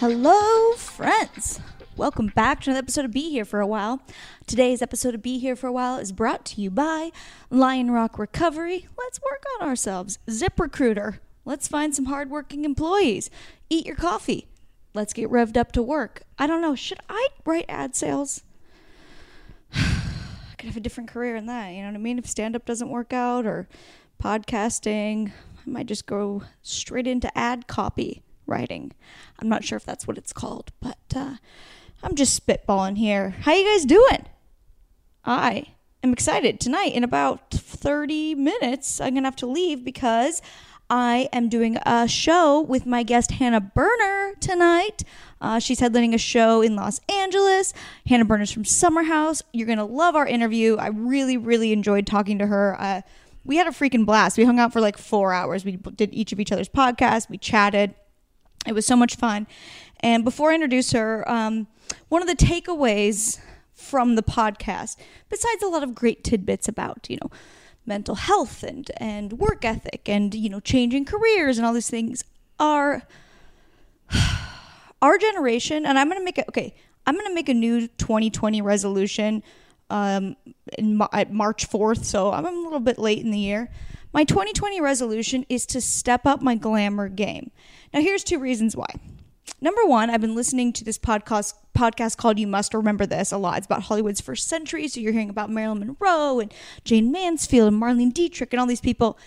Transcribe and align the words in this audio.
Hello, 0.00 0.72
friends. 0.76 1.60
Welcome 1.94 2.28
back 2.28 2.62
to 2.62 2.70
another 2.70 2.84
episode 2.84 3.04
of 3.04 3.10
Be 3.10 3.28
Here 3.28 3.44
for 3.44 3.60
a 3.60 3.66
While. 3.66 4.00
Today's 4.46 4.80
episode 4.80 5.14
of 5.14 5.20
Be 5.20 5.38
Here 5.38 5.54
for 5.54 5.66
a 5.66 5.72
While 5.72 5.98
is 5.98 6.10
brought 6.10 6.46
to 6.46 6.62
you 6.62 6.70
by 6.70 7.10
Lionrock 7.52 8.18
Recovery. 8.18 8.88
Let's 8.96 9.20
work 9.20 9.44
on 9.60 9.68
ourselves. 9.68 10.18
ZipRecruiter. 10.26 11.18
Let's 11.44 11.68
find 11.68 11.94
some 11.94 12.06
hardworking 12.06 12.64
employees. 12.64 13.28
Eat 13.68 13.84
your 13.84 13.94
coffee. 13.94 14.48
Let's 14.94 15.12
get 15.12 15.28
revved 15.28 15.58
up 15.58 15.70
to 15.72 15.82
work. 15.82 16.22
I 16.38 16.46
don't 16.46 16.62
know. 16.62 16.74
Should 16.74 17.00
I 17.10 17.28
write 17.44 17.66
ad 17.68 17.94
sales? 17.94 18.42
I 19.74 20.54
could 20.56 20.68
have 20.68 20.78
a 20.78 20.80
different 20.80 21.10
career 21.10 21.36
in 21.36 21.44
that. 21.44 21.74
You 21.74 21.82
know 21.82 21.88
what 21.88 21.96
I 21.96 21.98
mean? 21.98 22.18
If 22.18 22.26
stand 22.26 22.56
up 22.56 22.64
doesn't 22.64 22.88
work 22.88 23.12
out 23.12 23.44
or 23.44 23.68
podcasting, 24.18 25.32
I 25.58 25.68
might 25.68 25.88
just 25.88 26.06
go 26.06 26.44
straight 26.62 27.06
into 27.06 27.36
ad 27.36 27.66
copy 27.66 28.22
writing. 28.50 28.92
I'm 29.38 29.48
not 29.48 29.64
sure 29.64 29.76
if 29.76 29.84
that's 29.84 30.06
what 30.06 30.18
it's 30.18 30.32
called, 30.32 30.72
but 30.80 30.98
uh, 31.14 31.36
I'm 32.02 32.14
just 32.14 32.44
spitballing 32.44 32.98
here. 32.98 33.30
How 33.40 33.54
you 33.54 33.64
guys 33.64 33.84
doing? 33.84 34.26
I 35.24 35.74
am 36.02 36.12
excited. 36.12 36.60
Tonight, 36.60 36.92
in 36.94 37.04
about 37.04 37.50
30 37.50 38.34
minutes, 38.34 39.00
I'm 39.00 39.14
to 39.14 39.22
have 39.22 39.36
to 39.36 39.46
leave 39.46 39.84
because 39.84 40.42
I 40.90 41.28
am 41.32 41.48
doing 41.48 41.78
a 41.86 42.08
show 42.08 42.60
with 42.60 42.84
my 42.84 43.04
guest 43.04 43.30
Hannah 43.32 43.60
Berner 43.60 44.34
tonight. 44.40 45.04
Uh, 45.40 45.60
she's 45.60 45.80
headlining 45.80 46.14
a 46.14 46.18
show 46.18 46.62
in 46.62 46.74
Los 46.74 47.00
Angeles. 47.08 47.72
Hannah 48.06 48.24
Berner's 48.24 48.50
from 48.50 48.64
Summer 48.64 49.04
House. 49.04 49.40
You're 49.52 49.66
to 49.78 49.84
love 49.84 50.16
our 50.16 50.26
interview. 50.26 50.76
I 50.76 50.88
really, 50.88 51.36
really 51.36 51.72
enjoyed 51.72 52.08
talking 52.08 52.38
to 52.40 52.46
her. 52.48 52.76
Uh, 52.78 53.02
we 53.44 53.56
had 53.56 53.68
a 53.68 53.70
freaking 53.70 54.04
blast. 54.04 54.36
We 54.36 54.44
hung 54.44 54.58
out 54.58 54.72
for 54.72 54.80
like 54.80 54.98
four 54.98 55.32
hours. 55.32 55.64
We 55.64 55.76
did 55.76 56.12
each 56.12 56.32
of 56.32 56.40
each 56.40 56.50
other's 56.50 56.68
podcasts. 56.68 57.30
We 57.30 57.38
chatted. 57.38 57.94
It 58.66 58.72
was 58.72 58.86
so 58.86 58.96
much 58.96 59.16
fun. 59.16 59.46
And 60.00 60.24
before 60.24 60.50
I 60.50 60.54
introduce 60.54 60.92
her, 60.92 61.28
um, 61.30 61.66
one 62.08 62.22
of 62.22 62.28
the 62.28 62.36
takeaways 62.36 63.38
from 63.72 64.14
the 64.14 64.22
podcast, 64.22 64.96
besides 65.28 65.62
a 65.62 65.66
lot 65.66 65.82
of 65.82 65.94
great 65.94 66.22
tidbits 66.22 66.68
about, 66.68 67.06
you 67.08 67.16
know, 67.20 67.30
mental 67.86 68.14
health 68.14 68.62
and, 68.62 68.90
and 68.98 69.32
work 69.34 69.64
ethic 69.64 70.08
and, 70.08 70.34
you 70.34 70.48
know, 70.48 70.60
changing 70.60 71.04
careers 71.04 71.56
and 71.56 71.66
all 71.66 71.72
these 71.72 71.90
things, 71.90 72.22
are 72.58 73.02
our 75.02 75.18
generation, 75.18 75.86
and 75.86 75.98
I'm 75.98 76.08
going 76.08 76.20
to 76.20 76.24
make 76.24 76.38
it, 76.38 76.44
okay, 76.48 76.74
I'm 77.06 77.14
going 77.14 77.26
to 77.26 77.34
make 77.34 77.48
a 77.48 77.54
new 77.54 77.88
2020 77.88 78.60
resolution 78.60 79.42
um, 79.88 80.36
in, 80.78 80.96
March 80.96 81.68
4th, 81.68 82.04
so 82.04 82.30
I'm 82.30 82.46
a 82.46 82.50
little 82.50 82.80
bit 82.80 82.98
late 82.98 83.24
in 83.24 83.30
the 83.30 83.38
year. 83.38 83.70
My 84.12 84.24
2020 84.24 84.80
resolution 84.80 85.46
is 85.48 85.66
to 85.66 85.80
step 85.80 86.26
up 86.26 86.42
my 86.42 86.54
glamour 86.54 87.08
game. 87.08 87.50
Now, 87.92 88.00
here's 88.00 88.24
two 88.24 88.38
reasons 88.38 88.76
why. 88.76 88.94
Number 89.60 89.84
one, 89.84 90.10
I've 90.10 90.20
been 90.20 90.34
listening 90.34 90.72
to 90.74 90.84
this 90.84 90.98
podcast 90.98 91.54
podcast 91.76 92.16
called 92.16 92.38
"You 92.38 92.46
Must 92.46 92.72
Remember 92.72 93.04
This" 93.04 93.32
a 93.32 93.36
lot. 93.36 93.58
It's 93.58 93.66
about 93.66 93.82
Hollywood's 93.84 94.20
first 94.20 94.48
century, 94.48 94.86
so 94.88 95.00
you're 95.00 95.12
hearing 95.12 95.30
about 95.30 95.50
Marilyn 95.50 95.80
Monroe 95.80 96.40
and 96.40 96.54
Jayne 96.84 97.10
Mansfield 97.10 97.72
and 97.72 97.82
Marlene 97.82 98.12
Dietrich 98.12 98.52
and 98.52 98.60
all 98.60 98.66
these 98.66 98.80
people, 98.80 99.18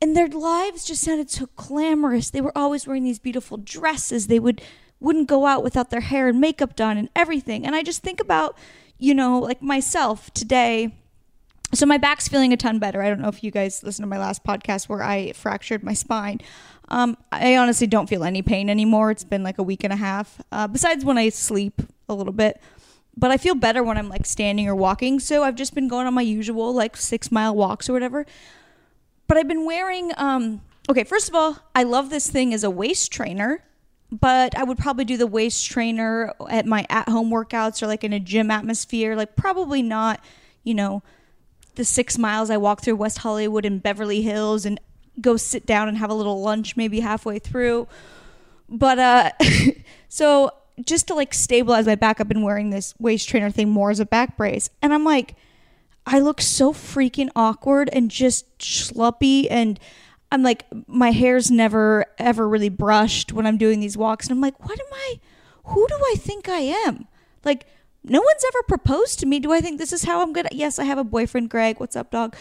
and 0.00 0.16
their 0.16 0.28
lives 0.28 0.84
just 0.84 1.02
sounded 1.02 1.30
so 1.30 1.48
glamorous. 1.56 2.30
They 2.30 2.40
were 2.40 2.56
always 2.56 2.86
wearing 2.86 3.04
these 3.04 3.18
beautiful 3.18 3.58
dresses. 3.58 4.26
They 4.26 4.40
would 4.40 4.62
wouldn't 4.98 5.28
go 5.28 5.46
out 5.46 5.62
without 5.62 5.90
their 5.90 6.00
hair 6.00 6.28
and 6.28 6.40
makeup 6.40 6.76
done 6.76 6.96
and 6.98 7.08
everything. 7.14 7.64
And 7.64 7.74
I 7.74 7.82
just 7.82 8.02
think 8.02 8.20
about, 8.20 8.56
you 8.98 9.14
know, 9.14 9.38
like 9.38 9.62
myself 9.62 10.32
today 10.34 10.92
so 11.72 11.86
my 11.86 11.98
back's 11.98 12.26
feeling 12.26 12.52
a 12.52 12.56
ton 12.56 12.78
better. 12.78 13.00
I 13.00 13.08
don't 13.08 13.20
know 13.20 13.28
if 13.28 13.44
you 13.44 13.50
guys 13.50 13.84
listened 13.84 14.02
to 14.02 14.08
my 14.08 14.18
last 14.18 14.42
podcast 14.42 14.88
where 14.88 15.02
I 15.02 15.32
fractured 15.32 15.84
my 15.84 15.94
spine. 15.94 16.40
Um, 16.90 17.16
I 17.30 17.56
honestly 17.56 17.86
don't 17.86 18.08
feel 18.08 18.24
any 18.24 18.42
pain 18.42 18.68
anymore. 18.68 19.10
It's 19.10 19.24
been 19.24 19.42
like 19.42 19.58
a 19.58 19.62
week 19.62 19.84
and 19.84 19.92
a 19.92 19.96
half. 19.96 20.40
Uh, 20.50 20.66
besides 20.66 21.04
when 21.04 21.18
I 21.18 21.28
sleep 21.28 21.82
a 22.08 22.14
little 22.14 22.32
bit, 22.32 22.60
but 23.16 23.30
I 23.30 23.36
feel 23.36 23.54
better 23.54 23.82
when 23.82 23.96
I'm 23.96 24.08
like 24.08 24.26
standing 24.26 24.68
or 24.68 24.74
walking. 24.74 25.20
So 25.20 25.44
I've 25.44 25.54
just 25.54 25.74
been 25.74 25.88
going 25.88 26.06
on 26.06 26.14
my 26.14 26.22
usual 26.22 26.74
like 26.74 26.96
six 26.96 27.30
mile 27.30 27.54
walks 27.54 27.88
or 27.88 27.92
whatever. 27.92 28.26
But 29.26 29.36
I've 29.36 29.48
been 29.48 29.64
wearing. 29.64 30.12
Um, 30.16 30.62
okay, 30.88 31.04
first 31.04 31.28
of 31.28 31.34
all, 31.34 31.58
I 31.74 31.84
love 31.84 32.10
this 32.10 32.28
thing 32.28 32.52
as 32.52 32.64
a 32.64 32.70
waist 32.70 33.12
trainer 33.12 33.62
but 34.12 34.56
I 34.56 34.64
would 34.64 34.78
probably 34.78 35.04
do 35.04 35.16
the 35.16 35.26
waist 35.26 35.70
trainer 35.70 36.32
at 36.48 36.66
my 36.66 36.84
at 36.90 37.08
home 37.08 37.30
workouts 37.30 37.82
or 37.82 37.86
like 37.86 38.02
in 38.04 38.12
a 38.12 38.20
gym 38.20 38.50
atmosphere. 38.50 39.14
Like, 39.14 39.36
probably 39.36 39.82
not, 39.82 40.20
you 40.64 40.74
know, 40.74 41.02
the 41.76 41.84
six 41.84 42.18
miles 42.18 42.50
I 42.50 42.56
walk 42.56 42.82
through 42.82 42.96
West 42.96 43.18
Hollywood 43.18 43.64
and 43.64 43.82
Beverly 43.82 44.22
Hills 44.22 44.66
and 44.66 44.80
go 45.20 45.36
sit 45.36 45.66
down 45.66 45.88
and 45.88 45.98
have 45.98 46.10
a 46.10 46.14
little 46.14 46.42
lunch 46.42 46.76
maybe 46.76 47.00
halfway 47.00 47.38
through. 47.38 47.88
But 48.68 48.98
uh 48.98 49.30
so 50.08 50.50
just 50.84 51.08
to 51.08 51.14
like 51.14 51.34
stabilize 51.34 51.86
my 51.86 51.94
back, 51.94 52.20
I've 52.20 52.28
been 52.28 52.42
wearing 52.42 52.70
this 52.70 52.94
waist 52.98 53.28
trainer 53.28 53.50
thing 53.50 53.68
more 53.70 53.90
as 53.90 54.00
a 54.00 54.06
back 54.06 54.36
brace. 54.36 54.70
And 54.80 54.94
I'm 54.94 55.04
like, 55.04 55.34
I 56.06 56.18
look 56.18 56.40
so 56.40 56.72
freaking 56.72 57.28
awkward 57.36 57.90
and 57.92 58.10
just 58.10 58.58
schluppy 58.58 59.46
and 59.50 59.78
I'm 60.32 60.42
like 60.42 60.64
my 60.86 61.10
hair's 61.10 61.50
never 61.50 62.06
ever 62.18 62.48
really 62.48 62.68
brushed 62.68 63.32
when 63.32 63.46
I'm 63.46 63.58
doing 63.58 63.80
these 63.80 63.96
walks 63.96 64.26
and 64.26 64.32
I'm 64.32 64.40
like, 64.40 64.60
what 64.60 64.78
am 64.78 64.92
I 64.92 65.20
who 65.64 65.86
do 65.86 65.94
I 65.94 66.14
think 66.16 66.48
I 66.48 66.60
am? 66.60 67.06
Like 67.44 67.66
no 68.02 68.20
one's 68.20 68.44
ever 68.46 68.62
proposed 68.62 69.20
to 69.20 69.26
me. 69.26 69.40
Do 69.40 69.52
I 69.52 69.60
think 69.60 69.78
this 69.78 69.92
is 69.92 70.04
how 70.04 70.22
I'm 70.22 70.32
gonna? 70.32 70.48
Yes, 70.52 70.78
I 70.78 70.84
have 70.84 70.98
a 70.98 71.04
boyfriend, 71.04 71.50
Greg. 71.50 71.80
What's 71.80 71.96
up, 71.96 72.10
dog? 72.10 72.34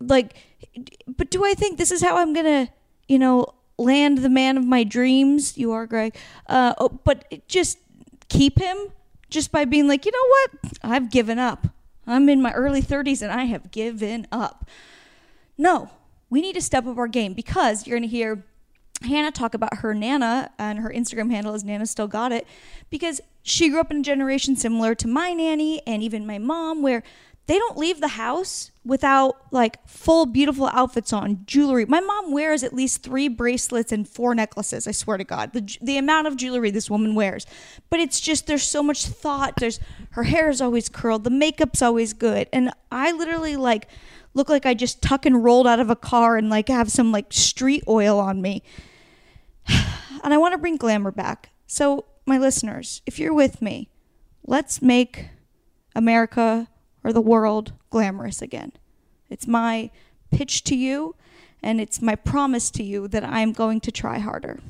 Like, 0.00 0.36
but 1.06 1.30
do 1.30 1.44
I 1.44 1.54
think 1.54 1.78
this 1.78 1.90
is 1.90 2.02
how 2.02 2.16
I'm 2.16 2.32
gonna, 2.32 2.68
you 3.08 3.18
know, 3.18 3.54
land 3.78 4.18
the 4.18 4.28
man 4.28 4.56
of 4.56 4.64
my 4.64 4.84
dreams? 4.84 5.56
You 5.56 5.72
are, 5.72 5.86
Greg. 5.86 6.16
Uh, 6.46 6.74
oh, 6.78 7.00
but 7.04 7.46
just 7.48 7.78
keep 8.28 8.58
him 8.58 8.76
just 9.30 9.52
by 9.52 9.64
being 9.64 9.88
like, 9.88 10.04
you 10.04 10.12
know 10.12 10.28
what? 10.28 10.78
I've 10.82 11.10
given 11.10 11.38
up. 11.38 11.68
I'm 12.06 12.28
in 12.28 12.40
my 12.40 12.52
early 12.52 12.82
30s 12.82 13.22
and 13.22 13.30
I 13.30 13.44
have 13.44 13.70
given 13.70 14.26
up. 14.32 14.68
No, 15.58 15.90
we 16.30 16.40
need 16.40 16.54
to 16.54 16.62
step 16.62 16.86
up 16.86 16.96
our 16.96 17.08
game 17.08 17.34
because 17.34 17.86
you're 17.86 17.98
going 17.98 18.08
to 18.08 18.16
hear 18.16 18.44
Hannah 19.02 19.30
talk 19.30 19.54
about 19.54 19.78
her 19.78 19.94
Nana, 19.94 20.50
and 20.58 20.80
her 20.80 20.90
Instagram 20.90 21.30
handle 21.30 21.54
is 21.54 21.62
Nana 21.62 21.86
Still 21.86 22.08
Got 22.08 22.32
It, 22.32 22.46
because 22.90 23.20
she 23.42 23.68
grew 23.68 23.78
up 23.80 23.90
in 23.90 23.98
a 23.98 24.02
generation 24.02 24.56
similar 24.56 24.94
to 24.96 25.06
my 25.06 25.32
nanny 25.32 25.80
and 25.86 26.02
even 26.02 26.26
my 26.26 26.38
mom, 26.38 26.82
where 26.82 27.02
they 27.48 27.58
don't 27.58 27.78
leave 27.78 28.00
the 28.00 28.08
house 28.08 28.70
without 28.84 29.36
like 29.50 29.86
full 29.88 30.26
beautiful 30.26 30.66
outfits 30.66 31.14
on, 31.14 31.44
jewelry. 31.46 31.86
My 31.86 32.00
mom 32.00 32.30
wears 32.30 32.62
at 32.62 32.74
least 32.74 33.02
three 33.02 33.26
bracelets 33.26 33.90
and 33.90 34.06
four 34.06 34.34
necklaces. 34.34 34.86
I 34.86 34.90
swear 34.90 35.16
to 35.16 35.24
God, 35.24 35.54
the 35.54 35.78
the 35.80 35.96
amount 35.96 36.26
of 36.26 36.36
jewelry 36.36 36.70
this 36.70 36.90
woman 36.90 37.14
wears. 37.14 37.46
But 37.88 38.00
it's 38.00 38.20
just 38.20 38.46
there's 38.46 38.62
so 38.62 38.82
much 38.82 39.06
thought. 39.06 39.54
There's 39.56 39.80
her 40.10 40.24
hair 40.24 40.50
is 40.50 40.60
always 40.60 40.90
curled, 40.90 41.24
the 41.24 41.30
makeup's 41.30 41.80
always 41.80 42.12
good, 42.12 42.48
and 42.52 42.70
I 42.92 43.12
literally 43.12 43.56
like 43.56 43.88
look 44.34 44.50
like 44.50 44.66
I 44.66 44.74
just 44.74 45.00
tuck 45.00 45.24
and 45.24 45.42
rolled 45.42 45.66
out 45.66 45.80
of 45.80 45.88
a 45.88 45.96
car 45.96 46.36
and 46.36 46.50
like 46.50 46.68
have 46.68 46.92
some 46.92 47.12
like 47.12 47.32
street 47.32 47.82
oil 47.88 48.20
on 48.20 48.42
me. 48.42 48.62
And 50.24 50.34
I 50.34 50.36
want 50.36 50.50
to 50.52 50.58
bring 50.58 50.76
glamour 50.76 51.12
back. 51.12 51.50
So, 51.68 52.04
my 52.26 52.38
listeners, 52.38 53.02
if 53.06 53.20
you're 53.20 53.32
with 53.32 53.62
me, 53.62 53.88
let's 54.44 54.82
make 54.82 55.26
America 55.94 56.66
or 57.08 57.12
the 57.14 57.22
world 57.22 57.72
glamorous 57.88 58.42
again. 58.42 58.70
It's 59.30 59.46
my 59.46 59.90
pitch 60.30 60.62
to 60.64 60.76
you, 60.76 61.14
and 61.62 61.80
it's 61.80 62.02
my 62.02 62.14
promise 62.14 62.70
to 62.72 62.82
you 62.82 63.08
that 63.08 63.24
I'm 63.24 63.52
going 63.52 63.80
to 63.80 63.90
try 63.90 64.18
harder. 64.18 64.60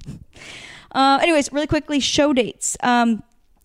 uh, 0.92 1.18
anyways, 1.22 1.50
really 1.50 1.66
quickly, 1.66 1.98
show 1.98 2.34
dates. 2.34 2.76
Um, 2.82 3.22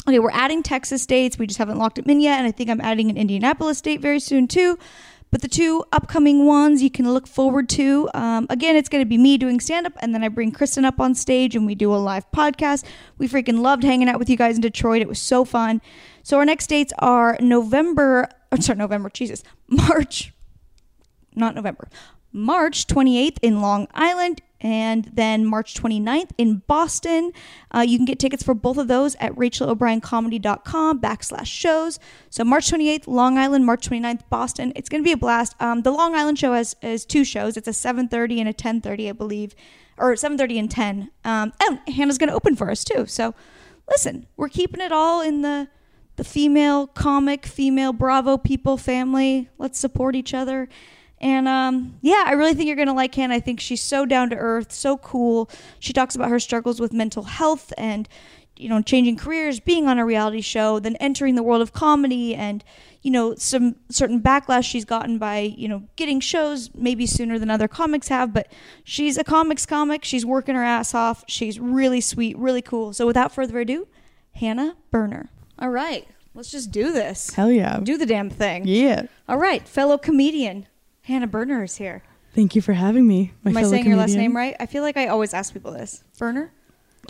okay, 0.08 0.20
we're 0.20 0.32
adding 0.32 0.64
Texas 0.64 1.06
dates. 1.06 1.38
We 1.38 1.48
just 1.48 1.58
haven't 1.58 1.80
locked 1.80 1.98
them 1.98 2.10
in 2.10 2.22
yet, 2.22 2.38
and 2.40 2.48
I 2.48 2.52
think 2.52 2.70
I'm 2.70 2.80
adding 2.80 3.10
an 3.10 3.18
Indianapolis 3.18 3.82
date 3.82 4.00
very 4.00 4.22
soon 4.22 4.48
too. 4.48 4.80
But 5.30 5.42
the 5.42 5.48
two 5.48 5.84
upcoming 5.92 6.46
ones 6.46 6.82
you 6.82 6.90
can 6.90 7.12
look 7.14 7.28
forward 7.28 7.68
to. 7.70 8.10
Um, 8.14 8.48
again, 8.50 8.76
it's 8.76 8.90
going 8.90 9.02
to 9.02 9.08
be 9.08 9.18
me 9.18 9.38
doing 9.38 9.60
stand 9.60 9.86
up, 9.86 9.94
and 10.00 10.14
then 10.14 10.24
I 10.24 10.30
bring 10.30 10.52
Kristen 10.52 10.86
up 10.86 11.00
on 11.00 11.16
stage 11.16 11.56
and 11.56 11.66
we 11.66 11.76
do 11.76 11.94
a 11.94 11.98
live 11.98 12.30
podcast. 12.32 12.86
We 13.18 13.28
freaking 13.28 13.60
loved 13.60 13.84
hanging 13.84 14.08
out 14.08 14.20
with 14.20 14.30
you 14.30 14.38
guys 14.38 14.56
in 14.56 14.62
Detroit. 14.62 15.02
It 15.02 15.08
was 15.08 15.20
so 15.20 15.44
fun. 15.44 15.82
So 16.24 16.38
our 16.38 16.46
next 16.46 16.68
dates 16.68 16.94
are 17.00 17.38
November, 17.42 18.30
or 18.52 18.62
sorry, 18.62 18.78
November, 18.78 19.10
Jesus, 19.10 19.44
March, 19.68 20.34
not 21.36 21.56
November, 21.56 21.90
March 22.32 22.88
28th 22.88 23.38
in 23.42 23.62
Long 23.62 23.88
Island 23.94 24.42
and 24.62 25.06
then 25.14 25.46
March 25.46 25.76
29th 25.76 26.32
in 26.38 26.64
Boston. 26.68 27.32
Uh, 27.72 27.82
you 27.82 27.98
can 27.98 28.06
get 28.06 28.20
tickets 28.20 28.44
for 28.44 28.54
both 28.54 28.78
of 28.78 28.88
those 28.88 29.16
at 29.16 29.34
rachaelobriencomedy.com 29.34 31.00
backslash 31.00 31.46
shows. 31.46 32.00
So 32.30 32.44
March 32.44 32.72
28th, 32.72 33.08
Long 33.08 33.38
Island, 33.38 33.66
March 33.66 33.90
29th, 33.90 34.22
Boston. 34.30 34.74
It's 34.76 34.90
going 34.90 35.04
to 35.04 35.08
be 35.08 35.12
a 35.12 35.18
blast. 35.18 35.56
Um, 35.62 35.84
the 35.84 35.92
Long 35.92 36.16
Island 36.16 36.40
show 36.40 36.54
has, 36.54 36.76
has 36.82 37.06
two 37.06 37.24
shows. 37.24 37.58
It's 37.58 37.68
a 37.68 37.72
7.30 37.72 38.40
and 38.40 38.50
a 38.50 38.54
10.30, 38.54 39.10
I 39.10 39.12
believe, 39.12 39.56
or 39.98 40.14
7.30 40.14 40.60
and 40.60 40.72
10. 40.72 41.12
Um, 41.24 41.54
and 41.62 41.80
Hannah's 41.88 42.18
going 42.18 42.30
to 42.30 42.36
open 42.36 42.56
for 42.56 42.72
us 42.72 42.84
too. 42.84 43.06
So 43.06 43.36
listen, 43.90 44.28
we're 44.38 44.50
keeping 44.50 44.82
it 44.82 44.92
all 44.92 45.22
in 45.22 45.42
the 45.42 45.68
the 46.18 46.24
female 46.24 46.88
comic, 46.88 47.46
female 47.46 47.94
Bravo 47.94 48.40
people 48.40 48.76
family. 48.76 49.50
Let's 49.60 49.80
support 49.80 50.16
each 50.16 50.34
other. 50.34 50.68
And 51.20 51.48
um, 51.48 51.98
yeah, 52.02 52.24
I 52.28 52.34
really 52.34 52.54
think 52.54 52.68
you're 52.68 52.76
gonna 52.76 52.94
like 52.94 53.16
Hannah. 53.16 53.36
I 53.36 53.40
think 53.40 53.60
she's 53.60 53.82
so 53.82 54.06
down 54.06 54.30
to 54.30 54.36
earth, 54.36 54.72
so 54.72 54.98
cool. 54.98 55.50
She 55.80 55.94
talks 55.94 56.16
about 56.16 56.30
her 56.30 56.40
struggles 56.40 56.80
with 56.80 56.94
mental 56.94 57.24
health 57.24 57.74
and 57.78 58.08
you 58.56 58.70
know 58.70 58.82
changing 58.82 59.18
careers, 59.18 59.60
being 59.60 59.88
on 59.88 59.98
a 59.98 60.06
reality 60.06 60.42
show, 60.42 60.80
then 60.80 60.96
entering 60.98 61.36
the 61.36 61.44
world 61.44 61.62
of 61.62 61.74
comedy, 61.74 62.36
and 62.36 62.64
you 63.02 63.10
know 63.10 63.34
some 63.36 63.78
certain 63.90 64.22
backlash 64.22 64.66
she's 64.66 64.86
gotten 64.86 65.18
by 65.18 65.40
you 65.40 65.68
know 65.68 65.84
getting 65.96 66.20
shows 66.20 66.70
maybe 66.76 67.08
sooner 67.08 67.40
than 67.40 67.50
other 67.50 67.68
comics 67.68 68.10
have. 68.10 68.32
But 68.32 68.52
she's 68.84 69.18
a 69.18 69.24
comics 69.24 69.66
comic. 69.66 70.06
She's 70.06 70.26
working 70.26 70.54
her 70.54 70.64
ass 70.64 70.94
off. 70.94 71.24
She's 71.28 71.60
really 71.60 72.02
sweet, 72.02 72.38
really 72.38 72.62
cool. 72.62 72.94
So 72.94 73.08
without 73.08 73.32
further 73.32 73.60
ado, 73.60 73.88
Hannah 74.34 74.76
Berner. 74.92 75.30
All 75.58 75.70
right, 75.70 76.08
let's 76.36 76.52
just 76.52 76.70
do 76.70 76.92
this. 76.92 77.32
Hell 77.34 77.52
yeah. 77.52 77.80
Do 77.82 77.98
the 77.98 78.06
damn 78.06 78.30
thing. 78.30 78.68
Yeah. 78.68 79.08
All 79.28 79.38
right, 79.38 79.68
fellow 79.68 79.98
comedian 79.98 80.68
Hannah 81.08 81.28
Berner 81.28 81.64
is 81.64 81.78
here. 81.78 82.04
Thank 82.36 82.54
you 82.54 82.62
for 82.62 82.74
having 82.74 83.08
me. 83.08 83.32
My 83.44 83.52
Am 83.52 83.58
I 83.58 83.64
saying 83.64 83.86
your 83.88 83.96
last 83.96 84.14
name 84.14 84.36
right? 84.36 84.58
I 84.60 84.66
feel 84.66 84.84
like 84.84 84.98
I 84.98 85.08
always 85.08 85.34
ask 85.34 85.54
people 85.54 85.72
this. 85.72 86.04
Berner? 86.20 86.52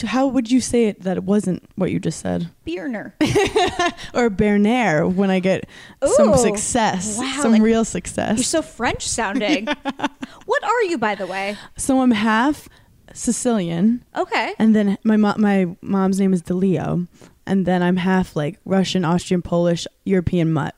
How 0.05 0.27
would 0.27 0.51
you 0.51 0.61
say 0.61 0.85
it 0.85 1.01
that 1.01 1.17
it 1.17 1.23
wasn't 1.23 1.63
what 1.75 1.89
you 1.91 1.99
just 1.99 2.19
said? 2.19 2.51
Bierner. 2.67 3.13
Or 4.13 4.29
Berner 4.29 5.07
when 5.07 5.31
I 5.31 5.39
get 5.39 5.67
some 6.05 6.37
success, 6.37 7.17
Wow, 7.17 7.39
some 7.41 7.53
like- 7.53 7.61
real 7.63 7.83
success. 7.83 8.37
You're 8.37 8.43
so 8.43 8.61
French 8.61 9.07
sounding. 9.07 9.65
what 10.45 10.63
are 10.63 10.83
you, 10.83 10.99
by 10.99 11.15
the 11.15 11.25
way? 11.25 11.57
So 11.77 12.01
I'm 12.01 12.11
half 12.11 12.69
Sicilian, 13.13 14.03
Okay. 14.15 14.53
and 14.59 14.75
then 14.75 14.99
my 15.03 15.17
mo- 15.17 15.35
my 15.37 15.75
mom's 15.81 16.19
name 16.19 16.33
is 16.33 16.43
DeLeo, 16.43 17.07
and 17.47 17.65
then 17.65 17.81
I'm 17.81 17.97
half 17.97 18.35
like 18.35 18.59
Russian, 18.65 19.03
Austrian, 19.03 19.41
Polish, 19.41 19.87
European 20.05 20.53
mutt. 20.53 20.75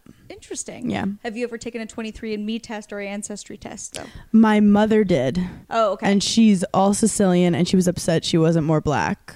Interesting. 0.50 0.90
Yeah. 0.90 1.06
Have 1.22 1.38
you 1.38 1.44
ever 1.44 1.60
taken 1.60 1.80
a 1.80 1.86
23andMe 1.86 2.60
test 2.60 2.92
or 2.92 3.00
ancestry 3.00 3.56
test, 3.56 3.94
though? 3.94 4.06
My 4.32 4.60
mother 4.60 5.04
did, 5.04 5.40
Oh, 5.70 5.92
okay. 5.92 6.12
and 6.12 6.24
she's 6.24 6.64
all 6.74 6.96
Sicilian, 6.96 7.54
and 7.54 7.68
she 7.68 7.76
was 7.76 7.88
upset 7.88 8.26
she 8.26 8.36
wasn't 8.40 8.66
more 8.66 8.82
black. 8.82 9.36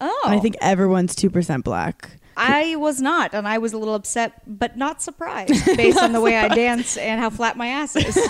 oh. 0.00 0.22
And 0.24 0.32
I 0.34 0.38
think 0.38 0.54
everyone's 0.60 1.16
two 1.16 1.30
percent 1.30 1.64
black. 1.64 2.20
I 2.36 2.76
was 2.76 3.00
not, 3.00 3.34
and 3.34 3.46
I 3.46 3.58
was 3.58 3.72
a 3.72 3.78
little 3.78 3.94
upset, 3.94 4.42
but 4.46 4.76
not 4.76 5.02
surprised 5.02 5.64
based 5.76 5.98
on 5.98 6.12
the 6.12 6.20
way 6.20 6.36
I 6.36 6.48
dance 6.54 6.96
and 6.96 7.20
how 7.20 7.30
flat 7.30 7.56
my 7.56 7.68
ass 7.68 7.96
is. 7.96 8.18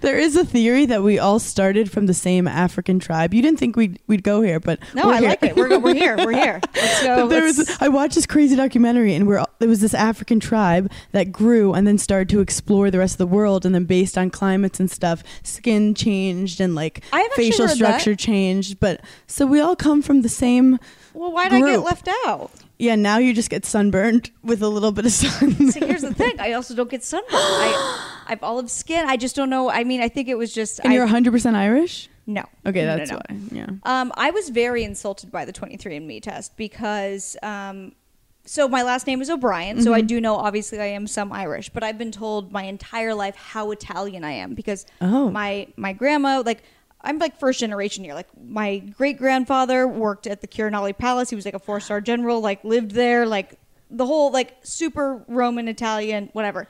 There 0.00 0.18
is 0.18 0.36
a 0.36 0.44
theory 0.44 0.86
that 0.86 1.02
we 1.02 1.18
all 1.18 1.38
started 1.38 1.90
from 1.90 2.06
the 2.06 2.14
same 2.14 2.46
African 2.46 2.98
tribe. 2.98 3.32
You 3.34 3.42
didn't 3.42 3.58
think 3.58 3.76
we'd 3.76 3.98
we'd 4.06 4.22
go 4.22 4.42
here, 4.42 4.60
but 4.60 4.78
No, 4.94 5.10
I 5.10 5.20
here. 5.20 5.28
like 5.30 5.42
it. 5.42 5.56
We're, 5.56 5.78
we're 5.78 5.94
here. 5.94 6.16
We're 6.16 6.32
here. 6.32 6.60
Let's 6.74 7.02
go. 7.02 7.28
There 7.28 7.42
Let's- 7.42 7.58
was 7.58 7.76
I 7.80 7.88
watched 7.88 8.14
this 8.14 8.26
crazy 8.26 8.56
documentary 8.56 9.14
and 9.14 9.26
we're 9.26 9.44
there 9.58 9.68
was 9.68 9.80
this 9.80 9.94
African 9.94 10.38
tribe 10.40 10.90
that 11.12 11.32
grew 11.32 11.72
and 11.72 11.86
then 11.86 11.98
started 11.98 12.28
to 12.30 12.40
explore 12.40 12.90
the 12.90 12.98
rest 12.98 13.14
of 13.14 13.18
the 13.18 13.26
world 13.26 13.64
and 13.64 13.74
then 13.74 13.84
based 13.84 14.16
on 14.18 14.30
climates 14.30 14.78
and 14.80 14.90
stuff, 14.90 15.22
skin 15.42 15.94
changed 15.94 16.60
and 16.60 16.74
like 16.74 17.02
I 17.12 17.20
have 17.20 17.30
actually 17.32 17.50
facial 17.50 17.68
structure 17.68 18.14
changed. 18.14 18.78
But 18.80 19.00
so 19.26 19.46
we 19.46 19.60
all 19.60 19.76
come 19.76 20.02
from 20.02 20.22
the 20.22 20.28
same 20.28 20.78
well, 21.14 21.32
why'd 21.32 21.52
I 21.52 21.60
get 21.60 21.82
left 21.82 22.08
out? 22.26 22.50
Yeah, 22.78 22.94
now 22.94 23.18
you 23.18 23.32
just 23.34 23.50
get 23.50 23.64
sunburned 23.64 24.30
with 24.42 24.62
a 24.62 24.68
little 24.68 24.92
bit 24.92 25.06
of 25.06 25.12
sun. 25.12 25.52
See, 25.70 25.80
here's 25.80 26.02
the 26.02 26.14
thing. 26.14 26.38
I 26.38 26.52
also 26.52 26.74
don't 26.74 26.90
get 26.90 27.02
sunburned. 27.04 27.32
I, 27.32 28.22
I 28.26 28.30
have 28.30 28.42
olive 28.42 28.70
skin. 28.70 29.06
I 29.08 29.16
just 29.16 29.36
don't 29.36 29.50
know. 29.50 29.70
I 29.70 29.84
mean, 29.84 30.00
I 30.00 30.08
think 30.08 30.28
it 30.28 30.36
was 30.36 30.52
just. 30.52 30.80
and 30.80 30.92
I, 30.92 30.96
you're 30.96 31.06
100% 31.06 31.54
Irish? 31.54 32.08
no. 32.26 32.44
Okay, 32.66 32.84
No, 32.84 32.92
no, 32.92 32.96
that's 32.98 33.10
no. 33.10 33.16
why. 33.28 33.36
Yeah. 33.52 33.66
Um, 33.84 34.12
I 34.16 34.30
was 34.32 34.48
very 34.48 34.82
insulted 34.84 35.30
by 35.30 35.44
the 35.44 35.52
23andMe 35.52 36.20
test 36.20 36.56
because, 36.56 37.36
um, 37.42 37.92
so 38.44 38.68
my 38.68 38.82
last 38.82 39.06
name 39.06 39.20
is 39.22 39.30
O'Brien, 39.30 39.80
so 39.82 39.92
I 39.92 40.00
Mm-hmm. 40.00 40.06
do 40.08 40.20
know 40.20 40.36
obviously 40.36 40.78
I 40.80 40.86
am 40.86 41.06
some 41.06 41.32
Irish, 41.32 41.68
but 41.70 41.82
I've 41.84 41.98
been 41.98 42.12
told 42.12 42.52
my 42.52 42.62
entire 42.64 43.14
life 43.14 43.36
how 43.36 43.70
Italian 43.70 44.22
I 44.24 44.32
am 44.32 44.54
because 44.54 44.86
Oh. 45.00 45.30
my 45.30 45.68
my 45.76 45.92
grandma 45.92 46.42
like. 46.44 46.62
I'm 47.06 47.18
like 47.18 47.38
first 47.38 47.60
generation 47.60 48.04
here. 48.04 48.14
Like 48.14 48.28
my 48.38 48.78
great 48.78 49.16
grandfather 49.16 49.86
worked 49.88 50.26
at 50.26 50.40
the 50.40 50.48
Quirinale 50.48 50.96
Palace. 50.98 51.30
He 51.30 51.36
was 51.36 51.44
like 51.44 51.54
a 51.54 51.58
four 51.58 51.80
star 51.80 52.00
general. 52.00 52.40
Like 52.40 52.62
lived 52.64 52.90
there. 52.90 53.24
Like 53.24 53.58
the 53.90 54.04
whole 54.04 54.32
like 54.32 54.56
super 54.62 55.24
Roman 55.28 55.68
Italian 55.68 56.28
whatever. 56.32 56.66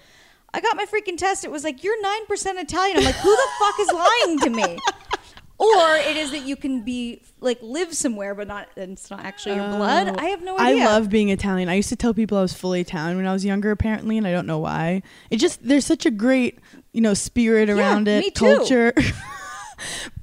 I 0.55 0.61
got 0.61 0.77
my 0.77 0.85
freaking 0.87 1.17
test. 1.19 1.45
It 1.45 1.51
was 1.51 1.65
like 1.65 1.83
you're 1.83 2.01
nine 2.03 2.27
percent 2.27 2.59
Italian. 2.59 2.99
I'm 2.99 3.05
like, 3.05 3.15
who 3.17 3.31
the 3.35 3.49
fuck 3.59 3.81
is 3.81 3.93
lying 3.93 4.39
to 4.41 4.51
me? 4.51 4.79
Or 5.59 5.97
it 5.97 6.19
is 6.19 6.33
that 6.33 6.45
you 6.45 6.55
can 6.55 6.83
be 6.83 7.23
like 7.41 7.59
live 7.63 7.95
somewhere, 7.95 8.35
but 8.35 8.47
not 8.47 8.69
and 8.77 8.93
it's 8.93 9.11
not 9.11 9.25
actually 9.25 9.55
your 9.57 9.67
blood. 9.69 10.09
Oh. 10.09 10.15
I 10.19 10.27
have 10.27 10.43
no 10.43 10.59
idea 10.59 10.83
I 10.83 10.87
love 10.87 11.09
being 11.09 11.31
Italian. 11.31 11.71
I 11.71 11.75
used 11.75 11.89
to 11.89 11.97
tell 11.97 12.13
people 12.13 12.37
I 12.37 12.43
was 12.43 12.53
fully 12.53 12.83
Italian 12.83 13.17
when 13.17 13.27
I 13.27 13.33
was 13.33 13.43
younger, 13.43 13.71
apparently, 13.71 14.19
and 14.19 14.27
I 14.27 14.33
don't 14.33 14.47
know 14.47 14.59
why. 14.59 15.03
It 15.31 15.39
just 15.39 15.67
there's 15.67 15.87
such 15.87 16.05
a 16.05 16.11
great, 16.11 16.59
you 16.93 17.01
know, 17.01 17.15
spirit 17.15 17.69
Yeah, 17.71 17.77
around 17.77 18.07
it, 18.07 18.23
me 18.23 18.31
too. 18.31 18.45
culture. 18.45 18.93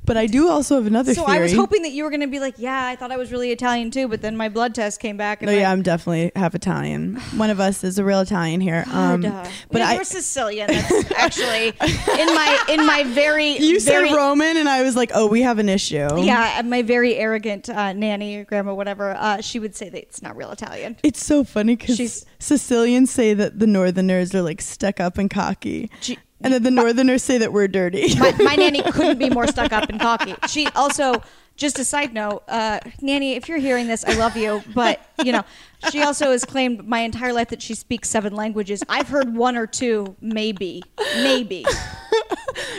but 0.06 0.18
I 0.18 0.28
do 0.28 0.50
also 0.50 0.76
have 0.76 0.86
another 0.86 1.14
So 1.14 1.26
theory. 1.26 1.38
I 1.38 1.42
was 1.42 1.54
hoping 1.54 1.84
that 1.84 1.92
you 1.92 2.04
were 2.04 2.10
going 2.10 2.22
to 2.22 2.28
be 2.28 2.40
like, 2.40 2.56
yeah, 2.58 2.88
I 2.88 2.96
thought 2.96 3.12
I 3.12 3.18
was 3.18 3.32
really 3.32 3.52
Italian 3.52 3.92
too, 3.92 4.08
but 4.08 4.22
then 4.22 4.36
my 4.36 4.50
blood 4.50 4.76
test 4.76 5.00
came 5.00 5.18
back. 5.18 5.42
And 5.42 5.50
no, 5.50 5.58
yeah, 5.58 5.72
I'm 5.72 5.82
definitely 5.82 6.32
half 6.36 6.56
Italian. 6.56 7.16
One 7.38 7.50
of 7.50 7.60
us 7.60 7.84
is 7.84 7.98
a 7.98 8.04
real 8.04 8.20
Italian 8.20 8.62
here. 8.62 8.84
Um, 8.92 9.26
uh, 9.26 9.44
but 9.70 9.80
well, 9.80 9.88
I, 9.90 9.96
you're 9.96 10.04
Sicilian. 10.04 10.68
That's 10.72 11.12
actually 11.12 11.68
in 11.68 12.28
my 12.36 12.66
in 12.70 12.86
my 12.86 13.04
very 13.06 13.52
you 13.58 13.80
very, 13.80 14.10
said 14.10 14.16
Roman, 14.16 14.58
and 14.58 14.68
I 14.68 14.84
was 14.84 14.96
like, 14.96 15.12
oh, 15.14 15.28
we 15.28 15.42
have 15.42 15.60
an 15.60 15.70
issue. 15.70 16.08
Yeah, 16.20 16.62
my 16.66 16.82
very 16.82 17.16
arrogant 17.16 17.70
uh, 17.70 17.94
nanny 17.94 18.38
or 18.38 18.46
grandma, 18.46 18.74
whatever. 18.74 19.12
Uh, 19.12 19.42
she 19.42 19.60
would 19.60 19.76
say 19.76 19.90
that 19.90 20.02
it's 20.02 20.22
not 20.22 20.36
real 20.36 20.52
Italian. 20.52 20.98
It's 21.04 21.24
so 21.24 21.44
funny 21.44 21.76
because 21.76 22.26
Sicilians 22.40 23.12
say 23.12 23.34
that 23.34 23.60
the 23.60 23.68
Northerners 23.68 24.36
are 24.36 24.42
like 24.42 24.62
stuck 24.62 25.00
up 25.00 25.18
and 25.18 25.30
cocky, 25.30 25.90
She- 26.02 26.18
and 26.44 26.54
then 26.54 26.64
the 26.64 26.72
Northerners 26.72 27.24
say 27.24 27.38
that 27.38 27.54
we're 27.54 27.68
dirty. 27.68 28.16
my, 28.20 28.34
my 28.40 28.56
nanny 28.56 28.82
couldn't 28.92 29.20
be 29.20 29.30
more 29.30 29.48
stuck 29.48 29.72
up 29.72 29.90
and 29.90 30.00
cocky. 30.00 30.36
She 30.48 30.68
also, 30.76 31.22
just 31.56 31.80
a 31.80 31.86
side 31.86 32.14
note, 32.14 32.44
uh, 32.48 32.80
nanny, 33.02 33.34
if 33.34 33.48
you're 33.48 33.60
hearing 33.60 33.88
this, 33.88 34.04
I 34.06 34.16
love 34.16 34.36
you, 34.36 34.64
but 34.74 35.02
you 35.24 35.32
know, 35.32 35.44
she 35.92 36.02
also 36.02 36.32
has 36.32 36.46
claimed 36.46 36.88
my 36.88 37.00
entire 37.00 37.34
life 37.34 37.50
that 37.50 37.62
she 37.62 37.76
speaks 37.76 38.10
seven 38.10 38.36
languages. 38.36 38.84
I've 38.90 39.08
heard 39.08 39.36
one 39.36 39.56
or 39.56 39.68
two, 39.68 40.16
maybe, 40.22 40.84
maybe. 41.16 41.66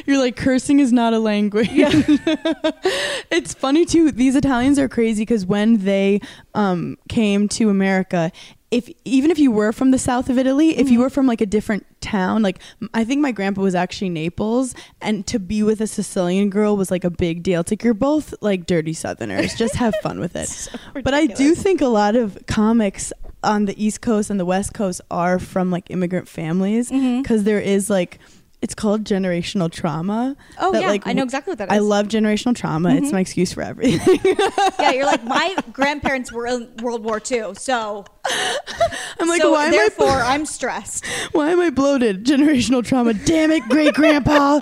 You're 0.07 0.19
like 0.19 0.37
cursing 0.37 0.81
is 0.81 0.93
not 0.93 1.15
a 1.15 1.19
language. 1.19 1.69
it's 1.73 3.55
funny 3.55 3.85
too. 3.85 4.13
These 4.13 4.37
Italians 4.37 4.79
are 4.79 4.89
crazy 4.89 5.23
because 5.23 5.47
when 5.47 5.85
they 5.85 6.21
um, 6.55 6.97
came 7.09 7.49
to 7.51 7.71
America, 7.71 8.31
if 8.75 8.91
even 9.05 9.31
if 9.31 9.39
you 9.39 9.53
were 9.53 9.71
from 9.71 9.93
the 9.93 9.99
south 10.01 10.29
of 10.29 10.37
Italy, 10.37 10.71
if 10.71 10.89
you 10.89 10.95
mm-hmm. 10.95 11.03
were 11.03 11.11
from 11.11 11.29
like 11.29 11.41
a 11.41 11.47
different 11.47 11.87
town, 12.01 12.43
like 12.43 12.59
I 12.93 13.05
think 13.05 13.21
my 13.21 13.31
grandpa 13.31 13.63
was 13.63 13.77
actually 13.77 14.09
Naples, 14.09 14.75
and 15.01 15.25
to 15.29 15.39
be 15.39 15.63
with 15.63 15.81
a 15.81 15.87
Sicilian 15.87 16.51
girl 16.51 16.77
was 16.77 16.91
like 16.91 17.05
a 17.05 17.11
big 17.11 17.45
deal. 17.45 17.61
It's 17.61 17.71
like 17.71 17.85
you're 17.85 17.95
both 17.95 18.35
like 18.41 18.67
dirty 18.67 18.93
Southerners. 18.93 19.55
Just 19.57 19.77
have 19.77 19.95
fun 20.03 20.19
with 20.19 20.35
it. 20.35 20.49
So 20.49 20.77
but 21.05 21.15
I 21.15 21.27
do 21.27 21.55
think 21.55 21.83
a 21.83 21.87
lot 21.87 22.17
of 22.17 22.37
comics 22.49 23.13
on 23.45 23.67
the 23.67 23.83
East 23.83 24.01
Coast 24.01 24.29
and 24.29 24.41
the 24.41 24.45
West 24.45 24.75
Coast 24.75 25.01
are 25.09 25.39
from 25.39 25.71
like 25.71 25.89
immigrant 25.91 26.27
families 26.27 26.91
mm-hmm. 26.91 27.23
because 27.23 27.45
there 27.45 27.61
is 27.61 27.89
like 27.89 28.19
it's 28.65 28.75
called 28.75 29.05
generational 29.05 29.71
trauma. 29.71 30.35
Oh 30.59 30.73
that, 30.73 30.81
yeah, 30.83 30.89
like, 30.89 31.07
I 31.07 31.13
know 31.13 31.23
exactly 31.23 31.51
what 31.53 31.59
that 31.59 31.69
is. 31.71 31.75
I 31.77 31.79
love 31.81 32.09
generational 32.09 32.57
trauma. 32.57 32.95
It's 32.95 33.09
Mhm. 33.09 33.13
my 33.13 33.21
excuse 33.21 33.53
for 33.53 33.63
everything. 33.63 34.19
Yeah, 34.81 34.91
you're 34.93 35.05
like 35.07 35.23
my 35.39 35.55
grandparents 35.73 36.33
were 36.33 36.47
in 36.47 36.71
World 36.83 37.05
War 37.05 37.21
II, 37.31 37.55
so 37.55 38.05
I'm 39.21 39.29
like, 39.29 39.43
so 39.43 39.53
why 39.53 39.67
am 39.67 39.73
therefore 39.73 40.09
I 40.09 40.35
I'm 40.35 40.47
stressed. 40.47 41.05
why 41.33 41.51
am 41.51 41.61
I 41.61 41.69
bloated? 41.71 42.25
Generational 42.25 42.83
trauma. 42.85 43.13
Damn 43.13 43.51
it, 43.51 43.63
great 43.69 43.93
grandpa. 43.95 44.61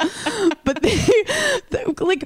but 0.65 0.83
they, 0.83 0.97
they 1.71 1.85
like 2.01 2.25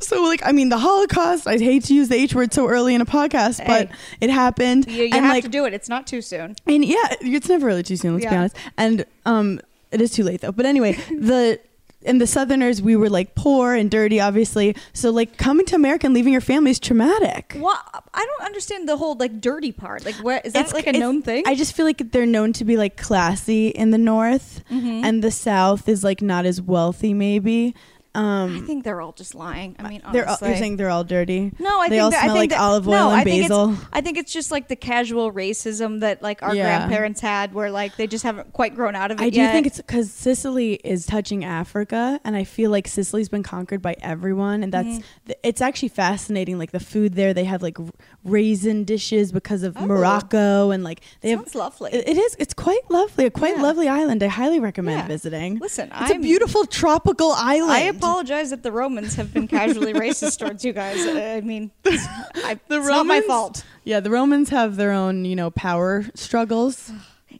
so 0.00 0.22
like 0.22 0.40
I 0.44 0.52
mean 0.52 0.68
the 0.68 0.78
Holocaust. 0.78 1.46
I 1.46 1.58
hate 1.58 1.84
to 1.84 1.94
use 1.94 2.08
the 2.08 2.16
H 2.16 2.34
word 2.34 2.52
so 2.52 2.68
early 2.68 2.94
in 2.94 3.00
a 3.00 3.06
podcast, 3.06 3.58
but 3.66 3.88
Hey. 3.88 3.94
it 4.20 4.30
happened. 4.30 4.86
You, 4.88 5.04
you 5.04 5.14
and 5.14 5.24
have 5.24 5.34
like 5.34 5.44
to 5.44 5.48
do 5.50 5.64
it. 5.64 5.74
It's 5.74 5.88
not 5.88 6.06
too 6.06 6.22
soon. 6.22 6.56
And 6.66 6.84
yeah, 6.84 6.96
it's 7.20 7.48
never 7.48 7.66
really 7.66 7.82
too 7.82 7.96
soon. 7.96 8.14
Let's 8.14 8.26
be 8.26 8.34
honest. 8.36 8.56
And 8.76 9.04
um, 9.26 9.60
it 9.90 10.00
is 10.00 10.12
too 10.12 10.24
late 10.24 10.40
though. 10.40 10.52
But 10.52 10.66
anyway, 10.66 10.92
the 11.10 11.60
and 12.06 12.20
the 12.20 12.28
Southerners, 12.28 12.80
we 12.80 12.94
were 12.94 13.10
like 13.10 13.34
poor 13.34 13.74
and 13.74 13.90
dirty, 13.90 14.20
obviously. 14.20 14.76
So 14.92 15.10
like 15.10 15.36
coming 15.36 15.66
to 15.66 15.74
America 15.74 16.06
and 16.06 16.14
leaving 16.14 16.32
your 16.32 16.40
family 16.40 16.70
is 16.70 16.78
traumatic. 16.78 17.56
Well, 17.58 17.76
I 18.14 18.24
don't 18.24 18.46
understand 18.46 18.88
the 18.88 18.96
whole 18.96 19.16
like 19.16 19.40
dirty 19.40 19.72
part. 19.72 20.04
Like, 20.04 20.14
what 20.16 20.46
is 20.46 20.52
that 20.52 20.66
It's- 20.66 20.72
like 20.74 20.86
a 20.86 20.92
known 20.92 21.22
thing? 21.22 21.42
I 21.46 21.56
just 21.56 21.74
feel 21.74 21.84
like 21.86 22.12
they're 22.12 22.24
known 22.24 22.52
to 22.54 22.64
be 22.64 22.76
like 22.76 22.96
classy 22.96 23.68
in 23.68 23.90
the 23.90 23.98
North, 23.98 24.62
Mhm. 24.70 25.02
and 25.04 25.24
the 25.24 25.32
South 25.32 25.88
is 25.88 26.04
like 26.04 26.22
not 26.22 26.46
as 26.46 26.62
wealthy, 26.62 27.12
maybe. 27.14 27.74
Um, 28.18 28.56
I 28.56 28.60
think 28.66 28.84
they're 28.84 29.00
all 29.00 29.12
just 29.12 29.34
lying. 29.34 29.76
I 29.78 29.88
mean, 29.88 30.02
they're 30.12 30.28
all, 30.28 30.36
you're 30.42 30.56
saying 30.56 30.76
they're 30.76 30.90
all 30.90 31.04
dirty. 31.04 31.52
no, 31.58 31.80
I 31.80 31.88
think 31.88 31.90
they 31.90 31.96
think 31.96 32.02
all 32.04 32.10
that, 32.10 32.22
smell 32.22 32.34
I 32.36 32.38
like 32.38 32.50
that, 32.50 32.60
olive 32.60 32.88
oil 32.88 32.92
no, 32.92 33.10
and 33.10 33.20
I 33.20 33.24
think 33.24 33.42
basil. 33.44 33.72
It's, 33.72 33.80
I 33.92 34.00
think 34.00 34.18
it's 34.18 34.32
just 34.32 34.50
like 34.50 34.68
the 34.68 34.76
casual 34.76 35.32
racism 35.32 36.00
that 36.00 36.22
like 36.22 36.42
our 36.42 36.54
Yeah. 36.54 36.64
grandparents 36.78 37.20
had, 37.20 37.54
where 37.54 37.70
like 37.70 37.96
they 37.96 38.06
just 38.06 38.24
haven't 38.24 38.52
quite 38.52 38.74
grown 38.74 38.94
out 38.96 39.10
of 39.10 39.20
it 39.20 39.24
I 39.24 39.30
do 39.30 39.46
think 39.48 39.66
it's 39.66 39.76
because 39.76 40.10
Sicily 40.10 40.74
is 40.84 41.06
touching 41.06 41.44
Africa, 41.44 42.20
and 42.24 42.36
I 42.36 42.44
feel 42.44 42.70
like 42.70 42.88
Sicily's 42.88 43.28
been 43.28 43.42
conquered 43.44 43.82
by 43.82 43.94
everyone, 44.02 44.62
and 44.62 44.72
that's 44.72 44.88
Mhm. 44.88 45.02
it's 45.42 45.60
actually 45.60 45.88
fascinating. 45.90 46.58
Like 46.58 46.72
the 46.72 46.80
food 46.80 47.14
there, 47.14 47.32
they 47.32 47.44
have 47.44 47.62
like 47.62 47.78
raisin 48.24 48.84
dishes 48.84 49.32
because 49.32 49.62
of 49.62 49.76
Oh. 49.76 49.86
Morocco, 49.86 50.70
and 50.70 50.82
like 50.84 51.00
they 51.20 51.30
have. 51.30 51.40
sounds 51.40 51.54
lovely. 51.54 51.90
It 51.92 52.08
it 52.08 52.16
is. 52.18 52.36
It's 52.38 52.54
quite 52.54 52.80
lovely. 52.90 53.26
A 53.26 53.30
quite 53.30 53.56
Yeah. 53.56 53.62
lovely 53.62 53.88
island. 53.88 54.22
I 54.22 54.26
highly 54.28 54.60
recommend 54.60 54.98
Yeah. 55.00 55.06
visiting. 55.06 55.58
Listen, 55.58 55.90
It's 56.00 56.10
I'm 56.10 56.18
a 56.18 56.22
beautiful 56.22 56.64
tropical 56.66 57.32
island. 57.32 57.70
I 58.08 58.10
apologize 58.12 58.50
that 58.50 58.62
the 58.62 58.72
Romans 58.72 59.14
have 59.16 59.32
been 59.32 59.46
casually 59.48 59.92
racist 60.04 60.38
towards 60.38 60.64
you 60.64 60.72
guys. 60.72 60.98
I 61.06 61.40
mean, 61.42 61.70
I, 61.84 62.58
The 62.68 62.78
it's 62.78 62.88
not 62.88 63.06
my 63.06 63.20
fault. 63.20 63.64
Yeah, 63.84 64.00
the 64.00 64.10
Romans 64.10 64.50
have 64.50 64.76
their 64.76 64.92
own, 64.92 65.24
you 65.24 65.36
know, 65.36 65.50
power 65.50 66.04
struggles. 66.14 66.90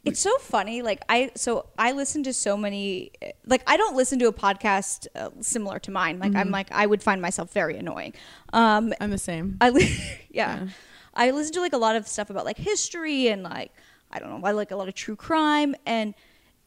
It's 0.04 0.20
so 0.20 0.36
funny. 0.38 0.82
Like 0.82 1.02
I, 1.08 1.30
so 1.34 1.66
I 1.78 1.92
listen 1.92 2.22
to 2.24 2.32
so 2.32 2.56
many. 2.56 3.10
Like 3.46 3.62
I 3.66 3.76
don't 3.76 3.96
listen 3.96 4.18
to 4.20 4.26
a 4.28 4.32
podcast 4.32 5.06
uh, 5.14 5.30
similar 5.40 5.78
to 5.80 5.90
mine. 5.90 6.18
Like 6.18 6.30
Mm-hmm. 6.32 6.40
I'm 6.40 6.50
like 6.50 6.68
I 6.70 6.86
would 6.86 7.02
find 7.02 7.20
myself 7.20 7.52
very 7.52 7.76
annoying. 7.76 8.14
Um, 8.52 8.92
I'm 9.00 9.10
the 9.10 9.18
same. 9.18 9.56
I 9.60 9.70
li- 9.70 9.98
yeah. 10.30 10.64
Yeah. 10.64 10.68
I 11.14 11.30
listen 11.32 11.52
to 11.54 11.60
like 11.60 11.72
a 11.72 11.78
lot 11.78 11.96
of 11.96 12.06
stuff 12.06 12.30
about 12.30 12.44
like 12.44 12.58
history 12.58 13.28
and 13.28 13.42
like 13.42 13.72
I 14.10 14.18
don't 14.20 14.30
know, 14.30 14.46
I 14.46 14.52
like 14.52 14.70
a 14.70 14.76
lot 14.76 14.88
of 14.88 14.94
true 14.94 15.16
crime 15.16 15.74
and 15.84 16.14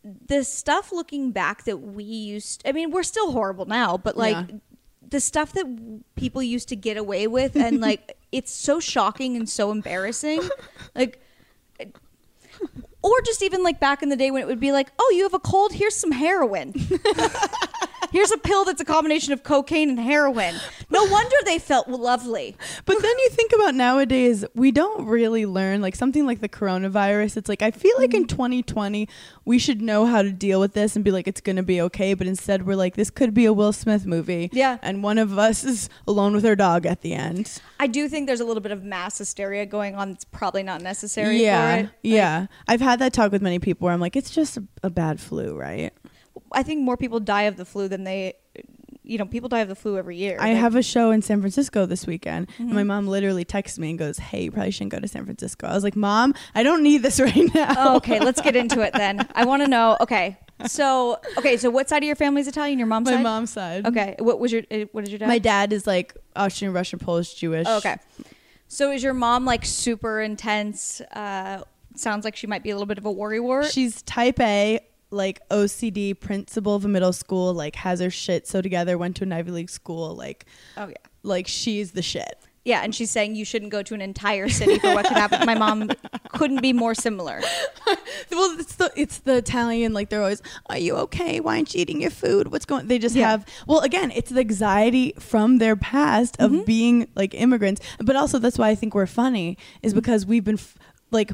the 0.03 0.43
stuff 0.43 0.91
looking 0.91 1.31
back 1.31 1.63
that 1.65 1.77
we 1.77 2.03
used 2.03 2.63
I 2.65 2.71
mean, 2.71 2.91
we're 2.91 3.03
still 3.03 3.31
horrible 3.31 3.65
now, 3.65 3.97
but 3.97 4.17
like 4.17 4.49
Yeah. 4.49 4.57
the 5.07 5.19
stuff 5.19 5.53
that 5.53 6.01
people 6.15 6.41
used 6.41 6.69
to 6.69 6.75
get 6.75 6.97
away 6.97 7.27
with 7.27 7.55
and 7.55 7.79
like 7.87 8.17
it's 8.31 8.51
so 8.51 8.79
shocking 8.79 9.35
and 9.35 9.47
so 9.49 9.71
embarrassing. 9.71 10.41
Like 10.95 11.21
or 13.01 13.21
just 13.25 13.41
even 13.41 13.63
like 13.63 13.79
back 13.79 14.03
in 14.03 14.09
the 14.09 14.15
day 14.15 14.29
when 14.29 14.41
it 14.43 14.45
would 14.45 14.59
be 14.59 14.71
like, 14.71 14.91
"Oh, 14.99 15.13
you 15.15 15.23
have 15.23 15.33
a 15.33 15.39
cold, 15.39 15.73
here's 15.73 15.95
some 15.95 16.11
heroin." 16.11 16.73
Here's 18.11 18.31
a 18.31 18.37
pill 18.37 18.65
that's 18.65 18.81
a 18.81 18.85
combination 18.85 19.33
of 19.33 19.43
cocaine 19.43 19.89
and 19.89 19.99
heroin. 19.99 20.55
No 20.89 21.03
wonder 21.05 21.35
they 21.45 21.59
felt 21.59 21.87
lovely. 21.87 22.55
But 22.85 23.01
then 23.01 23.19
you 23.19 23.29
think 23.29 23.51
about 23.53 23.73
nowadays, 23.73 24.45
we 24.53 24.71
don't 24.71 25.05
really 25.07 25.45
learn 25.45 25.81
like 25.81 25.95
something 25.95 26.25
like 26.25 26.41
the 26.41 26.49
coronavirus. 26.49 27.37
It's 27.37 27.49
like 27.49 27.61
I 27.61 27.71
feel 27.71 27.95
like 27.97 28.11
Mm-hmm. 28.11 28.23
in 28.23 28.27
2020 28.27 29.07
we 29.45 29.57
should 29.57 29.81
know 29.81 30.05
how 30.05 30.21
to 30.21 30.31
deal 30.31 30.59
with 30.59 30.73
this 30.73 30.95
and 30.95 31.05
be 31.05 31.11
like 31.11 31.27
it's 31.27 31.39
going 31.39 31.55
to 31.55 31.63
be 31.63 31.79
okay, 31.81 32.13
but 32.13 32.27
instead 32.27 32.65
we're 32.65 32.75
like 32.75 32.95
this 32.95 33.09
could 33.09 33.33
be 33.33 33.45
a 33.45 33.53
Will 33.53 33.71
Smith 33.71 34.05
movie. 34.05 34.49
Yeah. 34.51 34.77
And 34.81 35.01
one 35.01 35.17
of 35.17 35.37
us 35.39 35.63
is 35.63 35.89
alone 36.07 36.33
with 36.33 36.45
our 36.45 36.55
dog 36.55 36.85
at 36.85 37.01
the 37.01 37.13
end. 37.13 37.61
I 37.79 37.87
do 37.87 38.09
think 38.09 38.27
there's 38.27 38.41
a 38.41 38.45
little 38.45 38.61
bit 38.61 38.71
of 38.73 38.83
mass 38.83 39.17
hysteria 39.17 39.65
going 39.65 39.95
on 39.95 40.11
that's 40.11 40.25
probably 40.25 40.63
not 40.63 40.81
necessary 40.81 41.41
yeah. 41.41 41.73
for 41.75 41.79
it. 41.79 41.83
Like, 41.83 41.91
yeah. 42.03 42.47
I've 42.67 42.81
had 42.81 42.99
that 42.99 43.13
talk 43.13 43.31
with 43.31 43.41
many 43.41 43.59
people 43.59 43.85
where 43.85 43.93
I'm 43.93 44.01
like 44.01 44.15
it's 44.17 44.29
just 44.29 44.57
a, 44.57 44.63
a 44.83 44.89
bad 44.89 45.19
flu, 45.21 45.57
right? 45.57 45.93
I 46.53 46.63
think 46.63 46.81
more 46.81 46.97
people 46.97 47.19
die 47.19 47.43
of 47.43 47.57
the 47.57 47.65
flu 47.65 47.87
than 47.87 48.03
they 48.03 48.35
you 49.03 49.17
know, 49.17 49.25
people 49.25 49.49
die 49.49 49.59
of 49.59 49.67
the 49.67 49.75
flu 49.75 49.97
every 49.97 50.15
year. 50.15 50.37
I 50.39 50.49
Like, 50.49 50.57
have 50.57 50.75
a 50.75 50.83
show 50.83 51.09
in 51.11 51.21
San 51.23 51.41
Francisco 51.41 51.85
this 51.85 52.05
weekend, 52.05 52.47
and 52.59 52.67
Mm-hmm. 52.67 52.75
my 52.75 52.83
mom 52.83 53.07
literally 53.07 53.43
texts 53.43 53.79
me 53.79 53.89
and 53.89 53.99
goes, 53.99 54.19
"Hey, 54.19 54.43
you 54.43 54.51
probably 54.51 54.71
shouldn't 54.71 54.91
go 54.91 54.99
to 54.99 55.07
San 55.07 55.25
Francisco." 55.25 55.67
I 55.67 55.73
was 55.73 55.83
like, 55.83 55.95
"Mom, 55.95 56.33
I 56.53 56.61
don't 56.63 56.83
need 56.83 56.99
this 56.99 57.19
right 57.27 57.53
now." 57.53 57.73
Oh, 57.77 57.95
okay, 57.97 58.19
let's 58.19 58.39
get 58.41 58.55
into 58.55 58.79
it 58.81 58.93
then. 58.93 59.27
I 59.35 59.43
want 59.45 59.63
to 59.63 59.67
know. 59.67 59.97
Okay, 60.01 60.37
so 60.67 61.19
okay, 61.37 61.57
so 61.57 61.69
what 61.71 61.89
side 61.89 62.03
of 62.03 62.07
your 62.07 62.15
family's 62.15 62.47
Italian? 62.47 62.77
Your 62.77 62.87
mom's 62.87 63.07
my 63.07 63.13
side. 63.13 63.23
mom's 63.23 63.49
side. 63.51 63.87
Okay, 63.87 64.15
what 64.19 64.39
was 64.39 64.51
your 64.51 64.61
uh, 64.71 64.85
what 64.91 65.03
is 65.03 65.09
your 65.09 65.19
dad? 65.19 65.27
My 65.27 65.39
dad 65.39 65.73
is 65.73 65.87
like 65.87 66.15
Austrian, 66.35 66.71
Russian, 66.71 66.99
Polish, 66.99 67.33
Jewish. 67.33 67.65
Oh, 67.67 67.77
okay. 67.77 67.97
So 68.67 68.91
is 68.91 69.03
your 69.03 69.15
mom 69.15 69.45
like 69.45 69.65
super 69.65 70.21
intense? 70.21 71.01
Uh, 71.11 71.63
sounds 71.95 72.23
like 72.23 72.35
she 72.37 72.47
might 72.47 72.63
be 72.63 72.69
a 72.69 72.75
little 72.75 72.85
bit 72.85 72.97
of 72.99 73.05
a 73.05 73.13
worrywart. 73.13 73.73
She's 73.73 74.01
type 74.03 74.39
A, 74.39 74.79
like 75.11 75.47
OCD, 75.49 76.17
principal 76.19 76.73
of 76.75 76.85
a 76.85 76.87
middle 76.87 77.13
school, 77.13 77.53
like 77.53 77.75
has 77.75 77.99
her 77.99 78.09
shit 78.09 78.47
so 78.47 78.61
together, 78.61 78.97
went 78.97 79.15
to 79.17 79.23
an 79.23 79.31
Ivy 79.33 79.51
League 79.51 79.69
school, 79.69 80.15
like 80.15 80.45
oh 80.77 80.87
yeah. 80.87 80.95
like 81.23 81.47
she's 81.47 81.91
the 81.91 82.01
shit. 82.01 82.37
Yeah, 82.63 82.81
and 82.83 82.93
she's 82.93 83.09
saying 83.09 83.33
you 83.35 83.43
shouldn't 83.43 83.71
go 83.71 83.81
to 83.81 83.95
an 83.95 84.01
entire 84.01 84.47
city 84.47 84.77
for 84.77 84.93
what 84.93 85.07
could 85.07 85.17
happen. 85.17 85.47
My 85.47 85.55
mom 85.55 85.89
couldn't 86.33 86.61
be 86.61 86.73
more 86.73 86.93
similar. 86.95 87.41
Well, 88.31 88.55
it's 88.59 88.75
the 88.75 88.91
it's 88.95 89.17
the 89.19 89.35
Italian. 89.37 89.93
Like 89.93 90.09
they're 90.09 90.21
always, 90.21 90.41
"Are 90.67 90.77
you 90.77 90.95
okay? 90.97 91.39
Why 91.41 91.57
aren't 91.57 91.73
you 91.73 91.81
eating 91.81 92.01
your 92.01 92.11
food? 92.11 92.49
What's 92.51 92.65
going?" 92.65 92.87
They 92.87 92.97
just 92.97 93.15
Yeah. 93.15 93.29
have. 93.31 93.45
Well, 93.67 93.79
again, 93.81 94.11
it's 94.11 94.29
the 94.31 94.39
anxiety 94.39 95.13
from 95.19 95.57
their 95.57 95.75
past 95.75 96.37
of 96.39 96.51
Mhm. 96.51 96.65
being 96.65 97.07
like 97.15 97.33
immigrants, 97.33 97.81
but 97.99 98.15
also 98.15 98.39
that's 98.39 98.57
why 98.57 98.69
I 98.69 98.75
think 98.75 98.95
we're 98.95 99.05
funny 99.05 99.57
is 99.81 99.93
because 99.93 100.25
we've 100.25 100.43
been 100.45 100.55
f- 100.59 100.77
like. 101.11 101.31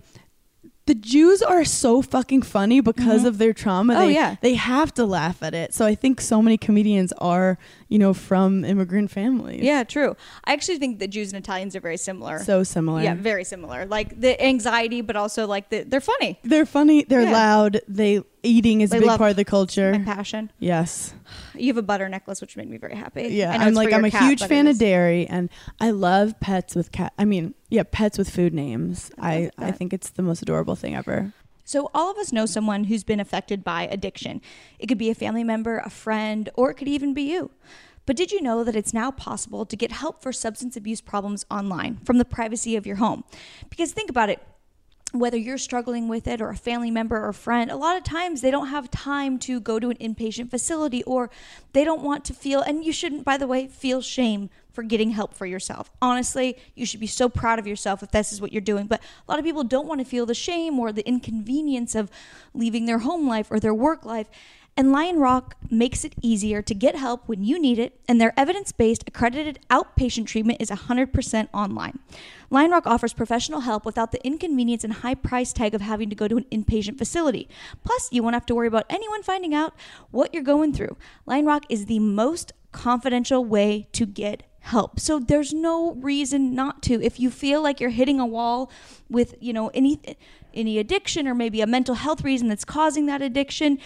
The 0.87 0.95
Jews 0.95 1.41
are 1.41 1.63
so 1.65 2.01
fucking 2.01 2.41
funny 2.43 2.79
because 2.81 3.21
Mhm. 3.23 3.27
of 3.27 3.37
their 3.37 3.53
trauma. 3.53 3.93
Oh, 3.95 4.07
they, 4.07 4.13
yeah. 4.13 4.35
they 4.41 4.55
have 4.55 4.93
to 4.95 5.05
laugh 5.05 5.43
at 5.43 5.53
it. 5.53 5.73
So 5.73 5.85
I 5.85 5.95
think 5.95 6.19
so 6.21 6.41
many 6.41 6.57
comedians 6.57 7.11
are, 7.19 7.57
you 7.89 7.99
know, 7.99 8.13
from 8.13 8.63
immigrant 8.65 9.11
families. 9.11 9.61
Yeah, 9.63 9.83
true. 9.83 10.15
I 10.45 10.53
actually 10.53 10.77
think 10.79 10.99
the 10.99 11.07
Jews 11.07 11.31
and 11.33 11.43
Italians 11.43 11.75
are 11.75 11.81
very 11.81 11.97
similar. 11.97 12.39
so 12.39 12.63
similar. 12.63 13.01
yeah, 13.03 13.13
very 13.15 13.43
similar. 13.43 13.85
Like 13.85 14.19
the 14.19 14.41
anxiety, 14.43 15.01
but 15.01 15.15
also 15.15 15.45
like 15.45 15.69
the, 15.69 15.83
they're 15.83 16.01
funny. 16.01 16.39
they're 16.43 16.65
funny. 16.65 17.03
They're 17.03 17.21
Yeah. 17.23 17.31
loud. 17.31 17.81
They 17.87 18.21
eating 18.47 18.81
is 18.81 18.93
a 18.93 18.99
big 18.99 19.07
part 19.07 19.31
of 19.31 19.35
the 19.35 19.45
culture. 19.45 19.91
My 19.91 19.99
passion. 19.99 20.51
yes. 20.59 21.13
You 21.55 21.67
have 21.67 21.77
a 21.77 21.81
butter 21.81 22.07
necklace, 22.07 22.39
which 22.41 22.55
made 22.55 22.69
me 22.69 22.77
very 22.77 22.95
happy. 22.95 23.23
Yeah, 23.29 23.51
I'm 23.59 23.73
like 23.73 23.91
I'm 23.91 24.05
a 24.05 24.11
cat, 24.11 24.23
huge 24.23 24.43
fan 24.43 24.67
of 24.67 24.77
dairy, 24.77 25.27
and 25.27 25.49
I 25.79 25.91
love 25.91 26.39
pets 26.39 26.75
with 26.75 26.91
cat. 26.91 27.13
I 27.17 27.25
mean, 27.25 27.53
yeah, 27.69 27.83
pets 27.89 28.17
with 28.17 28.29
food 28.29 28.53
names. 28.53 29.11
I 29.19 29.51
I 29.57 29.67
I 29.67 29.71
think 29.71 29.93
it's 29.93 30.09
the 30.09 30.23
most 30.23 30.41
adorable 30.41 30.75
thing 30.75 30.95
ever. 30.95 31.33
So, 31.65 31.91
all 31.93 32.09
of 32.09 32.17
us 32.17 32.31
know 32.31 32.45
someone 32.45 32.85
who's 32.85 33.03
been 33.03 33.19
affected 33.19 33.61
by 33.63 33.87
addiction. 33.87 34.41
It 34.79 34.87
could 34.87 34.97
be 34.97 35.09
a 35.09 35.15
family 35.15 35.43
member, 35.43 35.79
a 35.79 35.89
friend, 35.89 36.49
or 36.55 36.69
it 36.71 36.75
could 36.75 36.87
even 36.87 37.13
be 37.13 37.23
you. 37.23 37.51
But 38.05 38.15
did 38.15 38.31
you 38.31 38.41
know 38.41 38.63
that 38.63 38.73
it's 38.73 38.93
now 38.93 39.11
possible 39.11 39.65
to 39.65 39.75
get 39.75 39.91
help 39.91 40.23
for 40.23 40.31
substance 40.31 40.77
abuse 40.77 41.01
problems 41.01 41.45
online 41.51 41.97
from 42.05 42.19
the 42.19 42.23
privacy 42.25 42.77
of 42.77 42.87
your 42.87 42.95
home? 42.95 43.25
Because 43.69 43.91
think 43.91 44.09
about 44.09 44.29
it 44.29 44.41
whether 45.19 45.37
you're 45.37 45.57
struggling 45.57 46.07
with 46.07 46.27
it 46.27 46.41
or 46.41 46.49
a 46.49 46.55
family 46.55 46.91
member 46.91 47.25
or 47.25 47.33
friend, 47.33 47.69
a 47.71 47.75
lot 47.75 47.97
of 47.97 48.03
times 48.03 48.41
they 48.41 48.51
don't 48.51 48.67
have 48.67 48.89
time 48.91 49.37
to 49.39 49.59
go 49.59 49.79
to 49.79 49.89
an 49.89 49.97
inpatient 49.97 50.49
facility 50.49 51.03
or 51.03 51.29
they 51.73 51.83
don't 51.83 52.01
want 52.01 52.25
to 52.25 52.33
feel, 52.33 52.61
and 52.61 52.85
you 52.85 52.91
shouldn't, 52.91 53.23
by 53.23 53.37
the 53.37 53.47
way, 53.47 53.67
feel 53.67 54.01
shame 54.01 54.49
for 54.71 54.83
getting 54.83 55.09
help 55.09 55.33
for 55.33 55.47
yourself. 55.47 55.89
Honestly, 56.01 56.55
you 56.75 56.85
should 56.85 56.99
be 56.99 57.07
so 57.07 57.27
proud 57.27 57.57
of 57.57 57.65
yourself 57.65 58.03
if 58.03 58.11
this 58.11 58.31
is 58.31 58.39
what 58.39 58.53
you're 58.53 58.61
doing. 58.61 58.85
But 58.85 59.01
a 59.01 59.31
lot 59.31 59.39
of 59.39 59.45
people 59.45 59.63
don't 59.63 59.87
want 59.87 60.01
to 60.01 60.05
feel 60.05 60.27
the 60.27 60.35
shame 60.35 60.77
or 60.79 60.91
the 60.91 61.07
inconvenience 61.07 61.95
of 61.95 62.11
leaving 62.53 62.85
their 62.85 62.99
home 62.99 63.27
life 63.27 63.47
or 63.49 63.59
their 63.59 63.73
work 63.73 64.05
life. 64.05 64.27
And 64.77 64.93
Lionrock 64.93 65.53
makes 65.71 66.05
it 66.05 66.13
easier 66.21 66.61
to 66.61 66.75
get 66.75 66.95
help 66.95 67.27
when 67.27 67.43
you 67.43 67.59
need 67.59 67.79
it, 67.79 67.99
and 68.07 68.21
their 68.21 68.31
evidence 68.37 68.71
based, 68.71 69.03
accredited 69.07 69.57
outpatient 69.71 70.27
treatment 70.27 70.61
is 70.61 70.69
100% 70.69 71.47
online. 71.51 71.97
Lionrock 72.51 72.85
offers 72.85 73.11
professional 73.11 73.61
help 73.61 73.85
without 73.85 74.11
the 74.11 74.23
inconvenience 74.23 74.83
and 74.83 74.93
high 74.93 75.15
price 75.15 75.51
tag 75.51 75.73
of 75.73 75.81
having 75.81 76.11
to 76.11 76.15
go 76.15 76.27
to 76.27 76.37
an 76.37 76.45
inpatient 76.51 76.99
facility. 76.99 77.49
Plus, 77.83 78.07
you 78.11 78.21
won't 78.21 78.35
have 78.35 78.45
to 78.45 78.53
worry 78.53 78.67
about 78.67 78.85
anyone 78.87 79.23
finding 79.23 79.55
out 79.55 79.73
what 80.11 80.31
you're 80.31 80.43
going 80.43 80.71
through. 80.71 80.95
Lionrock 81.27 81.63
is 81.69 81.87
the 81.87 81.97
most 81.97 82.53
confidential 82.71 83.43
way 83.43 83.87
to 83.93 84.05
get 84.05 84.43
help. 84.59 84.99
So 84.99 85.17
there's 85.17 85.53
no 85.53 85.93
reason 85.93 86.53
not 86.53 86.83
to. 86.83 87.01
If 87.01 87.19
you 87.19 87.31
feel 87.31 87.63
like 87.63 87.79
you're 87.79 87.89
hitting 87.89 88.19
a 88.19 88.25
wall 88.25 88.69
with, 89.09 89.33
you 89.39 89.53
know, 89.53 89.69
any 89.73 89.99
any 90.53 90.79
addiction 90.79 91.27
or 91.27 91.35
maybe 91.35 91.61
a 91.61 91.67
mental 91.67 91.95
health 91.95 92.23
reason 92.23 92.47
that's 92.49 92.65
causing 92.65 93.05
that 93.05 93.21
addiction, 93.21 93.79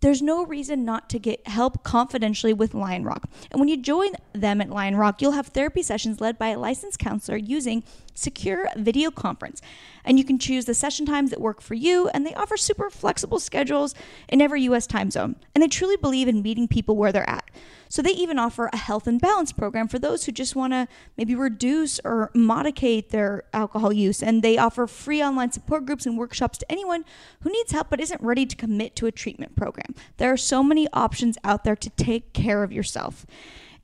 there's 0.00 0.22
no 0.22 0.44
reason 0.44 0.84
not 0.84 1.08
to 1.10 1.18
get 1.18 1.46
help 1.48 1.82
confidentially 1.82 2.52
with 2.52 2.72
Lionrock. 2.72 3.24
And 3.50 3.60
when 3.60 3.68
you 3.68 3.76
join 3.76 4.12
them 4.32 4.60
at 4.60 4.68
Lionrock, 4.68 5.20
you'll 5.20 5.32
have 5.32 5.48
therapy 5.48 5.82
sessions 5.82 6.20
led 6.20 6.38
by 6.38 6.48
a 6.48 6.58
licensed 6.58 6.98
counselor 6.98 7.38
using 7.38 7.82
secure 8.16 8.68
video 8.76 9.10
conference. 9.10 9.62
And 10.04 10.18
you 10.18 10.24
can 10.24 10.38
choose 10.38 10.64
the 10.64 10.74
session 10.74 11.06
times 11.06 11.30
that 11.30 11.40
work 11.40 11.60
for 11.60 11.74
you, 11.74 12.08
and 12.08 12.26
they 12.26 12.34
offer 12.34 12.56
super 12.56 12.90
flexible 12.90 13.38
schedules 13.38 13.94
in 14.28 14.40
every 14.40 14.62
US 14.62 14.86
time 14.86 15.10
zone. 15.10 15.36
And 15.54 15.62
they 15.62 15.68
truly 15.68 15.96
believe 15.96 16.28
in 16.28 16.42
meeting 16.42 16.66
people 16.66 16.96
where 16.96 17.12
they're 17.12 17.28
at. 17.28 17.50
So 17.88 18.02
they 18.02 18.10
even 18.10 18.38
offer 18.38 18.68
a 18.72 18.76
health 18.76 19.06
and 19.06 19.20
balance 19.20 19.52
program 19.52 19.88
for 19.88 19.98
those 19.98 20.24
who 20.24 20.32
just 20.32 20.56
want 20.56 20.72
to 20.72 20.88
maybe 21.16 21.34
reduce 21.34 22.00
or 22.04 22.30
modicate 22.34 23.10
their 23.10 23.44
alcohol 23.52 23.92
use. 23.92 24.22
And 24.22 24.42
they 24.42 24.58
offer 24.58 24.86
free 24.86 25.22
online 25.22 25.52
support 25.52 25.86
groups 25.86 26.06
and 26.06 26.18
workshops 26.18 26.58
to 26.58 26.72
anyone 26.72 27.04
who 27.40 27.50
needs 27.50 27.72
help 27.72 27.90
but 27.90 28.00
isn't 28.00 28.20
ready 28.20 28.46
to 28.46 28.56
commit 28.56 28.96
to 28.96 29.06
a 29.06 29.12
treatment 29.12 29.56
program. 29.56 29.94
There 30.16 30.32
are 30.32 30.36
so 30.36 30.62
many 30.62 30.88
options 30.92 31.38
out 31.44 31.64
there 31.64 31.76
to 31.76 31.90
take 31.90 32.32
care 32.32 32.62
of 32.62 32.72
yourself. 32.72 33.26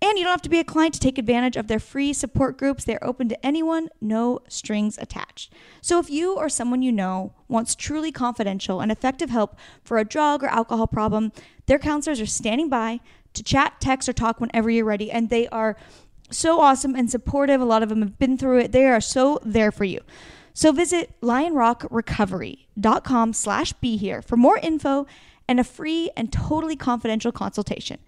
And 0.03 0.19
you 0.19 0.25
don't 0.25 0.33
have 0.33 0.43
to 0.43 0.51
be 0.51 0.59
a 0.59 0.65
client 0.65 0.95
to 0.95 1.01
take 1.01 1.17
advantage 1.17 1.57
of 1.57 1.69
their 1.69 1.79
free 1.79 2.13
support 2.13 2.59
groups. 2.59 2.83
They're 2.83 3.05
open 3.05 3.29
to 3.29 3.47
anyone, 3.47 3.89
no 4.01 4.41
strings 4.49 4.99
attached. 4.99 5.53
So 5.81 6.01
if 6.01 6.11
you 6.11 6.35
or 6.35 6.49
someone 6.49 6.83
you 6.83 6.91
know 6.91 7.35
wants 7.47 7.77
truly 7.77 8.11
confidential 8.11 8.81
and 8.81 8.91
effective 8.91 9.31
help 9.31 9.57
for 9.85 9.99
a 9.99 10.05
drug 10.05 10.43
or 10.43 10.49
alcohol 10.49 10.89
problem, 10.89 11.31
their 11.67 11.79
counselors 11.79 12.21
are 12.21 12.27
standing 12.27 12.69
by 12.69 12.99
to 13.35 13.45
chat, 13.45 13.75
text, 13.79 14.09
or 14.09 14.13
talk 14.13 14.41
whenever 14.41 14.69
you're 14.69 14.85
ready. 14.85 15.09
And 15.09 15.31
they 15.31 15.47
are 15.49 15.77
so 16.31 16.61
awesome 16.61 16.97
and 16.97 17.09
supportive. 17.09 17.61
A 17.61 17.65
lot 17.65 17.85
of 17.85 17.89
them 17.89 18.03
have 18.03 18.19
been 18.19 18.37
through 18.37 18.59
it. 18.59 18.73
They 18.73 18.87
are 18.87 19.01
so 19.01 19.39
there 19.45 19.71
for 19.71 19.85
you. 19.85 20.01
So 20.53 20.73
visit 20.73 21.15
lionrockrecovery.com 21.21 23.33
slash 23.35 23.73
be 23.75 23.97
here 23.97 24.21
for 24.21 24.37
more 24.37 24.59
info 24.59 25.07
and 25.47 25.61
a 25.61 25.65
free 25.65 26.11
and 26.17 26.33
totally 26.33 26.75
confidential 26.75 27.31
consultation. 27.31 28.01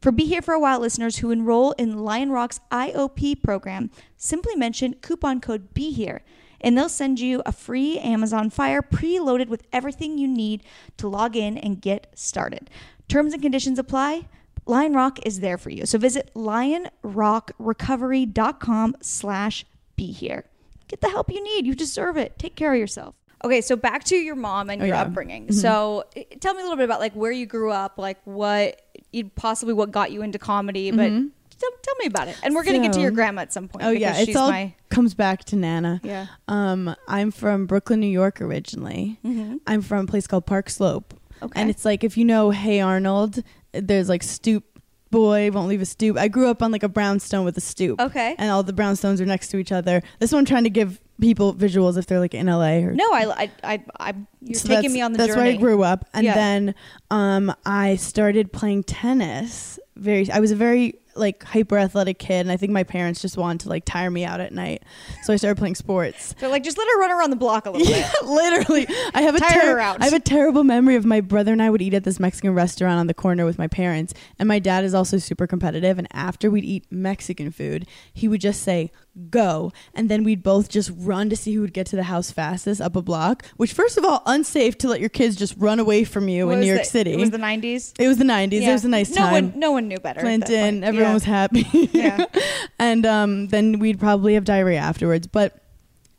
For 0.00 0.10
Be 0.12 0.24
Here 0.24 0.40
for 0.42 0.54
a 0.54 0.60
While 0.60 0.80
listeners 0.80 1.18
who 1.18 1.30
enroll 1.30 1.72
in 1.72 1.96
Lionrock's 1.96 2.58
IOP 2.72 3.42
program, 3.42 3.90
simply 4.16 4.56
mention 4.56 4.94
coupon 5.02 5.40
code 5.42 5.74
Be 5.74 5.92
Here, 5.92 6.22
and 6.60 6.76
they'll 6.76 6.88
send 6.88 7.20
you 7.20 7.42
a 7.44 7.52
free 7.52 7.98
Amazon 7.98 8.48
Fire 8.48 8.80
preloaded 8.80 9.48
with 9.48 9.66
everything 9.72 10.16
you 10.16 10.26
need 10.26 10.62
to 10.96 11.06
log 11.08 11.36
in 11.36 11.58
and 11.58 11.82
get 11.82 12.06
started. 12.14 12.70
Terms 13.08 13.34
and 13.34 13.42
conditions 13.42 13.78
apply. 13.78 14.26
Lionrock 14.66 15.18
is 15.26 15.40
there 15.40 15.58
for 15.58 15.68
you. 15.70 15.84
So 15.84 15.98
visit 15.98 16.30
lionrockrecovery.com 16.34 18.96
slash 19.02 19.66
be 19.96 20.12
here. 20.12 20.44
Get 20.88 21.00
the 21.00 21.08
help 21.10 21.30
you 21.30 21.42
need. 21.42 21.66
You 21.66 21.74
deserve 21.74 22.16
it. 22.16 22.38
Take 22.38 22.54
care 22.56 22.72
of 22.72 22.78
yourself. 22.78 23.14
Okay, 23.42 23.62
so 23.62 23.74
back 23.74 24.04
to 24.04 24.16
your 24.16 24.36
mom 24.36 24.68
and 24.68 24.82
Oh, 24.82 24.84
your 24.84 24.96
yeah. 24.96 25.02
upbringing. 25.02 25.44
Mm-hmm. 25.44 25.54
So 25.54 26.04
eh, 26.14 26.24
tell 26.40 26.52
me 26.52 26.60
a 26.60 26.62
little 26.62 26.76
bit 26.76 26.84
about 26.84 27.00
like 27.00 27.14
where 27.14 27.32
you 27.32 27.46
grew 27.46 27.72
up, 27.72 27.96
like 27.96 28.18
what 28.24 28.82
you 28.89 28.89
possibly 29.34 29.74
what 29.74 29.90
got 29.90 30.12
you 30.12 30.22
into 30.22 30.38
comedy, 30.38 30.90
but 30.90 31.08
tell, 31.08 31.70
tell 31.82 31.94
me 31.98 32.06
about 32.06 32.28
it. 32.28 32.36
And 32.42 32.54
we're 32.54 32.64
gonna 32.64 32.80
get 32.80 32.92
to 32.94 33.00
your 33.00 33.10
grandma 33.10 33.42
at 33.42 33.52
some 33.52 33.68
point. 33.68 33.84
Oh 33.84 33.90
yeah, 33.90 34.14
she's 34.14 34.36
all 34.36 34.50
my 34.50 34.74
comes 34.88 35.14
back 35.14 35.44
to 35.44 35.56
Nana. 35.56 36.00
yeah. 36.02 36.26
Um, 36.48 36.94
I'm 37.06 37.30
from 37.30 37.66
Brooklyn, 37.66 38.00
New 38.00 38.06
York 38.06 38.40
originally. 38.40 39.18
Mm-hmm. 39.24 39.56
I'm 39.66 39.82
from 39.82 40.04
a 40.04 40.08
place 40.08 40.26
called 40.26 40.46
Park 40.46 40.70
Slope. 40.70 41.14
Okay. 41.42 41.60
And 41.60 41.70
it's 41.70 41.84
like 41.84 42.04
if 42.04 42.16
you 42.16 42.24
know 42.24 42.50
Hey 42.50 42.80
Arnold, 42.80 43.42
there's 43.72 44.08
like 44.08 44.22
stoop 44.22 44.64
boy 45.10 45.50
won't 45.50 45.68
leave 45.68 45.82
a 45.82 45.86
stoop. 45.86 46.16
I 46.16 46.28
grew 46.28 46.48
up 46.48 46.62
on 46.62 46.72
like 46.72 46.82
a 46.82 46.88
brownstone 46.88 47.44
with 47.44 47.56
a 47.56 47.60
stoop. 47.60 48.00
Okay. 48.00 48.34
And 48.38 48.50
all 48.50 48.62
the 48.62 48.72
brownstones 48.72 49.20
are 49.20 49.26
next 49.26 49.48
to 49.48 49.58
each 49.58 49.72
other. 49.72 50.02
This 50.20 50.32
one 50.32 50.40
I'm 50.40 50.44
trying 50.44 50.64
to 50.64 50.70
give 50.70 51.00
people 51.20 51.54
visuals 51.54 51.96
if 51.96 52.06
they're 52.06 52.20
like 52.20 52.34
in 52.34 52.46
LA 52.46 52.78
or 52.78 52.92
No, 52.92 53.04
I, 53.12 53.26
I, 53.36 53.50
I, 53.74 53.82
I 54.00 54.14
you're 54.40 54.58
so 54.58 54.68
taking 54.68 54.92
me 54.92 55.00
on 55.02 55.12
the 55.12 55.18
that's 55.18 55.34
journey. 55.34 55.42
where 55.50 55.52
I 55.52 55.56
grew 55.56 55.82
up, 55.82 56.08
and 56.14 56.24
Yeah. 56.24 56.34
then 56.34 56.74
um, 57.10 57.54
I 57.66 57.96
started 57.96 58.52
playing 58.52 58.84
tennis. 58.84 59.78
Very, 59.96 60.30
I 60.30 60.40
was 60.40 60.50
a 60.50 60.56
very 60.56 60.94
like 61.16 61.42
hyper 61.42 61.76
athletic 61.76 62.18
kid, 62.18 62.40
and 62.42 62.52
I 62.52 62.56
think 62.56 62.72
my 62.72 62.84
parents 62.84 63.20
just 63.20 63.36
wanted 63.36 63.60
to 63.62 63.68
like 63.68 63.84
tire 63.84 64.10
me 64.10 64.24
out 64.24 64.40
at 64.40 64.52
night, 64.52 64.84
so 65.22 65.32
I 65.32 65.36
started 65.36 65.58
playing 65.58 65.74
sports. 65.74 66.34
They're 66.38 66.48
like, 66.48 66.62
just 66.62 66.78
let 66.78 66.86
her 66.86 67.00
run 67.00 67.10
around 67.10 67.30
the 67.30 67.36
block 67.36 67.66
a 67.66 67.70
little 67.70 67.86
bit. 67.86 67.98
Yeah, 67.98 68.10
literally. 68.26 68.86
I 69.12 69.22
have 69.22 69.34
a 69.34 69.40
ter-. 69.40 69.78
I 69.80 70.04
have 70.04 70.12
a 70.14 70.20
terrible 70.20 70.64
memory 70.64 70.94
of 70.94 71.04
my 71.04 71.20
brother 71.20 71.52
and 71.52 71.60
I 71.60 71.68
would 71.68 71.82
eat 71.82 71.92
at 71.94 72.04
this 72.04 72.18
Mexican 72.20 72.54
restaurant 72.54 72.98
on 72.98 73.08
the 73.08 73.14
corner 73.14 73.44
with 73.44 73.58
my 73.58 73.66
parents, 73.66 74.14
and 74.38 74.46
my 74.48 74.58
dad 74.60 74.84
is 74.84 74.94
also 74.94 75.18
super 75.18 75.46
competitive. 75.46 75.98
And 75.98 76.06
after 76.12 76.50
we'd 76.50 76.64
eat 76.64 76.86
Mexican 76.90 77.50
food, 77.50 77.86
he 78.14 78.26
would 78.28 78.40
just 78.40 78.62
say 78.62 78.90
"go," 79.30 79.72
and 79.94 80.08
then 80.08 80.24
we'd 80.24 80.42
both 80.42 80.68
just 80.68 80.90
run 80.96 81.28
to 81.30 81.36
see 81.36 81.54
who 81.54 81.60
would 81.60 81.72
get 81.72 81.86
to 81.88 81.96
the 81.96 82.04
house 82.04 82.30
fastest 82.30 82.80
up 82.80 82.96
a 82.96 83.02
block. 83.02 83.44
Which, 83.56 83.72
first 83.72 83.98
of 83.98 84.04
all, 84.04 84.22
unsafe 84.26 84.76
to 84.78 84.88
let 84.88 85.00
your 85.00 85.08
kids 85.08 85.36
just 85.36 85.54
run 85.58 85.78
away 85.78 86.04
from 86.04 86.28
you 86.28 86.46
What 86.46 86.54
in 86.54 86.60
New 86.60 86.66
York 86.72 86.84
City. 86.84 87.12
It 87.12 87.18
was 87.18 87.30
the 87.30 87.38
'90s. 87.38 87.92
It 87.98 88.08
was 88.08 88.18
the 88.18 88.24
90s. 88.24 88.52
It 88.62 88.72
was 88.72 88.84
a 88.84 88.88
nice 88.88 89.10
no 89.10 89.16
time. 89.16 89.32
One, 89.32 89.52
no 89.58 89.72
one 89.72 89.88
knew 89.88 89.98
better. 89.98 90.20
Clinton, 90.20 90.84
everyone 90.84 91.08
Yeah. 91.10 91.14
was 91.14 91.24
happy. 91.24 91.66
Yeah. 91.92 92.24
and 92.78 93.04
um, 93.06 93.48
then 93.48 93.78
we'd 93.78 93.98
probably 93.98 94.34
have 94.34 94.44
diarrhea 94.44 94.78
afterwards. 94.78 95.26
But 95.26 95.56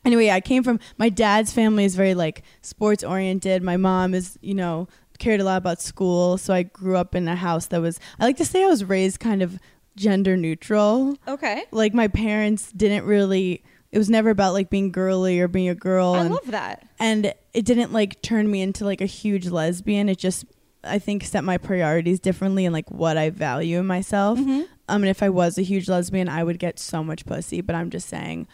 anyway, 0.04 0.30
I 0.30 0.40
came 0.40 0.62
from 0.62 0.80
my 0.98 1.08
dad's 1.08 1.52
family 1.52 1.84
is 1.84 1.94
very 1.96 2.14
like 2.14 2.42
sports 2.60 3.02
oriented. 3.04 3.62
My 3.62 3.76
mom 3.76 4.14
is, 4.14 4.38
you 4.42 4.54
know, 4.54 4.88
cared 5.18 5.40
a 5.40 5.44
lot 5.44 5.56
about 5.58 5.80
school. 5.80 6.36
So 6.38 6.52
I 6.52 6.64
grew 6.64 6.96
up 6.96 7.14
in 7.14 7.28
a 7.28 7.36
house 7.36 7.66
that 7.66 7.80
was, 7.80 8.00
I 8.18 8.24
like 8.24 8.36
to 8.38 8.44
say 8.44 8.64
I 8.64 8.66
was 8.66 8.84
raised 8.84 9.20
kind 9.20 9.42
of 9.42 9.58
gender 9.96 10.36
neutral. 10.36 11.16
Okay. 11.26 11.64
Like 11.70 11.94
my 11.94 12.08
parents 12.08 12.72
didn't 12.72 13.04
really, 13.04 13.62
it 13.90 13.98
was 13.98 14.08
never 14.08 14.30
about 14.30 14.52
like 14.52 14.70
being 14.70 14.90
girly 14.90 15.40
or 15.40 15.48
being 15.48 15.68
a 15.68 15.74
girl. 15.74 16.14
I 16.14 16.20
and, 16.20 16.30
love 16.30 16.46
that. 16.50 16.88
and 16.98 17.34
it 17.52 17.64
didn't 17.64 17.92
like 17.92 18.22
turn 18.22 18.50
me 18.50 18.62
into 18.62 18.84
like 18.84 19.00
a 19.00 19.06
huge 19.06 19.48
lesbian. 19.48 20.08
It 20.08 20.18
just, 20.18 20.44
I 20.84 20.98
think, 20.98 21.24
set 21.24 21.44
my 21.44 21.58
priorities 21.58 22.18
differently 22.20 22.64
and 22.64 22.72
like 22.72 22.90
what 22.90 23.16
I 23.16 23.30
value 23.30 23.78
in 23.78 23.86
myself. 23.86 24.38
Mm-hmm. 24.38 24.62
Um, 24.88 25.02
and 25.02 25.08
if 25.08 25.22
I 25.22 25.28
was 25.28 25.58
a 25.58 25.62
huge 25.62 25.88
lesbian, 25.88 26.28
I 26.28 26.42
would 26.42 26.58
get 26.58 26.78
so 26.78 27.04
much 27.04 27.24
pussy. 27.24 27.60
But 27.60 27.76
I'm 27.76 27.90
just 27.90 28.08
saying, 28.08 28.48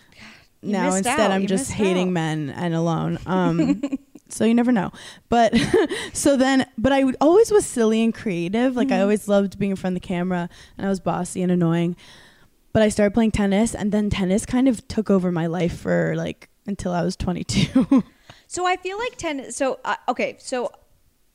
You 0.60 0.72
now 0.72 0.92
instead 0.94 1.18
out. 1.20 1.30
I'm 1.30 1.42
You 1.42 1.48
just 1.48 1.70
hating 1.72 2.08
out. 2.08 2.12
men 2.12 2.50
and 2.50 2.74
alone. 2.74 3.18
Um, 3.26 3.80
so 4.28 4.44
you 4.44 4.54
never 4.54 4.72
know. 4.72 4.92
But 5.28 5.54
so 6.12 6.36
then, 6.36 6.66
but 6.76 6.92
I 6.92 7.04
would 7.04 7.16
always 7.20 7.50
was 7.50 7.66
silly 7.66 8.02
and 8.02 8.14
creative. 8.14 8.76
Like 8.76 8.90
I 8.90 8.98
Mhm. 8.98 9.02
always 9.02 9.28
loved 9.28 9.58
being 9.58 9.70
in 9.70 9.76
front 9.76 9.96
of 9.96 10.02
the 10.02 10.06
camera, 10.06 10.48
and 10.76 10.86
I 10.86 10.90
was 10.90 11.00
bossy 11.00 11.42
and 11.42 11.50
annoying. 11.52 11.96
But 12.72 12.82
I 12.82 12.88
started 12.90 13.14
playing 13.14 13.32
tennis, 13.32 13.74
and 13.74 13.92
then 13.92 14.10
tennis 14.10 14.44
kind 14.46 14.68
of 14.68 14.86
took 14.88 15.10
over 15.10 15.32
my 15.32 15.46
life 15.46 15.76
for 15.78 16.14
like 16.16 16.48
until 16.66 16.92
I 16.92 17.02
was 17.02 17.16
22. 17.16 18.04
So 18.50 18.64
I 18.66 18.76
feel 18.76 18.96
like 18.98 19.16
ten. 19.16 19.52
So 19.52 19.78
uh, 19.84 19.96
okay. 20.08 20.36
So 20.38 20.70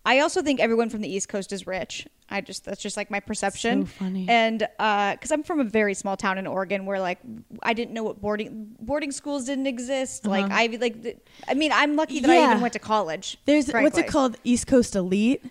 I 0.05 0.19
also 0.19 0.41
think 0.41 0.59
everyone 0.59 0.89
from 0.89 1.01
the 1.01 1.13
East 1.13 1.29
Coast 1.29 1.53
is 1.53 1.65
rich. 1.65 2.07
I 2.29 2.41
just 2.41 2.65
that's 2.65 2.81
just 2.81 2.97
like 2.97 3.09
my 3.09 3.19
perception. 3.19 3.85
So 3.85 3.91
funny. 3.93 4.27
And 4.27 4.59
because 4.77 5.31
I'm 5.31 5.43
from 5.43 5.59
a 5.59 5.63
very 5.63 5.93
small 5.93 6.17
town 6.17 6.37
in 6.37 6.47
Oregon, 6.47 6.85
where 6.85 6.99
like 6.99 7.19
I 7.61 7.73
didn't 7.73 7.93
know 7.93 8.03
what 8.03 8.19
boarding 8.19 8.75
boarding 8.79 9.11
schools 9.11 9.45
didn't 9.45 9.67
exist. 9.67 10.25
Like 10.25 10.45
Uh-huh. 10.45 10.77
Like 10.79 11.03
th- 11.03 11.17
I 11.47 11.53
mean, 11.53 11.71
I'm 11.71 11.95
lucky 11.95 12.19
that 12.19 12.29
I 12.29 12.45
even 12.45 12.61
went 12.61 12.73
to 12.73 12.79
college. 12.79 13.37
There's 13.45 13.71
what's 13.71 13.97
it 13.97 14.07
called? 14.07 14.37
East 14.43 14.67
Coast 14.67 14.95
Elite. 14.95 15.43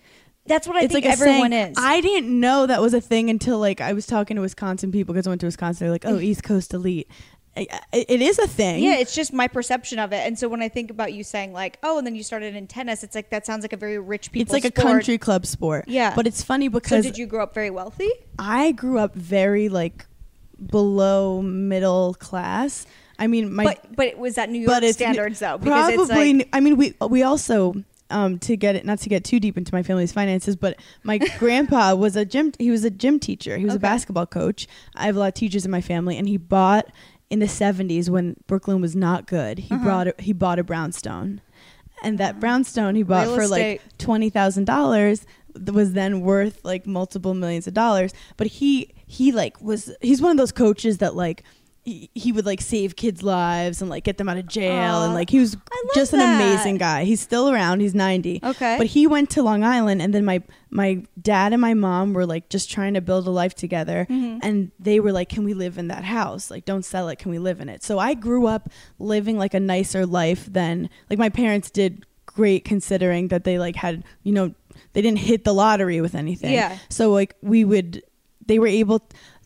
That's 0.45 0.67
what 0.67 0.77
I 0.77 0.83
it's 0.83 0.93
think 0.93 1.05
like 1.05 1.13
everyone 1.13 1.53
saying. 1.53 1.73
is. 1.73 1.79
I 1.79 2.01
didn't 2.01 2.41
know 2.41 2.67
that 2.67 2.81
was 2.83 2.95
a 2.95 3.01
thing 3.01 3.31
until 3.31 3.59
like 3.59 3.81
I 3.81 3.93
was 3.93 4.07
talking 4.07 4.35
to 4.35 4.41
Wisconsin 4.41 4.91
people 4.91 5.15
because 5.15 5.27
I 5.27 5.31
went 5.31 5.41
to 5.43 5.47
Wisconsin. 5.47 5.87
They're 5.87 5.93
like, 5.93 6.05
"Oh, 6.05 6.19
East 6.21 6.43
Coast 6.43 6.75
elite." 6.75 7.09
It 7.55 8.23
is 8.23 8.39
a 8.39 8.47
thing. 8.49 8.83
yeah, 8.83 8.97
it's 8.97 9.15
just 9.15 9.33
my 9.33 9.47
perception 9.47 9.99
of 9.99 10.13
it. 10.13 10.27
And 10.27 10.39
so 10.39 10.49
when 10.49 10.63
I 10.63 10.69
think 10.71 10.91
about 10.91 11.13
you 11.13 11.23
saying 11.23 11.53
like, 11.53 11.79
oh, 11.83 11.99
and 11.99 12.07
then 12.07 12.15
you 12.15 12.23
started 12.23 12.57
in 12.57 12.67
tennis, 12.67 13.05
it's 13.05 13.15
like 13.15 13.29
that 13.31 13.45
sounds 13.45 13.63
like 13.63 13.75
a 13.75 13.77
very 13.77 13.99
rich 13.99 14.33
people. 14.33 14.43
it's 14.43 14.65
like 14.65 14.65
a 14.65 14.71
country 14.71 15.19
club 15.19 15.45
sport. 15.45 15.85
Yeah. 15.87 16.15
but 16.15 16.27
it's 16.27 16.43
funny 16.43 16.67
So 16.67 16.71
because 16.71 17.05
did 17.05 17.19
you 17.19 17.27
grow 17.27 17.43
up 17.43 17.53
very 17.53 17.71
wealthy? 17.71 18.09
I 18.39 18.73
grew 18.73 18.99
up 18.99 19.15
very 19.15 19.69
like 19.69 20.07
below 20.65 21.43
middle 21.43 22.15
class. 22.15 22.87
I 23.19 23.27
mean, 23.27 23.53
my 23.53 23.65
but 23.65 23.97
but 23.97 24.19
was 24.19 24.37
that 24.37 24.49
New 24.49 24.61
York 24.61 24.83
standards 24.85 25.39
though? 25.39 25.59
Because 25.59 25.95
probably. 25.95 26.31
it's 26.31 26.39
like 26.39 26.49
I 26.53 26.61
mean, 26.61 26.77
we 26.77 26.95
we 27.07 27.23
also 27.23 27.75
um 28.11 28.39
to 28.41 28.57
get 28.57 28.77
it 28.77 28.85
not 28.85 28.99
to 29.01 29.09
get 29.09 29.25
too 29.25 29.39
deep 29.41 29.57
into 29.57 29.75
my 29.75 29.83
family's 29.83 30.13
finances, 30.13 30.57
but 30.57 30.79
my 31.03 31.19
grandpa 31.39 31.95
was 31.95 32.17
a 32.17 32.25
gym. 32.25 32.53
He 32.59 32.71
was 32.71 32.85
a 32.85 32.91
gym 32.91 33.21
teacher. 33.21 33.57
He 33.59 33.65
was 33.65 33.75
a 33.75 33.79
basketball 33.79 34.27
coach. 34.27 34.67
I 34.97 35.05
have 35.07 35.17
a 35.17 35.19
lot 35.19 35.29
of 35.29 35.35
teachers 35.35 35.65
in 35.65 35.71
my 35.71 35.81
family, 35.83 36.17
and 36.17 36.27
he 36.27 36.37
bought 36.37 36.87
in 37.33 37.39
the 37.41 37.47
'70s 37.47 38.09
when 38.09 38.37
Brooklyn 38.47 38.81
was 38.81 38.95
not 38.95 39.27
good. 39.27 39.59
He 39.59 39.75
Uh-huh. 39.75 39.85
brought 39.85 40.07
a, 40.09 40.15
he 40.19 40.33
bought 40.33 40.59
a 40.59 40.65
brownstone, 40.65 41.41
and 42.03 42.19
that 42.19 42.39
brownstone 42.39 42.95
he 42.95 43.03
bought 43.03 43.27
Real 43.27 43.37
for 43.37 43.43
estate. 43.43 43.81
like 43.81 43.99
twenty 43.99 44.31
thousand 44.31 44.65
dollars 44.67 45.27
was 45.73 45.93
then 45.95 46.21
worth 46.21 46.57
like 46.65 46.87
multiple 46.87 47.35
millions 47.35 47.67
of 47.67 47.75
dollars. 47.75 48.13
But 48.37 48.47
he 48.59 48.91
he 49.07 49.33
like 49.33 49.61
was 49.61 49.91
he's 50.01 50.21
one 50.23 50.31
of 50.33 50.37
those 50.37 50.53
coaches 50.53 50.99
that 50.99 51.15
like 51.17 51.43
he, 51.85 52.11
he 52.15 52.31
would 52.33 52.47
like 52.47 52.61
save 52.61 52.95
kids' 52.95 53.23
lives 53.23 53.81
and 53.81 53.91
like 53.91 54.05
get 54.05 54.17
them 54.17 54.29
out 54.29 54.37
of 54.37 54.47
jail 54.47 54.95
Aw, 54.95 55.05
and 55.07 55.15
like 55.15 55.31
he 55.31 55.41
was 55.41 55.57
just 55.95 56.13
an 56.13 56.21
amazing 56.21 56.77
guy. 56.79 57.05
He's 57.05 57.21
still 57.21 57.51
around. 57.51 57.81
He's 57.81 57.95
90. 57.95 58.41
Okay. 58.43 58.77
But 58.79 58.87
he 58.87 59.07
went 59.07 59.31
to 59.31 59.43
Long 59.43 59.65
Island 59.65 60.01
and 60.01 60.15
then 60.15 60.25
my 60.25 60.43
my 60.71 61.03
dad 61.21 61.53
and 61.53 61.61
my 61.61 61.75
mom 61.75 62.13
were 62.15 62.25
like 62.25 62.49
just 62.49 62.71
trying 62.71 62.95
to 62.95 63.01
build 63.01 63.27
a 63.27 63.31
life 63.31 63.55
together 63.55 64.07
Mhm. 64.09 64.39
and 64.43 64.71
they 64.79 65.01
were 65.01 65.13
like 65.13 65.29
can 65.29 65.45
we 65.45 65.55
live 65.55 65.77
in 65.77 65.89
that 65.89 66.05
house? 66.05 66.51
Like 66.51 66.65
don't 66.65 66.85
sell 66.85 67.09
it. 67.09 67.19
Can 67.19 67.31
we 67.33 67.39
live 67.39 67.61
in 67.61 67.69
it? 67.69 67.83
So 67.83 67.99
I 67.99 68.15
grew 68.15 68.47
up 68.47 68.71
living 68.99 69.37
like 69.37 69.55
a 69.55 69.61
nicer 69.61 70.07
life 70.07 70.47
than 70.47 70.89
like 71.11 71.19
my 71.19 71.29
parents 71.31 71.71
did 71.71 72.07
great 72.27 72.65
considering 72.65 73.29
that 73.29 73.43
they 73.45 73.59
like 73.59 73.75
had, 73.77 74.05
you 74.23 74.33
know, 74.33 74.55
they 74.93 75.03
didn't 75.03 75.19
hit 75.19 75.45
the 75.45 75.53
lottery 75.53 76.01
with 76.01 76.15
anything. 76.15 76.53
Yeah. 76.53 76.79
So 76.89 77.11
like 77.13 77.35
we 77.43 77.65
would 77.65 78.03
they 78.47 78.59
were 78.59 78.67
able 78.67 79.01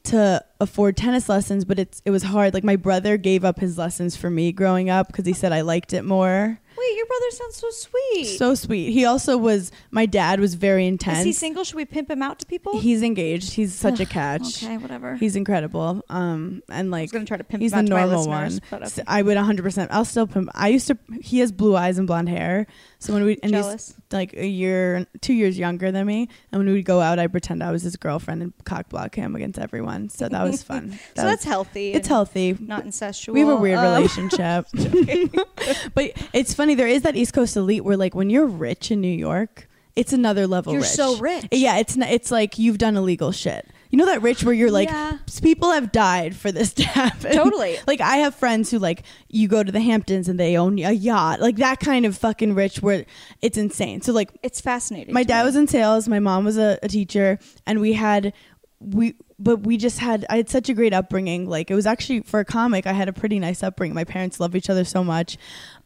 to 0.06 0.44
afford 0.60 0.96
tennis 0.96 1.28
lessons, 1.28 1.64
but 1.64 1.78
it's 1.78 2.02
it 2.04 2.10
was 2.10 2.24
hard. 2.24 2.54
Like 2.54 2.64
my 2.64 2.76
brother 2.76 3.16
gave 3.16 3.44
up 3.44 3.58
his 3.60 3.78
lessons 3.78 4.16
for 4.16 4.30
me 4.30 4.52
growing 4.52 4.90
up 4.90 5.08
because 5.08 5.26
he 5.26 5.32
said 5.32 5.52
I 5.52 5.60
liked 5.62 5.92
it 5.92 6.04
more. 6.04 6.60
Wait, 6.78 6.96
your 6.96 7.06
brother 7.06 7.30
sounds 7.30 7.56
so 7.56 7.70
sweet. 7.70 8.24
So 8.38 8.54
sweet. 8.54 8.92
He 8.92 9.04
also 9.04 9.36
was 9.36 9.72
my 9.90 10.06
dad 10.06 10.40
was 10.40 10.54
very 10.54 10.86
intense. 10.86 11.20
is 11.20 11.24
he 11.24 11.32
single? 11.32 11.64
Should 11.64 11.76
we 11.76 11.84
pimp 11.84 12.10
him 12.10 12.22
out 12.22 12.38
to 12.40 12.46
people? 12.46 12.78
He's 12.80 13.02
engaged. 13.02 13.52
He's 13.54 13.74
such 13.74 14.00
a 14.00 14.06
catch. 14.18 14.62
okay, 14.62 14.76
whatever. 14.76 15.16
He's 15.16 15.36
incredible. 15.36 16.02
Um 16.10 16.62
and 16.68 16.88
I 16.88 16.90
like 16.90 17.02
was 17.04 17.12
gonna 17.12 17.24
try 17.24 17.36
to 17.36 17.44
pimp 17.44 17.62
he's 17.62 17.72
him 17.72 17.78
out 17.80 17.82
the 17.82 17.88
to 17.90 17.94
my 17.94 18.00
normal 18.02 18.18
listeners, 18.18 18.60
one. 18.70 18.80
but 18.80 18.90
So. 18.90 19.02
I 19.06 19.22
would 19.22 19.36
100%. 19.36 19.88
I'll 19.90 20.04
still 20.04 20.26
pimp. 20.26 20.50
I 20.54 20.68
used 20.68 20.86
to 20.88 20.98
he 21.22 21.38
has 21.40 21.52
blue 21.52 21.76
eyes 21.76 21.98
and 21.98 22.06
blonde 22.06 22.28
hair. 22.28 22.66
So 22.98 23.12
when 23.12 23.24
we 23.24 23.38
and 23.42 23.54
he's 23.54 23.62
jealous. 23.64 23.94
like 24.10 24.32
a 24.34 24.46
year, 24.46 25.06
two 25.20 25.34
years 25.34 25.58
younger 25.58 25.92
than 25.92 26.06
me. 26.06 26.28
And 26.50 26.64
when 26.64 26.72
we'd 26.72 26.84
go 26.84 27.00
out, 27.00 27.18
I'd 27.18 27.30
pretend 27.30 27.62
I 27.62 27.70
was 27.70 27.82
his 27.82 27.96
girlfriend 27.96 28.42
and 28.42 28.52
cock 28.64 28.88
block 28.88 29.14
him 29.14 29.36
against 29.36 29.58
everyone. 29.58 30.08
So 30.08 30.28
that 30.28 30.42
was 30.42 30.62
fun. 30.70 30.92
So 30.92 30.98
That 31.14 31.24
that's 31.24 31.44
was- 31.44 31.44
healthy. 31.44 31.92
it's 31.92 32.08
healthy. 32.08 32.56
Not 32.58 32.84
incestual. 32.84 33.34
We 33.34 33.40
have 33.40 33.48
a 33.50 33.56
weird 33.56 33.78
Um, 33.78 33.84
relationship. 33.94 34.66
but 35.94 36.12
it's 36.32 36.54
funny. 36.66 36.74
There 36.74 36.88
is 36.88 37.02
that 37.02 37.16
East 37.16 37.32
Coast 37.32 37.56
elite 37.56 37.84
where, 37.84 37.96
like, 37.96 38.14
when 38.14 38.30
you're 38.30 38.46
rich 38.46 38.90
in 38.90 39.00
New 39.00 39.08
York, 39.08 39.68
it's 39.94 40.12
another 40.12 40.46
level. 40.46 40.72
You're 40.72 40.82
rich. 40.82 40.90
so 40.90 41.16
rich. 41.18 41.46
Yeah, 41.52 41.78
it's 41.78 41.96
not, 41.96 42.10
it's 42.10 42.30
like 42.30 42.58
you've 42.58 42.78
done 42.78 42.96
illegal 42.96 43.32
shit. 43.32 43.66
You 43.90 43.98
know 43.98 44.06
that 44.06 44.20
rich 44.20 44.42
where 44.44 44.52
you're 44.52 44.70
like 44.70 44.88
Yeah. 44.90 45.18
people 45.42 45.70
have 45.70 45.92
died 45.92 46.34
for 46.36 46.50
this 46.52 46.74
to 46.74 46.82
happen. 46.86 47.32
Totally. 47.32 47.76
like 47.86 48.00
I 48.00 48.16
have 48.16 48.34
friends 48.34 48.70
who 48.70 48.78
like 48.80 49.04
you 49.28 49.46
go 49.48 49.62
to 49.62 49.70
the 49.72 49.80
Hamptons 49.80 50.28
and 50.28 50.38
they 50.40 50.58
own 50.58 50.78
a 50.80 50.90
yacht, 50.90 51.40
like 51.40 51.56
that 51.56 51.78
kind 51.80 52.04
of 52.04 52.18
fucking 52.18 52.54
rich 52.56 52.82
where 52.82 53.06
it's 53.40 53.56
insane. 53.56 54.02
So 54.02 54.12
like 54.12 54.30
It's 54.42 54.60
fascinating. 54.60 55.14
my 55.14 55.22
dad 55.22 55.42
me. 55.42 55.46
was 55.46 55.56
in 55.56 55.68
sales 55.68 56.08
my 56.08 56.18
mom 56.18 56.44
was 56.44 56.58
a, 56.58 56.78
a 56.82 56.88
teacher 56.88 57.38
and 57.64 57.80
we 57.80 57.92
had 57.94 58.32
we 58.80 59.14
but 59.38 59.58
we 59.60 59.76
just 59.76 59.98
had 59.98 60.24
i 60.30 60.36
had 60.36 60.48
such 60.48 60.68
a 60.68 60.74
great 60.74 60.92
upbringing 60.92 61.48
like 61.48 61.70
it 61.70 61.74
was 61.74 61.86
actually 61.86 62.20
for 62.20 62.40
a 62.40 62.44
comic 62.44 62.86
i 62.86 62.92
had 62.92 63.08
a 63.08 63.12
pretty 63.12 63.38
nice 63.38 63.62
upbringing 63.62 63.94
my 63.94 64.04
parents 64.04 64.40
love 64.40 64.56
each 64.56 64.70
other 64.70 64.84
so 64.84 65.04
much 65.04 65.36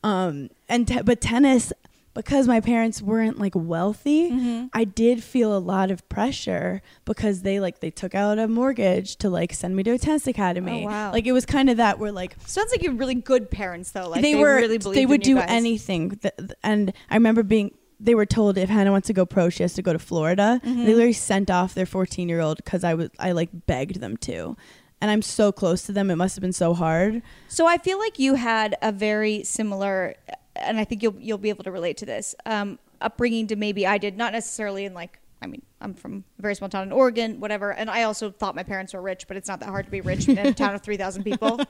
um 0.04 0.48
and 0.68 0.86
te- 0.88 1.02
but 1.02 1.20
tennis 1.20 1.72
because 2.12 2.48
my 2.48 2.60
parents 2.60 3.00
weren't 3.00 3.38
like 3.38 3.54
wealthy 3.54 4.30
Mm-hmm. 4.30 4.66
i 4.72 4.84
did 4.84 5.22
feel 5.22 5.56
a 5.56 5.58
lot 5.58 5.90
of 5.90 6.06
pressure 6.08 6.82
because 7.04 7.42
they 7.42 7.60
like 7.60 7.80
they 7.80 7.90
took 7.90 8.14
out 8.14 8.38
a 8.38 8.46
mortgage 8.48 9.16
to 9.16 9.30
like 9.30 9.52
send 9.52 9.74
me 9.76 9.82
to 9.84 9.92
a 9.92 9.98
tennis 9.98 10.26
academy 10.26 10.82
Oh, 10.84 10.88
wow. 10.88 11.12
like 11.12 11.26
it 11.26 11.32
was 11.32 11.46
kind 11.46 11.70
of 11.70 11.76
that 11.78 11.98
where 11.98 12.12
like 12.12 12.36
Sounds 12.46 12.70
like 12.72 12.82
you're 12.82 12.94
really 12.94 13.14
good 13.14 13.50
parents 13.50 13.90
though. 13.92 14.08
Like 14.08 14.22
they, 14.22 14.34
they, 14.34 14.40
were 14.40 14.56
really 14.56 14.78
believed 14.78 14.96
they 14.98 15.06
would 15.06 15.26
you 15.26 15.34
do 15.34 15.40
guys. 15.40 15.50
anything 15.50 16.10
th- 16.16 16.34
th- 16.36 16.50
and 16.62 16.92
i 17.10 17.14
remember 17.14 17.42
being 17.42 17.72
they 18.02 18.14
were 18.14 18.26
told 18.26 18.56
if 18.58 18.68
hannah 18.70 18.90
wants 18.90 19.06
to 19.06 19.12
go 19.12 19.26
pro 19.26 19.48
she 19.50 19.62
has 19.62 19.74
to 19.74 19.82
go 19.82 19.92
to 19.92 19.98
florida 19.98 20.60
Mm-hmm. 20.64 20.80
they 20.86 20.94
literally 20.94 21.12
sent 21.12 21.50
off 21.50 21.74
their 21.74 21.86
14 21.86 22.28
year 22.28 22.40
old 22.40 22.56
because 22.56 22.82
i 22.84 22.94
was 22.94 23.10
i 23.18 23.32
like 23.32 23.50
begged 23.66 24.00
them 24.00 24.16
to 24.16 24.56
and 25.00 25.10
i'm 25.10 25.22
so 25.22 25.52
close 25.52 25.82
to 25.82 25.92
them 25.92 26.10
it 26.10 26.16
must 26.16 26.34
have 26.36 26.42
been 26.42 26.52
so 26.52 26.74
hard 26.74 27.22
So 27.48 27.66
I 27.66 27.78
feel 27.78 27.98
like 27.98 28.18
you 28.18 28.34
had 28.34 28.76
a 28.82 28.90
very 28.92 29.42
similar, 29.44 30.14
and 30.56 30.78
I 30.80 30.84
think 30.84 31.02
you'll 31.02 31.16
you'll 31.18 31.38
be 31.38 31.48
able 31.50 31.64
to 31.64 31.70
relate 31.70 31.96
to 31.98 32.06
this 32.06 32.34
um, 32.46 32.78
upbringing 33.00 33.46
to 33.48 33.56
maybe 33.56 33.86
I 33.86 33.98
did. 33.98 34.16
Not 34.16 34.32
necessarily 34.32 34.84
in 34.84 34.94
like. 34.94 35.19
I 35.42 35.46
mean, 35.46 35.62
I'm 35.81 35.94
from 35.94 36.24
a 36.38 36.42
very 36.42 36.55
small 36.55 36.68
town 36.68 36.83
in 36.83 36.92
Oregon, 36.92 37.40
whatever, 37.40 37.72
and 37.72 37.90
I 37.90 38.03
also 38.03 38.31
thought 38.31 38.55
my 38.55 38.62
parents 38.62 38.92
were 38.92 39.00
rich, 39.00 39.26
but 39.26 39.37
it's 39.37 39.48
not 39.48 39.61
that 39.61 39.70
hard 39.70 39.87
to 39.87 39.90
be 39.90 40.00
rich 40.03 40.29
in 40.29 40.37
a 40.38 40.53
town 40.55 40.74
of 40.74 40.83
three 40.83 40.96
thousand 40.96 41.24
people. 41.24 41.61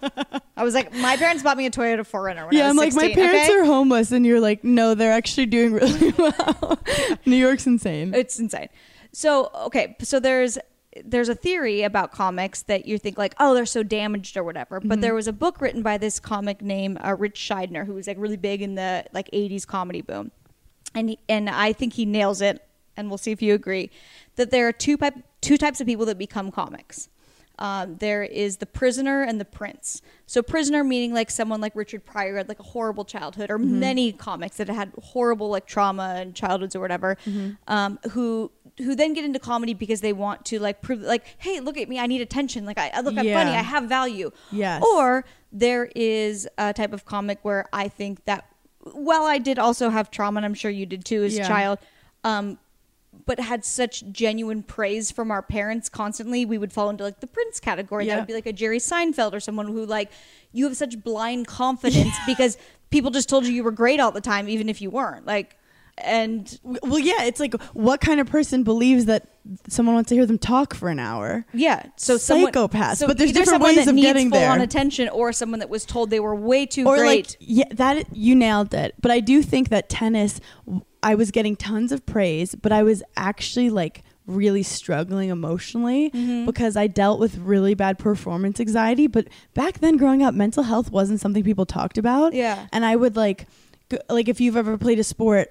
I 0.56 0.64
was 0.64 0.74
like, 0.74 0.92
my 0.94 1.16
parents 1.16 1.42
bought 1.42 1.56
me 1.56 1.66
a 1.66 1.70
Toyota 1.70 2.00
4Runner 2.00 2.46
when 2.46 2.54
I 2.54 2.58
yeah 2.58 2.62
was 2.64 2.70
i'm 2.70 2.76
like 2.76 2.94
my 2.94 3.14
parents 3.14 3.48
okay? 3.48 3.58
are 3.58 3.64
homeless 3.64 4.12
and 4.12 4.26
you're 4.26 4.40
like 4.40 4.62
no 4.64 4.94
they're 4.94 5.12
actually 5.12 5.46
doing 5.46 5.72
really 5.72 6.12
well 6.18 6.78
new 7.24 7.36
york's 7.36 7.66
insane 7.66 8.12
It's 8.14 8.38
insane. 8.38 8.68
So 9.12 9.50
okay, 9.66 9.96
so 10.00 10.20
there's 10.20 10.58
there's 11.04 11.28
a 11.28 11.34
theory 11.34 11.82
about 11.82 12.12
comics 12.12 12.62
that 12.62 12.86
you 12.86 12.98
think 12.98 13.16
like, 13.16 13.34
oh, 13.38 13.54
they're 13.54 13.66
so 13.66 13.82
damaged 13.82 14.36
or 14.36 14.42
whatever. 14.44 14.80
But 14.80 15.00
there 15.00 15.14
was 15.14 15.28
a 15.28 15.32
book 15.32 15.60
written 15.60 15.82
by 15.82 15.98
this 15.98 16.18
comic 16.18 16.62
named 16.62 16.98
uh, 17.04 17.14
Ritch 17.16 17.38
Shydner, 17.38 17.86
who 17.86 17.94
was 17.94 18.06
like 18.06 18.16
really 18.18 18.36
big 18.36 18.62
in 18.62 18.74
the 18.74 19.04
like 19.12 19.30
'80s 19.30 19.66
comedy 19.66 20.02
boom, 20.02 20.30
and 20.94 21.10
he, 21.10 21.18
and 21.28 21.48
I 21.48 21.72
think 21.72 21.94
he 21.94 22.04
nails 22.04 22.40
it. 22.40 22.64
And 23.00 23.08
we'll 23.10 23.18
see 23.18 23.32
if 23.32 23.42
you 23.42 23.54
agree 23.54 23.90
that 24.36 24.50
there 24.50 24.68
are 24.68 24.72
two 24.72 24.96
type 24.96 25.14
two 25.40 25.56
types 25.56 25.80
of 25.80 25.86
people 25.86 26.06
that 26.06 26.18
become 26.18 26.50
comics. 26.52 27.08
Um, 27.58 27.96
there 27.98 28.22
is 28.22 28.56
the 28.58 28.64
prisoner 28.66 29.22
and 29.22 29.38
the 29.38 29.44
prince. 29.44 30.00
So 30.26 30.42
prisoner 30.42 30.82
meaning 30.82 31.12
like 31.12 31.30
someone 31.30 31.60
like 31.60 31.76
Richard 31.76 32.06
Pryor 32.06 32.36
had 32.38 32.48
like 32.48 32.58
a 32.58 32.62
horrible 32.62 33.04
childhood, 33.04 33.50
or 33.50 33.58
many 33.58 34.12
comics 34.12 34.56
that 34.58 34.68
had 34.68 34.92
horrible 35.02 35.50
like 35.50 35.66
trauma 35.66 36.14
and 36.16 36.34
childhoods 36.34 36.74
or 36.74 36.80
whatever, 36.80 37.16
um, 37.68 37.98
who 38.12 38.50
who 38.78 38.94
then 38.94 39.12
get 39.12 39.24
into 39.26 39.38
comedy 39.38 39.74
because 39.74 40.00
they 40.00 40.12
want 40.14 40.44
to 40.46 40.58
like 40.58 40.80
prove 40.80 41.00
like, 41.02 41.24
hey, 41.38 41.60
look 41.60 41.76
at 41.76 41.86
me, 41.88 41.98
I 41.98 42.06
need 42.06 42.22
attention. 42.22 42.64
Like 42.64 42.78
I, 42.78 42.90
I 42.94 43.00
look, 43.02 43.18
I'm 43.18 43.26
Yeah. 43.26 43.34
funny, 43.44 43.50
I 43.56 43.62
have 43.62 43.84
value. 43.84 44.30
Yes. 44.52 44.82
Or 44.82 45.24
there 45.52 45.90
is 45.94 46.48
a 46.56 46.72
type 46.72 46.94
of 46.94 47.04
comic 47.04 47.40
where 47.42 47.66
I 47.74 47.88
think 47.88 48.24
that 48.24 48.46
well, 48.94 49.26
I 49.26 49.36
did 49.36 49.58
also 49.58 49.90
have 49.90 50.10
trauma, 50.10 50.38
and 50.38 50.46
I'm 50.46 50.54
sure 50.54 50.70
you 50.70 50.86
did 50.86 51.04
too 51.04 51.22
as 51.24 51.36
Yeah. 51.36 51.44
a 51.44 51.48
child. 51.48 51.78
Um, 52.24 52.58
but 53.30 53.38
had 53.38 53.64
such 53.64 54.02
genuine 54.10 54.60
praise 54.60 55.12
from 55.12 55.30
our 55.30 55.40
parents 55.40 55.88
constantly, 55.88 56.44
we 56.44 56.58
would 56.58 56.72
fall 56.72 56.90
into 56.90 57.04
like 57.04 57.20
the 57.20 57.28
prince 57.28 57.60
category. 57.60 58.06
That 58.08 58.18
would 58.18 58.26
be 58.26 58.34
like 58.34 58.46
a 58.46 58.52
Jerry 58.52 58.78
Seinfeld 58.78 59.34
or 59.34 59.38
someone 59.38 59.68
who 59.68 59.86
like 59.86 60.10
you 60.50 60.64
have 60.64 60.76
such 60.76 61.00
blind 61.04 61.46
confidence 61.46 62.12
because 62.26 62.58
people 62.90 63.12
just 63.12 63.28
told 63.28 63.46
you 63.46 63.52
you 63.52 63.62
were 63.62 63.70
great 63.70 64.00
all 64.00 64.10
the 64.10 64.20
time, 64.20 64.48
even 64.48 64.68
if 64.68 64.82
you 64.82 64.90
weren't. 64.90 65.26
Like, 65.26 65.56
and 66.04 66.58
well 66.62 66.98
yeah 66.98 67.24
it's 67.24 67.40
like 67.40 67.54
what 67.72 68.00
kind 68.00 68.20
of 68.20 68.26
person 68.26 68.62
believes 68.62 69.06
that 69.06 69.28
someone 69.68 69.94
wants 69.94 70.08
to 70.08 70.14
hear 70.14 70.26
them 70.26 70.38
talk 70.38 70.74
for 70.74 70.88
an 70.90 70.98
hour 70.98 71.44
yeah, 71.54 71.86
so 71.96 72.16
Psychopaths, 72.16 72.96
so 72.96 73.06
but 73.06 73.16
there's 73.18 73.32
different 73.32 73.62
ways 73.62 73.86
of 73.86 73.96
getting 73.96 74.30
there. 74.30 74.58
attention, 74.60 75.08
or 75.08 75.32
someone 75.32 75.60
that 75.60 75.70
was 75.70 75.84
told 75.86 76.10
they 76.10 76.20
were 76.20 76.34
way 76.34 76.66
too 76.66 76.86
or 76.86 76.96
great. 76.96 77.06
like 77.06 77.36
yeah 77.40 77.64
that 77.72 78.14
you 78.16 78.34
nailed 78.34 78.74
it 78.74 78.94
but 79.00 79.10
i 79.10 79.18
do 79.20 79.42
think 79.42 79.68
that 79.70 79.88
tennis 79.88 80.40
i 81.02 81.14
was 81.14 81.30
getting 81.30 81.56
tons 81.56 81.90
of 81.92 82.04
praise 82.06 82.54
but 82.54 82.70
i 82.72 82.82
was 82.82 83.02
actually 83.16 83.70
like 83.70 84.02
really 84.26 84.62
struggling 84.62 85.30
emotionally 85.30 86.10
Mm-hmm. 86.10 86.46
because 86.46 86.76
i 86.76 86.86
dealt 86.86 87.18
with 87.18 87.36
really 87.38 87.74
bad 87.74 87.98
performance 87.98 88.60
anxiety 88.60 89.06
but 89.06 89.26
back 89.54 89.78
then 89.80 89.96
growing 89.96 90.22
up 90.22 90.34
mental 90.34 90.62
health 90.64 90.90
wasn't 90.92 91.18
something 91.20 91.42
people 91.42 91.66
talked 91.66 91.98
about 91.98 92.34
Yeah. 92.34 92.66
and 92.72 92.84
i 92.84 92.94
would 92.94 93.16
like 93.16 93.46
like 94.08 94.28
if 94.28 94.40
you've 94.40 94.56
ever 94.56 94.78
played 94.78 94.98
a 95.00 95.04
sport 95.04 95.50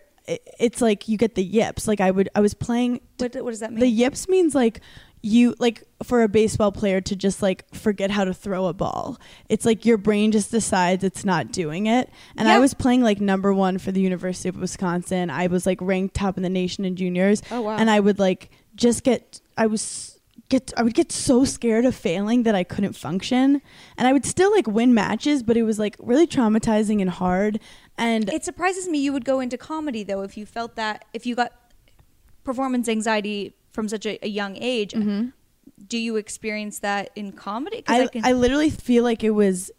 it's 0.60 0.82
like 0.82 1.08
you 1.08 1.18
get 1.18 1.36
the 1.36 1.44
yips 1.44 1.88
like 1.88 2.00
i 2.00 2.12
would 2.12 2.30
i 2.36 2.40
was 2.40 2.54
playing 2.54 3.00
what, 3.18 3.34
what 3.36 3.52
does 3.52 3.60
that 3.60 3.72
mean? 3.72 3.80
the 3.80 3.88
yips 3.88 4.28
means 4.28 4.54
like 4.54 4.82
you 5.22 5.56
like 5.60 5.84
for 6.04 6.24
a 6.24 6.30
baseball 6.30 6.72
player 6.72 7.02
to 7.02 7.16
just 7.16 7.42
like 7.42 7.74
forget 7.74 8.10
how 8.10 8.24
to 8.24 8.34
throw 8.34 8.68
a 8.68 8.74
ball. 8.74 9.20
It's 9.50 9.66
like 9.66 9.86
your 9.86 9.98
brain 9.98 10.32
just 10.32 10.52
decides 10.52 11.04
it's 11.04 11.26
not 11.26 11.52
doing 11.52 11.88
it. 11.88 12.10
And 12.38 12.48
I 12.48 12.60
was 12.60 12.74
playing 12.74 13.02
like 13.02 13.20
number 13.20 13.54
1 13.54 13.80
for 13.80 13.92
the 13.92 14.02
University 14.02 14.48
of 14.50 14.58
Wisconsin. 14.58 15.30
I 15.30 15.48
was 15.48 15.66
like 15.66 15.80
ranked 15.82 16.16
top 16.16 16.38
in 16.38 16.44
the 16.44 16.50
nation 16.50 16.86
in 16.86 16.96
juniors. 16.96 17.42
Oh, 17.52 17.62
wow. 17.62 17.78
And 17.78 17.90
I 17.90 18.00
would 18.00 18.20
like 18.20 18.50
just 18.76 19.04
get 19.04 19.42
I 19.58 19.68
was 19.68 20.18
get 20.48 20.72
I 20.78 20.84
would 20.84 20.94
get 20.94 21.12
so 21.12 21.44
scared 21.44 21.84
of 21.84 21.96
failing 21.96 22.44
that 22.44 22.56
I 22.56 22.64
couldn't 22.64 22.94
function. 22.94 23.62
And 23.98 24.08
I 24.08 24.14
would 24.14 24.26
still 24.26 24.52
like 24.52 24.68
win 24.68 24.94
matches, 24.94 25.44
but 25.44 25.58
it 25.58 25.64
was 25.64 25.80
like 25.80 25.98
really 26.00 26.28
traumatizing 26.28 27.02
and 27.02 27.10
hard. 27.10 27.60
And 28.00 28.30
It 28.34 28.44
surprises 28.46 28.88
me 28.88 28.98
you 29.00 29.14
would 29.14 29.26
go 29.26 29.40
into 29.40 29.58
comedy 29.58 30.04
though 30.04 30.22
if 30.24 30.38
you 30.38 30.46
felt 30.46 30.76
that 30.76 31.06
if 31.14 31.26
you 31.26 31.36
got 31.36 31.52
performance 32.44 32.88
anxiety 32.90 33.54
from 33.72 33.88
such 33.88 34.06
a, 34.06 34.26
a 34.26 34.30
young 34.30 34.58
age. 34.58 34.94
Do 35.88 35.98
you 35.98 36.16
experience 36.18 36.80
that 36.80 37.12
in 37.16 37.32
comedy? 37.32 37.84
Mm-hmm. 37.84 38.02
I, 38.04 38.08
can- 38.08 38.26
I 38.26 38.32
literally 38.34 38.70
feel 38.70 39.04
like 39.04 39.24
it 39.24 39.32
was 39.32 39.72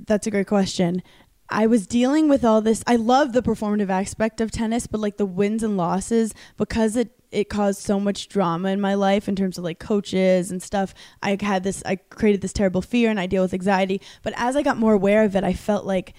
that's 0.00 0.26
a 0.26 0.30
great 0.30 0.48
question 0.48 1.02
i 1.48 1.66
was 1.66 1.86
dealing 1.86 2.28
with 2.28 2.44
all 2.44 2.60
this 2.60 2.82
i 2.86 2.96
love 2.96 3.32
the 3.32 3.42
performative 3.42 3.88
aspect 3.88 4.40
of 4.40 4.50
tennis 4.50 4.86
but 4.88 5.00
like 5.00 5.16
the 5.18 5.24
wins 5.26 5.62
and 5.62 5.76
losses 5.76 6.34
because 6.56 6.96
it 6.96 7.10
it 7.30 7.48
caused 7.48 7.80
so 7.80 8.00
much 8.00 8.28
drama 8.28 8.68
in 8.70 8.80
my 8.80 8.94
life 8.94 9.28
in 9.28 9.36
terms 9.36 9.56
of 9.56 9.62
like 9.62 9.78
coaches 9.78 10.50
and 10.50 10.60
stuff 10.62 10.92
i 11.22 11.36
had 11.40 11.62
this 11.62 11.80
i 11.86 11.94
created 11.96 12.40
this 12.40 12.52
terrible 12.52 12.82
fear 12.82 13.08
and 13.08 13.20
i 13.20 13.26
deal 13.26 13.42
with 13.42 13.54
anxiety 13.54 14.00
but 14.22 14.32
as 14.36 14.56
i 14.56 14.62
got 14.62 14.76
more 14.76 14.94
aware 14.94 15.22
of 15.22 15.36
it 15.36 15.44
i 15.44 15.52
felt 15.52 15.84
like 15.86 16.12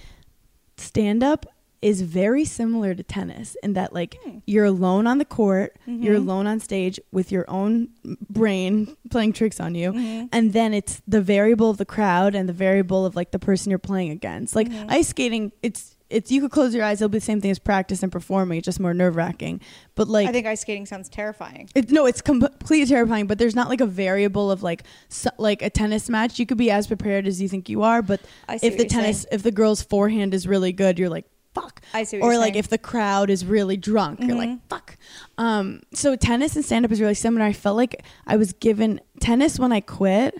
stand 0.77 1.23
up 1.23 1.45
is 1.81 2.01
very 2.01 2.45
similar 2.45 2.95
to 2.95 3.03
tennis 3.03 3.55
in 3.61 3.73
that 3.73 3.93
like 3.93 4.17
hmm. 4.23 4.39
you're 4.47 4.65
alone 4.65 5.05
on 5.05 5.19
the 5.19 5.25
court, 5.25 5.77
you're 5.85 6.15
mm-hmm. 6.15 6.27
alone 6.27 6.47
on 6.47 6.59
stage 6.59 6.99
with 7.11 7.31
your 7.31 7.45
own 7.47 7.89
brain 8.27 8.97
playing 9.11 9.33
tricks 9.33 9.59
on 9.59 9.75
you, 9.75 9.91
mm-hmm. 9.91 10.25
and 10.31 10.53
then 10.53 10.73
it's 10.73 11.01
the 11.07 11.21
variable 11.21 11.69
of 11.69 11.77
the 11.77 11.85
crowd 11.85 12.33
and 12.33 12.49
the 12.49 12.53
variable 12.53 13.05
of 13.05 13.15
like 13.15 13.29
the 13.29 13.39
person 13.39 13.69
you're 13.69 13.77
playing 13.77 14.09
against. 14.09 14.55
Like 14.55 14.69
mm-hmm. 14.69 14.89
ice 14.89 15.09
skating, 15.09 15.51
it's 15.61 15.94
it's 16.09 16.31
you 16.31 16.39
could 16.41 16.51
close 16.51 16.75
your 16.75 16.83
eyes, 16.83 17.01
it'll 17.01 17.09
be 17.09 17.17
the 17.17 17.25
same 17.25 17.41
thing 17.41 17.49
as 17.51 17.57
practice 17.59 18.03
and 18.03 18.11
performing, 18.11 18.59
it's 18.59 18.65
just 18.65 18.79
more 18.79 18.93
nerve 18.93 19.15
wracking. 19.15 19.59
But 19.95 20.07
like 20.07 20.27
I 20.27 20.31
think 20.31 20.45
ice 20.45 20.61
skating 20.61 20.85
sounds 20.85 21.09
terrifying. 21.09 21.69
it, 21.75 21.89
no, 21.91 22.05
it's 22.05 22.21
completely 22.21 22.85
terrifying. 22.85 23.27
But 23.27 23.39
there's 23.39 23.55
not 23.55 23.69
like 23.69 23.81
a 23.81 23.85
variable 23.87 24.51
of 24.51 24.61
like 24.63 24.83
so, 25.09 25.29
like 25.37 25.61
a 25.61 25.69
tennis 25.69 26.09
match. 26.09 26.37
You 26.39 26.45
could 26.45 26.57
be 26.57 26.69
as 26.69 26.87
prepared 26.87 27.25
as 27.27 27.41
you 27.41 27.49
think 27.49 27.69
you 27.69 27.81
are, 27.83 28.01
but 28.01 28.21
if 28.61 28.77
the 28.77 28.85
tennis, 28.85 29.21
saying. 29.23 29.27
if 29.31 29.43
the 29.43 29.51
girl's 29.51 29.81
forehand 29.81 30.33
is 30.33 30.47
really 30.47 30.71
good, 30.73 30.99
you're 30.99 31.09
like 31.09 31.25
fuck. 31.55 31.81
I 31.93 32.03
see 32.03 32.19
or 32.19 32.37
like 32.37 32.53
saying. 32.53 32.55
if 32.55 32.67
the 32.67 32.77
crowd 32.77 33.29
is 33.29 33.45
really 33.45 33.77
drunk, 33.77 34.19
you're 34.21 34.35
like 34.37 34.49
Mm-hmm. 34.49 34.67
fuck. 34.67 34.97
Um, 35.37 35.81
so 35.93 36.15
tennis 36.17 36.55
and 36.57 36.65
stand 36.65 36.83
up 36.85 36.91
is 36.91 36.99
really 37.01 37.13
similar. 37.15 37.45
I 37.45 37.53
felt 37.53 37.77
like 37.77 38.03
I 38.27 38.35
was 38.35 38.51
given 38.53 38.99
tennis 39.21 39.57
when 39.57 39.71
I 39.71 39.79
quit. 39.79 40.35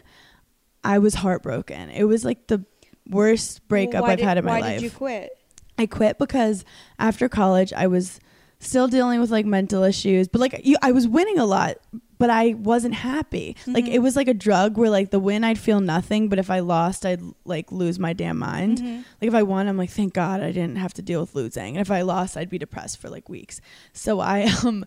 I 0.83 0.99
was 0.99 1.15
heartbroken. 1.15 1.89
It 1.89 2.03
was 2.03 2.23
like 2.25 2.47
the 2.47 2.65
worst 3.09 3.67
breakup 3.67 4.03
Why 4.03 4.11
I've 4.11 4.17
did- 4.19 4.25
had 4.25 4.37
in 4.37 4.45
my 4.45 4.51
why 4.55 4.59
life. 4.59 4.73
did 4.81 4.83
you 4.83 4.91
quit? 4.91 5.31
I 5.77 5.85
quit 5.85 6.17
because 6.17 6.63
after 6.99 7.27
college 7.29 7.73
I 7.73 7.87
was 7.87 8.19
still 8.59 8.87
dealing 8.87 9.19
with 9.19 9.29
like 9.31 9.45
mental 9.45 9.83
issues, 9.83 10.27
but 10.27 10.41
like 10.41 10.61
you, 10.65 10.77
I 10.81 10.91
was 10.91 11.07
winning 11.07 11.37
a 11.37 11.45
lot, 11.45 11.75
but 12.17 12.29
I 12.29 12.53
wasn't 12.53 12.93
happy. 12.93 13.57
Like 13.67 13.83
Mm-hmm. 13.85 13.93
it 13.93 13.99
was 13.99 14.15
like 14.15 14.29
a 14.29 14.33
drug 14.33 14.77
where 14.77 14.89
like 14.89 15.11
the 15.11 15.19
win 15.19 15.43
I'd 15.43 15.59
feel 15.59 15.81
nothing, 15.81 16.29
but 16.29 16.39
if 16.39 16.49
I 16.49 16.59
lost 16.61 17.05
I'd 17.05 17.21
like 17.43 17.71
lose 17.71 17.99
my 17.99 18.13
damn 18.13 18.39
mind. 18.39 18.77
Mm-hmm. 18.79 18.95
Like 19.21 19.27
if 19.27 19.33
I 19.35 19.43
won, 19.43 19.67
I'm 19.67 19.77
like 19.77 19.89
thank 19.89 20.13
God 20.13 20.41
I 20.41 20.51
didn't 20.51 20.77
have 20.77 20.93
to 20.95 21.01
deal 21.01 21.19
with 21.21 21.35
losing, 21.35 21.75
and 21.75 21.81
if 21.85 21.91
I 21.91 22.01
lost, 22.03 22.37
I'd 22.37 22.49
be 22.49 22.57
depressed 22.57 22.99
for 23.01 23.09
like 23.09 23.27
weeks. 23.27 23.59
So 23.91 24.21
I 24.21 24.43
um, 24.63 24.85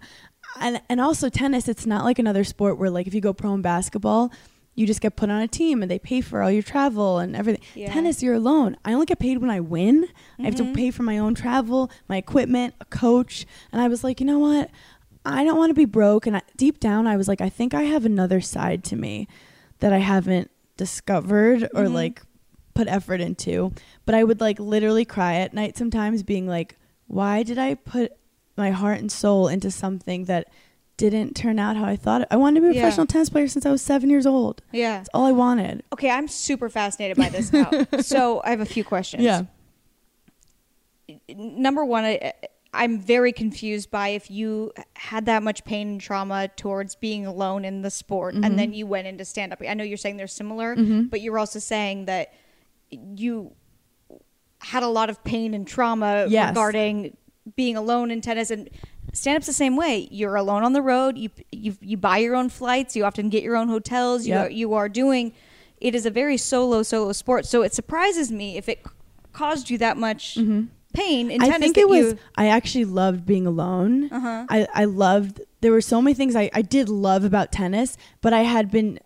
and 0.58 0.80
and 0.88 1.00
also 1.00 1.28
tennis, 1.28 1.68
it's 1.68 1.84
not 1.86 2.04
like 2.04 2.18
another 2.18 2.44
sport 2.44 2.78
where 2.78 2.90
like 2.90 3.06
if 3.06 3.14
you 3.14 3.20
go 3.20 3.34
pro 3.34 3.52
in 3.54 3.62
basketball. 3.62 4.32
You 4.78 4.86
just 4.86 5.00
get 5.00 5.16
put 5.16 5.28
on 5.28 5.40
a 5.42 5.48
team 5.48 5.82
and 5.82 5.90
they 5.90 5.98
pay 5.98 6.20
for 6.20 6.40
all 6.42 6.50
your 6.50 6.62
travel 6.62 7.18
and 7.18 7.34
everything. 7.34 7.62
Yeah. 7.74 7.92
Tennis, 7.92 8.22
you're 8.22 8.34
alone. 8.34 8.76
I 8.84 8.92
only 8.92 9.06
get 9.06 9.18
paid 9.18 9.38
when 9.38 9.50
I 9.50 9.58
win. 9.60 10.06
I 10.38 10.42
have 10.44 10.54
to 10.56 10.62
Mhm. 10.62 10.74
pay 10.74 10.90
for 10.92 11.02
my 11.02 11.18
own 11.18 11.34
travel, 11.34 11.90
my 12.08 12.16
equipment, 12.16 12.74
a 12.80 12.84
coach. 12.84 13.44
And 13.72 13.80
I 13.82 13.88
was 13.88 14.04
like, 14.04 14.20
you 14.20 14.26
know 14.26 14.38
what? 14.38 14.70
I 15.26 15.42
don't 15.44 15.58
want 15.58 15.70
to 15.70 15.74
be 15.74 15.84
broke. 15.84 16.26
And 16.26 16.36
I, 16.36 16.42
deep 16.56 16.78
down, 16.78 17.06
I 17.08 17.16
was 17.16 17.26
like, 17.26 17.40
I 17.40 17.48
think 17.48 17.74
I 17.74 17.82
have 17.82 18.04
another 18.04 18.40
side 18.40 18.84
to 18.84 18.96
me 18.96 19.26
that 19.80 19.92
I 19.92 19.98
haven't 19.98 20.50
discovered 20.76 21.64
or 21.74 21.84
Mhm. 21.84 21.92
like 21.94 22.22
put 22.74 22.86
effort 22.88 23.20
into. 23.20 23.72
But 24.06 24.14
I 24.14 24.22
would 24.22 24.40
like 24.40 24.58
literally 24.60 25.04
cry 25.04 25.34
at 25.36 25.52
night 25.52 25.76
sometimes, 25.76 26.22
being 26.22 26.46
like, 26.46 26.76
why 27.08 27.42
did 27.42 27.58
I 27.58 27.74
put 27.74 28.12
my 28.56 28.70
heart 28.70 29.00
and 29.00 29.10
soul 29.10 29.48
into 29.48 29.70
something 29.70 30.24
that 30.26 30.48
didn't 30.98 31.34
turn 31.34 31.58
out 31.58 31.76
how 31.76 31.86
I 31.86 31.96
thought 31.96 32.20
it? 32.22 32.28
I 32.30 32.36
wanted 32.36 32.60
to 32.60 32.66
be 32.66 32.68
a 32.68 32.72
Yeah. 32.74 32.82
professional 32.82 33.06
tennis 33.06 33.30
player 33.30 33.48
since 33.48 33.64
I 33.64 33.70
was 33.70 33.80
seven 33.80 34.10
years 34.10 34.26
old. 34.26 34.60
Yeah. 34.72 34.98
That's 34.98 35.08
all 35.14 35.24
I 35.24 35.32
wanted. 35.32 35.82
Okay, 35.94 36.10
I'm 36.10 36.28
super 36.28 36.68
fascinated 36.68 37.16
by 37.16 37.30
this 37.30 37.52
now. 37.52 37.70
so 38.00 38.42
I 38.44 38.50
have 38.50 38.60
a 38.60 38.66
few 38.66 38.84
questions. 38.84 39.22
Yeah. 39.22 39.44
Number 41.34 41.84
one, 41.84 42.04
I, 42.04 42.32
I'm 42.74 42.98
very 43.00 43.32
confused 43.32 43.90
by 43.90 44.08
if 44.08 44.30
you 44.30 44.72
had 44.94 45.24
that 45.26 45.42
much 45.42 45.64
pain 45.64 45.88
and 45.88 46.00
trauma 46.00 46.48
towards 46.48 46.96
being 46.96 47.24
alone 47.26 47.64
in 47.64 47.80
the 47.82 47.90
sport 47.90 48.34
Mm-hmm. 48.34 48.44
and 48.44 48.58
then 48.58 48.74
you 48.74 48.86
went 48.86 49.06
into 49.06 49.24
stand 49.24 49.52
up. 49.54 49.62
I 49.66 49.72
know 49.74 49.84
you're 49.84 49.96
saying 49.96 50.18
they're 50.18 50.26
similar, 50.26 50.76
Mhm. 50.76 51.08
but 51.10 51.22
you're 51.22 51.38
also 51.38 51.58
saying 51.60 52.04
that 52.06 52.34
you 52.90 53.52
had 54.60 54.82
a 54.82 54.88
lot 54.88 55.08
of 55.08 55.22
pain 55.24 55.54
and 55.54 55.66
trauma 55.66 56.26
Yes. 56.28 56.50
regarding 56.50 57.16
being 57.56 57.76
alone 57.76 58.10
in 58.10 58.20
tennis 58.20 58.50
and 58.50 58.68
stand 59.12 59.36
up's 59.36 59.46
the 59.46 59.52
same 59.52 59.76
way. 59.76 60.08
You're 60.10 60.36
alone 60.36 60.62
on 60.64 60.72
the 60.72 60.82
road. 60.82 61.16
You 61.18 61.30
you 61.52 61.76
you 61.80 61.96
buy 61.96 62.18
your 62.18 62.34
own 62.36 62.48
flights. 62.48 62.94
You 62.96 63.04
often 63.04 63.28
get 63.28 63.42
your 63.42 63.56
own 63.56 63.68
hotels. 63.68 64.26
You 64.26 64.34
Yep. 64.34 64.46
are, 64.46 64.50
you 64.50 64.74
are 64.74 64.88
doing. 64.88 65.32
It 65.80 65.94
is 65.94 66.06
a 66.06 66.10
very 66.10 66.36
solo 66.36 66.82
solo 66.82 67.12
sport. 67.12 67.46
So 67.46 67.62
it 67.62 67.72
surprises 67.74 68.30
me 68.32 68.56
if 68.56 68.68
it 68.68 68.84
caused 69.32 69.70
you 69.70 69.78
that 69.78 69.96
much 69.96 70.34
pain 70.36 71.30
in 71.30 71.40
Mm-hmm. 71.40 71.52
I 71.52 71.58
think 71.58 71.78
it 71.78 71.88
was. 71.88 72.14
I 72.36 72.46
actually 72.48 72.84
loved 72.86 73.24
being 73.26 73.46
alone. 73.46 74.10
Uh-huh. 74.10 74.46
I 74.48 74.66
I 74.74 74.84
loved. 74.84 75.40
There 75.60 75.72
were 75.72 75.80
so 75.80 76.00
many 76.02 76.14
things 76.14 76.34
I 76.36 76.50
I 76.52 76.62
did 76.62 76.88
love 76.88 77.24
about 77.24 77.52
tennis, 77.52 77.96
but 78.20 78.32
I 78.32 78.42
had 78.42 78.70
been. 78.70 78.98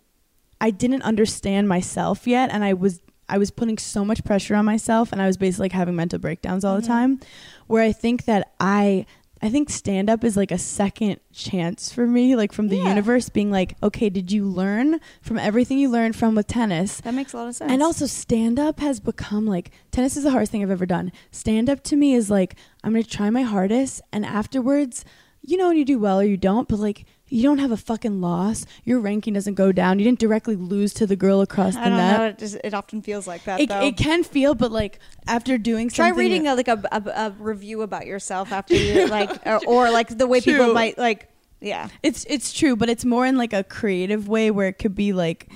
I 0.61 0.69
didn't 0.71 1.01
understand 1.01 1.67
myself 1.67 2.25
yet, 2.25 2.49
and 2.51 2.63
I 2.63 2.73
was 2.73 3.01
I 3.27 3.37
was 3.37 3.51
putting 3.51 3.77
so 3.77 4.03
much 4.05 4.23
pressure 4.23 4.55
on 4.55 4.65
myself, 4.65 5.11
and 5.11 5.21
I 5.21 5.27
was 5.27 5.37
basically 5.37 5.65
like 5.65 5.71
having 5.73 5.95
mental 5.95 6.19
breakdowns 6.19 6.63
all 6.65 6.75
the 6.75 6.81
Mhm. 6.83 6.87
time. 6.87 7.19
Where 7.67 7.83
I 7.83 7.91
think 7.91 8.25
that 8.25 8.53
I. 8.59 9.05
I 9.43 9.49
think 9.49 9.69
stand 9.69 10.09
up 10.09 10.23
is 10.23 10.37
like 10.37 10.51
a 10.51 10.57
second 10.57 11.19
chance 11.33 11.91
for 11.91 12.07
me, 12.07 12.35
like 12.37 12.53
from 12.53 12.69
the 12.69 12.77
Yeah. 12.77 12.87
universe 12.87 13.27
being 13.27 13.51
like, 13.51 13.75
okay, 13.83 14.09
did 14.09 14.31
you 14.31 14.45
learn 14.45 15.01
from 15.21 15.37
everything 15.37 15.77
you 15.79 15.89
learned 15.89 16.15
from 16.15 16.33
with 16.33 16.47
tennis? 16.47 17.01
that 17.01 17.13
makes 17.13 17.33
a 17.33 17.37
lot 17.37 17.49
of 17.49 17.55
sense. 17.55 17.69
And 17.69 17.83
also, 17.83 18.05
stand 18.05 18.57
up 18.57 18.79
has 18.79 19.01
become 19.01 19.45
like 19.45 19.71
tennis 19.91 20.15
is 20.15 20.23
the 20.23 20.31
hardest 20.31 20.53
thing 20.53 20.63
I've 20.63 20.71
ever 20.71 20.85
done. 20.85 21.11
Stand 21.31 21.69
up 21.69 21.83
to 21.83 21.97
me 21.97 22.13
is 22.13 22.29
like 22.29 22.55
I'm 22.85 22.93
gonna 22.93 23.03
try 23.03 23.29
my 23.29 23.41
hardest, 23.41 24.01
and 24.13 24.25
afterwards, 24.25 25.03
you 25.41 25.57
know, 25.57 25.67
when 25.67 25.77
you 25.77 25.83
do 25.83 25.99
well 25.99 26.21
or 26.21 26.23
you 26.23 26.37
don't, 26.37 26.69
but 26.69 26.79
like 26.79 27.03
you 27.29 27.41
don't 27.41 27.57
have 27.59 27.71
a 27.71 27.77
fucking 27.77 28.21
loss. 28.21 28.65
Your 28.83 28.99
ranking 28.99 29.33
doesn't 29.33 29.55
go 29.55 29.71
down. 29.71 29.97
You 29.97 30.05
didn't 30.05 30.19
directly 30.19 30.55
lose 30.55 30.93
to 30.95 31.07
the 31.07 31.15
girl 31.15 31.41
across 31.41 31.73
the 31.73 31.81
I 31.81 31.89
don't 31.89 31.97
net. 31.97 32.19
know. 32.19 32.25
It, 32.27 32.37
just, 32.37 32.57
it 32.63 32.73
often 32.73 33.01
feels 33.01 33.25
like 33.25 33.43
that 33.45 33.59
It, 33.59 33.69
though. 33.69 33.81
it 33.81 33.97
can 33.97 34.23
feel, 34.23 34.53
but 34.55 34.71
like 34.71 34.99
after 35.25 35.57
doing 35.57 35.89
something. 35.89 35.95
Try 35.95 36.09
something, 36.09 36.19
reading 36.19 36.47
a, 36.47 36.55
like 36.55 36.67
a, 36.67 36.81
a, 36.91 37.01
a 37.09 37.35
review 37.39 37.81
about 37.81 38.05
yourself 38.05 38.51
after 38.51 38.75
you 38.75 39.07
like, 39.07 39.31
or, 39.47 39.59
or 39.65 39.91
like 39.91 40.17
the 40.17 40.27
way 40.27 40.41
people 40.41 40.73
might 40.73 40.97
like. 40.97 41.29
Yeah. 41.59 41.87
It's 42.03 42.25
it's 42.29 42.51
true, 42.51 42.75
but 42.75 42.89
it's 42.89 43.05
more 43.05 43.25
in 43.25 43.37
like 43.37 43.53
a 43.53 43.63
creative 43.63 44.27
way 44.27 44.51
where 44.51 44.67
it 44.67 44.73
could 44.73 44.95
be 44.95 45.13
like, 45.13 45.49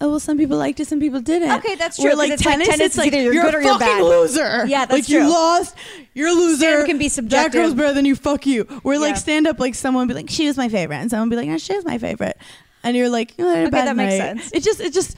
oh 0.00 0.10
well, 0.10 0.20
some 0.20 0.38
people 0.38 0.56
liked 0.56 0.78
it, 0.80 0.86
some 0.86 1.00
people 1.00 1.20
didn't. 1.20 1.50
Okay, 1.58 1.74
that's 1.74 1.98
Where, 1.98 2.10
true, 2.12 2.18
'cause 2.20 2.28
Like 2.28 2.30
it's 2.32 2.44
like 2.44 2.52
tennis, 2.54 2.68
tennis 2.68 2.86
it's 2.86 2.96
like 2.98 3.06
either 3.08 3.22
you're 3.22 3.34
you're 3.34 3.42
good 3.44 3.54
a 3.54 3.56
or 3.58 3.60
you're 3.62 3.72
fucking 3.78 3.86
bad. 3.86 4.02
loser. 4.02 4.66
Yeah, 4.66 4.86
that's 4.86 5.08
true. 5.08 5.18
like 5.20 5.26
you 5.26 5.30
lost, 5.32 5.74
you're 6.14 6.28
a 6.28 6.32
loser. 6.32 6.56
Stand-up 6.58 6.86
can 6.86 6.98
be 6.98 7.06
That 7.08 7.12
subjective. 7.12 7.52
girl's 7.52 7.74
better 7.74 7.92
than 7.94 8.04
you. 8.04 8.14
Fuck 8.16 8.46
you. 8.46 8.64
Where 8.82 8.94
Yeah. 8.96 9.00
like 9.00 9.16
stand 9.16 9.46
up, 9.46 9.58
like 9.58 9.74
someone 9.74 10.06
would 10.06 10.14
be 10.14 10.20
like, 10.20 10.30
she 10.30 10.46
was 10.46 10.56
my 10.56 10.68
favorite, 10.68 10.96
and 10.96 11.10
someone 11.10 11.28
be 11.28 11.36
like, 11.36 11.48
no, 11.48 11.58
she 11.58 11.74
was 11.74 11.84
my 11.84 11.98
favorite, 11.98 12.36
and 12.84 12.96
you're 12.96 13.08
like, 13.08 13.34
oh, 13.38 13.48
I 13.48 13.54
had 13.56 13.64
a 13.64 13.66
Okay, 13.68 13.84
that 13.84 13.96
makes 13.96 14.16
sense. 14.16 14.50
It 14.52 14.62
just, 14.62 14.80
it 14.80 14.92
just, 14.92 15.16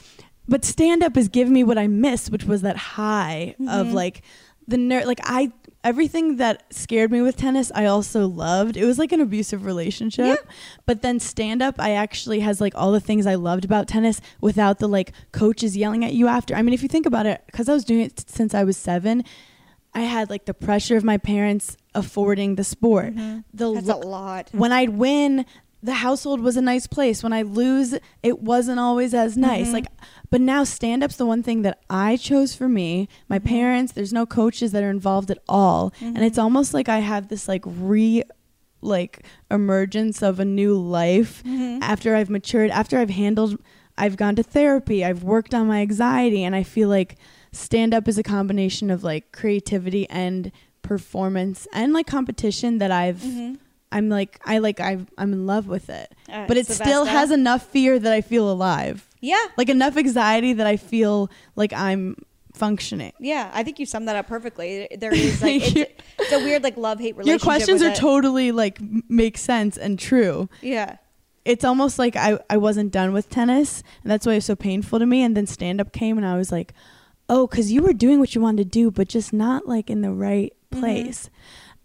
but 0.49 0.65
stand 0.65 1.03
up 1.03 1.17
is 1.17 1.29
giving 1.29 1.53
me 1.53 1.63
what 1.65 1.77
I 1.79 1.87
missed, 1.87 2.31
which 2.31 2.45
was 2.45 2.63
that 2.63 2.77
high 2.77 3.55
of 3.69 3.89
Mhm. 3.89 3.93
like 3.93 4.23
the 4.67 4.77
nerd. 4.77 5.05
Like 5.05 5.21
I, 5.25 5.53
everything 5.83 6.37
that 6.37 6.73
scared 6.73 7.11
me 7.11 7.23
with 7.23 7.37
tennis, 7.37 7.73
I 7.75 7.87
also 7.87 8.27
loved. 8.27 8.77
It 8.77 8.85
was 8.85 8.99
like 8.99 9.13
an 9.13 9.21
abusive 9.21 9.65
relationship. 9.65 10.27
Yeah. 10.27 10.53
But 10.87 11.03
then 11.03 11.19
stand 11.21 11.63
up, 11.63 11.77
I 11.79 11.93
actually 11.93 12.41
has 12.41 12.61
like 12.61 12.75
all 12.77 12.93
the 12.93 13.01
things 13.01 13.27
I 13.27 13.35
loved 13.37 13.65
about 13.65 13.89
tennis 13.89 14.21
without 14.41 14.79
the 14.79 14.89
like 14.89 15.13
coaches 15.33 15.77
yelling 15.77 16.05
at 16.05 16.13
you 16.13 16.27
after. 16.27 16.55
I 16.55 16.63
mean, 16.63 16.75
if 16.75 16.83
you 16.83 16.89
think 16.89 17.07
about 17.07 17.27
it, 17.27 17.43
because 17.47 17.69
I 17.69 17.73
was 17.73 17.85
doing 17.85 18.01
it 18.03 18.29
since 18.29 18.55
I 18.55 18.65
was 18.65 18.77
seven, 18.77 19.25
I 19.95 20.03
had 20.03 20.31
like 20.31 20.45
the 20.45 20.55
pressure 20.55 20.97
of 20.97 21.05
my 21.05 21.19
parents 21.19 21.77
affording 21.95 22.55
the 22.55 22.65
sport. 22.65 23.15
Mhm. 23.15 23.45
The 23.53 23.73
That's 23.75 23.89
a 23.89 23.97
lot. 23.97 24.49
when 24.53 24.73
I'd 24.73 24.91
win, 24.91 25.45
the 25.83 25.95
household 25.95 26.41
was 26.41 26.57
a 26.57 26.63
nice 26.63 26.87
place. 26.87 27.23
When 27.23 27.33
I 27.33 27.43
lose, 27.43 27.95
it 28.23 28.41
wasn't 28.43 28.79
always 28.81 29.15
as 29.15 29.37
nice. 29.37 29.69
Mhm. 29.69 29.73
Like, 29.73 29.87
but 30.31 30.41
now 30.41 30.63
stand 30.65 31.03
up's 31.03 31.17
the 31.17 31.25
one 31.27 31.43
thing 31.43 31.63
that 31.63 31.81
I 31.89 32.17
chose 32.17 32.55
for 32.55 32.69
me. 32.69 33.09
My 33.29 33.39
Mhm. 33.39 33.45
parents, 33.45 33.93
there's 33.93 34.13
no 34.13 34.27
coaches 34.27 34.73
that 34.73 34.83
are 34.83 34.91
involved 34.91 35.31
at 35.31 35.39
all, 35.49 35.93
and 36.01 36.19
Mhm. 36.19 36.23
it's 36.23 36.39
almost 36.39 36.75
like 36.75 36.89
I 36.89 36.99
have 36.99 37.29
this 37.29 37.49
like 37.49 37.63
re, 37.67 38.23
like 38.83 39.25
emergence 39.51 40.23
of 40.23 40.39
a 40.41 40.45
new 40.45 40.75
life 40.75 41.43
Mhm. 41.45 41.79
after 41.83 42.15
I've 42.17 42.31
matured, 42.31 42.71
after 42.71 42.99
I've 42.99 43.11
handled, 43.11 43.59
I've 43.99 44.17
gone 44.17 44.37
to 44.37 44.43
therapy, 44.43 45.05
I've 45.05 45.23
worked 45.23 45.55
on 45.55 45.67
my 45.67 45.81
anxiety, 45.81 46.43
and 46.45 46.55
I 46.55 46.63
feel 46.63 46.89
like 46.89 47.17
stand 47.53 47.93
up 47.93 48.07
is 48.09 48.17
a 48.19 48.23
combination 48.23 48.91
of 48.91 49.03
like 49.05 49.33
creativity 49.33 50.09
and 50.09 50.53
performance 50.83 51.67
and 51.73 51.93
like 51.93 52.07
competition 52.07 52.79
that 52.79 52.91
I've 52.91 53.21
Mhm. 53.23 53.59
I'm 53.93 54.09
like 54.09 54.41
I 54.45 54.59
like 54.59 54.81
I've, 54.81 55.07
I'm 55.19 55.33
in 55.33 55.47
love 55.47 55.67
with 55.67 55.91
it. 55.91 56.13
Uh, 56.29 56.47
but 56.47 56.57
it 56.57 56.67
still 56.67 57.05
has 57.05 57.31
enough 57.31 57.67
fear 57.67 57.99
that 57.99 58.13
I 58.13 58.21
feel 58.21 58.51
alive. 58.51 59.09
Yeah. 59.21 59.45
Like 59.57 59.69
enough 59.69 59.97
anxiety 59.97 60.53
that 60.55 60.67
I 60.67 60.77
feel 60.77 61.31
like 61.57 61.73
I'm 61.73 62.17
functioning. 62.55 63.13
Yeah, 63.19 63.51
I 63.55 63.63
think 63.63 63.79
you 63.79 63.87
summed 63.87 64.09
that 64.09 64.17
up 64.17 64.27
perfectly. 64.29 64.89
There 64.99 65.13
is 65.15 65.43
like 65.43 65.77
it's, 65.77 66.03
it's 66.19 66.33
a 66.33 66.39
weird 66.39 66.63
like 66.63 66.77
love 66.77 66.99
hate 67.01 67.17
relationship. 67.17 67.27
Your 67.27 67.53
questions 67.53 67.83
are 67.83 67.89
it. 67.91 67.97
totally 67.97 68.53
like 68.53 68.79
make 69.09 69.39
sense 69.39 69.77
and 69.77 69.99
true. 69.99 70.49
Yeah. 70.63 70.97
it's 71.45 71.65
almost 71.65 71.99
like 71.99 72.17
I, 72.17 72.39
I 72.51 72.59
wasn't 72.59 72.93
done 72.93 73.13
with 73.13 73.31
tennis 73.31 73.83
and 74.03 74.11
that's 74.11 74.27
why 74.27 74.33
it 74.33 74.37
was 74.37 74.45
so 74.45 74.55
painful 74.57 74.99
to 74.99 75.07
me 75.07 75.23
and 75.23 75.35
then 75.37 75.47
stand 75.47 75.81
up 75.81 75.91
came 75.93 76.19
and 76.19 76.27
I 76.27 76.37
was 76.37 76.53
like 76.53 76.75
oh 77.31 77.47
because 77.47 77.73
you 77.73 77.83
were 77.83 77.95
doing 77.95 78.21
what 78.21 78.35
you 78.35 78.43
wanted 78.43 78.65
to 78.65 78.69
do 78.71 78.91
but 78.91 79.09
just 79.09 79.33
not 79.33 79.67
like 79.67 79.89
in 79.89 80.03
the 80.03 80.13
right 80.13 80.53
Mhm. 80.71 80.81
place 80.81 81.31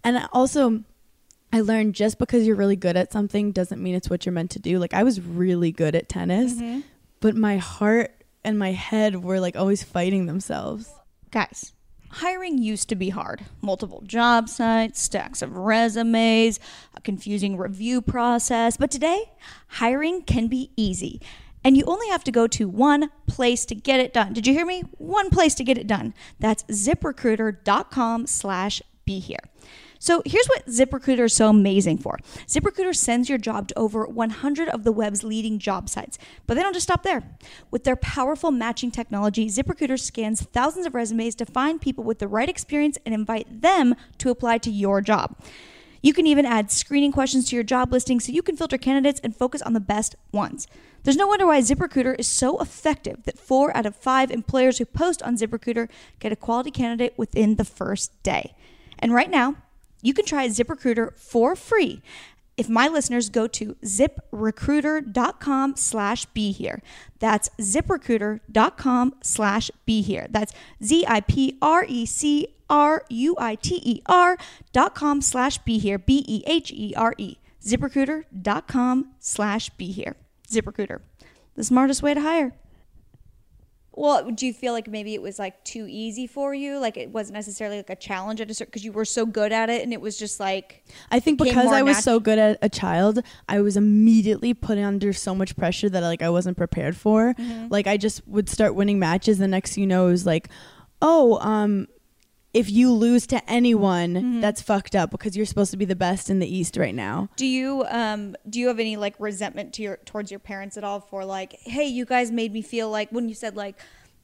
and 0.03 0.27
also 0.33 0.83
I 1.55 1.61
learned 1.61 1.95
just 1.95 2.19
because 2.19 2.45
you're 2.45 2.55
really 2.57 2.75
good 2.75 2.97
at 2.97 3.11
something 3.13 3.51
doesn't 3.53 3.81
mean 3.81 3.95
it's 3.95 4.09
what 4.09 4.25
you're 4.25 4.33
meant 4.33 4.51
to 4.51 4.59
do 4.59 4.77
like 4.77 4.93
I 4.93 5.03
was 5.03 5.21
really 5.21 5.71
good 5.71 5.95
at 5.95 6.09
tennis 6.09 6.53
Mhm. 6.55 6.83
but 7.21 7.35
my 7.35 7.57
heart 7.57 8.11
and 8.43 8.59
my 8.59 8.71
head 8.73 9.23
were 9.23 9.39
like 9.39 9.55
always 9.55 9.81
fighting 9.83 10.25
themselves 10.25 10.91
Guys, 11.31 11.73
hiring 12.09 12.57
used 12.57 12.87
to 12.89 12.95
be 12.95 13.09
hard. 13.09 13.45
Multiple 13.61 14.01
job 14.05 14.47
sites, 14.47 15.01
stacks 15.01 15.41
of 15.41 15.57
resumes, 15.57 16.59
a 16.95 17.01
confusing 17.01 17.57
review 17.57 18.01
process. 18.01 18.77
But 18.77 18.89
today, 18.89 19.31
hiring 19.67 20.21
can 20.21 20.47
be 20.47 20.71
easy. 20.77 21.19
And 21.63 21.75
you 21.75 21.83
only 21.87 22.07
have 22.09 22.23
to 22.25 22.31
go 22.31 22.47
to 22.47 22.69
one 22.69 23.09
place 23.27 23.65
to 23.65 23.75
get 23.75 23.99
it 23.99 24.13
done. 24.13 24.31
Did 24.31 24.47
you 24.47 24.53
hear 24.53 24.65
me? 24.65 24.83
One 24.97 25.29
place 25.29 25.55
to 25.55 25.63
get 25.65 25.77
it 25.77 25.87
done. 25.87 26.13
That's 26.39 26.63
ziprecruiter.com 26.65 28.27
slash 28.27 28.81
be 29.03 29.19
here. 29.19 29.39
So 29.99 30.21
here's 30.25 30.47
what 30.47 30.67
ZipRecruiter 30.67 31.25
is 31.25 31.33
so 31.33 31.49
amazing 31.49 31.97
for. 31.97 32.19
ZipRecruiter 32.47 32.95
sends 32.95 33.29
your 33.29 33.37
job 33.37 33.67
to 33.69 33.77
over 33.77 34.05
100 34.05 34.69
of 34.69 34.83
the 34.83 34.91
web's 34.91 35.23
leading 35.23 35.59
job 35.59 35.89
sites, 35.89 36.17
but 36.47 36.55
they 36.55 36.61
don't 36.61 36.73
just 36.73 36.87
stop 36.87 37.03
there. 37.03 37.23
With 37.71 37.83
their 37.83 37.95
powerful 37.95 38.51
matching 38.51 38.91
technology, 38.91 39.47
ZipRecruiter 39.47 39.99
scans 39.99 40.41
thousands 40.41 40.85
of 40.85 40.95
resumes 40.95 41.35
to 41.35 41.45
find 41.45 41.81
people 41.81 42.03
with 42.03 42.19
the 42.19 42.27
right 42.27 42.49
experience 42.49 42.97
and 43.05 43.13
invite 43.13 43.61
them 43.61 43.95
to 44.19 44.29
apply 44.29 44.59
to 44.59 44.71
your 44.71 45.01
job. 45.01 45.35
You 46.01 46.13
can 46.13 46.27
even 46.27 46.45
add 46.45 46.69
screening 46.69 47.11
questions 47.11 47.49
to 47.49 47.55
your 47.55 47.63
job 47.63 47.91
listing 47.91 48.19
so 48.19 48.31
you 48.31 48.43
can 48.43 48.55
filter 48.55 48.77
candidates 48.77 49.19
and 49.23 49.35
focus 49.35 49.63
on 49.63 49.73
the 49.73 49.79
best 49.79 50.15
ones. 50.31 50.67
There's 51.01 51.17
no 51.17 51.25
wonder 51.25 51.47
why 51.47 51.61
ZipRecruiter 51.61 52.15
is 52.19 52.27
so 52.27 52.59
effective 52.59 53.23
that 53.23 53.39
four 53.39 53.75
out 53.75 53.87
of 53.87 53.95
five 53.95 54.29
employers 54.29 54.77
who 54.77 54.85
post 54.85 55.23
on 55.23 55.35
ZipRecruiter 55.35 55.89
get 56.19 56.31
a 56.31 56.35
quality 56.35 56.69
candidate 56.69 57.15
within 57.17 57.55
the 57.55 57.65
first 57.65 58.11
day. 58.21 58.53
And 58.99 59.13
right 59.15 59.31
now, 59.31 59.55
you 60.05 60.13
can 60.13 60.25
try 60.25 60.47
ZipRecruiter 60.47 61.17
for 61.17 61.55
free 61.55 62.01
if 62.57 62.69
my 62.69 62.87
listeners 62.87 63.29
go 63.29 63.47
to 63.47 63.75
ziprecruiter.com 63.83 65.75
slash 65.75 66.25
be 66.27 66.51
here. 66.51 66.81
That's 67.19 67.49
ziprecruiter.com 67.59 69.15
slash 69.21 69.71
be 69.85 70.01
here. 70.01 70.27
That's 70.29 70.53
Z-I-P-R-E-C 70.83 72.47
R-U-I-T-E-R 72.67 74.37
dot 74.73 74.95
com 74.95 75.21
slash 75.21 75.57
be 75.59 75.77
here. 75.77 75.99
B-E-H-E-R-E. 75.99 77.37
ZipRecruiter.com 77.63 79.11
slash 79.19 79.69
be 79.71 79.91
here. 79.91 80.15
ZipRecruiter. 80.49 81.01
the 81.55 81.63
smartest 81.63 82.03
way 82.03 82.13
to 82.13 82.21
hire. 82.21 82.53
Well, 83.97 84.29
do 84.29 84.45
you 84.45 84.53
feel 84.53 84.73
like 84.73 84.87
maybe 84.87 85.13
it 85.13 85.21
was 85.21 85.39
like 85.39 85.63
too 85.63 85.87
easy 85.89 86.27
for 86.27 86.53
you? 86.53 86.79
Like 86.79 86.97
it 86.97 87.09
wasn't 87.09 87.35
necessarily 87.35 87.77
like 87.77 87.89
a 87.89 87.95
challenge 87.95 88.41
at 88.41 88.51
a 88.51 88.53
certain 88.53 88.69
because 88.69 88.83
you 88.83 88.91
were 88.91 89.05
so 89.05 89.25
good 89.25 89.53
at 89.53 89.69
it, 89.69 89.83
and 89.83 89.93
it 89.93 90.01
was 90.01 90.19
just 90.19 90.39
like 90.39 90.83
I 91.11 91.21
think 91.21 91.39
because 91.39 91.67
I 91.67 91.81
was 91.81 91.97
natu- 91.97 92.01
so 92.01 92.19
good 92.19 92.37
at 92.37 92.59
a 92.61 92.67
child, 92.67 93.21
I 93.47 93.61
was 93.61 93.77
immediately 93.77 94.53
put 94.53 94.77
under 94.77 95.13
so 95.13 95.33
much 95.33 95.55
pressure 95.55 95.87
that 95.89 96.01
like 96.01 96.21
I 96.21 96.29
wasn't 96.29 96.57
prepared 96.57 96.97
for. 96.97 97.33
Mm-hmm. 97.33 97.67
Like 97.69 97.87
I 97.87 97.95
just 97.95 98.27
would 98.27 98.49
start 98.49 98.75
winning 98.75 98.99
matches. 98.99 99.37
The 99.37 99.47
next 99.47 99.77
you 99.77 99.87
know, 99.87 100.07
it 100.07 100.11
was 100.11 100.25
like, 100.25 100.49
oh, 101.01 101.39
um, 101.39 101.87
if 102.55 102.71
you 102.71 102.91
lose 102.91 103.27
to 103.27 103.49
anyone, 103.49 104.13
Mm-hmm. 104.15 104.39
that's 104.41 104.61
fucked 104.61 104.95
up 104.95 105.11
because 105.11 105.35
you're 105.35 105.45
supposed 105.45 105.71
to 105.71 105.77
be 105.77 105.85
the 105.85 105.95
best 105.95 106.29
in 106.29 106.39
the 106.39 106.47
East 106.47 106.77
right 106.77 106.95
now. 106.95 107.27
Do 107.35 107.45
you 107.45 107.85
um 107.89 108.35
do 108.49 108.59
you 108.59 108.67
have 108.69 108.79
any 108.79 108.95
like 108.97 109.15
resentment 109.19 109.73
to 109.75 109.81
your 109.83 109.97
towards 110.05 110.31
your 110.31 110.39
parents 110.39 110.77
at 110.77 110.83
all 110.83 110.99
for 111.01 111.25
like, 111.25 111.53
hey, 111.61 111.85
you 111.85 112.05
guys 112.05 112.31
made 112.31 112.53
me 112.53 112.61
feel 112.61 112.89
like 112.89 113.09
when 113.11 113.27
you 113.29 113.35
said 113.35 113.55
like, 113.57 113.75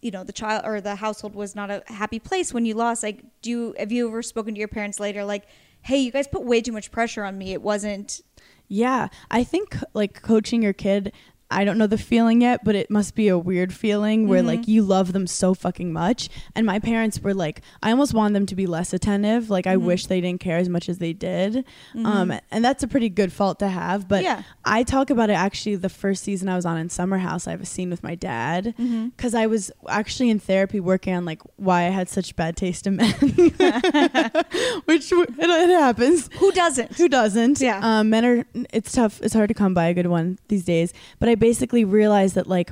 you 0.02 0.12
know, 0.12 0.24
the 0.24 0.34
child 0.34 0.63
or 0.65 0.80
the 0.82 0.96
household 0.96 1.36
was 1.36 1.56
not 1.56 1.70
a 1.70 1.84
happy 1.88 2.20
place 2.20 2.54
when 2.54 2.65
you 2.65 2.74
lost. 2.74 3.04
Like, 3.04 3.22
do 3.41 3.50
you 3.50 3.76
have 3.78 3.91
you 3.91 4.08
ever 4.08 4.22
spoken 4.24 4.54
to 4.56 4.60
your 4.60 4.67
parents 4.70 5.00
later 5.00 5.26
like, 5.26 5.46
hey, 5.82 5.98
you 5.98 6.12
guys 6.12 6.28
put 6.28 6.44
way 6.44 6.62
too 6.62 6.72
much 6.72 6.89
pressure 6.91 7.24
on 7.24 7.38
me. 7.38 7.52
It 7.54 7.62
wasn't. 7.62 8.22
Yeah, 8.74 9.10
I 9.30 9.44
think 9.44 9.76
like 9.94 10.22
coaching 10.22 10.63
your 10.63 10.72
kid. 10.74 11.12
I 11.52 11.66
don't 11.66 11.78
know 11.78 11.86
the 11.88 11.98
feeling 11.98 12.42
yet, 12.42 12.64
but 12.64 12.76
it 12.76 12.90
must 12.90 13.14
be 13.14 13.28
a 13.28 13.38
weird 13.38 13.74
feeling 13.74 14.28
where 14.28 14.42
like 14.42 14.68
you 14.68 14.82
love 14.84 15.12
them 15.14 15.28
so 15.28 15.54
fucking 15.54 15.92
much. 15.94 16.30
And 16.56 16.66
my 16.66 16.80
parents 16.80 17.20
were 17.20 17.34
like, 17.34 17.62
I 17.84 17.92
almost 17.92 18.14
wanted 18.14 18.34
them 18.36 18.46
to 18.48 18.56
be 18.56 18.66
less 18.68 18.94
attentive. 18.94 19.50
Like 19.50 19.68
I 19.68 19.76
wish 19.78 20.06
they 20.08 20.22
didn't 20.22 20.40
care 20.40 20.58
as 20.58 20.70
much 20.70 20.88
as 20.90 20.98
they 21.00 21.14
did. 21.14 21.66
Um, 21.96 22.34
and 22.52 22.64
that's 22.64 22.84
a 22.84 22.88
pretty 22.88 23.10
good 23.10 23.32
fault 23.34 23.60
to 23.60 23.68
have. 23.68 24.08
But 24.08 24.24
Yeah. 24.24 24.44
I 24.66 24.84
talk 24.84 25.10
about 25.10 25.30
it 25.30 25.34
actually 25.34 25.76
the 25.76 25.90
first 25.90 26.24
season 26.24 26.48
I 26.50 26.56
was 26.56 26.66
on 26.66 26.78
in 26.78 26.90
Summer 26.90 27.18
House. 27.18 27.48
I 27.48 27.52
have 27.52 27.62
a 27.62 27.66
scene 27.66 27.90
with 27.90 28.02
my 28.04 28.16
dad 28.16 28.74
because 29.16 29.36
I 29.36 29.48
was 29.48 29.72
actually 29.90 30.30
in 30.30 30.40
therapy 30.40 30.80
working 30.80 31.14
on 31.14 31.26
like 31.26 31.42
why 31.58 31.82
I 31.82 31.90
had 31.90 32.08
such 32.10 32.36
bad 32.36 32.56
taste 32.56 32.88
in 32.88 32.96
men, 32.96 33.12
which 34.86 35.12
it, 35.12 35.30
it 35.40 35.70
happens. 35.70 36.30
Who 36.40 36.52
doesn't? 36.52 36.96
Who 36.98 37.08
doesn't? 37.10 37.60
Yeah. 37.60 37.80
Um, 37.84 38.10
men 38.10 38.26
are. 38.26 38.46
It's 38.74 38.92
tough. 38.92 39.20
It's 39.22 39.34
hard 39.34 39.50
to 39.50 39.54
come 39.54 39.74
by 39.74 39.88
a 39.88 39.94
good 39.94 40.08
one 40.08 40.40
these 40.48 40.64
days. 40.64 40.94
But 41.20 41.30
I 41.30 41.36
basically 41.41 41.84
realized 41.84 42.36
that 42.36 42.47
like 42.47 42.71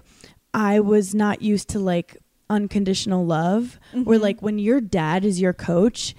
I 0.53 0.79
was 0.79 1.13
not 1.13 1.41
used 1.41 1.67
to 1.69 1.79
like 1.79 2.15
unconditional 2.49 3.25
love. 3.25 3.79
Where 3.91 4.03
Mm-hmm. 4.17 4.23
like 4.23 4.41
when 4.41 4.59
your 4.59 4.79
dad 4.81 5.25
is 5.25 5.41
your 5.41 5.53
coach, 5.53 6.15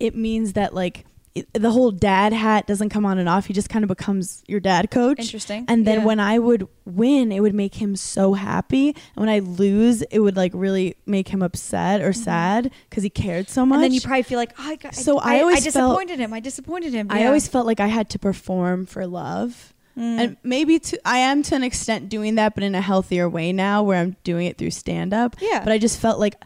it 0.00 0.14
means 0.16 0.54
that 0.54 0.74
like 0.74 1.04
it, 1.34 1.46
the 1.52 1.70
whole 1.70 1.92
dad 1.92 2.32
hat 2.32 2.66
doesn't 2.66 2.88
come 2.88 3.06
on 3.06 3.18
and 3.18 3.28
off. 3.28 3.46
He 3.46 3.52
just 3.52 3.68
kind 3.68 3.84
of 3.84 3.88
becomes 3.88 4.42
your 4.48 4.58
dad 4.58 4.90
coach. 4.90 5.20
Interesting. 5.20 5.66
And 5.68 5.86
then 5.86 5.98
Yeah. 6.00 6.04
when 6.06 6.18
I 6.18 6.38
would 6.38 6.66
win, 6.84 7.30
it 7.30 7.40
would 7.40 7.54
make 7.54 7.76
him 7.76 7.94
so 7.94 8.32
happy. 8.34 8.88
And 8.88 9.16
when 9.16 9.28
I 9.28 9.38
lose, 9.40 10.02
it 10.02 10.18
would 10.20 10.36
like 10.36 10.50
really 10.54 10.96
make 11.06 11.28
him 11.28 11.42
upset 11.42 12.00
or 12.00 12.12
sad 12.12 12.72
because 12.88 13.04
he 13.04 13.10
cared 13.10 13.48
so 13.48 13.64
much. 13.64 13.66
Mm-hmm. 13.66 13.74
And 13.74 13.82
then 13.84 13.92
you 13.92 14.00
probably 14.00 14.22
feel 14.24 14.38
like, 14.38 14.52
oh, 14.58 14.68
I, 14.72 14.76
got, 14.76 14.94
So 14.96 15.18
I 15.18 15.36
I, 15.36 15.40
always 15.42 15.58
I 15.66 15.70
felt- 15.70 15.90
disappointed 15.92 16.18
him. 16.18 16.32
I 16.32 16.40
disappointed 16.40 16.92
him. 16.92 17.06
I 17.10 17.26
always 17.26 17.46
felt 17.46 17.66
like 17.66 17.78
I 17.78 17.86
had 17.88 18.08
to 18.10 18.18
perform 18.18 18.86
for 18.86 19.06
love. 19.06 19.74
Mm. 19.98 20.18
And 20.18 20.36
maybe 20.44 20.78
to, 20.78 21.00
I 21.04 21.18
am 21.18 21.42
to 21.44 21.56
an 21.56 21.64
extent 21.64 22.08
doing 22.08 22.36
that, 22.36 22.54
but 22.54 22.62
in 22.62 22.74
a 22.74 22.80
healthier 22.80 23.28
way 23.28 23.52
now 23.52 23.82
where 23.82 24.00
I'm 24.00 24.16
doing 24.22 24.46
it 24.46 24.56
through 24.56 24.70
stand 24.70 25.12
up. 25.12 25.36
Yeah. 25.40 25.60
But 25.64 25.72
I 25.72 25.78
just 25.78 25.98
felt 25.98 26.20
like 26.20 26.36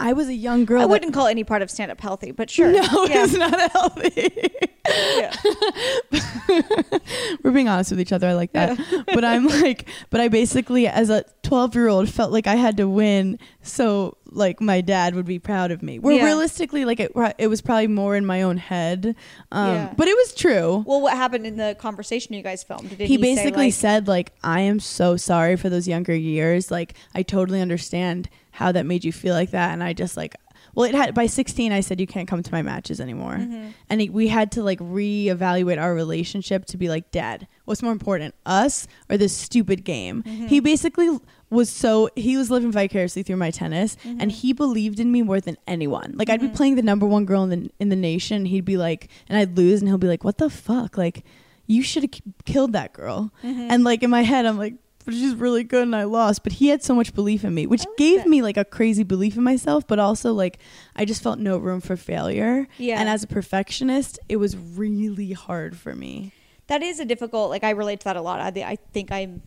I 0.00 0.12
was 0.12 0.28
a 0.28 0.34
young 0.34 0.64
girl. 0.64 0.82
I 0.82 0.86
wouldn't 0.86 1.14
call 1.14 1.26
any 1.26 1.44
part 1.44 1.62
of 1.62 1.70
stand 1.70 1.92
up 1.92 2.00
healthy, 2.00 2.32
but 2.32 2.50
sure. 2.50 2.72
No, 2.72 2.80
yeah. 3.04 3.24
it's 3.24 3.34
not 3.34 3.72
healthy. 3.72 4.32
We're 7.42 7.52
being 7.52 7.68
honest 7.68 7.90
with 7.90 8.00
each 8.00 8.12
other. 8.12 8.28
I 8.28 8.34
like 8.34 8.52
that. 8.52 8.78
but 9.06 9.24
I'm 9.24 9.46
like, 9.46 9.88
but 10.10 10.20
I 10.20 10.28
basically, 10.28 10.88
as 10.88 11.10
a 11.10 11.24
12 11.42 11.74
year 11.74 11.88
old, 11.88 12.08
felt 12.08 12.32
like 12.32 12.46
I 12.46 12.56
had 12.56 12.76
to 12.78 12.88
win 12.88 13.38
so 13.62 14.16
like 14.34 14.60
my 14.60 14.80
dad 14.80 15.14
would 15.14 15.24
be 15.26 15.38
proud 15.38 15.70
of 15.70 15.82
me. 15.82 15.98
Where 15.98 16.16
Yeah. 16.16 16.24
realistically, 16.24 16.84
like 16.84 17.00
it, 17.00 17.12
it 17.38 17.46
was 17.46 17.60
probably 17.62 17.86
more 17.86 18.16
in 18.16 18.26
my 18.26 18.42
own 18.42 18.56
head. 18.56 19.14
Um, 19.52 19.68
Yeah. 19.74 19.94
But 19.96 20.08
it 20.08 20.16
was 20.16 20.34
true. 20.34 20.84
Well, 20.86 21.00
what 21.00 21.14
happened 21.14 21.46
in 21.46 21.56
the 21.56 21.76
conversation 21.78 22.34
you 22.34 22.42
guys 22.42 22.62
filmed? 22.64 22.90
Did 22.90 23.00
he, 23.08 23.16
say, 23.16 23.22
basically 23.22 23.66
like- 23.66 23.74
said 23.74 24.08
like 24.08 24.32
i 24.42 24.60
am 24.60 24.80
so 24.80 25.16
sorry 25.16 25.56
for 25.56 25.68
those 25.70 25.86
younger 25.88 26.14
years 26.14 26.70
like 26.70 26.94
i 27.14 27.22
totally 27.22 27.60
understand 27.60 28.28
how 28.52 28.70
that 28.72 28.84
made 28.86 29.04
you 29.04 29.12
feel 29.12 29.34
like 29.34 29.50
that 29.52 29.70
and 29.72 29.82
i 29.82 29.92
just 29.92 30.16
like 30.16 30.34
well 30.74 30.84
it 30.88 30.94
had 30.94 31.14
by 31.14 31.26
16 31.26 31.72
i 31.72 31.80
said 31.80 32.00
you 32.00 32.06
can't 32.06 32.28
come 32.28 32.42
to 32.42 32.52
my 32.52 32.62
matches 32.62 33.00
anymore 33.00 33.36
Mm-hmm. 33.36 33.68
and 33.90 34.00
he, 34.00 34.08
we 34.10 34.28
had 34.28 34.52
to 34.52 34.62
like 34.62 34.80
reevaluate 34.80 35.80
our 35.80 35.94
relationship 35.94 36.64
to 36.66 36.76
be 36.76 36.88
like 36.88 37.10
dad 37.10 37.46
what's 37.64 37.82
more 37.82 37.92
important 37.92 38.34
us 38.46 38.86
or 39.10 39.16
this 39.16 39.36
stupid 39.36 39.84
game 39.84 40.22
Mm-hmm. 40.22 40.46
he 40.46 40.60
basically 40.60 41.18
was 41.50 41.68
so 41.70 42.08
he 42.16 42.36
was 42.36 42.50
living 42.50 42.72
vicariously 42.72 43.22
through 43.22 43.36
my 43.36 43.50
tennis 43.50 43.96
Mm-hmm. 44.04 44.20
and 44.20 44.32
he 44.32 44.52
believed 44.52 44.98
in 44.98 45.12
me 45.12 45.22
more 45.22 45.40
than 45.40 45.56
anyone 45.66 46.14
like 46.16 46.28
i'd 46.30 46.40
be 46.40 46.48
playing 46.48 46.74
the 46.76 46.82
number 46.82 47.06
one 47.06 47.24
girl 47.26 47.44
in 47.44 47.50
the 47.50 47.70
in 47.78 47.88
the 47.90 47.96
nation 47.96 48.38
and 48.38 48.48
he'd 48.48 48.64
be 48.64 48.76
like 48.76 49.08
and 49.28 49.38
i'd 49.38 49.56
lose 49.56 49.80
and 49.80 49.88
he'll 49.88 49.98
be 49.98 50.08
like 50.08 50.24
what 50.24 50.38
the 50.38 50.50
fuck 50.50 50.96
like 50.98 51.24
you 51.66 51.82
should 51.82 52.02
have 52.02 52.12
killed 52.44 52.72
that 52.72 52.92
girl 52.92 53.32
Mm-hmm. 53.42 53.68
and 53.70 53.84
like 53.84 54.02
in 54.02 54.10
my 54.10 54.22
head 54.22 54.46
i'm 54.46 54.58
like 54.58 54.74
but 55.04 55.12
she's 55.14 55.34
really 55.34 55.64
good 55.64 55.82
and 55.82 55.94
i 55.94 56.04
lost 56.04 56.42
but 56.42 56.52
he 56.54 56.68
had 56.68 56.82
so 56.82 56.94
much 56.94 57.14
belief 57.14 57.44
in 57.44 57.54
me 57.54 57.66
which 57.66 57.84
gave 57.98 58.20
that. 58.20 58.28
me 58.28 58.40
like 58.42 58.56
a 58.56 58.64
crazy 58.64 59.02
belief 59.02 59.36
in 59.36 59.42
myself 59.42 59.86
but 59.86 59.98
also 59.98 60.32
like 60.32 60.58
i 60.96 61.04
just 61.04 61.22
felt 61.22 61.38
no 61.38 61.58
room 61.58 61.80
for 61.80 61.94
failure 61.96 62.66
Yeah. 62.78 62.98
and 62.98 63.08
as 63.08 63.22
a 63.22 63.26
perfectionist 63.26 64.18
it 64.28 64.36
was 64.36 64.56
really 64.56 65.32
hard 65.32 65.76
for 65.76 65.94
me 65.94 66.32
that 66.66 66.82
is 66.82 66.98
a 66.98 67.04
difficult. 67.04 67.50
Like 67.50 67.62
I 67.62 67.70
relate 67.72 68.00
to 68.00 68.04
that 68.04 68.16
a 68.16 68.22
lot. 68.22 68.40
I, 68.40 68.48
I 68.62 68.76
think 68.94 69.12
I'm 69.12 69.42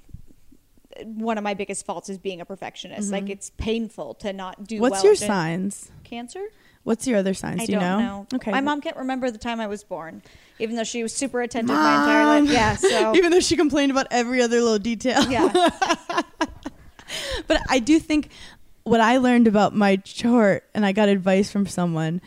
one 1.05 1.38
of 1.38 1.43
my 1.43 1.53
biggest 1.53 1.86
faults 1.86 2.10
is 2.10 2.17
being 2.17 2.41
a 2.41 2.45
perfectionist. 2.45 3.12
Like 3.12 3.29
it's 3.29 3.51
painful 3.57 4.15
to 4.15 4.33
not 4.33 4.63
do. 4.65 4.75
Mm-hmm. 4.75 4.81
what's 4.81 4.93
well 4.95 5.05
your 5.05 5.15
signs 5.15 5.91
Cancer. 6.03 6.43
what's 6.83 7.05
your 7.07 7.17
other 7.17 7.33
signs 7.33 7.62
I 7.62 7.65
do 7.65 7.73
you 7.73 7.79
know? 7.79 7.99
know. 7.99 8.27
okay 8.36 8.51
My 8.51 8.62
mom 8.62 8.81
can't 8.81 8.97
remember 8.97 9.31
the 9.31 9.38
time 9.38 9.60
I 9.60 9.67
was 9.67 9.83
born, 9.83 10.21
even 10.60 10.75
though 10.75 10.83
she 10.83 11.03
was 11.03 11.13
super 11.13 11.41
attentive 11.41 11.75
my 11.75 11.95
entire 11.95 12.25
life. 12.25 12.49
Yeah. 12.49 12.75
So 12.88 13.15
even 13.15 13.31
though 13.31 13.39
she 13.39 13.55
complained 13.55 13.91
about 13.91 14.07
every 14.12 14.41
other 14.41 14.62
little 14.62 14.79
detail 14.79 15.29
yeah. 15.29 15.51
but 17.47 17.62
I 17.69 17.79
do 17.79 17.99
think 17.99 18.29
what 18.88 19.01
I 19.01 19.17
learned 19.17 19.47
about 19.47 19.75
my 19.75 19.97
chart, 19.97 20.63
and 20.73 20.86
I 20.86 20.93
got 20.93 21.10
advice 21.10 21.51
from 21.51 21.67
someone. 21.67 22.21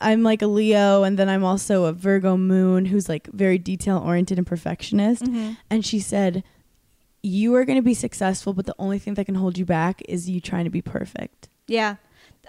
I'm 0.00 0.24
like 0.24 0.42
a 0.42 0.48
Leo, 0.48 1.04
and 1.04 1.16
then 1.16 1.28
I'm 1.28 1.44
also 1.44 1.84
a 1.84 1.92
Virgo 1.92 2.36
moon 2.36 2.86
who's 2.86 3.08
like 3.08 3.28
very 3.28 3.56
detail 3.56 3.98
oriented 3.98 4.36
and 4.36 4.46
perfectionist. 4.46 5.22
Mm-hmm. 5.22 5.52
And 5.70 5.86
she 5.86 6.00
said, 6.00 6.42
You 7.22 7.54
are 7.54 7.64
going 7.64 7.76
to 7.76 7.82
be 7.82 7.94
successful, 7.94 8.52
but 8.52 8.66
the 8.66 8.74
only 8.78 8.98
thing 8.98 9.14
that 9.14 9.26
can 9.26 9.36
hold 9.36 9.56
you 9.56 9.64
back 9.64 10.02
is 10.08 10.28
you 10.28 10.40
trying 10.40 10.64
to 10.64 10.70
be 10.70 10.82
perfect. 10.82 11.48
Yeah. 11.66 11.96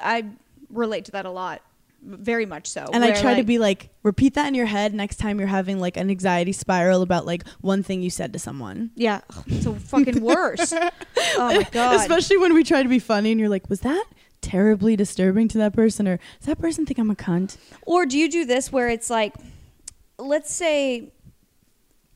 I 0.01 0.25
relate 0.69 1.05
to 1.05 1.11
that 1.11 1.25
a 1.25 1.29
lot. 1.29 1.61
Very 2.05 2.45
much 2.45 2.67
so. 2.67 2.85
And 2.91 3.01
I 3.03 3.13
try 3.13 3.35
to 3.35 3.43
be 3.43 3.59
like, 3.59 3.89
repeat 4.03 4.33
that 4.33 4.47
in 4.47 4.55
your 4.55 4.65
head 4.65 4.93
next 4.93 5.17
time 5.17 5.39
you're 5.39 5.47
having 5.47 5.79
like 5.79 5.95
an 5.95 6.09
anxiety 6.09 6.51
spiral 6.51 7.01
about 7.01 7.25
like 7.25 7.47
one 7.61 7.81
thing 7.81 8.01
you 8.01 8.09
said 8.09 8.33
to 8.33 8.39
someone. 8.39 8.91
Yeah. 8.95 9.21
It's 9.47 9.63
so 9.63 9.75
fucking 9.75 10.21
worse. 10.21 10.73
oh 10.73 10.91
my 11.37 11.67
god. 11.71 11.95
Especially 11.95 12.37
when 12.37 12.53
we 12.53 12.63
try 12.65 12.83
to 12.83 12.89
be 12.89 12.99
funny 12.99 13.31
and 13.31 13.39
you're 13.39 13.47
like, 13.47 13.69
was 13.69 13.81
that 13.81 14.05
terribly 14.41 14.97
disturbing 14.97 15.47
to 15.49 15.57
that 15.59 15.73
person? 15.73 16.07
Or 16.07 16.17
does 16.39 16.47
that 16.47 16.59
person 16.59 16.85
think 16.85 16.99
I'm 16.99 17.09
a 17.09 17.15
cunt? 17.15 17.55
Or 17.83 18.05
do 18.05 18.17
you 18.17 18.29
do 18.29 18.43
this 18.43 18.69
where 18.69 18.89
it's 18.89 19.09
like, 19.09 19.33
let's 20.17 20.53
say 20.53 21.13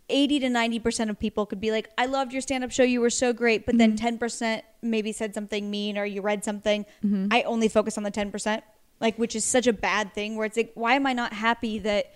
80 0.10 0.40
to 0.40 0.48
90% 0.48 1.10
of 1.10 1.20
people 1.20 1.46
could 1.46 1.60
be 1.60 1.72
like, 1.72 1.90
I 1.98 2.06
loved 2.06 2.32
your 2.32 2.42
stand 2.42 2.64
up 2.64 2.72
show. 2.72 2.84
You 2.84 3.02
were 3.02 3.10
so 3.10 3.34
great. 3.34 3.66
But 3.66 3.78
then 3.78 3.98
10% 3.98 4.62
maybe 4.82 5.12
said 5.12 5.34
something 5.34 5.70
mean 5.70 5.98
or 5.98 6.06
you 6.06 6.22
read 6.22 6.44
something. 6.44 6.86
I 7.32 7.42
only 7.44 7.68
focus 7.68 7.98
on 7.98 8.04
the 8.04 8.12
10%, 8.12 8.62
like, 9.00 9.18
which 9.18 9.36
is 9.36 9.44
such 9.44 9.68
a 9.68 9.74
bad 9.74 10.14
thing 10.14 10.36
where 10.36 10.46
it's 10.46 10.58
like, 10.58 10.72
why 10.76 10.94
am 10.94 11.06
I 11.06 11.14
not 11.14 11.34
happy 11.34 11.80
that. 11.80 12.14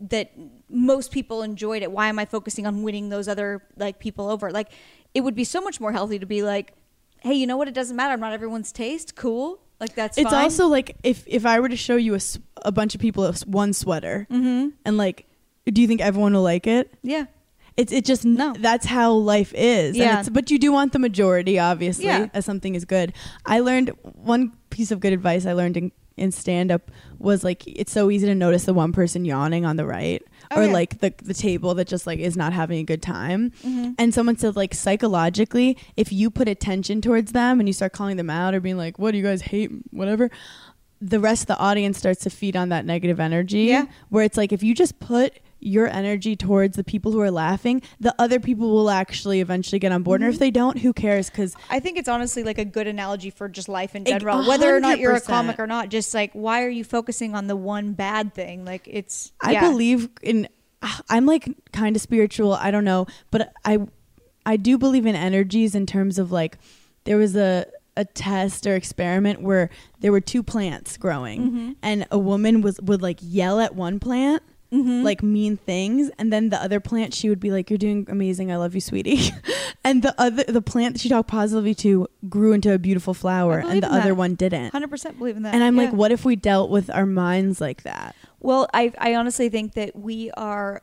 That 0.00 0.32
most 0.68 1.12
people 1.12 1.42
enjoyed 1.42 1.84
it. 1.84 1.92
Why 1.92 2.08
am 2.08 2.18
I 2.18 2.24
focusing 2.24 2.66
on 2.66 2.82
winning 2.82 3.10
those 3.10 3.28
other 3.28 3.62
like 3.76 4.00
people 4.00 4.28
over? 4.28 4.50
Like, 4.50 4.72
it 5.14 5.20
would 5.20 5.36
be 5.36 5.44
so 5.44 5.60
much 5.60 5.80
more 5.80 5.92
healthy 5.92 6.18
to 6.18 6.26
be 6.26 6.42
like, 6.42 6.74
hey, 7.20 7.34
you 7.34 7.46
know 7.46 7.56
what? 7.56 7.68
It 7.68 7.74
doesn't 7.74 7.94
matter. 7.94 8.12
I'm 8.12 8.18
not 8.18 8.32
everyone's 8.32 8.72
taste. 8.72 9.14
Cool. 9.14 9.60
Like 9.78 9.94
that's 9.94 10.18
It's 10.18 10.30
fine. 10.30 10.42
also 10.42 10.66
like 10.66 10.96
if 11.04 11.22
if 11.28 11.46
I 11.46 11.60
were 11.60 11.68
to 11.68 11.76
show 11.76 11.94
you 11.94 12.18
a 12.56 12.72
bunch 12.72 12.96
of 12.96 13.00
people 13.00 13.24
a 13.24 13.32
one 13.46 13.72
sweater 13.72 14.26
mm-hmm. 14.28 14.70
and 14.84 14.96
like, 14.96 15.26
do 15.72 15.80
you 15.80 15.86
think 15.88 16.00
everyone 16.00 16.32
will 16.34 16.42
like 16.42 16.66
it? 16.66 16.92
yeah. 17.02 17.26
It's 17.76 17.92
it 17.92 18.04
just 18.04 18.24
No. 18.24 18.54
That's 18.56 18.86
how 18.86 19.12
life 19.14 19.52
is. 19.56 19.88
And 19.88 19.96
Yeah. 19.96 20.20
it's, 20.20 20.28
but 20.28 20.48
you 20.48 20.60
do 20.60 20.70
want 20.70 20.92
the 20.92 21.00
majority, 21.00 21.58
obviously, 21.58 22.04
Yeah. 22.04 22.28
as 22.32 22.44
something 22.44 22.76
is 22.76 22.84
good. 22.84 23.12
I 23.46 23.58
learned 23.58 23.90
one 24.02 24.52
piece 24.70 24.92
of 24.92 25.00
good 25.00 25.12
advice 25.12 25.44
I 25.44 25.54
learned 25.54 25.76
in 25.76 25.92
in 26.16 26.30
stand 26.30 26.70
up 26.70 26.92
was 27.18 27.42
like 27.42 27.66
it's 27.66 27.90
so 27.90 28.08
easy 28.08 28.24
to 28.28 28.34
notice 28.36 28.62
the 28.66 28.72
one 28.72 28.92
person 28.92 29.24
yawning 29.24 29.64
on 29.64 29.74
the 29.74 29.84
right 29.84 30.22
Oh, 30.52 30.60
or 30.60 30.66
yeah. 30.66 30.72
like 30.72 31.00
the 31.00 31.12
the 31.20 31.34
table 31.34 31.74
that 31.74 31.88
just 31.88 32.06
like 32.06 32.20
is 32.20 32.36
not 32.36 32.52
having 32.52 32.78
a 32.78 32.84
good 32.84 33.02
time. 33.02 33.50
Mm-hmm. 33.64 33.94
And 33.98 34.14
someone 34.14 34.36
said 34.36 34.54
like 34.54 34.72
psychologically, 34.74 35.76
if 35.96 36.12
you 36.12 36.30
put 36.30 36.46
attention 36.48 37.00
towards 37.00 37.32
them 37.32 37.58
and 37.58 37.68
you 37.68 37.72
start 37.72 37.92
calling 37.92 38.16
them 38.16 38.30
out 38.30 38.54
or 38.54 38.60
being 38.60 38.76
like, 38.76 38.96
"What 39.00 39.10
do 39.10 39.18
you 39.18 39.24
guys 39.24 39.42
hate?" 39.42 39.72
whatever, 39.90 40.30
the 41.00 41.18
rest 41.18 41.42
of 41.42 41.46
the 41.48 41.58
audience 41.58 41.98
starts 41.98 42.22
to 42.22 42.30
feed 42.30 42.54
on 42.54 42.68
that 42.68 42.86
negative 42.86 43.18
energy. 43.18 43.62
Yeah. 43.62 43.86
Where 44.10 44.22
it's 44.24 44.36
like 44.36 44.52
if 44.52 44.62
you 44.62 44.72
just 44.72 45.00
put 45.00 45.40
your 45.64 45.88
energy 45.88 46.36
towards 46.36 46.76
the 46.76 46.84
people 46.84 47.10
who 47.10 47.20
are 47.20 47.30
laughing, 47.30 47.82
the 47.98 48.14
other 48.18 48.38
people 48.38 48.70
will 48.70 48.90
actually 48.90 49.40
eventually 49.40 49.78
get 49.78 49.90
on 49.92 50.02
board. 50.02 50.20
And 50.20 50.32
if 50.32 50.38
they 50.38 50.50
don't, 50.50 50.78
who 50.78 50.92
cares? 50.92 51.30
Because 51.30 51.56
I 51.70 51.80
think 51.80 51.98
it's 51.98 52.08
honestly 52.08 52.42
like 52.44 52.58
a 52.58 52.64
good 52.64 52.86
analogy 52.86 53.30
for 53.30 53.48
just 53.48 53.68
life 53.68 53.94
in 53.94 54.04
general. 54.04 54.46
Whether 54.46 54.74
or 54.74 54.80
not 54.80 54.98
you're 54.98 55.14
a 55.14 55.20
comic 55.20 55.58
or 55.58 55.66
not, 55.66 55.88
just 55.88 56.12
like 56.14 56.30
why 56.32 56.62
are 56.62 56.68
you 56.68 56.84
focusing 56.84 57.34
on 57.34 57.46
the 57.46 57.56
one 57.56 57.94
bad 57.94 58.34
thing? 58.34 58.64
Like 58.64 58.86
it's 58.86 59.32
I 59.40 59.52
yeah. 59.52 59.60
believe 59.68 60.08
in. 60.22 60.48
I'm 61.08 61.24
like 61.24 61.48
kind 61.72 61.96
of 61.96 62.02
spiritual. 62.02 62.52
I 62.52 62.70
don't 62.70 62.84
know, 62.84 63.06
but 63.30 63.52
I 63.64 63.78
I 64.44 64.56
do 64.58 64.76
believe 64.76 65.06
in 65.06 65.16
energies 65.16 65.74
in 65.74 65.86
terms 65.86 66.18
of 66.18 66.30
like 66.30 66.58
there 67.04 67.16
was 67.16 67.34
a 67.36 67.66
a 67.96 68.04
test 68.04 68.66
or 68.66 68.74
experiment 68.74 69.40
where 69.40 69.70
there 70.00 70.10
were 70.12 70.20
two 70.20 70.42
plants 70.42 70.96
growing 70.96 71.40
Mm-hmm. 71.40 71.72
and 71.82 72.06
a 72.10 72.18
woman 72.18 72.60
was 72.60 72.80
would 72.82 73.00
like 73.00 73.18
yell 73.22 73.60
at 73.60 73.74
one 73.74 73.98
plant 74.00 74.42
Mm-hmm. 74.72 75.04
like 75.04 75.22
mean 75.22 75.56
things 75.56 76.10
and 76.18 76.32
then 76.32 76.48
the 76.48 76.60
other 76.60 76.80
plant 76.80 77.14
she 77.14 77.28
would 77.28 77.38
be 77.38 77.52
like 77.52 77.70
you're 77.70 77.78
doing 77.78 78.06
amazing 78.10 78.50
i 78.50 78.56
love 78.56 78.74
you 78.74 78.80
sweetie 78.80 79.30
and 79.84 80.02
the 80.02 80.12
other 80.18 80.42
the 80.44 80.62
plant 80.62 80.94
that 80.94 81.00
she 81.00 81.08
talked 81.08 81.28
positively 81.28 81.76
to 81.76 82.08
grew 82.28 82.52
into 82.52 82.72
a 82.72 82.78
beautiful 82.78 83.14
flower 83.14 83.58
and 83.60 83.82
the 83.84 83.92
other 83.92 84.08
that. 84.08 84.16
one 84.16 84.34
didn't 84.34 84.72
hundred 84.72 84.88
percent 84.90 85.16
believe 85.16 85.36
in 85.36 85.44
that. 85.44 85.54
and 85.54 85.62
i'm 85.62 85.76
like 85.76 85.92
what 85.92 86.10
if 86.10 86.24
we 86.24 86.34
dealt 86.34 86.70
with 86.70 86.90
our 86.90 87.06
minds 87.06 87.60
like 87.60 87.82
that 87.84 88.16
Well, 88.40 88.66
I 88.74 88.92
I 88.98 89.14
honestly 89.14 89.48
think 89.48 89.74
that 89.74 89.94
we 89.94 90.30
are. 90.32 90.82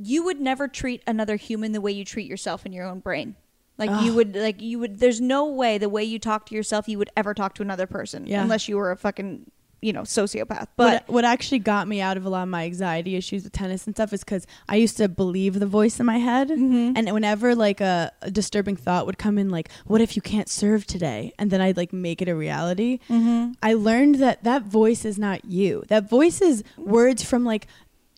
You 0.00 0.24
would 0.24 0.40
never 0.40 0.66
treat 0.68 1.02
another 1.06 1.36
human 1.36 1.72
the 1.72 1.80
way 1.80 1.92
you 1.92 2.04
treat 2.04 2.26
yourself 2.28 2.66
in 2.66 2.72
your 2.72 2.86
own 2.86 3.00
brain. 3.00 3.36
Like 3.78 4.02
you 4.04 4.12
would, 4.14 4.34
like 4.36 4.60
you 4.60 4.78
would. 4.80 4.98
There's 4.98 5.20
no 5.20 5.46
way 5.46 5.78
the 5.78 5.88
way 5.88 6.02
you 6.04 6.18
talk 6.18 6.46
to 6.46 6.54
yourself, 6.54 6.88
you 6.88 6.98
would 6.98 7.10
ever 7.16 7.32
talk 7.32 7.54
to 7.54 7.62
another 7.62 7.86
person, 7.86 8.26
Yeah. 8.26 8.42
unless 8.42 8.68
you 8.68 8.76
were 8.76 8.90
a 8.90 8.96
fucking, 8.96 9.50
you 9.80 9.92
know, 9.92 10.02
sociopath. 10.02 10.66
But 10.76 11.04
what, 11.06 11.08
what 11.08 11.24
actually 11.24 11.60
got 11.60 11.86
me 11.86 12.00
out 12.00 12.16
of 12.16 12.24
a 12.26 12.28
lot 12.28 12.42
of 12.42 12.48
my 12.48 12.64
anxiety 12.64 13.14
issues 13.16 13.44
with 13.44 13.52
tennis 13.52 13.86
and 13.86 13.94
stuff 13.94 14.12
is 14.12 14.24
because 14.24 14.46
I 14.68 14.76
used 14.76 14.96
to 14.96 15.08
believe 15.08 15.60
the 15.60 15.66
voice 15.66 16.00
in 16.00 16.06
my 16.06 16.18
head, 16.18 16.48
Mm-hmm. 16.48 16.92
and 16.96 17.12
whenever 17.12 17.54
like 17.54 17.80
a, 17.80 18.10
a 18.22 18.30
disturbing 18.30 18.76
thought 18.76 19.06
would 19.06 19.18
come 19.18 19.38
in, 19.38 19.50
like 19.50 19.68
"What 19.86 20.00
if 20.00 20.16
you 20.16 20.22
can't 20.22 20.48
serve 20.48 20.86
today?" 20.86 21.32
and 21.38 21.50
then 21.50 21.60
I'd 21.60 21.76
like 21.76 21.92
make 21.92 22.20
it 22.22 22.28
a 22.28 22.34
reality. 22.34 22.98
Mm-hmm. 23.08 23.52
I 23.62 23.74
learned 23.74 24.16
that 24.16 24.44
that 24.44 24.62
voice 24.62 25.04
is 25.04 25.18
not 25.18 25.44
you. 25.44 25.84
That 25.88 26.08
voice 26.08 26.40
is 26.40 26.64
words 26.76 27.22
from 27.22 27.44
like. 27.44 27.66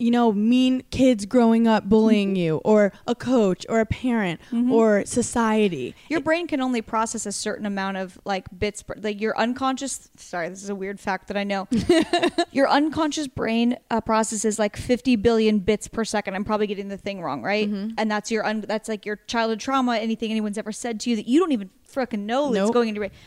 You 0.01 0.11
know, 0.11 0.32
mean 0.32 0.82
kids 0.90 1.26
growing 1.26 1.68
up 1.68 1.88
bullying 1.88 2.30
mm-hmm. 2.30 2.36
you, 2.36 2.57
or 2.64 2.92
a 3.07 3.14
coach, 3.14 3.66
or 3.68 3.80
a 3.80 3.86
parent, 3.86 4.40
mm-hmm. 4.51 4.72
or 4.72 5.05
society. 5.07 5.94
Your 6.09 6.20
brain 6.20 6.46
can 6.46 6.61
only 6.61 6.82
process 6.82 7.26
a 7.26 7.32
certain 7.32 7.66
amount 7.66 7.98
of 7.98 8.18
like 8.24 8.46
bits, 8.57 8.82
per, 8.82 8.94
like 9.01 9.20
your 9.20 9.36
unconscious. 9.38 10.09
Sorry, 10.16 10.48
this 10.48 10.62
is 10.62 10.70
a 10.70 10.74
weird 10.74 10.98
fact 10.98 11.28
that 11.28 11.36
I 11.36 11.44
know. 11.44 11.68
your 12.53 12.68
unconscious 12.68 13.28
brain 13.28 13.76
uh, 13.90 14.01
processes 14.01 14.59
like 14.59 14.76
50 14.76 15.16
billion 15.16 15.59
bits 15.59 15.86
per 15.86 16.05
second. 16.05 16.34
I'm 16.34 16.44
probably 16.44 16.66
getting 16.66 16.88
the 16.88 16.96
thing 16.96 17.22
wrong, 17.22 17.42
right? 17.42 17.68
Mm-hmm. 17.68 17.94
And 17.98 18.11
that's 18.11 18.30
your 18.30 18.44
un- 18.46 18.64
that's 18.66 18.88
like 18.88 19.05
your 19.05 19.16
childhood 19.26 19.61
trauma, 19.61 19.96
anything 19.96 20.30
anyone's 20.30 20.59
ever 20.59 20.72
said 20.72 20.98
to 21.01 21.11
you 21.11 21.16
that 21.16 21.28
you 21.28 21.38
don't 21.38 21.53
even 21.53 21.70
freaking 21.90 22.20
know 22.20 22.46
that's 22.46 22.66
Nope. 22.66 22.74
going 22.74 22.88
into 22.88 23.01
your 23.01 23.09
brain. 23.09 23.18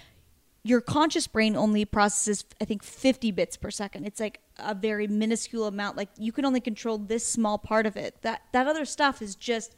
Your 0.64 0.80
conscious 0.80 1.28
brain 1.28 1.56
only 1.58 1.84
processes, 1.84 2.46
I 2.62 2.66
think, 2.66 2.84
50 2.84 3.32
bits 3.32 3.58
per 3.58 3.70
second. 3.70 4.06
It's 4.06 4.20
like 4.20 4.40
a 4.58 4.74
very 4.74 5.08
minuscule 5.08 5.66
amount. 5.68 5.98
Like 5.98 6.10
you 6.18 6.32
can 6.32 6.46
only 6.46 6.62
control 6.62 6.98
this 6.98 7.28
small 7.28 7.58
part 7.58 7.86
of 7.86 7.98
it. 7.98 8.22
That 8.22 8.44
that 8.54 8.68
other 8.68 8.86
stuff 8.86 9.22
is 9.22 9.36
just 9.36 9.76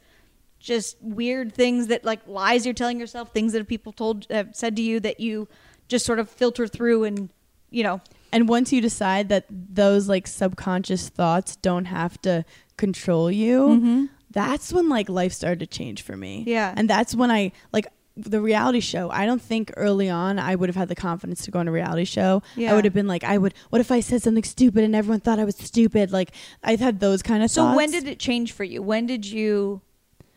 just 0.60 0.96
weird 1.02 1.52
things 1.52 1.88
that 1.88 2.04
like 2.04 2.20
lies 2.26 2.64
you're 2.64 2.74
telling 2.74 3.00
yourself, 3.00 3.32
things 3.32 3.52
that 3.52 3.66
people 3.66 3.92
told 3.92 4.30
uh, 4.30 4.44
said 4.52 4.76
to 4.76 4.82
you 4.82 5.00
that 5.00 5.18
you 5.20 5.48
just 5.88 6.06
sort 6.06 6.18
of 6.18 6.30
filter 6.30 6.66
through 6.66 7.04
and 7.04 7.30
you 7.70 7.82
know 7.82 8.00
And 8.32 8.48
once 8.48 8.72
you 8.72 8.80
decide 8.80 9.28
that 9.28 9.46
those 9.50 10.08
like 10.08 10.26
subconscious 10.26 11.08
thoughts 11.08 11.56
don't 11.56 11.86
have 11.86 12.20
to 12.22 12.44
control 12.76 13.30
you, 13.30 14.08
that's 14.30 14.72
when 14.72 14.88
like 14.88 15.08
life 15.08 15.32
started 15.32 15.60
to 15.60 15.66
change 15.66 16.02
for 16.02 16.16
me. 16.16 16.44
Yeah. 16.46 16.74
And 16.76 16.88
that's 16.90 17.14
when 17.14 17.30
I 17.30 17.52
like 17.72 17.86
the 18.16 18.40
reality 18.40 18.80
show. 18.80 19.10
I 19.10 19.26
don't 19.26 19.42
think 19.42 19.72
early 19.76 20.08
on 20.08 20.38
I 20.38 20.54
would 20.54 20.68
have 20.68 20.76
had 20.76 20.88
the 20.88 20.94
confidence 20.94 21.44
to 21.44 21.50
go 21.50 21.58
on 21.58 21.68
a 21.68 21.72
reality 21.72 22.04
show. 22.04 22.42
Yeah. 22.56 22.72
I 22.72 22.74
would 22.74 22.84
have 22.84 22.94
been 22.94 23.06
like, 23.06 23.24
I 23.24 23.36
would, 23.36 23.54
what 23.70 23.80
if 23.80 23.92
I 23.92 24.00
said 24.00 24.22
something 24.22 24.42
stupid 24.42 24.84
and 24.84 24.96
everyone 24.96 25.20
thought 25.20 25.38
I 25.38 25.44
was 25.44 25.56
stupid? 25.56 26.12
Like, 26.12 26.32
I've 26.62 26.80
had 26.80 27.00
those 27.00 27.22
kind 27.22 27.42
of 27.42 27.50
So 27.50 27.62
thoughts. 27.62 27.76
when 27.76 27.90
did 27.90 28.08
it 28.08 28.18
change 28.18 28.52
for 28.52 28.64
you? 28.64 28.82
When 28.82 29.06
did 29.06 29.26
you? 29.26 29.82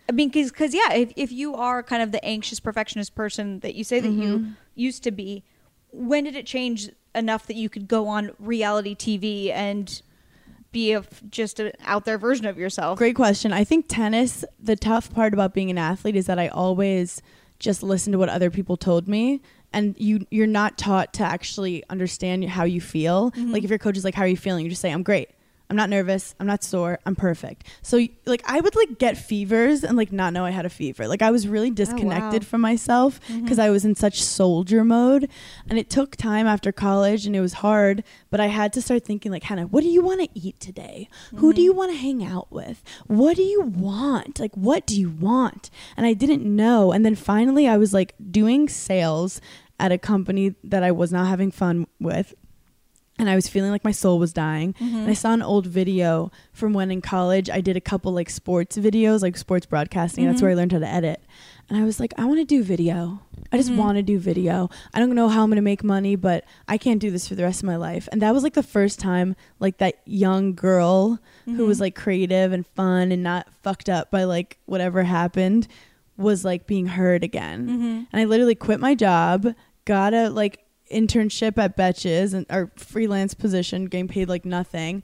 I 0.10 0.12
mean, 0.12 0.30
because 0.30 0.74
yeah, 0.74 0.94
if 0.94 1.14
if 1.16 1.32
you 1.32 1.54
are 1.54 1.84
kind 1.84 2.02
of 2.02 2.12
the 2.12 2.24
anxious 2.26 2.60
perfectionist 2.60 3.14
person 3.14 3.60
that 3.60 3.76
you 3.76 3.84
say 3.84 4.00
that 4.00 4.10
you 4.10 4.40
mm-hmm. 4.40 4.52
used 4.74 5.04
to 5.04 5.12
be, 5.12 5.44
when 5.92 6.24
did 6.24 6.36
it 6.36 6.48
change 6.48 6.90
enough 7.14 7.46
that 7.46 7.56
you 7.56 7.70
could 7.70 7.88
go 7.88 8.08
on 8.08 8.32
reality 8.40 8.96
TV 8.96 9.52
and 9.52 10.02
be 10.72 10.94
a 10.94 11.04
just 11.30 11.60
an 11.60 11.72
out 11.86 12.06
there 12.06 12.18
version 12.18 12.48
of 12.48 12.58
yourself? 12.58 12.98
Great 12.98 13.16
question. 13.16 13.54
I 13.54 13.64
think 13.64 13.86
tennis, 13.88 14.44
the 14.60 14.76
tough 14.76 15.14
part 15.14 15.34
about 15.34 15.54
being 15.54 15.70
an 15.70 15.78
athlete 15.78 16.16
is 16.16 16.26
that 16.26 16.40
I 16.40 16.48
always 16.48 17.22
just 17.60 17.84
listen 17.84 18.12
to 18.14 18.18
what 18.18 18.30
other 18.30 18.50
people 18.50 18.78
told 18.78 19.08
me. 19.08 19.42
And 19.72 19.96
you, 20.00 20.26
you're 20.32 20.48
not 20.48 20.78
taught 20.78 21.14
to 21.16 21.24
actually 21.24 21.84
understand 21.90 22.44
how 22.46 22.64
you 22.64 22.82
feel. 22.82 23.32
Mm-hmm. 23.32 23.52
Like 23.52 23.64
if 23.64 23.70
your 23.70 23.78
coach 23.78 23.98
is 23.98 24.04
like, 24.04 24.16
"How 24.16 24.24
are 24.24 24.28
you 24.28 24.38
feeling?" 24.38 24.64
You 24.64 24.70
just 24.70 24.82
say, 24.82 24.92
"I'm 24.92 25.04
great. 25.04 25.30
I'm 25.70 25.76
not 25.76 25.90
nervous. 25.90 26.36
I'm 26.40 26.48
not 26.48 26.64
sore. 26.64 27.00
I'm 27.06 27.16
perfect." 27.16 27.68
So 27.82 28.06
like 28.26 28.44
I 28.46 28.60
would 28.60 28.76
like 28.76 28.98
get 28.98 29.18
fevers 29.18 29.84
and 29.84 29.98
like 29.98 30.12
not 30.12 30.34
know 30.34 30.46
I 30.46 30.52
had 30.52 30.66
a 30.66 30.70
fever. 30.70 31.08
Like 31.08 31.22
I 31.22 31.32
was 31.32 31.48
really 31.48 31.70
oh, 31.70 31.74
disconnected 31.74 32.46
from 32.46 32.62
myself 32.62 33.20
mm-hmm. 33.28 33.44
because 33.44 33.60
I 33.60 33.70
was 33.70 33.86
in 33.86 33.96
such 33.96 34.24
soldier 34.24 34.84
mode. 34.84 35.30
And 35.70 35.78
it 35.78 35.90
took 35.90 36.16
time 36.16 36.48
after 36.48 36.72
college 36.72 37.26
and 37.26 37.36
it 37.36 37.42
was 37.42 37.54
hard, 37.54 38.04
but 38.30 38.40
I 38.40 38.48
had 38.48 38.74
to 38.74 38.82
start 38.82 39.06
thinking 39.06 39.32
like, 39.32 39.44
"Hannah, 39.44 39.68
what 39.68 39.82
do 39.82 39.90
you 39.90 40.02
want 40.02 40.22
to 40.22 40.30
eat 40.34 40.60
today? 40.60 41.08
Who 41.36 41.54
do 41.54 41.62
you 41.62 41.72
mm-hmm. 41.72 41.78
want 41.78 41.92
to 41.92 41.98
hang 41.98 42.24
out 42.24 42.52
with? 42.52 42.84
What 43.08 43.38
do 43.38 43.44
you 43.44 43.62
want? 43.62 44.40
Like 44.40 44.56
what 44.56 44.86
do 44.86 45.00
you 45.00 45.10
want?" 45.10 45.70
And 45.96 46.06
I 46.06 46.14
didn't 46.14 46.44
know. 46.44 46.92
And 46.92 47.06
then 47.06 47.16
finally 47.16 47.68
I 47.68 47.78
was 47.78 47.94
like 47.94 48.16
doing 48.32 48.68
sales 48.70 49.42
at 49.80 49.92
a 49.92 49.98
company 49.98 50.56
that 50.64 50.84
I 50.84 50.92
was 50.92 51.12
not 51.12 51.28
having 51.28 51.52
fun 51.52 51.88
with 52.00 52.36
and 53.20 53.30
I 53.30 53.36
was 53.36 53.48
feeling 53.50 53.70
like 53.70 53.84
my 53.84 53.92
soul 53.92 54.18
was 54.18 54.32
dying. 54.32 54.74
And 54.80 54.96
I 54.96 55.00
mm-hmm. 55.00 55.14
saw 55.14 55.34
an 55.34 55.42
old 55.42 55.68
video 55.68 56.32
from 56.54 56.74
when 56.74 56.90
in 56.90 57.02
college 57.02 57.50
I 57.50 57.60
did 57.60 57.76
a 57.76 57.82
couple 57.82 58.14
like 58.14 58.30
sports 58.30 58.78
videos, 58.78 59.22
like 59.22 59.36
sports 59.36 59.66
broadcasting. 59.66 60.26
That's 60.26 60.42
where 60.42 60.50
I 60.50 60.54
mm-hmm. 60.54 60.60
learned 60.60 60.72
how 60.72 60.80
to 60.80 60.88
edit. 60.88 61.22
And 61.68 61.78
I 61.78 61.84
was 61.84 62.00
like, 62.00 62.14
I 62.18 62.26
want 62.26 62.40
to 62.40 62.46
do 62.46 62.64
video. 62.64 63.22
I 63.52 63.58
just 63.58 63.70
mm-hmm. 63.70 63.78
want 63.78 63.98
to 63.98 64.04
do 64.04 64.18
video. 64.18 64.70
I 64.94 65.00
don't 65.00 65.14
know 65.14 65.28
how 65.28 65.44
I'm 65.44 65.50
going 65.50 65.58
to 65.58 65.62
make 65.62 65.84
money, 65.84 66.16
but 66.16 66.46
I 66.68 66.78
can't 66.78 67.00
do 67.00 67.12
this 67.12 67.28
for 67.28 67.36
the 67.36 67.44
rest 67.44 67.62
of 67.62 67.68
my 67.68 67.76
life. 67.76 68.08
And 68.12 68.22
that 68.22 68.34
was 68.34 68.42
like 68.42 68.54
the 68.54 68.64
first 68.64 69.00
time 69.00 69.36
like 69.60 69.78
that 69.80 70.02
young 70.06 70.56
girl 70.56 71.20
who 71.46 71.66
was 71.66 71.82
like 71.82 71.96
creative 71.96 72.54
and 72.54 72.66
fun 72.66 73.12
and 73.12 73.22
not 73.22 73.48
fucked 73.64 73.90
up 73.90 74.12
by 74.12 74.24
like 74.24 74.60
whatever 74.66 75.04
happened 75.04 75.68
was 76.16 76.46
like 76.46 76.68
being 76.68 76.88
heard 76.88 77.24
again. 77.24 78.08
And 78.12 78.22
I 78.22 78.26
literally 78.26 78.56
quit 78.56 78.80
my 78.80 78.96
job, 78.96 79.54
got 79.86 80.14
a 80.14 80.30
like 80.30 80.64
internship 80.92 81.58
at 81.58 81.78
Betches 81.78 82.34
and 82.34 82.46
our 82.50 82.72
freelance 82.76 83.34
position, 83.34 83.86
getting 83.86 84.08
paid 84.08 84.30
like 84.30 84.46
nothing. 84.46 85.04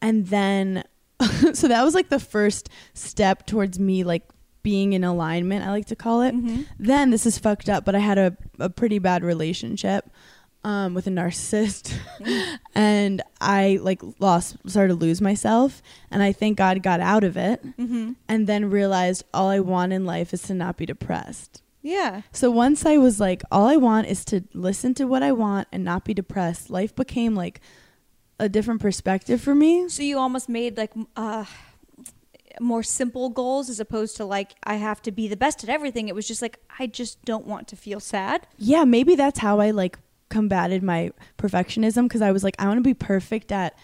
And 0.00 0.26
then 0.26 0.84
so 1.52 1.68
that 1.68 1.82
was 1.82 1.94
like 1.94 2.08
the 2.08 2.20
first 2.20 2.68
step 2.94 3.46
towards 3.46 3.78
me 3.78 4.04
like 4.04 4.22
being 4.62 4.92
in 4.92 5.04
alignment, 5.04 5.64
I 5.64 5.70
like 5.70 5.86
to 5.86 5.96
call 5.96 6.22
it. 6.22 6.34
Mm-hmm. 6.34 6.62
Then 6.78 7.10
this 7.10 7.26
is 7.26 7.38
fucked 7.38 7.68
up, 7.68 7.84
but 7.84 7.94
I 7.94 7.98
had 7.98 8.18
a, 8.18 8.36
a 8.58 8.70
pretty 8.70 8.98
bad 8.98 9.24
relationship 9.24 10.08
um, 10.64 10.94
with 10.94 11.06
a 11.06 11.10
narcissist. 11.10 11.92
Mm. 12.22 12.58
and 12.76 13.22
I 13.40 13.80
like 13.82 14.00
lost 14.20 14.56
started 14.66 14.92
to 14.92 14.94
lose 14.94 15.20
myself 15.20 15.82
and 16.08 16.22
I 16.22 16.30
thank 16.30 16.56
God 16.56 16.80
got 16.80 17.00
out 17.00 17.24
of 17.24 17.36
it 17.36 17.64
mm-hmm. 17.76 18.12
and 18.28 18.46
then 18.46 18.70
realized 18.70 19.24
all 19.34 19.48
I 19.48 19.58
want 19.58 19.92
in 19.92 20.04
life 20.04 20.32
is 20.32 20.42
to 20.42 20.54
not 20.54 20.76
be 20.76 20.86
depressed. 20.86 21.62
Yeah. 21.82 22.22
So 22.32 22.50
once 22.50 22.86
I 22.86 22.96
was 22.96 23.20
like, 23.20 23.42
all 23.50 23.66
I 23.66 23.76
want 23.76 24.06
is 24.06 24.24
to 24.26 24.42
listen 24.54 24.94
to 24.94 25.04
what 25.04 25.22
I 25.22 25.32
want 25.32 25.68
and 25.72 25.84
not 25.84 26.04
be 26.04 26.14
depressed, 26.14 26.70
life 26.70 26.94
became 26.94 27.34
like 27.34 27.60
a 28.38 28.48
different 28.48 28.80
perspective 28.80 29.40
for 29.40 29.54
me. 29.54 29.88
So 29.88 30.02
you 30.02 30.18
almost 30.18 30.48
made 30.48 30.76
like 30.76 30.92
uh 31.16 31.44
more 32.60 32.82
simple 32.82 33.30
goals 33.30 33.68
as 33.68 33.80
opposed 33.80 34.16
to 34.16 34.24
like 34.24 34.52
I 34.62 34.74
have 34.76 35.02
to 35.02 35.10
be 35.10 35.26
the 35.26 35.36
best 35.36 35.64
at 35.64 35.70
everything. 35.70 36.08
It 36.08 36.14
was 36.14 36.28
just 36.28 36.42
like 36.42 36.58
I 36.78 36.86
just 36.86 37.24
don't 37.24 37.46
want 37.46 37.68
to 37.68 37.76
feel 37.76 38.00
sad. 38.00 38.46
Yeah, 38.58 38.84
maybe 38.84 39.16
that's 39.16 39.40
how 39.40 39.60
I 39.60 39.70
like 39.70 39.98
combated 40.28 40.82
my 40.82 41.10
perfectionism 41.38 42.04
because 42.04 42.22
I 42.22 42.32
was 42.32 42.42
like, 42.42 42.54
I 42.58 42.66
want 42.66 42.78
to 42.78 42.82
be 42.82 42.94
perfect 42.94 43.52
at 43.52 43.74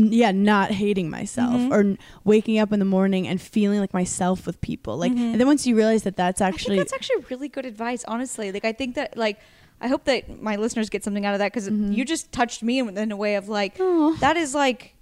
yeah, 0.00 0.30
not 0.30 0.70
hating 0.70 1.10
myself 1.10 1.54
Mm-hmm. 1.54 1.72
or 1.72 1.96
waking 2.24 2.58
up 2.58 2.72
in 2.72 2.78
the 2.78 2.84
morning 2.84 3.26
and 3.26 3.40
feeling 3.40 3.80
like 3.80 3.92
myself 3.92 4.46
with 4.46 4.60
people. 4.60 4.96
Like, 4.96 5.10
and 5.10 5.34
then 5.40 5.46
once 5.46 5.66
you 5.66 5.74
realize 5.76 6.04
that 6.04 6.16
that's 6.16 6.40
actually 6.40 6.76
Mm-hmm. 6.76 6.82
I 6.82 6.84
think 6.84 6.90
that's 6.90 7.10
actually 7.10 7.24
really 7.30 7.48
good 7.48 7.66
advice, 7.66 8.04
honestly. 8.06 8.52
Like 8.52 8.64
I 8.64 8.72
think 8.72 8.94
that 8.94 9.16
like 9.16 9.38
I 9.80 9.88
hope 9.88 10.04
that 10.04 10.40
my 10.40 10.56
listeners 10.56 10.88
get 10.88 11.02
something 11.04 11.26
out 11.26 11.34
of 11.34 11.40
that 11.40 11.52
because 11.52 11.68
you 11.68 12.04
just 12.04 12.30
touched 12.32 12.62
me 12.62 12.78
in, 12.78 12.96
in 12.96 13.10
a 13.12 13.16
way 13.16 13.34
of 13.34 13.48
like 13.48 13.76
that 14.20 14.36
is 14.36 14.54
like 14.54 14.94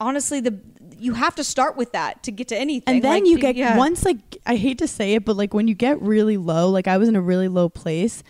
honestly 0.00 0.40
the 0.40 0.58
you 0.98 1.14
have 1.14 1.34
to 1.34 1.44
start 1.44 1.76
with 1.76 1.92
that 1.92 2.22
to 2.22 2.30
get 2.30 2.48
to 2.48 2.56
anything. 2.56 2.94
and 2.96 3.04
then 3.04 3.22
Like, 3.22 3.26
you 3.26 3.38
get 3.38 3.54
yeah. 3.56 3.76
once 3.78 4.04
like 4.04 4.18
i 4.46 4.54
hate 4.56 4.78
to 4.78 4.86
say 4.88 5.14
it 5.14 5.24
but 5.24 5.36
like 5.36 5.54
when 5.54 5.68
you 5.68 5.74
get 5.74 6.00
really 6.02 6.36
low 6.36 6.68
like 6.70 6.86
i 6.86 6.96
was 6.98 7.08
in 7.08 7.16
a 7.16 7.20
really 7.20 7.48
low 7.48 7.68
place 7.70 8.22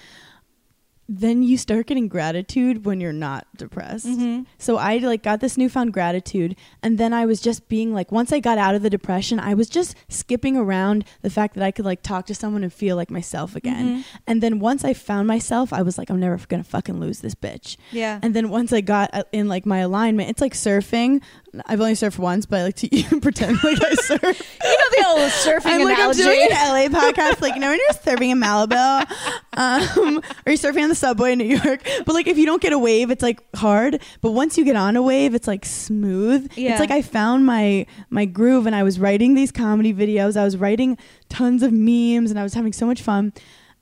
then 1.08 1.42
you 1.42 1.56
start 1.56 1.86
getting 1.86 2.08
gratitude 2.08 2.84
when 2.84 3.00
you're 3.00 3.12
not 3.12 3.46
depressed. 3.56 4.06
Mm-hmm. 4.06 4.42
So 4.58 4.76
I 4.76 4.98
like 4.98 5.22
got 5.22 5.40
this 5.40 5.56
newfound 5.56 5.92
gratitude 5.92 6.56
and 6.82 6.98
then 6.98 7.12
I 7.12 7.26
was 7.26 7.40
just 7.40 7.68
being 7.68 7.94
like 7.94 8.10
once 8.10 8.32
I 8.32 8.40
got 8.40 8.58
out 8.58 8.74
of 8.74 8.82
the 8.82 8.90
depression, 8.90 9.38
I 9.38 9.54
was 9.54 9.68
just 9.68 9.94
skipping 10.08 10.56
around 10.56 11.04
the 11.22 11.30
fact 11.30 11.54
that 11.54 11.62
I 11.62 11.70
could 11.70 11.84
like 11.84 12.02
talk 12.02 12.26
to 12.26 12.34
someone 12.34 12.64
and 12.64 12.72
feel 12.72 12.96
like 12.96 13.10
myself 13.10 13.54
again. 13.54 13.98
Mhm. 13.98 14.04
And 14.26 14.42
then 14.42 14.58
once 14.58 14.84
I 14.84 14.94
found 14.94 15.28
myself, 15.28 15.72
I 15.72 15.82
was 15.82 15.96
like 15.96 16.10
I'm 16.10 16.20
never 16.20 16.36
going 16.48 16.62
to 16.62 16.68
fucking 16.68 16.98
lose 16.98 17.20
this 17.20 17.34
bitch. 17.34 17.76
Yeah. 17.92 18.18
And 18.22 18.34
then 18.34 18.48
once 18.48 18.72
I 18.72 18.80
got 18.80 19.10
uh, 19.12 19.24
in 19.32 19.48
like 19.48 19.64
my 19.64 19.78
alignment, 19.78 20.30
it's 20.30 20.40
like 20.40 20.54
surfing. 20.54 21.22
I've 21.66 21.80
only 21.80 21.94
surfed 21.94 22.18
once, 22.18 22.46
but 22.46 22.60
I 22.60 22.62
like 22.64 22.76
to 22.76 22.94
even 22.94 23.20
pretend 23.20 23.62
like 23.64 23.78
I 23.82 23.94
surf. 23.94 24.22
you 24.62 24.78
know 24.78 24.90
the 24.90 25.04
old 25.06 25.30
surfing 25.30 25.66
I'm 25.66 25.84
like, 25.84 25.98
I'm 25.98 26.12
doing 26.12 26.48
an 26.50 26.92
LA 26.92 27.00
podcast. 27.00 27.40
Like, 27.40 27.54
you 27.54 27.60
know, 27.60 27.70
when 27.70 27.78
you're 27.78 27.88
surfing 27.90 28.30
in 28.30 28.40
Malibu, 28.40 29.10
um, 29.56 30.18
or 30.18 30.52
you're 30.52 30.58
surfing 30.58 30.82
on 30.82 30.88
the 30.88 30.94
subway 30.94 31.32
in 31.32 31.38
New 31.38 31.56
York. 31.56 31.82
But 32.04 32.14
like, 32.14 32.26
if 32.26 32.38
you 32.38 32.46
don't 32.46 32.60
get 32.62 32.72
a 32.72 32.78
wave, 32.78 33.10
it's 33.10 33.22
like 33.22 33.40
hard. 33.54 34.00
But 34.20 34.32
once 34.32 34.58
you 34.58 34.64
get 34.64 34.76
on 34.76 34.96
a 34.96 35.02
wave, 35.02 35.34
it's 35.34 35.46
like 35.46 35.64
smooth. 35.64 36.50
Yeah. 36.56 36.72
It's 36.72 36.80
like 36.80 36.90
I 36.90 37.02
found 37.02 37.46
my 37.46 37.86
my 38.10 38.24
groove, 38.24 38.66
and 38.66 38.74
I 38.74 38.82
was 38.82 38.98
writing 39.00 39.34
these 39.34 39.52
comedy 39.52 39.92
videos. 39.94 40.36
I 40.36 40.44
was 40.44 40.56
writing 40.56 40.98
tons 41.28 41.62
of 41.62 41.72
memes, 41.72 42.30
and 42.30 42.38
I 42.38 42.42
was 42.42 42.54
having 42.54 42.72
so 42.72 42.86
much 42.86 43.02
fun. 43.02 43.32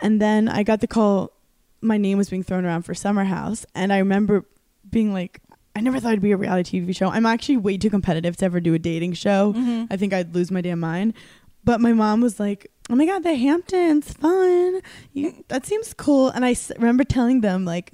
And 0.01 0.21
then 0.21 0.49
I 0.49 0.63
got 0.63 0.81
the 0.81 0.87
call. 0.87 1.33
My 1.81 1.99
name 1.99 2.17
was 2.19 2.31
being 2.31 2.43
thrown 2.43 2.65
around 2.65 2.83
for 2.83 2.95
Summer 2.95 3.25
House, 3.25 3.67
and 3.75 3.93
I 3.93 3.99
remember 3.99 4.45
being 4.91 5.13
like. 5.13 5.41
I 5.77 5.81
never 5.81 5.99
thought 6.01 6.13
it'd 6.13 6.23
be 6.23 6.33
a 6.33 6.37
reality 6.37 6.81
TV 6.81 6.95
show. 6.97 7.09
I'm 7.09 7.27
actually 7.27 7.57
way 7.57 7.77
too 7.79 7.91
competitive 7.91 8.37
to 8.39 8.45
ever 8.45 8.61
do 8.61 8.75
a 8.75 8.79
dating 8.79 9.15
show. 9.15 9.53
Mhm. 9.55 9.89
I 9.91 9.97
think 9.97 10.13
I'd 10.13 10.35
lose 10.35 10.51
my 10.51 10.61
damn 10.61 10.81
mind. 10.81 11.15
But 11.65 11.81
my 11.81 11.93
mom 11.93 12.21
was 12.21 12.39
like, 12.39 12.71
"Oh 12.91 12.95
my 12.95 13.07
god, 13.07 13.23
the 13.25 13.35
Hamptons, 13.35 14.13
fun. 14.13 14.81
You, 15.13 15.33
that 15.49 15.65
seems 15.67 15.95
cool." 15.95 16.29
And 16.29 16.45
I 16.45 16.51
s- 16.53 16.71
remember 16.77 17.05
telling 17.05 17.41
them 17.41 17.65
like, 17.65 17.93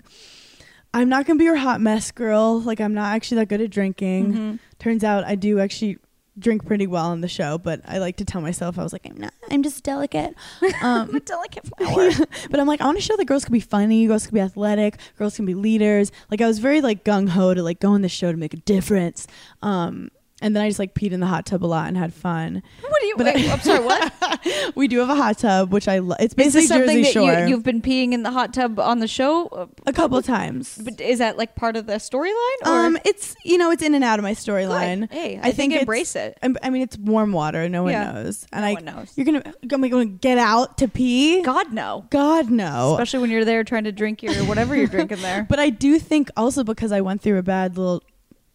"I'm 0.93 1.09
not 1.09 1.24
gonna 1.24 1.39
be 1.39 1.45
your 1.45 1.57
hot 1.57 1.81
mess 1.81 2.11
girl. 2.11 2.61
Like, 2.61 2.81
I'm 2.81 2.93
not 2.95 3.14
actually 3.14 3.37
that 3.37 3.49
good 3.49 3.61
at 3.61 3.70
drinking. 3.70 4.33
Mhm. 4.35 4.59
Turns 4.78 5.05
out 5.05 5.24
I 5.24 5.37
do 5.37 5.61
actually 5.61 5.99
drink 6.41 6.66
pretty 6.66 6.86
well 6.86 7.07
on 7.07 7.20
the 7.20 7.28
show, 7.28 7.59
but 7.59 7.80
I 7.84 7.99
like 7.99 8.16
to 8.16 8.24
tell 8.24 8.41
myself 8.41 8.78
I 8.78 8.82
was 8.82 8.93
like, 8.93 9.07
I'm 9.07 9.16
not. 9.16 9.34
I'm 9.51 9.62
just 9.62 9.82
delicate. 9.84 10.34
Um, 10.82 11.09
I'm 11.11 11.14
a 11.14 11.20
delicate 11.20 11.66
flower. 11.66 12.11
but 12.51 12.61
I'm 12.61 12.66
like, 12.66 12.80
I 12.80 12.86
want 12.86 12.99
to 12.99 13.03
show 13.03 13.16
that 13.16 13.24
girls 13.26 13.45
can 13.45 13.53
be 13.53 13.61
funny, 13.61 14.07
girls 14.07 14.26
can 14.26 14.34
be 14.34 14.41
athletic, 14.41 14.99
girls 15.18 15.36
can 15.36 15.47
be 15.47 15.55
leaders. 15.55 16.11
Like 16.30 16.41
I 16.41 16.47
was 16.47 16.59
very 16.59 16.80
like 16.80 17.05
gung 17.05 17.28
ho 17.28 17.55
to 17.55 17.62
like 17.62 17.80
go 17.80 17.93
on 17.93 18.03
the 18.03 18.09
show 18.09 18.32
to 18.32 18.38
make 18.38 18.55
a 18.55 18.59
difference. 18.59 19.26
Um, 19.62 20.11
and 20.41 20.55
then 20.57 20.62
I 20.62 20.68
just 20.68 20.78
like 20.78 20.95
peed 20.95 21.12
in 21.12 21.20
the 21.20 21.26
hot 21.26 21.47
tub 21.47 21.64
a 21.64 21.66
lot 21.66 21.88
and 21.88 21.97
had 21.97 22.12
fun. 22.14 22.62
What 22.80 23.01
do 23.01 23.07
you? 23.07 23.16
But 23.16 23.34
wait, 23.34 23.49
I- 23.49 23.53
I'm 23.53 23.61
sorry. 23.61 23.84
What? 23.84 24.72
we 24.76 24.88
do 24.88 24.99
have 25.01 25.11
a 25.11 25.14
hot 25.14 25.38
tub, 25.38 25.72
which 25.72 25.88
I 25.88 25.99
love. 25.99 26.18
It's 26.20 26.32
Is 26.32 26.36
basically 26.36 26.61
this 26.62 26.68
something 26.68 27.03
Jersey 27.03 27.03
that 27.03 27.24
you, 27.26 27.32
Shore. 27.34 27.47
you've 27.49 27.62
been 27.62 27.82
peeing 27.82 28.12
in 28.12 28.22
the 28.22 28.30
hot 28.30 28.53
tub 28.55 28.78
on 28.78 29.01
the 29.01 29.09
show? 29.09 29.68
A 29.86 29.93
couple 29.93 30.20
times. 30.22 30.78
But 30.82 31.01
is 31.01 31.18
that 31.18 31.36
like 31.38 31.55
part 31.57 31.76
of 31.76 31.86
the 31.86 31.95
storyline? 31.95 32.66
Um, 32.66 32.99
it's 33.05 33.34
you 33.45 33.59
know 33.59 33.70
it's 33.70 33.82
in 33.82 33.95
and 33.95 34.05
out 34.05 34.18
of 34.18 34.22
my 34.22 34.32
storyline. 34.32 35.11
Hey, 35.11 35.36
I, 35.36 35.49
I 35.49 35.53
think, 35.53 35.72
think 35.72 35.82
embrace 35.82 36.16
it. 36.16 36.38
I'm- 36.43 36.57
mean, 36.72 36.82
it's 36.82 36.97
warm 36.99 37.32
water. 37.32 37.68
No 37.68 37.82
one 37.84 37.93
Yeah. 37.93 38.12
knows, 38.12 38.47
and 38.53 38.62
no 38.62 38.68
I 38.68 38.72
one 38.74 38.84
knows. 38.84 39.12
you're 39.16 39.26
gonna 39.26 39.43
gonna, 39.66 39.88
gonna 39.88 40.05
get 40.07 40.38
out 40.38 40.78
to 40.78 40.88
pee. 40.88 41.43
God 41.43 41.72
no. 41.72 42.07
God 42.11 42.51
no. 42.51 42.93
Especially 42.95 43.18
when 43.20 43.30
you're 43.30 43.45
there 43.45 43.64
trying 43.64 43.84
to 43.84 43.93
drink 43.93 44.22
your 44.22 44.34
whatever 44.45 44.76
you're 44.76 44.86
drinking 44.86 45.20
there. 45.22 45.45
But 45.51 45.59
I 45.59 45.70
do 45.70 45.99
think 45.99 46.30
also 46.36 46.62
because 46.64 46.93
I 46.93 47.01
went 47.01 47.22
through 47.22 47.38
a 47.38 47.43
bad 47.43 47.76
little 47.76 48.03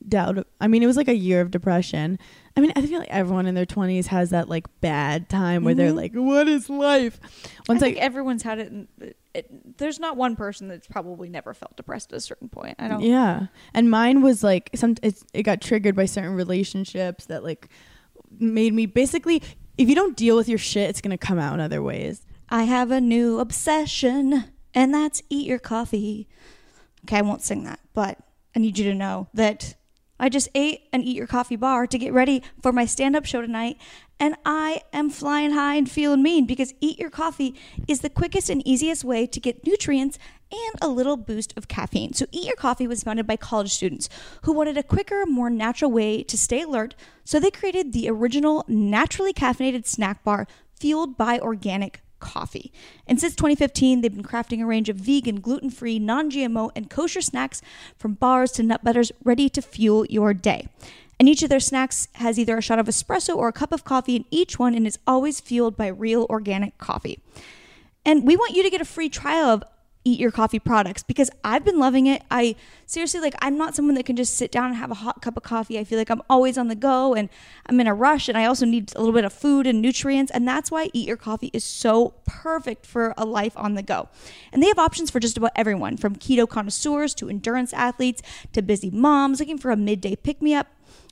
doubt. 0.08 0.46
I 0.62 0.68
mean, 0.68 0.84
it 0.84 0.88
was 0.88 0.98
like 0.98 1.08
a 1.08 1.16
year 1.16 1.42
of 1.42 1.52
depression. 1.52 2.20
I 2.58 2.62
mean, 2.62 2.72
I 2.76 2.86
feel 2.86 3.00
like 3.00 3.10
everyone 3.10 3.46
in 3.48 3.56
their 3.56 3.66
20s 3.66 4.08
has 4.08 4.30
that 4.30 4.48
like 4.50 4.66
bad 4.82 5.28
time 5.30 5.64
where 5.64 5.74
they're 5.76 5.92
Mhm. 5.92 5.96
like, 5.96 6.14
"What 6.14 6.48
is 6.48 6.70
life?" 6.70 7.20
Once 7.68 7.82
I 7.82 7.88
I, 7.88 7.90
think 7.90 8.02
everyone's 8.02 8.44
had 8.44 8.60
it, 8.60 8.72
and 8.72 8.88
it, 9.02 9.18
it. 9.34 9.78
There's 9.78 10.00
not 10.00 10.16
one 10.16 10.36
person 10.36 10.68
that's 10.68 10.88
probably 10.88 11.28
never 11.30 11.54
felt 11.54 11.76
depressed 11.76 12.14
at 12.14 12.18
a 12.18 12.22
certain 12.22 12.48
point. 12.50 12.76
I 12.80 12.88
don't. 12.88 13.02
yeah, 13.02 13.48
and 13.74 13.90
mine 13.92 14.22
was 14.22 14.44
like 14.44 14.70
some. 14.76 14.96
It's, 15.04 15.26
it 15.34 15.44
got 15.44 15.60
triggered 15.62 15.96
by 15.96 16.06
certain 16.06 16.34
relationships 16.34 17.26
that 17.26 17.44
like 17.44 17.68
made 18.40 18.74
me 18.74 18.86
basically. 18.86 19.42
If 19.78 19.90
you 19.90 19.96
don't 19.96 20.16
deal 20.16 20.38
with 20.38 20.48
your 20.48 20.58
shit, 20.58 20.90
it's 20.90 21.02
gonna 21.02 21.18
come 21.18 21.38
out 21.40 21.54
in 21.56 21.60
other 21.60 21.82
ways. 21.82 22.26
I 22.48 22.64
have 22.64 22.92
a 22.92 23.02
new 23.02 23.40
obsession, 23.40 24.46
and 24.74 24.94
that's 24.94 25.22
eat 25.30 25.48
your 25.48 25.60
coffee. 25.60 26.30
Okay, 27.06 27.18
I 27.18 27.22
won't 27.22 27.42
sing 27.42 27.66
that, 27.66 27.80
but 27.94 28.18
I 28.56 28.60
need 28.60 28.78
you 28.78 28.86
to 28.86 28.94
know 28.96 29.28
that 29.34 29.76
I 30.20 30.30
just 30.30 30.48
ate 30.56 30.88
an 30.94 31.02
eat 31.04 31.18
your 31.18 31.28
coffee 31.28 31.56
bar 31.56 31.88
to 31.88 31.98
get 31.98 32.14
ready 32.14 32.42
for 32.62 32.72
my 32.72 32.86
stand 32.86 33.16
up 33.16 33.26
show 33.26 33.42
tonight, 33.42 33.78
and 34.20 34.36
I 34.46 34.82
am 34.94 35.10
flying 35.10 35.52
high 35.52 35.76
and 35.76 35.90
feeling 35.90 36.24
mean 36.24 36.46
because 36.46 36.74
eat 36.80 37.00
your 37.00 37.10
coffee 37.10 37.56
is 37.88 38.00
the 38.00 38.10
quickest 38.10 38.50
and 38.50 38.66
easiest 38.66 39.04
way 39.04 39.28
to 39.28 39.40
get 39.40 39.66
nutrients 39.66 40.18
and 40.52 40.76
a 40.82 40.88
little 40.88 41.18
boost 41.18 41.54
of 41.58 41.68
caffeine. 41.68 42.14
So, 42.14 42.26
Eat 42.32 42.46
Your 42.46 42.56
Coffee 42.56 42.88
was 42.88 43.04
founded 43.04 43.28
by 43.28 43.36
college 43.36 43.74
students 43.74 44.08
who 44.44 44.54
wanted 44.54 44.78
a 44.78 44.84
quicker, 44.84 45.26
more 45.26 45.50
natural 45.50 45.92
way 45.92 46.24
to 46.24 46.38
stay 46.38 46.62
alert, 46.62 46.96
so 47.26 47.40
they 47.40 47.52
created 47.52 47.92
the 47.92 48.10
original 48.10 48.64
naturally 48.68 49.34
caffeinated 49.34 49.86
snack 49.86 50.24
bar 50.24 50.48
fueled 50.80 51.18
by 51.18 51.40
organic 51.40 52.02
coffee. 52.20 52.72
And 53.08 53.20
since 53.20 53.36
2015, 53.36 54.02
they've 54.02 54.14
been 54.14 54.24
crafting 54.24 54.62
a 54.62 54.66
range 54.66 54.90
of 54.90 54.98
vegan, 54.98 55.40
gluten 55.42 55.70
free, 55.70 56.00
non 56.00 56.32
GMO, 56.32 56.72
and 56.76 56.90
kosher 56.90 57.22
snacks 57.22 57.62
from 57.98 58.14
bars 58.14 58.52
to 58.54 58.64
nut 58.64 58.84
butters 58.84 59.12
ready 59.24 59.50
to 59.50 59.62
fuel 59.62 60.06
your 60.08 60.34
day. 60.34 60.68
And 61.20 61.30
each 61.30 61.44
of 61.44 61.50
their 61.50 61.60
snacks 61.60 62.08
has 62.16 62.38
either 62.38 62.58
a 62.58 62.62
shot 62.62 62.80
of 62.80 62.88
espresso 62.88 63.36
or 63.36 63.48
a 63.48 63.54
cup 63.54 63.72
of 63.72 63.86
coffee 63.86 64.16
in 64.16 64.26
each 64.32 64.60
one 64.60 64.76
and 64.76 64.86
is 64.86 65.00
always 65.08 65.40
fueled 65.40 65.78
by 65.78 65.88
real 65.88 66.28
organic 66.30 66.78
coffee. 66.78 67.20
And 68.06 68.26
we 68.26 68.36
want 68.36 68.56
you 68.56 68.64
to 68.64 68.70
get 68.70 68.82
a 68.82 68.86
free 68.86 69.10
trial 69.10 69.50
of 69.50 69.64
Eat 70.06 70.20
Your 70.20 70.32
Coffee 70.32 70.60
products 70.60 71.02
because 71.02 71.32
I've 71.44 71.66
been 71.66 71.80
loving 71.80 72.06
it. 72.06 72.24
I 72.30 72.56
seriously 72.86 73.20
like 73.20 73.34
I'm 73.42 73.58
not 73.58 73.76
someone 73.76 73.96
that 73.96 74.06
can 74.06 74.16
just 74.16 74.36
sit 74.36 74.52
down 74.52 74.68
and 74.68 74.76
have 74.76 74.92
a 74.92 74.96
hot 74.96 75.22
cup 75.22 75.36
of 75.36 75.42
coffee. 75.42 75.80
I 75.80 75.84
feel 75.84 75.98
like 75.98 76.12
I'm 76.12 76.22
always 76.30 76.58
on 76.58 76.68
the 76.68 76.76
go 76.76 77.16
and 77.16 77.28
I'm 77.66 77.80
in 77.80 77.88
a 77.88 77.94
rush 77.94 78.30
and 78.30 78.38
I 78.38 78.46
also 78.46 78.66
need 78.66 78.96
a 78.96 79.00
little 79.00 79.14
bit 79.14 79.26
of 79.26 79.34
food 79.34 79.66
and 79.66 79.82
nutrients 79.82 80.32
and 80.32 80.48
that's 80.48 80.70
why 80.70 80.92
Eat 80.94 81.08
Your 81.08 81.18
Coffee 81.18 81.50
is 81.54 81.64
so 81.64 82.14
perfect 82.26 82.86
for 82.86 83.16
a 83.18 83.26
life 83.26 83.58
on 83.58 83.74
the 83.74 83.84
go. 83.84 84.08
And 84.54 84.62
they 84.62 84.68
have 84.68 84.80
options 84.80 85.10
for 85.10 85.20
just 85.20 85.38
about 85.38 85.52
everyone 85.56 85.98
from 85.98 86.16
keto 86.16 86.48
connoisseurs 86.48 87.16
to 87.16 87.28
endurance 87.28 87.74
athletes 87.74 88.22
to 88.54 88.62
busy 88.62 88.92
moms 88.92 89.40
looking 89.40 89.58
for 89.58 89.72
a 89.72 89.76
midday 89.76 90.16
pick 90.16 90.42
me 90.42 90.54
up. 90.54 90.68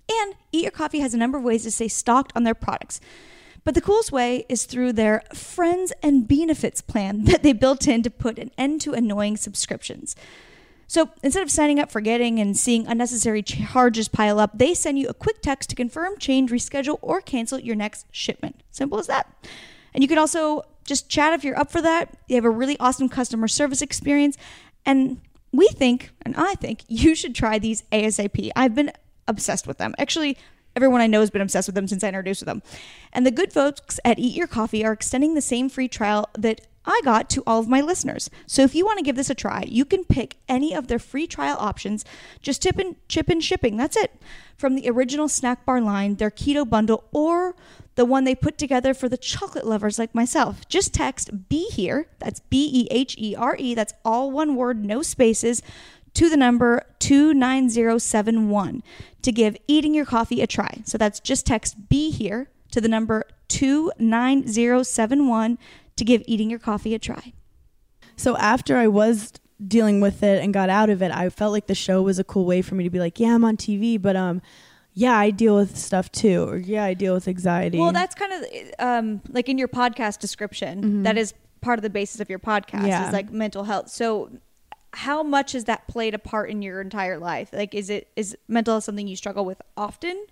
And 0.10 0.36
Eat 0.52 0.64
Your 0.64 0.72
Coffee 0.72 1.00
has 1.00 1.16
a 1.16 1.18
number 1.18 1.40
of 1.40 1.44
ways 1.44 1.64
to 1.64 1.72
stay 1.72 1.88
stocked 1.88 2.32
on 2.36 2.44
their 2.44 2.54
products. 2.54 3.02
But 3.64 3.76
the 3.76 3.82
coolest 3.82 4.12
way 4.12 4.46
is 4.50 4.66
through 4.66 4.94
their 4.94 5.24
friends 5.34 5.94
and 6.02 6.28
benefits 6.28 6.82
plan 6.82 7.26
that 7.26 7.44
they 7.44 7.54
built 7.54 7.88
in 7.88 8.04
to 8.04 8.10
put 8.10 8.40
an 8.40 8.52
end 8.58 8.82
to 8.82 8.94
annoying 8.94 9.38
subscriptions. 9.38 10.16
So 10.88 11.10
instead 11.24 11.44
of 11.44 11.50
signing 11.50 11.80
up, 11.80 11.92
forgetting, 11.92 12.40
and 12.40 12.56
seeing 12.58 12.86
unnecessary 12.86 13.42
charges 13.42 14.08
pile 14.08 14.40
up, 14.40 14.58
they 14.58 14.74
send 14.74 15.00
you 15.00 15.08
a 15.08 15.14
quick 15.14 15.42
text 15.42 15.70
to 15.70 15.76
confirm, 15.76 16.18
change, 16.20 16.52
reschedule, 16.52 17.00
or 17.02 17.22
cancel 17.22 17.60
your 17.60 17.76
next 17.76 18.06
shipment. 18.12 18.62
Simple 18.70 19.00
as 19.00 19.08
that. 19.08 19.34
And 19.94 20.04
you 20.04 20.08
can 20.08 20.18
also 20.18 20.64
just 20.84 21.10
chat 21.10 21.34
if 21.34 21.44
you're 21.44 21.58
up 21.58 21.72
for 21.72 21.82
that. 21.82 22.16
They 22.28 22.36
have 22.36 22.46
a 22.46 22.50
really 22.50 22.78
awesome 22.80 23.10
customer 23.10 23.48
service 23.48 23.82
experience. 23.82 24.38
And 24.86 25.22
we 25.52 25.68
think, 25.70 26.12
and 26.24 26.36
I 26.38 26.56
think, 26.56 26.84
you 26.88 27.16
should 27.16 27.34
try 27.34 27.60
these 27.60 27.84
ASAP. 27.92 28.52
I've 28.56 28.76
been 28.76 28.92
obsessed 29.28 29.66
with 29.66 29.78
them. 29.78 29.96
Actually, 29.98 30.38
everyone 30.76 31.02
I 31.02 31.08
know 31.08 31.20
has 31.20 31.30
been 31.30 31.42
obsessed 31.42 31.68
with 31.68 31.76
them 31.76 31.88
since 31.88 32.04
I 32.04 32.08
introduced 32.08 32.46
them. 32.46 32.62
And 33.12 33.26
the 33.26 33.32
good 33.32 33.54
folks 33.54 34.00
at 34.04 34.20
Eat 34.20 34.36
Your 34.36 34.48
Coffee 34.48 34.86
are 34.86 34.94
extending 34.94 35.34
the 35.34 35.42
same 35.42 35.70
free 35.70 35.88
trial 35.88 36.30
that 36.38 36.62
I 36.86 37.00
got 37.04 37.30
to 37.32 37.44
all 37.48 37.60
of 37.60 37.70
my 37.70 37.82
listeners. 37.82 38.30
So 38.46 38.62
if 38.64 38.76
you 38.76 38.86
want 38.86 38.98
to 39.00 39.06
give 39.06 39.16
this 39.16 39.30
a 39.30 39.36
try, 39.36 39.64
you 39.68 39.86
can 39.86 40.04
pick 40.04 40.38
any 40.50 40.76
of 40.76 40.88
their 40.88 41.00
free 41.00 41.28
trial 41.28 41.56
options. 41.60 42.04
Just 42.42 42.62
tip 42.62 42.78
in, 42.80 42.98
chip 43.08 43.30
in 43.30 43.40
shipping. 43.40 43.78
That's 43.78 43.96
it. 43.96 44.20
From 44.58 44.76
the 44.76 44.90
original 44.90 45.30
snack 45.30 45.66
bar 45.66 45.80
line, 45.80 46.16
their 46.16 46.32
keto 46.32 46.70
bundle, 46.70 47.06
or 47.14 47.56
the 47.96 48.06
one 48.06 48.24
they 48.24 48.36
put 48.36 48.58
together 48.58 48.94
for 48.94 49.08
the 49.08 49.18
chocolate 49.18 49.66
lovers 49.66 49.98
like 49.98 50.14
myself. 50.14 50.68
Just 50.68 50.94
text 50.94 51.48
be 51.48 51.70
here. 51.70 52.08
That's 52.20 52.42
B 52.42 52.70
E 52.74 52.88
H 52.92 53.16
E 53.18 53.36
R 53.36 53.56
E. 53.58 53.76
That's 53.76 53.94
all 54.04 54.32
one 54.32 54.56
word, 54.56 54.84
no 54.84 55.02
spaces 55.02 55.62
to 56.16 56.30
the 56.30 56.38
number 56.38 56.84
29071 57.00 58.82
to 59.22 59.32
give 59.32 59.58
Eating 59.68 59.94
Your 59.94 60.06
Coffee 60.06 60.42
a 60.42 60.48
try. 60.48 60.82
So 60.86 60.98
that's 60.98 61.20
just 61.20 61.46
text 61.46 61.90
be 61.90 62.10
here 62.12 62.50
to 62.72 62.82
the 62.82 62.88
number 62.88 63.26
29071 63.50 65.58
to 65.96 66.04
give 66.06 66.24
Eating 66.26 66.50
Your 66.50 66.60
Coffee 66.60 66.96
a 66.96 67.00
try. 67.00 67.34
So 68.16 68.38
after 68.38 68.78
I 68.78 68.88
was 68.88 69.34
dealing 69.66 70.02
with 70.02 70.24
it 70.24 70.44
and 70.44 70.54
got 70.54 70.70
out 70.70 70.90
of 70.90 71.02
it, 71.02 71.12
I 71.12 71.30
felt 71.30 71.52
like 71.52 71.68
the 71.68 71.76
show 71.76 72.02
was 72.02 72.20
a 72.20 72.24
cool 72.24 72.46
way 72.46 72.62
for 72.62 72.76
me 72.76 72.84
to 72.84 72.90
be 72.90 73.00
like, 73.00 73.20
yeah, 73.20 73.34
I'm 73.36 73.46
on 73.46 73.58
TV, 73.58 74.02
but 74.02 74.16
um, 74.16 74.42
yeah, 74.94 75.18
I 75.18 75.32
deal 75.32 75.56
with 75.56 75.78
stuff 75.78 76.12
too, 76.12 76.44
or 76.48 76.58
yeah, 76.58 76.84
I 76.84 76.94
deal 76.94 77.14
with 77.14 77.28
anxiety. 77.28 77.80
Well, 77.80 77.92
that's 77.92 78.16
kind 78.16 78.34
of 78.34 78.46
um, 78.80 79.22
like 79.30 79.50
in 79.50 79.58
your 79.58 79.68
podcast 79.68 80.20
description. 80.20 81.04
that 81.04 81.18
is 81.18 81.34
part 81.62 81.80
of 81.80 81.84
the 81.84 81.90
basis 81.90 82.20
of 82.20 82.30
your 82.30 82.40
podcast 82.40 82.88
Yeah. 82.88 83.08
is 83.08 83.14
like 83.14 83.32
mental 83.32 83.64
health. 83.64 83.90
So, 83.90 84.30
how 84.94 85.24
much 85.24 85.54
has 85.54 85.66
that 85.66 85.88
played 85.88 86.14
a 86.14 86.20
part 86.20 86.50
in 86.50 86.62
your 86.62 86.82
entire 86.82 87.18
life? 87.18 87.50
Like, 87.52 87.74
is 87.74 87.90
it 87.90 88.10
is 88.16 88.38
mental 88.48 88.76
health 88.76 88.84
something 88.84 89.08
you 89.08 89.16
struggle 89.16 89.46
with 89.46 89.62
often, 89.76 90.26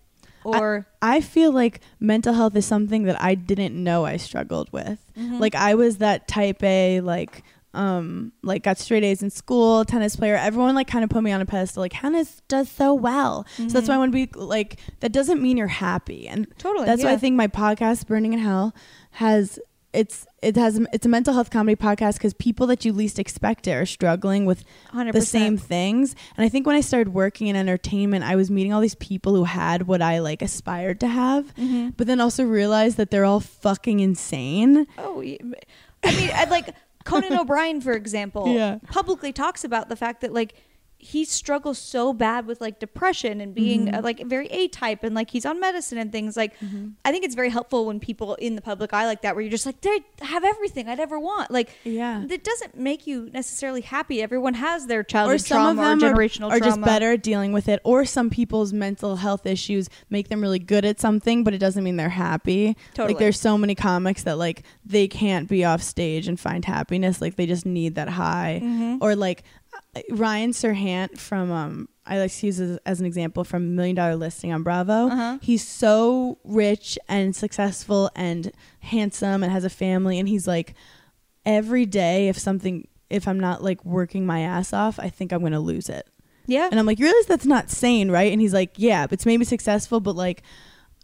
or 0.44 0.88
I 1.02 1.22
feel 1.22 1.52
like 1.52 1.82
mental 2.00 2.34
health 2.34 2.56
is 2.56 2.66
something 2.66 3.04
that 3.04 3.22
I 3.22 3.36
didn't 3.36 3.82
know 3.82 4.06
I 4.06 4.18
struggled 4.18 4.72
with. 4.72 5.06
Mm-hmm. 5.18 5.40
Like 5.40 5.56
I 5.56 5.76
was 5.76 5.98
that 5.98 6.28
type 6.28 6.64
A, 6.64 7.02
like 7.02 7.44
um 7.74 8.34
like 8.44 8.64
got 8.64 8.78
straight 8.78 9.04
A's 9.04 9.24
in 9.24 9.30
school, 9.30 9.86
tennis 9.86 10.16
player. 10.16 10.36
Everyone 10.36 10.76
like 10.76 10.88
kind 10.88 11.04
of 11.04 11.10
put 11.10 11.24
me 11.24 11.32
on 11.32 11.42
a 11.42 11.46
pedestal 11.46 11.82
like 11.82 11.94
Hannah 11.94 12.26
does 12.48 12.70
so 12.70 12.94
well. 12.94 13.46
So 13.56 13.66
that's 13.68 13.88
why 13.88 13.96
I 13.96 13.98
want 13.98 14.12
to 14.12 14.28
be 14.28 14.40
like 14.40 14.80
that 15.00 15.12
doesn't 15.12 15.42
mean 15.42 15.58
you're 15.58 15.68
happy. 15.68 16.28
And 16.28 16.48
Totally, 16.58 16.86
That's 16.86 17.04
why 17.04 17.12
I 17.12 17.18
think 17.18 17.36
my 17.36 17.48
podcast 17.48 18.08
Berning 18.08 18.34
in 18.34 18.40
Hell 18.40 18.74
has 19.12 19.60
it's 19.94 20.26
it 20.42 20.56
has 20.56 20.80
it's 20.94 21.06
a 21.06 21.10
mental 21.10 21.34
health 21.34 21.50
comedy 21.50 21.76
podcast 21.76 22.20
cuz 22.20 22.34
people 22.34 22.66
that 22.68 22.86
you 22.86 22.94
least 22.94 23.20
expect 23.20 23.68
it 23.68 23.72
are 23.74 23.86
struggling 23.86 24.46
with 24.46 24.64
100%. 24.94 25.12
the 25.12 25.22
same 25.22 25.58
things. 25.58 26.16
And 26.38 26.46
I 26.46 26.50
think 26.50 26.66
when 26.66 26.76
I 26.76 26.82
started 26.82 27.14
working 27.14 27.48
in 27.48 27.56
entertainment, 27.56 28.24
I 28.24 28.36
was 28.38 28.50
meeting 28.50 28.72
all 28.74 28.80
these 28.82 28.96
people 28.96 29.36
who 29.36 29.44
had 29.44 29.88
what 29.88 30.02
I 30.02 30.20
like 30.20 30.42
aspired 30.42 31.00
to 31.02 31.08
have, 31.08 31.54
Mm-hmm. 31.56 31.90
but 31.98 32.08
then 32.08 32.22
also 32.22 32.44
realized 32.46 32.98
that 32.98 33.12
they're 33.12 33.26
all 33.26 33.42
fucking 33.42 34.00
insane. 34.00 34.88
Oh. 34.98 35.22
I 35.22 36.16
mean, 36.16 36.32
I'd 36.34 36.50
like 36.50 36.74
Conan 37.04 37.34
O'Brien, 37.40 37.82
for 37.82 37.92
example, 37.94 38.48
Yeah. 38.48 38.78
publicly 38.90 39.32
talks 39.34 39.64
about 39.64 39.90
the 39.90 39.96
fact 39.96 40.22
that 40.22 40.34
like 40.34 40.54
he 41.04 41.26
struggles 41.26 41.78
so 41.80 42.14
bad 42.14 42.46
with 42.46 42.62
like 42.62 42.80
depression 42.80 43.42
and 43.42 43.56
being 43.56 43.88
Mm-hmm. 43.88 43.96
uh, 43.96 44.02
like 44.02 44.26
very 44.28 44.48
A 44.48 44.68
type 44.68 45.04
and 45.04 45.16
like 45.16 45.32
he's 45.32 45.46
on 45.46 45.60
medicine 45.60 45.98
and 45.98 46.12
things. 46.12 46.38
Like, 46.38 46.54
I 47.04 47.12
think 47.12 47.26
it's 47.26 47.34
very 47.36 47.50
helpful 47.50 47.86
when 47.88 48.00
people 48.00 48.36
in 48.36 48.56
the 48.56 48.62
public 48.62 48.94
eye 48.94 49.06
like 49.08 49.24
that, 49.24 49.36
where 49.36 49.42
you're 49.42 49.50
just 49.52 49.66
like 49.66 49.82
they 49.82 50.00
have 50.22 50.44
everything 50.44 50.88
I'd 50.88 51.00
ever 51.00 51.20
want. 51.20 51.50
Like, 51.52 51.72
Yeah. 51.84 52.24
that 52.28 52.44
doesn't 52.44 52.78
make 52.78 53.08
you 53.08 53.30
necessarily 53.34 53.82
happy. 53.82 54.22
Everyone 54.22 54.54
has 54.54 54.86
their 54.88 55.00
Or 55.00 55.04
childhood 55.04 55.42
some 55.42 55.58
of 55.72 55.76
trauma 55.78 56.00
them 56.00 56.04
or 56.04 56.06
are, 56.08 56.14
generational 56.16 56.52
are 56.52 56.60
trauma. 56.60 56.66
just 56.76 56.82
better 56.82 57.14
at 57.14 57.24
dealing 57.24 57.52
with 57.52 57.68
it. 57.68 57.80
Or 57.84 58.06
some 58.06 58.30
people's 58.30 58.72
mental 58.74 59.16
health 59.16 59.46
issues 59.46 59.90
make 60.10 60.30
them 60.30 60.42
really 60.42 60.60
good 60.60 60.86
at 60.86 61.00
something, 61.00 61.44
but 61.44 61.54
it 61.54 61.58
doesn't 61.58 61.84
mean 61.84 61.98
they're 61.98 62.10
happy. 62.10 62.78
Totally. 62.94 63.14
Like 63.16 63.20
there's 63.20 63.40
so 63.40 63.58
many 63.58 63.74
comics 63.76 64.24
that 64.24 64.38
like 64.38 64.64
they 64.86 65.08
can't 65.08 65.50
be 65.50 65.66
off 65.66 65.82
stage 65.82 66.28
and 66.28 66.40
find 66.40 66.64
happiness. 66.66 67.22
Like 67.22 67.36
they 67.38 67.48
just 67.48 67.66
need 67.66 67.96
that 67.96 68.10
high. 68.10 68.62
Mm-hmm. 68.64 68.98
Or 69.02 69.16
like 69.16 69.44
Ryan 70.10 70.52
Serhant 70.52 71.18
from 71.18 71.52
um 71.52 71.90
I 72.06 72.18
like 72.18 72.32
to 72.32 72.46
use 72.48 72.60
as, 72.60 72.80
as 72.86 73.00
an 73.00 73.06
example 73.06 73.44
from 73.44 73.76
Million 73.76 73.96
Dollar 73.96 74.16
Listing 74.16 74.52
on 74.52 74.64
Bravo. 74.64 75.08
Uh-huh. 75.08 75.38
He's 75.42 75.66
so 75.66 76.40
rich 76.44 76.98
and 77.08 77.36
successful 77.36 78.10
and 78.16 78.52
handsome 78.80 79.44
and 79.44 79.52
has 79.52 79.64
a 79.64 79.70
family 79.70 80.18
and 80.18 80.28
he's 80.28 80.48
like 80.48 80.74
every 81.46 81.86
day 81.86 82.28
if 82.28 82.38
something 82.38 82.88
if 83.10 83.28
I'm 83.28 83.40
not 83.40 83.64
like 83.64 83.84
working 83.84 84.26
my 84.26 84.42
ass 84.42 84.72
off, 84.74 84.98
I 84.98 85.10
think 85.10 85.32
I'm 85.32 85.42
going 85.42 85.52
to 85.52 85.60
lose 85.60 85.90
it. 85.90 86.08
Yeah. 86.48 86.68
And 86.72 86.80
I'm 86.80 86.86
like, 86.86 86.98
you 86.98 87.06
realize 87.06 87.26
that's 87.26 87.46
not 87.46 87.70
sane, 87.70 88.10
right? 88.10 88.32
And 88.32 88.42
he's 88.42 88.54
like, 88.54 88.72
yeah, 88.78 89.06
but 89.06 89.14
it's 89.14 89.26
made 89.26 89.38
me 89.38 89.46
successful, 89.46 90.00
but 90.00 90.16
like 90.16 90.44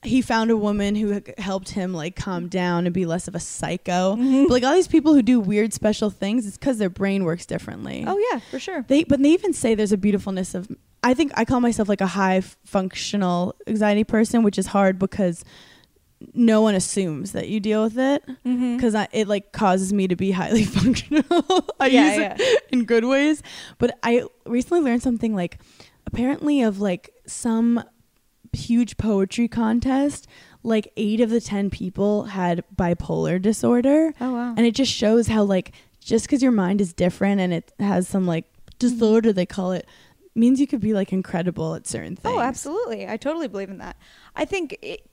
he 0.04 0.22
found 0.22 0.52
a 0.52 0.58
woman 0.58 0.96
who 0.96 1.22
helped 1.38 1.70
him 1.70 1.94
like 1.94 2.16
calm 2.16 2.48
down 2.48 2.86
and 2.86 2.94
be 2.94 3.06
less 3.06 3.28
of 3.28 3.34
a 3.36 3.40
psycho. 3.40 4.16
Mm-hmm. 4.16 4.44
But 4.44 4.52
like 4.52 4.64
all 4.64 4.74
these 4.74 4.88
people 4.88 5.14
who 5.14 5.22
do 5.24 5.40
weird 5.40 5.74
special 5.74 6.10
things, 6.10 6.46
it's 6.46 6.58
because 6.58 6.78
their 6.78 6.90
brain 6.90 7.24
works 7.24 7.46
differently. 7.46 8.04
oh 8.08 8.18
yeah, 8.32 8.40
for 8.52 8.60
sure. 8.60 8.86
They 8.88 9.04
but 9.04 9.22
they 9.22 9.30
even 9.30 9.54
say 9.54 9.74
there's 9.76 9.92
a 9.92 9.98
beautifulness 9.98 10.54
of 10.54 10.68
I 11.04 11.14
think 11.14 11.32
I 11.36 11.46
call 11.46 11.62
myself 11.62 11.90
like 11.90 12.02
a 12.02 12.08
high 12.08 12.42
functional 12.42 13.56
anxiety 13.68 14.04
person, 14.04 14.44
which 14.44 14.58
is 14.58 14.68
hard 14.68 15.00
because 15.00 15.44
no 16.34 16.62
one 16.62 16.74
assumes 16.74 17.32
that 17.34 17.48
you 17.48 17.60
deal 17.60 17.84
with 17.84 17.98
it 17.98 18.24
Mm-hmm. 18.46 18.76
because 18.78 18.96
it 19.14 19.28
like 19.28 19.52
causes 19.52 19.94
me 19.94 20.08
to 20.08 20.16
be 20.16 20.32
highly 20.32 20.64
functional. 20.80 21.66
I 21.80 21.88
Yeah, 21.88 22.32
use 22.34 22.42
it 22.42 22.64
in 22.72 22.86
good 22.86 23.06
ways, 23.06 23.42
but 23.78 23.98
I 24.04 24.24
recently 24.46 24.82
learned 24.82 25.02
something 25.04 25.36
like 25.36 25.60
apparently 26.06 26.62
of 26.62 26.80
like 26.80 27.12
some 27.28 27.84
huge 28.54 28.98
poetry 28.98 29.48
contest. 29.48 30.28
Like 30.64 30.92
eight 30.98 31.22
of 31.22 31.30
the 31.30 31.40
ten 31.42 31.70
people 31.70 32.26
had 32.26 32.64
bipolar 32.76 33.42
disorder, 33.42 34.14
Oh 34.20 34.34
wow. 34.34 34.54
and 34.58 34.66
it 34.66 34.76
just 34.76 34.92
shows 34.92 35.28
how 35.28 35.44
like 35.44 35.72
just 36.02 36.26
because 36.26 36.42
your 36.42 36.52
mind 36.52 36.82
is 36.82 36.92
different 36.94 37.40
and 37.42 37.54
it 37.54 37.72
has 37.80 38.08
some 38.08 38.26
like 38.28 38.46
disorder 38.80 39.32
they 39.34 39.46
call 39.46 39.72
it 39.72 39.88
means 40.36 40.60
you 40.60 40.68
could 40.68 40.80
be 40.82 40.94
like 40.94 41.12
incredible 41.14 41.74
at 41.76 41.88
certain 41.88 42.16
things. 42.16 42.36
Oh, 42.36 42.40
absolutely. 42.40 43.08
I 43.08 43.18
totally 43.18 43.48
believe 43.48 43.70
in 43.70 43.78
that. 43.80 43.98
I 44.36 44.46
think 44.46 44.78
it, 44.82 45.10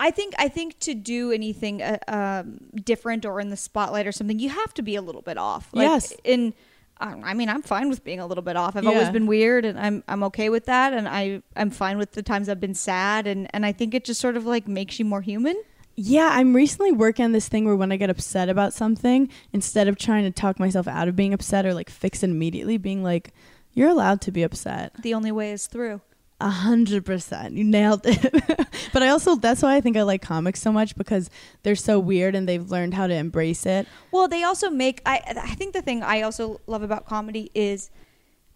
I 0.00 0.10
think 0.10 0.34
I 0.38 0.48
think 0.48 0.78
to 0.80 0.94
do 0.94 1.30
anything 1.32 1.80
uh, 1.82 1.98
um, 2.08 2.58
different 2.82 3.24
or 3.26 3.40
in 3.40 3.50
the 3.50 3.56
spotlight 3.56 4.06
or 4.06 4.12
something, 4.12 4.38
you 4.38 4.48
have 4.48 4.74
to 4.74 4.82
be 4.82 4.96
a 4.96 5.02
little 5.02 5.22
bit 5.22 5.38
off. 5.38 5.68
Like, 5.72 5.84
Yes. 5.88 6.12
In 6.24 6.54
I 7.02 7.34
mean, 7.34 7.48
I'm 7.48 7.62
fine 7.62 7.88
with 7.88 8.04
being 8.04 8.20
a 8.20 8.26
little 8.26 8.42
bit 8.42 8.56
off. 8.56 8.76
I've 8.76 8.86
always 8.86 9.10
been 9.10 9.26
weird, 9.26 9.64
and 9.64 9.78
I'm 9.78 10.04
I'm 10.06 10.22
okay 10.24 10.48
with 10.48 10.66
that. 10.66 10.92
And 10.92 11.08
I 11.08 11.42
I'm 11.56 11.70
fine 11.70 11.98
with 11.98 12.12
the 12.12 12.22
times 12.22 12.48
I've 12.48 12.60
been 12.60 12.74
sad, 12.74 13.26
and 13.26 13.48
and 13.52 13.66
I 13.66 13.72
think 13.72 13.94
it 13.94 14.04
just 14.04 14.20
sort 14.20 14.36
of 14.36 14.46
like 14.46 14.68
makes 14.68 14.98
you 14.98 15.04
more 15.04 15.20
human. 15.22 15.60
Yeah, 15.94 16.30
I'm 16.32 16.54
recently 16.54 16.92
working 16.92 17.24
on 17.24 17.32
this 17.32 17.48
thing 17.48 17.66
where 17.66 17.76
when 17.76 17.92
I 17.92 17.96
get 17.96 18.08
upset 18.08 18.48
about 18.48 18.72
something, 18.72 19.28
instead 19.52 19.88
of 19.88 19.98
trying 19.98 20.24
to 20.24 20.30
talk 20.30 20.58
myself 20.58 20.88
out 20.88 21.06
of 21.06 21.16
being 21.16 21.34
upset 21.34 21.66
or 21.66 21.74
like 21.74 21.90
fix 21.90 22.22
it 22.22 22.30
immediately, 22.30 22.78
being 22.78 23.02
like, 23.02 23.32
"You're 23.74 23.90
allowed 23.90 24.20
to 24.22 24.30
be 24.30 24.42
upset." 24.42 24.92
The 25.02 25.12
only 25.12 25.32
way 25.32 25.52
is 25.52 25.66
through. 25.66 26.00
A 26.42 26.50
hundred 26.50 27.04
percent, 27.04 27.54
you 27.54 27.62
nailed 27.62 28.00
it. 28.04 28.20
but 28.92 29.02
I 29.02 29.08
also 29.10 29.36
that's 29.36 29.62
why 29.62 29.76
I 29.76 29.80
think 29.80 29.96
I 29.96 30.02
like 30.02 30.22
comics 30.22 30.60
so 30.60 30.72
much 30.72 30.96
because 30.96 31.30
they're 31.62 31.76
so 31.76 32.00
weird 32.00 32.34
and 32.34 32.48
they've 32.48 32.68
learned 32.68 32.94
how 32.94 33.06
to 33.06 33.14
embrace 33.14 33.64
it. 33.64 33.86
Well, 34.10 34.26
they 34.26 34.42
also 34.42 34.68
make. 34.68 35.00
I 35.06 35.22
I 35.40 35.54
think 35.54 35.72
the 35.72 35.82
thing 35.82 36.02
I 36.02 36.22
also 36.22 36.60
love 36.66 36.82
about 36.82 37.06
comedy 37.06 37.52
is 37.54 37.90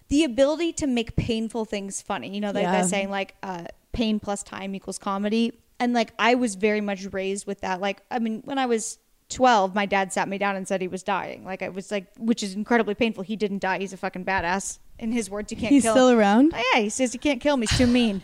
the 0.09 0.24
ability 0.24 0.72
to 0.74 0.87
make 0.89 1.14
painful 1.14 1.64
things 1.64 2.03
funny. 2.03 2.34
You 2.34 2.41
know, 2.41 2.51
like 2.51 2.64
Yeah. 2.64 2.72
they're 2.72 2.89
saying 2.89 3.11
like 3.11 3.37
uh, 3.45 3.66
pain 3.93 4.18
plus 4.18 4.43
time 4.43 4.74
equals 4.74 4.99
comedy, 4.99 5.53
and 5.78 5.93
like 5.93 6.12
I 6.18 6.34
was 6.34 6.57
very 6.57 6.80
much 6.80 7.07
raised 7.12 7.47
with 7.47 7.61
that. 7.61 7.80
Like, 7.80 8.03
I 8.11 8.18
mean, 8.18 8.43
when 8.45 8.59
I 8.59 8.66
was. 8.66 8.99
12 9.28 9.74
my 9.74 9.87
dad 9.87 10.12
sat 10.12 10.28
me 10.28 10.39
down 10.39 10.55
and 10.55 10.68
said 10.68 10.80
he 10.80 10.87
was 10.87 11.03
dying 11.03 11.45
like 11.45 11.61
i 11.61 11.68
was 11.68 11.91
like 11.91 12.07
which 12.16 12.45
is 12.45 12.55
incredibly 12.55 12.95
painful 12.95 13.24
he 13.24 13.34
didn't 13.34 13.59
die 13.59 13.76
he's 13.80 13.93
a 13.93 13.97
fucking 13.97 14.24
badass 14.24 14.78
in 14.99 15.12
his 15.12 15.28
words 15.30 15.51
you 15.53 15.57
can't 15.59 15.70
He's 15.72 15.82
kill 15.82 15.92
still 15.94 16.11
around. 16.11 16.53
Oh, 16.55 16.62
yeah 16.74 16.80
he 16.82 16.88
says 16.88 17.12
you 17.14 17.20
can't 17.20 17.40
kill 17.40 17.57
me 17.57 17.66
he's 17.66 17.78
too 17.78 17.86
mean 17.86 18.22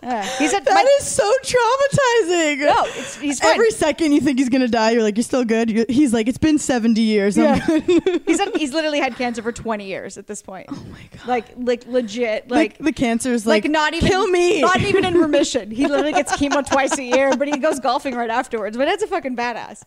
Yeah. 0.00 0.22
he's 0.38 0.54
at 0.54 0.64
That 0.64 0.74
my, 0.74 0.96
is 1.00 1.06
so 1.06 1.28
traumatizing. 1.42 2.60
no 2.60 2.84
it's, 2.86 3.16
he's 3.16 3.40
fine. 3.40 3.54
Every 3.54 3.72
second 3.72 4.12
you 4.12 4.20
think 4.20 4.38
he's 4.38 4.48
gonna 4.48 4.68
die, 4.68 4.92
you're 4.92 5.02
like, 5.02 5.16
"You're 5.16 5.24
still 5.24 5.44
good." 5.44 5.70
You- 5.70 5.86
He's 5.88 6.14
like, 6.14 6.28
"It's 6.28 6.38
been 6.38 6.56
70 6.58 7.00
years." 7.00 7.36
I'm 7.36 7.44
Yeah. 7.44 7.66
good. 7.66 8.22
he's 8.26 8.38
had, 8.38 8.56
he's 8.56 8.72
literally 8.72 9.00
had 9.00 9.16
cancer 9.16 9.42
for 9.42 9.50
20 9.52 9.84
years 9.86 10.16
at 10.16 10.26
this 10.28 10.40
point 10.40 10.66
oh 10.70 10.84
my 10.92 11.00
god. 11.18 11.26
like 11.28 11.46
like 11.56 11.86
legit 11.86 12.48
like 12.48 12.70
like 12.74 12.78
the 12.78 12.92
cancer's 12.92 13.44
like, 13.44 13.64
like, 13.64 13.70
not 13.72 13.92
even 13.92 14.08
kill 14.08 14.28
me. 14.28 14.60
not 14.62 14.80
even 14.80 15.04
in 15.04 15.14
remission 15.20 15.70
he 15.70 15.86
literally 15.88 16.12
gets 16.12 16.32
chemo 16.36 16.64
twice 16.66 16.96
a 16.96 17.02
year 17.02 17.36
but 17.36 17.48
he 17.48 17.58
goes 17.58 17.80
golfing 17.80 18.14
right 18.14 18.30
afterwards 18.30 18.76
but 18.76 18.84
that's 18.86 19.02
a 19.02 19.06
fucking 19.08 19.36
badass 19.36 19.82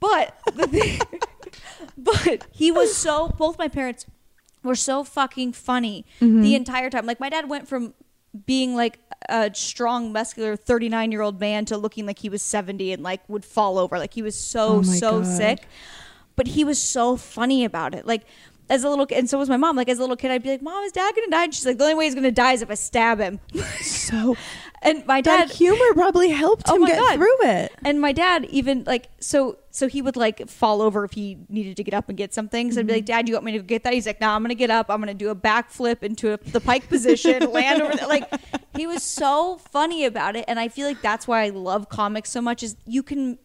but 0.00 0.36
the 0.54 0.66
thing, 0.68 1.00
but 1.98 2.46
he 2.50 2.72
was 2.72 2.96
so 2.96 3.28
both 3.28 3.58
my 3.58 3.68
parents 3.68 4.06
were 4.62 4.74
so 4.74 5.04
fucking 5.04 5.52
funny 5.52 6.04
Mm-hmm. 6.20 6.42
the 6.42 6.54
entire 6.54 6.90
time 6.90 7.06
like 7.06 7.20
my 7.20 7.28
dad 7.28 7.48
went 7.48 7.66
from 7.68 7.94
being 8.46 8.76
like 8.76 8.98
a 9.28 9.50
strong 9.54 10.12
muscular 10.12 10.54
39 10.56 11.10
year 11.12 11.20
old 11.22 11.40
man 11.40 11.64
to 11.64 11.76
looking 11.76 12.06
like 12.06 12.18
he 12.20 12.28
was 12.28 12.42
70 12.42 12.92
and 12.92 13.02
like 13.02 13.20
would 13.28 13.44
fall 13.44 13.78
over 13.78 13.98
like 13.98 14.14
he 14.14 14.22
was 14.22 14.36
so 14.36 14.76
Oh 14.78 14.82
so 14.82 15.10
God. 15.22 15.26
sick 15.26 15.66
but 16.36 16.46
he 16.48 16.62
was 16.64 16.80
so 16.80 17.16
funny 17.16 17.64
about 17.64 17.94
it 17.94 18.06
like 18.06 18.22
as 18.68 18.84
a 18.84 18.88
little 18.88 19.04
kid, 19.04 19.18
and 19.18 19.28
so 19.28 19.36
was 19.36 19.48
my 19.48 19.56
mom. 19.56 19.74
Like 19.74 19.88
as 19.88 19.98
a 19.98 20.00
little 20.00 20.14
kid, 20.14 20.30
I'd 20.30 20.44
be 20.44 20.50
like, 20.50 20.62
"Mom, 20.62 20.84
is 20.84 20.92
Dad 20.92 21.12
gonna 21.16 21.26
die?" 21.28 21.42
And 21.42 21.52
she's 21.52 21.66
like, 21.66 21.76
"The 21.76 21.82
only 21.82 21.96
way 21.96 22.04
he's 22.04 22.14
gonna 22.14 22.30
die 22.30 22.52
is 22.52 22.62
if 22.62 22.70
I 22.70 22.74
stab 22.74 23.18
him." 23.18 23.40
so 23.80 24.36
and 24.80 25.04
my 25.06 25.20
that 25.22 25.48
dad, 25.48 25.50
humor 25.56 25.92
probably 25.94 26.28
helped 26.28 26.62
Oh 26.68 26.76
him 26.76 26.82
my 26.82 26.86
get 26.86 27.00
God. 27.00 27.16
through 27.16 27.36
it. 27.48 27.72
and 27.84 28.00
my 28.00 28.12
dad 28.12 28.44
even 28.44 28.84
like 28.84 29.08
so 29.18 29.58
so 29.70 29.86
he 29.88 30.02
would 30.02 30.16
like 30.16 30.48
fall 30.48 30.82
over 30.82 31.04
if 31.04 31.12
he 31.12 31.38
needed 31.48 31.76
to 31.76 31.84
get 31.84 31.94
up 31.94 32.08
and 32.08 32.18
get 32.18 32.34
something. 32.34 32.72
So 32.72 32.80
I'd 32.80 32.86
be 32.86 32.92
Mm-hmm. 32.92 32.96
like, 32.98 33.04
"Dad, 33.06 33.28
you 33.28 33.34
want 33.34 33.44
me 33.44 33.52
to 33.52 33.58
go 33.58 33.64
get 33.64 33.84
that?" 33.84 33.92
He's 33.92 34.06
like, 34.06 34.20
"No, 34.20 34.30
I'm 34.30 34.42
gonna 34.42 34.54
get 34.54 34.70
up. 34.70 34.86
I'm 34.90 35.00
gonna 35.00 35.14
do 35.14 35.30
a 35.30 35.36
backflip 35.36 36.02
into 36.02 36.32
a, 36.32 36.36
the 36.38 36.60
pike 36.60 36.88
position, 36.88 37.50
land 37.52 37.80
over." 37.82 37.96
There. 37.96 38.08
Like 38.08 38.28
he 38.76 38.86
was 38.86 39.02
so 39.02 39.58
funny 39.70 40.04
about 40.04 40.36
it, 40.36 40.44
and 40.48 40.58
I 40.58 40.68
feel 40.68 40.86
like 40.88 41.00
that's 41.02 41.28
why 41.28 41.44
I 41.44 41.50
love 41.50 41.88
comics 41.88 42.30
so 42.30 42.40
much. 42.40 42.62
Is 42.62 42.76
you 42.86 43.02
can 43.02 43.38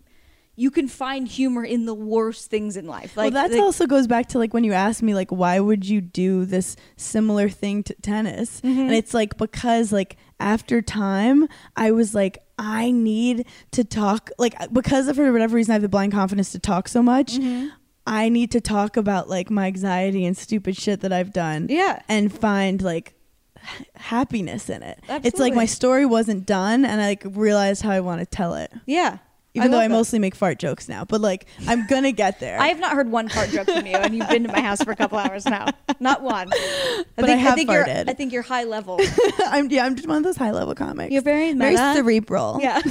you 0.58 0.72
can 0.72 0.88
find 0.88 1.28
humor 1.28 1.66
in 1.66 1.86
the 1.86 1.94
worst 1.94 2.50
things 2.50 2.78
in 2.78 2.88
life. 2.88 3.18
Like 3.18 3.34
well, 3.34 3.44
that 3.44 3.52
like- 3.54 3.62
also 3.62 3.86
goes 3.88 4.08
back 4.08 4.28
to 4.30 4.40
like 4.40 4.54
when 4.54 4.64
you 4.64 4.72
asked 4.74 5.04
me 5.04 5.14
like 5.14 5.30
why 5.32 5.60
would 5.60 5.88
you 5.88 6.00
do 6.02 6.46
this 6.46 6.76
similar 6.98 7.50
thing 7.50 7.84
to 7.84 7.94
tennis, 8.02 8.62
Mm-hmm. 8.62 8.80
and 8.80 8.94
it's 8.94 9.14
like 9.14 9.38
because 9.38 9.92
like 9.92 10.16
after 10.40 10.82
time 10.82 11.48
I 11.76 11.92
was 11.92 12.14
like 12.16 12.40
I 12.58 12.92
need 12.92 13.46
to 13.72 13.84
talk 13.84 14.30
like 14.38 14.56
because 14.72 15.08
of 15.08 15.16
for 15.18 15.32
whatever 15.32 15.56
reason 15.56 15.72
I 15.72 15.76
have 15.76 15.82
the 15.82 15.90
blind 15.90 16.14
confidence 16.14 16.52
to 16.54 16.60
talk 16.60 16.88
so 16.88 17.02
much. 17.04 17.34
Mm-hmm. 17.34 17.68
I 18.08 18.30
need 18.30 18.52
to 18.52 18.62
talk 18.62 18.98
about 18.98 19.30
like 19.30 19.50
my 19.50 19.66
anxiety 19.68 20.26
and 20.26 20.38
stupid 20.38 20.78
shit 20.78 21.02
that 21.02 21.12
I've 21.12 21.34
done. 21.34 21.68
Yeah. 21.70 22.02
and 22.08 22.32
find 22.32 22.82
like 22.82 23.14
h- 23.58 23.88
happiness 23.96 24.70
in 24.70 24.84
it. 24.84 25.00
It's 25.10 25.40
like 25.40 25.54
my 25.56 25.66
story 25.66 26.06
wasn't 26.06 26.46
done, 26.46 26.86
and 26.86 27.02
I 27.02 27.08
like 27.08 27.24
realized 27.32 27.82
how 27.82 27.92
I 27.92 28.00
want 28.02 28.20
to 28.22 28.26
tell 28.26 28.54
it. 28.56 28.72
yeah. 28.86 29.18
Even 29.56 29.72
though 29.72 29.80
I 29.80 29.88
that. 29.88 29.94
mostly 29.94 30.20
make 30.20 30.36
fart 30.36 30.60
jokes 30.60 30.88
now, 30.90 31.06
but 31.06 31.22
like 31.22 31.46
I'm 31.68 31.88
gonna 31.88 32.12
get 32.12 32.40
there. 32.40 32.60
I 32.60 32.68
have 32.68 32.80
not 32.80 32.92
heard 32.94 33.10
one 33.10 33.30
fart 33.30 33.50
joke 33.50 33.68
from 33.70 33.86
you, 33.86 33.96
and 33.96 34.14
you've 34.16 34.28
been 34.30 34.44
to 34.44 34.52
my 34.52 34.60
house 34.62 34.84
for 34.84 34.92
a 34.92 34.96
couple 34.96 35.18
hours 35.18 35.46
now. 35.46 35.68
Not 36.00 36.22
one. 36.22 36.50
I 36.52 37.04
But 37.16 37.30
I 37.30 37.36
have 37.36 37.56
think 37.56 37.72
you're, 37.72 37.86
farted. 37.86 38.10
I 38.10 38.14
think 38.14 38.34
you're 38.34 38.42
high 38.42 38.66
level. 38.66 39.00
I'm 39.48 39.70
yeah, 39.72 39.86
I'm 39.86 39.96
just 39.96 40.08
one 40.08 40.18
of 40.18 40.24
those 40.24 40.38
high 40.38 40.52
level 40.52 40.76
comics. 40.76 41.12
You're 41.12 41.22
very 41.22 41.54
very 41.54 41.78
cerebral. 41.78 42.60
Yeah. 42.62 42.82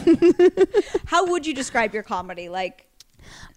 How 1.07 1.27
would 1.27 1.47
you 1.47 1.55
describe 1.55 1.93
your 1.95 2.03
comedy? 2.03 2.49
Like, 2.49 2.87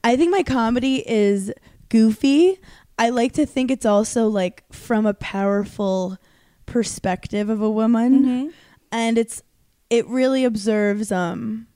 I 0.04 0.16
think 0.18 0.32
my 0.32 0.44
comedy 0.44 1.04
is 1.10 1.52
goofy. 1.90 2.60
I 3.00 3.10
like 3.10 3.32
to 3.34 3.46
think 3.46 3.72
it's 3.72 3.86
also 3.86 4.28
like 4.28 4.64
from 4.74 5.06
a 5.06 5.14
powerful 5.14 6.18
perspective 6.66 7.50
of 7.50 7.62
a 7.62 7.70
woman, 7.70 8.26
Mhm. 8.26 8.54
and 8.92 9.18
it's 9.18 9.42
it 9.90 10.06
really 10.08 10.44
observes 10.44 11.12
um. 11.12 11.68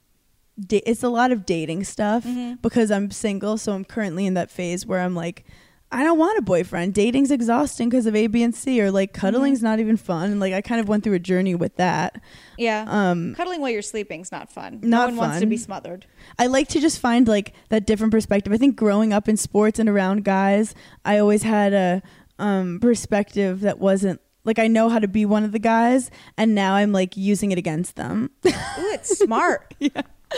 Da- 0.68 0.84
it's 0.86 1.04
a 1.04 1.10
lot 1.10 1.32
of 1.32 1.46
dating 1.46 1.84
stuff 1.86 2.24
Mhm. 2.26 2.62
because 2.62 2.92
I'm 2.92 3.10
single, 3.12 3.58
so 3.58 3.72
I'm 3.74 3.84
currently 3.86 4.26
in 4.26 4.34
that 4.36 4.52
phase 4.52 4.86
where 4.86 5.00
I'm 5.00 5.16
like, 5.16 5.46
I 5.94 6.04
don't 6.04 6.18
want 6.18 6.38
a 6.38 6.42
boyfriend. 6.42 6.94
Dating's 6.94 7.32
exhausting 7.32 7.90
because 7.90 8.06
of 8.06 8.16
A, 8.16 8.28
B, 8.28 8.44
and 8.44 8.56
C, 8.56 8.80
or 8.82 8.92
like 8.92 9.12
cuddling's 9.12 9.62
not 9.62 9.80
even 9.82 9.98
fun. 9.98 10.32
And 10.32 10.40
like 10.40 10.54
I 10.54 10.62
kind 10.62 10.80
of 10.80 10.88
went 10.88 11.04
through 11.04 11.16
a 11.16 11.20
journey 11.20 11.54
with 11.54 11.76
that. 11.76 12.22
Yeah. 12.58 12.86
Um, 12.88 13.36
Cuddling 13.36 13.60
while 13.60 13.72
you're 13.72 13.82
sleeping's 13.82 14.32
not 14.32 14.50
fun. 14.50 14.80
Not 14.84 15.00
no 15.00 15.06
one 15.08 15.16
wants 15.18 15.40
to 15.42 15.46
be 15.46 15.58
smothered. 15.58 16.06
I 16.40 16.48
like 16.48 16.70
to 16.70 16.80
just 16.80 17.00
find 17.00 17.28
like 17.28 17.54
that 17.70 17.86
different 17.86 18.12
perspective. 18.12 18.54
I 18.54 18.58
think 18.58 18.78
growing 18.78 19.12
up 19.12 19.28
in 19.28 19.36
sports 19.36 19.80
and 19.80 19.90
around 19.90 20.24
guys, 20.24 20.74
I 21.04 21.18
always 21.18 21.44
had 21.44 21.74
a 21.74 22.02
um, 22.40 22.80
perspective 22.80 23.60
that 23.62 23.78
wasn't 23.80 24.22
like 24.46 24.60
I 24.60 24.68
know 24.68 24.88
how 24.88 24.98
to 25.00 25.10
be 25.10 25.26
one 25.26 25.44
of 25.44 25.52
the 25.52 25.60
guys, 25.60 26.10
and 26.38 26.56
now 26.56 26.74
I'm 26.76 26.94
like 26.94 27.18
using 27.18 27.52
it 27.52 27.58
against 27.58 27.98
them. 27.98 28.30
Ooh, 28.46 28.50
it's 28.94 29.18
smart. 29.20 29.74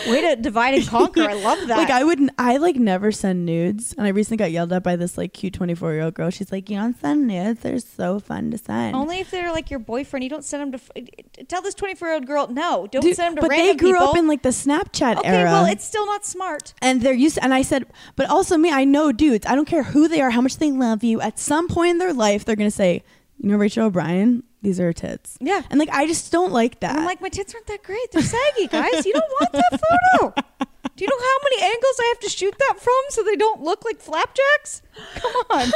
Way 0.08 0.22
to 0.22 0.36
divide 0.42 0.74
and 0.74 0.88
conquer. 0.88 1.22
I 1.24 1.34
love 1.34 1.60
that. 1.68 1.78
like 1.78 1.90
I 1.90 2.04
wouldn't, 2.04 2.32
I 2.38 2.58
like 2.58 2.76
never 2.78 3.12
send 3.12 3.46
nudes, 3.46 3.94
and 3.98 4.06
I 4.08 4.10
recently 4.10 4.38
got 4.38 4.52
yelled 4.52 4.74
at 4.74 4.84
by 4.84 4.96
this 4.96 5.18
like 5.18 5.34
cute 5.34 5.54
24 5.54 5.94
year 5.94 6.02
old 6.04 6.14
girl. 6.16 6.30
She's 6.30 6.52
like, 6.52 6.70
"You 6.70 6.78
don't 6.78 7.00
send 7.00 7.28
nudes? 7.28 7.60
They're 7.62 7.80
so 7.80 8.20
fun 8.20 8.52
to 8.52 8.58
send." 8.58 8.96
Only 8.96 9.20
if 9.20 9.30
they're 9.32 9.52
like 9.52 9.70
your 9.70 9.80
boyfriend. 9.80 10.24
You 10.24 10.30
don't 10.30 10.44
send 10.44 10.62
them 10.62 10.72
to. 10.72 10.78
F- 10.78 10.92
eh, 10.96 11.06
eh, 11.38 11.44
tell 11.48 11.62
this 11.62 11.76
24 11.76 12.08
year 12.08 12.16
old 12.16 12.26
girl, 12.26 12.48
no, 12.48 12.88
don't 12.92 13.02
Dude, 13.02 13.16
send 13.16 13.30
them 13.32 13.36
to 13.36 13.42
but 13.42 13.50
random 13.52 13.68
they 13.78 13.80
grew 13.80 13.94
people. 13.94 14.08
up 14.10 14.18
in 14.18 14.28
like 14.28 14.42
the 14.42 14.50
Snapchat 14.50 15.18
okay, 15.18 15.28
era. 15.30 15.52
well, 15.52 15.66
it's 15.66 15.86
still 15.86 16.06
not 16.06 16.26
smart. 16.26 16.74
and 16.82 17.02
they're 17.02 17.14
used 17.14 17.36
to, 17.36 17.44
and 17.44 17.54
I 17.54 17.62
said, 17.62 17.86
but 18.16 18.30
also 18.30 18.58
me, 18.58 18.72
I 18.72 18.86
know 18.86 19.12
dudes. 19.12 19.46
I 19.48 19.56
don't 19.56 19.66
care 19.68 19.84
who 19.84 20.08
they 20.08 20.22
are, 20.22 20.32
how 20.32 20.42
much 20.42 20.58
they 20.58 20.72
love 20.72 21.04
you. 21.04 21.22
At 21.22 21.38
some 21.40 21.68
point 21.68 21.92
in 21.92 21.98
their 22.00 22.14
life, 22.14 22.46
they're 22.46 22.56
gonna 22.56 22.72
say, 22.72 23.04
"You 23.40 23.50
know, 23.50 23.58
Rachael 23.58 23.86
O'Brien, 23.88 24.44
these 24.64 24.80
are 24.80 24.86
her 24.86 24.94
tits." 24.94 25.38
Yeah. 25.40 25.62
And 25.70 25.80
like, 25.80 25.90
I 25.90 26.08
just 26.08 26.32
don't 26.32 26.52
like 26.52 26.80
that. 26.80 26.92
And 26.92 27.00
I'm 27.02 27.06
like, 27.06 27.22
my 27.22 27.30
tits 27.30 27.54
aren't 27.54 27.68
that 27.68 27.84
great. 27.84 28.12
They're 28.12 28.24
saggy, 28.24 28.68
guys. 28.68 29.06
You 29.06 29.14
don't 29.14 29.32
want 29.40 29.52
that 29.54 29.80
photo. 30.20 30.34
Do 30.96 31.04
you 31.04 31.10
know 31.10 31.18
how 31.20 31.38
many 31.44 31.74
angles 31.74 31.96
I 32.00 32.06
have 32.16 32.20
to 32.20 32.30
shoot 32.30 32.56
that 32.60 32.80
from 32.80 32.94
so 33.10 33.24
they 33.24 33.36
don't 33.36 33.62
look 33.64 33.84
like 33.84 34.00
flapjacks? 34.00 34.82
Come 35.16 35.34
on. 35.50 35.68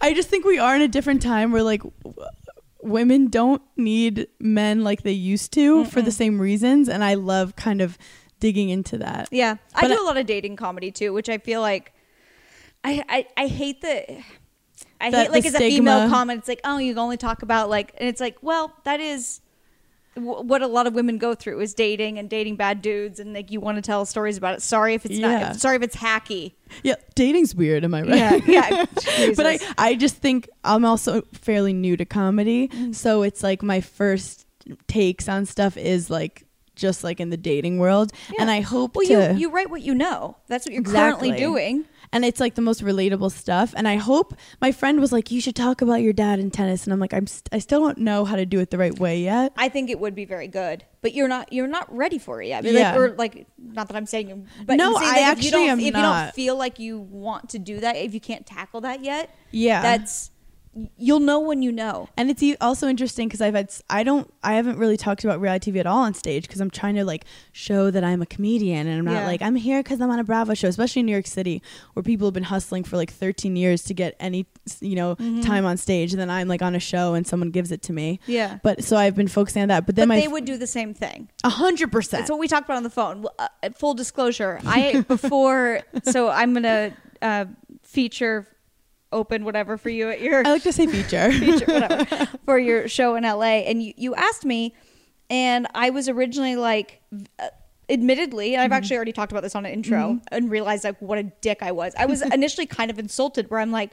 I 0.00 0.14
just 0.14 0.28
think 0.28 0.44
we 0.44 0.58
are 0.60 0.76
in 0.76 0.82
a 0.82 0.86
different 0.88 1.22
time 1.22 1.50
where 1.50 1.62
like 1.64 1.82
w- 2.04 2.28
women 2.82 3.28
don't 3.28 3.62
need 3.76 4.28
men 4.38 4.84
like 4.84 5.02
they 5.02 5.10
used 5.12 5.52
to 5.54 5.84
for 5.86 6.00
the 6.02 6.12
same 6.12 6.40
reasons, 6.40 6.88
and 6.88 7.02
I 7.04 7.14
love 7.14 7.56
kind 7.56 7.80
of 7.80 7.98
digging 8.38 8.68
into 8.70 8.98
that. 8.98 9.28
Yeah, 9.32 9.56
I 9.74 9.88
do 9.88 9.94
I- 9.94 9.96
a 9.96 10.04
lot 10.04 10.16
of 10.16 10.26
dating 10.26 10.54
comedy 10.56 10.90
too, 10.92 11.12
which 11.12 11.28
I 11.28 11.38
feel 11.38 11.60
like 11.62 11.92
I 12.84 13.02
I, 13.08 13.26
I 13.36 13.46
hate 13.48 13.80
the. 13.80 14.22
I 15.00 15.10
hate 15.10 15.30
like 15.30 15.44
as 15.46 15.54
a 15.54 15.58
female 15.58 16.08
comment, 16.08 16.38
it's 16.40 16.48
like, 16.48 16.60
oh, 16.64 16.78
you 16.78 16.94
only 16.96 17.16
talk 17.16 17.42
about 17.42 17.68
like, 17.70 17.94
and 17.98 18.08
it's 18.08 18.20
like, 18.20 18.36
well, 18.42 18.72
that 18.84 19.00
is 19.00 19.40
w- 20.14 20.42
what 20.42 20.60
a 20.62 20.66
lot 20.66 20.86
of 20.86 20.94
women 20.94 21.18
go 21.18 21.34
through 21.34 21.60
is 21.60 21.72
dating 21.74 22.18
and 22.18 22.28
dating 22.28 22.56
bad 22.56 22.82
dudes, 22.82 23.18
and 23.20 23.32
like 23.32 23.50
you 23.50 23.60
want 23.60 23.76
to 23.76 23.82
tell 23.82 24.04
stories 24.04 24.36
about 24.36 24.54
it. 24.54 24.62
Sorry 24.62 24.94
if 24.94 25.06
it's 25.06 25.14
Yeah. 25.18 25.38
not. 25.40 25.56
Sorry 25.56 25.76
if 25.76 25.82
it's 25.82 25.96
hacky. 25.96 26.52
Yeah, 26.82 26.94
dating's 27.14 27.54
weird. 27.54 27.84
Am 27.84 27.94
I 27.94 28.02
right? 28.02 28.46
Yeah, 28.46 28.84
yeah. 28.86 28.86
but 29.36 29.46
I, 29.46 29.58
I 29.78 29.94
just 29.94 30.16
think 30.16 30.48
I'm 30.64 30.84
also 30.84 31.22
fairly 31.32 31.72
new 31.72 31.96
to 31.96 32.04
comedy, 32.04 32.68
Mm. 32.68 32.94
so 32.94 33.22
it's 33.22 33.42
like 33.42 33.62
my 33.62 33.80
first 33.80 34.46
takes 34.86 35.28
on 35.28 35.46
stuff 35.46 35.76
is 35.76 36.10
like 36.10 36.44
just 36.76 37.02
like 37.04 37.20
in 37.20 37.30
the 37.30 37.36
dating 37.36 37.78
world, 37.78 38.12
Yeah. 38.30 38.42
and 38.42 38.50
I 38.50 38.60
hope 38.60 38.96
Well, 38.96 39.06
to. 39.06 39.32
you 39.32 39.38
you 39.38 39.50
write 39.50 39.70
what 39.70 39.82
you 39.82 39.94
know. 39.94 40.36
That's 40.48 40.64
what 40.66 40.72
you're 40.72 40.80
Exactly. 40.80 41.28
currently 41.30 41.44
doing. 41.44 41.84
And 42.12 42.24
it's 42.24 42.40
like 42.40 42.54
the 42.54 42.62
most 42.62 42.82
relatable 42.82 43.30
stuff. 43.32 43.72
And 43.76 43.86
I 43.86 43.96
hope 43.96 44.34
my 44.60 44.72
friend 44.72 45.00
was 45.00 45.12
like, 45.12 45.30
"You 45.30 45.40
should 45.40 45.54
talk 45.56 45.80
about 45.82 46.02
your 46.02 46.12
dad 46.12 46.38
in 46.40 46.50
tennis," 46.50 46.84
and 46.84 46.92
I'm 46.92 47.00
like, 47.00 47.14
"I'm 47.14 47.26
st- 47.26 47.48
I 47.52 47.58
still 47.58 47.80
don't 47.80 47.98
know 47.98 48.24
how 48.24 48.36
to 48.36 48.44
do 48.46 48.58
it 48.60 48.70
the 48.70 48.78
right 48.78 48.98
way 48.98 49.20
yet." 49.20 49.52
I 49.56 49.68
think 49.68 49.90
it 49.90 50.00
would 50.00 50.14
be 50.14 50.24
very 50.24 50.48
good, 50.48 50.84
but 51.02 51.14
you're 51.14 51.28
not 51.28 51.52
you're 51.52 51.66
not 51.68 51.94
ready 51.94 52.18
for 52.18 52.42
it 52.42 52.48
yet. 52.48 52.64
Yeah. 52.64 52.90
like, 52.90 52.98
or 53.00 53.14
like 53.16 53.46
not 53.58 53.88
that 53.88 53.96
I'm 53.96 54.06
saying, 54.06 54.28
you- 54.28 54.44
but 54.66 54.76
No, 54.76 54.94
saying 54.98 55.04
I 55.08 55.12
if 55.14 55.16
you 55.20 55.22
actually 55.30 55.50
don't, 55.50 55.68
am 55.68 55.78
if 55.80 55.86
you 55.86 55.92
don't 55.92 56.34
feel 56.34 56.56
like 56.56 56.78
you 56.78 56.98
want 56.98 57.50
to 57.50 57.58
do 57.58 57.80
that, 57.80 57.96
if 57.96 58.12
you 58.14 58.20
can't 58.20 58.44
tackle 58.46 58.80
that 58.82 59.04
yet, 59.04 59.30
Yeah, 59.52 59.82
that's 59.82 60.29
you'll 60.96 61.18
know 61.20 61.40
when 61.40 61.62
you 61.62 61.72
know. 61.72 62.08
And 62.16 62.30
it's 62.30 62.42
also 62.60 62.86
interesting 62.88 63.26
because 63.26 63.40
I've 63.40 63.54
had 63.54 63.72
I 63.90 64.02
don't 64.04 64.32
I 64.42 64.54
haven't 64.54 64.78
really 64.78 64.96
talked 64.96 65.24
about 65.24 65.40
reality 65.40 65.72
TV 65.72 65.80
at 65.80 65.86
all 65.86 66.04
on 66.04 66.14
stage 66.14 66.46
because 66.46 66.60
I'm 66.60 66.70
trying 66.70 66.94
to 66.94 67.04
like 67.04 67.24
show 67.52 67.90
that 67.90 68.04
I'm 68.04 68.22
a 68.22 68.26
comedian 68.26 68.86
and 68.86 68.98
I'm 69.00 69.04
not 69.04 69.20
Yeah. 69.22 69.26
like 69.26 69.42
I'm 69.42 69.56
here 69.56 69.82
because 69.82 70.00
I'm 70.00 70.10
on 70.10 70.18
a 70.20 70.24
Bravo 70.24 70.54
show, 70.54 70.68
especially 70.68 71.00
in 71.00 71.06
New 71.06 71.12
York 71.12 71.26
City 71.26 71.60
where 71.94 72.02
people 72.04 72.26
have 72.28 72.34
been 72.34 72.44
hustling 72.44 72.84
for 72.84 72.96
like 72.96 73.10
13 73.12 73.56
years 73.56 73.82
to 73.84 73.94
get 73.94 74.14
any 74.20 74.46
you 74.80 74.94
know 74.94 75.16
Mm-hmm. 75.16 75.40
time 75.40 75.66
on 75.66 75.76
stage, 75.76 76.12
and 76.12 76.20
then 76.20 76.30
I'm 76.30 76.46
like 76.46 76.62
on 76.62 76.74
a 76.76 76.80
show 76.80 77.14
and 77.14 77.26
someone 77.26 77.50
gives 77.50 77.72
it 77.72 77.82
to 77.82 77.92
me. 77.92 78.20
Yeah. 78.26 78.58
But 78.62 78.84
so 78.84 78.96
I've 78.96 79.16
been 79.16 79.26
focusing 79.28 79.62
on 79.62 79.68
that. 79.68 79.86
But 79.86 79.96
then 79.96 80.06
But 80.08 80.20
they 80.20 80.28
would 80.28 80.44
do 80.44 80.56
the 80.56 80.66
same 80.68 80.94
thing. 80.94 81.28
a 81.42 81.50
hundred 81.50 81.90
percent. 81.90 82.20
That's 82.20 82.30
what 82.30 82.38
we 82.38 82.46
talked 82.48 82.66
about 82.66 82.76
on 82.76 82.82
the 82.84 82.90
phone. 82.90 83.26
Uh, 83.38 83.48
full 83.76 83.94
disclosure, 83.94 84.60
I 84.64 85.00
before, 85.08 85.80
so 86.04 86.28
I'm 86.28 86.54
gonna 86.54 86.92
uh, 87.20 87.46
feature, 87.82 88.46
open 89.12 89.44
whatever 89.44 89.76
for 89.76 89.88
you 89.88 90.10
at 90.10 90.20
your 90.20 90.46
I 90.46 90.50
like 90.50 90.62
to 90.62 90.72
say 90.72 90.86
feature. 90.86 91.32
feature, 91.38 91.66
whatever, 91.66 92.26
for 92.44 92.58
your 92.58 92.88
show 92.88 93.16
in 93.16 93.24
LA. 93.24 93.62
And 93.66 93.82
you, 93.82 93.94
you 93.96 94.14
asked 94.14 94.44
me, 94.44 94.74
and 95.28 95.66
I 95.74 95.90
was 95.90 96.08
originally 96.08 96.56
like, 96.56 97.00
uh, 97.38 97.48
admittedly, 97.88 98.54
and 98.54 98.62
I've 98.62 98.72
actually 98.72 98.96
already 98.96 99.12
talked 99.12 99.32
about 99.32 99.42
this 99.42 99.54
on 99.54 99.66
an 99.66 99.72
intro 99.72 100.20
and 100.28 100.50
realized 100.50 100.84
like 100.84 101.00
what 101.02 101.18
a 101.18 101.24
dick 101.24 101.58
I 101.62 101.72
was. 101.72 101.92
I 101.98 102.06
was 102.06 102.22
initially 102.32 102.66
kind 102.66 102.90
of 102.90 102.98
insulted 102.98 103.50
where 103.50 103.60
I'm 103.60 103.72
like, 103.72 103.92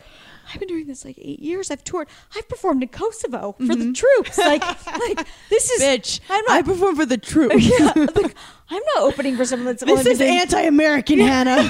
I've 0.53 0.59
been 0.59 0.67
doing 0.67 0.87
this 0.87 1.03
like 1.05 1.17
eight 1.19 1.39
years. 1.39 1.69
I've 1.71 1.83
toured. 1.83 2.07
I've 2.35 2.47
performed 2.47 2.81
in 2.83 2.89
Kosovo 2.89 3.55
for 3.57 3.75
the 3.75 3.91
troops. 3.93 4.37
Like, 4.37 4.61
like 4.99 5.27
this 5.49 5.69
is 5.71 5.81
Bitch, 5.81 6.19
I'm 6.29 6.43
not, 6.45 6.51
I 6.57 6.61
perform 6.61 6.95
for 6.95 7.05
the 7.05 7.17
troops. 7.17 7.55
yeah, 7.79 7.91
like, 7.95 8.35
I'm 8.69 8.81
not 8.95 9.03
opening 9.03 9.35
for 9.37 9.45
someone 9.45 9.65
that's. 9.65 9.83
This 9.83 10.05
is 10.05 10.21
anti-American, 10.21 11.19
Hannah. 11.19 11.69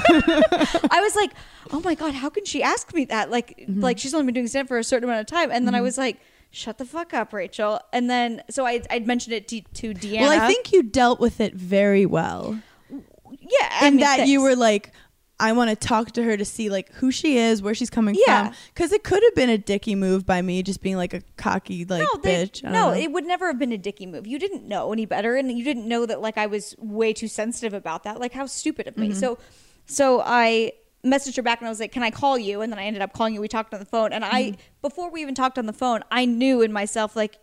I 0.90 1.00
was 1.02 1.16
like, 1.16 1.32
oh 1.72 1.80
my 1.80 1.94
god, 1.94 2.14
how 2.14 2.28
can 2.30 2.44
she 2.44 2.62
ask 2.62 2.92
me 2.94 3.04
that? 3.06 3.30
Like, 3.30 3.56
Mm-hmm. 3.58 3.80
like 3.80 3.98
she's 3.98 4.14
only 4.14 4.26
been 4.26 4.34
doing 4.34 4.46
stand 4.46 4.68
for 4.68 4.78
a 4.78 4.84
certain 4.84 5.08
amount 5.08 5.20
of 5.20 5.26
time, 5.26 5.50
and 5.50 5.66
then 5.66 5.74
I 5.74 5.80
was 5.80 5.98
like, 5.98 6.20
shut 6.50 6.78
the 6.78 6.84
fuck 6.84 7.12
up, 7.12 7.32
Rachael. 7.32 7.80
And 7.92 8.08
then 8.08 8.42
so 8.50 8.64
I 8.66 8.80
I'd 8.90 9.06
mentioned 9.06 9.34
it 9.34 9.48
to, 9.48 9.60
to 9.60 9.94
Deanna. 9.94 10.20
well, 10.20 10.40
I 10.42 10.46
think 10.46 10.72
you 10.72 10.82
dealt 10.82 11.20
with 11.20 11.40
it 11.40 11.54
very 11.54 12.06
well. 12.06 12.60
yeah, 12.90 13.68
I 13.80 13.86
and 13.86 13.96
mean, 13.96 14.04
that 14.04 14.26
you 14.28 14.40
were 14.40 14.56
like 14.56 14.92
I 15.40 15.52
want 15.52 15.70
to 15.70 15.76
talk 15.76 16.12
to 16.12 16.22
her 16.24 16.36
to 16.36 16.44
see 16.44 16.68
like 16.68 16.92
who 16.94 17.10
she 17.12 17.36
is, 17.38 17.62
where 17.62 17.74
she's 17.74 17.90
coming 17.90 18.16
Yeah. 18.26 18.46
from. 18.48 18.54
Because 18.74 18.92
it 18.92 19.04
could 19.04 19.22
have 19.22 19.34
been 19.36 19.48
a 19.50 19.58
dicky 19.58 19.94
move 19.94 20.26
by 20.26 20.42
me, 20.42 20.62
just 20.64 20.82
being 20.82 20.96
like 20.96 21.14
a 21.14 21.22
cocky 21.36 21.84
like 21.84 22.02
no, 22.02 22.20
they- 22.22 22.44
bitch. 22.46 22.62
No, 22.64 22.70
know. 22.72 22.92
it 22.92 23.12
would 23.12 23.24
never 23.24 23.46
have 23.46 23.58
been 23.58 23.70
a 23.72 23.78
dicky 23.78 24.06
move. 24.06 24.26
You 24.26 24.38
didn't 24.38 24.66
know 24.66 24.92
any 24.92 25.06
better, 25.06 25.36
and 25.36 25.50
you 25.56 25.62
didn't 25.64 25.86
know 25.86 26.06
that 26.06 26.20
like 26.20 26.36
I 26.38 26.46
was 26.46 26.74
way 26.78 27.12
too 27.12 27.28
sensitive 27.28 27.72
about 27.74 28.02
that. 28.04 28.18
Like 28.18 28.32
how 28.32 28.46
stupid 28.46 28.88
of 28.88 28.96
me. 28.96 29.10
Mm-hmm. 29.10 29.18
So, 29.18 29.38
so 29.86 30.20
I 30.24 30.72
messaged 31.04 31.36
her 31.36 31.42
back 31.42 31.60
and 31.60 31.68
I 31.68 31.70
was 31.70 31.78
like, 31.78 31.92
"Can 31.92 32.02
I 32.02 32.10
call 32.10 32.36
you?" 32.36 32.60
And 32.60 32.72
then 32.72 32.78
I 32.80 32.84
ended 32.84 33.02
up 33.02 33.12
calling 33.12 33.32
you. 33.34 33.40
We 33.40 33.46
talked 33.48 33.72
on 33.72 33.78
the 33.80 33.86
phone, 33.86 34.12
and 34.12 34.24
I 34.24 34.42
Mm-hmm. 34.42 34.60
before 34.82 35.10
we 35.10 35.22
even 35.22 35.34
talked 35.36 35.56
on 35.58 35.66
the 35.66 35.72
phone, 35.72 36.02
I 36.10 36.24
knew 36.24 36.62
in 36.62 36.72
myself 36.72 37.14
like. 37.14 37.38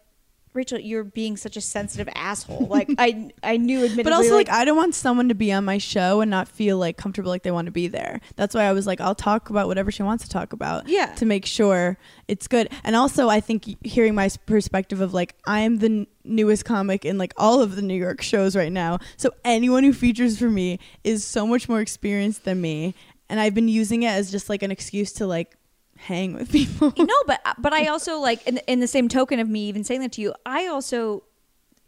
Rachael, 0.55 0.79
you're 0.79 1.03
being 1.03 1.37
such 1.37 1.57
a 1.57 1.61
sensitive 1.61 2.09
asshole. 2.15 2.67
Like 2.67 2.89
I, 2.97 3.31
I 3.43 3.57
knew 3.57 3.77
admittedly. 3.83 4.03
but 4.03 4.13
also 4.13 4.33
like, 4.35 4.49
I 4.49 4.65
don't 4.65 4.77
want 4.77 4.95
someone 4.95 5.29
to 5.29 5.35
be 5.35 5.51
on 5.51 5.65
my 5.65 5.77
show 5.77 6.21
and 6.21 6.31
not 6.31 6.47
feel 6.47 6.77
like 6.77 6.97
comfortable 6.97 7.29
like 7.29 7.43
they 7.43 7.51
want 7.51 7.65
to 7.65 7.71
be 7.71 7.87
there. 7.87 8.21
That's 8.35 8.55
why 8.55 8.63
I 8.63 8.71
was 8.71 8.87
like 8.87 9.01
I'll 9.01 9.15
talk 9.15 9.49
about 9.49 9.67
whatever 9.67 9.91
she 9.91 10.03
wants 10.03 10.23
to 10.23 10.29
talk 10.29 10.53
about. 10.53 10.87
Yeah. 10.87 11.13
To 11.15 11.25
make 11.25 11.45
sure 11.45 11.97
it's 12.27 12.47
good. 12.47 12.69
And 12.83 12.95
also 12.95 13.29
I 13.29 13.39
think 13.39 13.65
hearing 13.85 14.15
my 14.15 14.29
perspective 14.45 15.01
of 15.01 15.13
like 15.13 15.35
I'm 15.45 15.77
the 15.77 15.85
n- 15.87 16.07
newest 16.23 16.65
comic 16.65 17.05
in 17.05 17.17
like 17.17 17.33
all 17.37 17.61
of 17.61 17.75
the 17.75 17.81
New 17.81 17.97
York 17.97 18.21
shows 18.21 18.55
right 18.55 18.71
now. 18.71 18.99
So 19.17 19.31
anyone 19.43 19.83
who 19.83 19.93
features 19.93 20.39
for 20.39 20.49
me 20.49 20.79
is 21.03 21.23
so 21.23 21.45
much 21.45 21.67
more 21.69 21.81
experienced 21.81 22.45
than 22.45 22.61
me 22.61 22.95
and 23.29 23.39
I've 23.39 23.53
been 23.53 23.67
using 23.67 24.03
it 24.03 24.09
as 24.09 24.31
just 24.31 24.49
like 24.49 24.63
an 24.63 24.71
excuse 24.71 25.11
to 25.13 25.27
like 25.27 25.57
hang 25.97 26.33
with 26.33 26.51
people. 26.51 26.93
no, 26.97 27.15
but 27.25 27.41
but 27.57 27.73
I 27.73 27.87
also 27.87 28.19
like 28.19 28.45
in, 28.47 28.57
in 28.67 28.79
the 28.79 28.87
same 28.87 29.07
token 29.09 29.39
of 29.39 29.49
me 29.49 29.67
even 29.67 29.83
saying 29.83 30.01
that 30.01 30.11
to 30.13 30.21
you, 30.21 30.33
I 30.45 30.67
also 30.67 31.23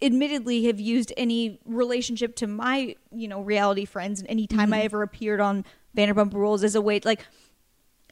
admittedly 0.01 0.65
have 0.65 0.79
used 0.79 1.11
any 1.17 1.59
relationship 1.65 2.35
to 2.37 2.47
my 2.47 2.95
you 3.11 3.27
know 3.27 3.41
reality 3.41 3.85
friends 3.85 4.19
and 4.19 4.29
any 4.29 4.47
time 4.47 4.73
I 4.73 4.77
mm-hmm. 4.77 4.85
ever 4.85 5.03
appeared 5.03 5.39
on 5.39 5.65
Vanderpump 5.95 6.33
Rules 6.33 6.63
as 6.63 6.75
a 6.75 6.81
way 6.81 6.99
like. 7.03 7.25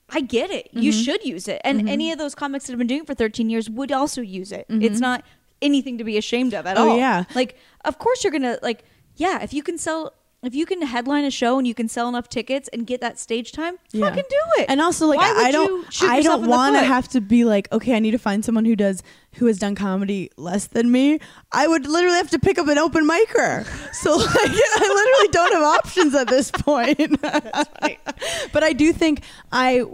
I 0.07 0.21
get 0.21 0.51
it. 0.51 0.69
You 0.71 0.91
mm-hmm. 0.91 1.01
should 1.01 1.25
use 1.25 1.47
it, 1.47 1.59
and 1.63 1.89
any 1.89 2.05
mm-hmm. 2.05 2.13
of 2.13 2.19
those 2.19 2.35
comics 2.35 2.67
that 2.67 2.73
have 2.73 2.77
been 2.77 2.85
doing 2.85 3.01
it 3.01 3.07
for 3.07 3.15
13 3.15 3.49
years 3.49 3.71
would 3.71 3.91
also 3.91 4.21
use 4.21 4.51
it. 4.51 4.67
It's 4.69 4.99
not 4.99 5.25
anything 5.63 5.97
to 5.97 6.03
be 6.03 6.15
ashamed 6.15 6.53
of 6.53 6.67
at 6.67 6.77
Oh, 6.77 6.89
all. 6.89 6.97
yeah. 6.97 7.23
like 7.33 7.57
of 7.85 7.97
course 7.97 8.23
you're 8.23 8.31
gonna 8.31 8.59
like 8.61 8.83
yeah. 9.15 9.41
If 9.41 9.53
you 9.53 9.63
can 9.63 9.77
sell, 9.77 10.13
if 10.47 10.55
you 10.55 10.65
can 10.65 10.81
headline 10.81 11.23
a 11.25 11.31
show 11.31 11.57
and 11.57 11.67
you 11.67 11.73
can 11.73 11.87
sell 11.87 12.07
enough 12.07 12.29
tickets 12.29 12.69
and 12.73 12.85
get 12.85 13.01
that 13.01 13.19
stage 13.19 13.51
time, 13.51 13.77
Yeah. 13.91 14.09
fucking 14.09 14.23
do 14.29 14.61
it. 14.61 14.65
And 14.69 14.81
also, 14.81 15.07
like, 15.07 15.19
I, 15.19 15.33
would 15.33 15.41
I 15.41 15.47
you 15.47 15.53
don't, 15.53 16.03
I 16.03 16.21
don't 16.21 16.47
want 16.47 16.75
to 16.75 16.83
have 16.83 17.07
to 17.09 17.21
be 17.21 17.45
like, 17.45 17.71
okay, 17.71 17.95
I 17.95 17.99
need 17.99 18.11
to 18.11 18.17
find 18.17 18.43
someone 18.43 18.65
who 18.65 18.75
does, 18.75 19.03
who 19.35 19.45
has 19.47 19.59
done 19.59 19.75
comedy 19.75 20.31
less 20.37 20.67
than 20.67 20.91
me. 20.91 21.19
I 21.51 21.67
would 21.67 21.87
literally 21.87 22.17
have 22.17 22.31
to 22.31 22.39
pick 22.39 22.57
up 22.57 22.67
an 22.67 22.77
open 22.77 23.07
micer. 23.07 23.65
So, 23.93 24.15
like, 24.17 24.29
I 24.35 24.93
literally 24.93 25.31
don't 25.31 25.53
have 25.53 25.63
options 25.63 26.15
at 26.15 26.27
this 26.27 26.51
point. 26.51 27.21
but 27.21 28.63
I 28.63 28.73
do 28.73 28.93
think 28.93 29.21
I 29.51 29.85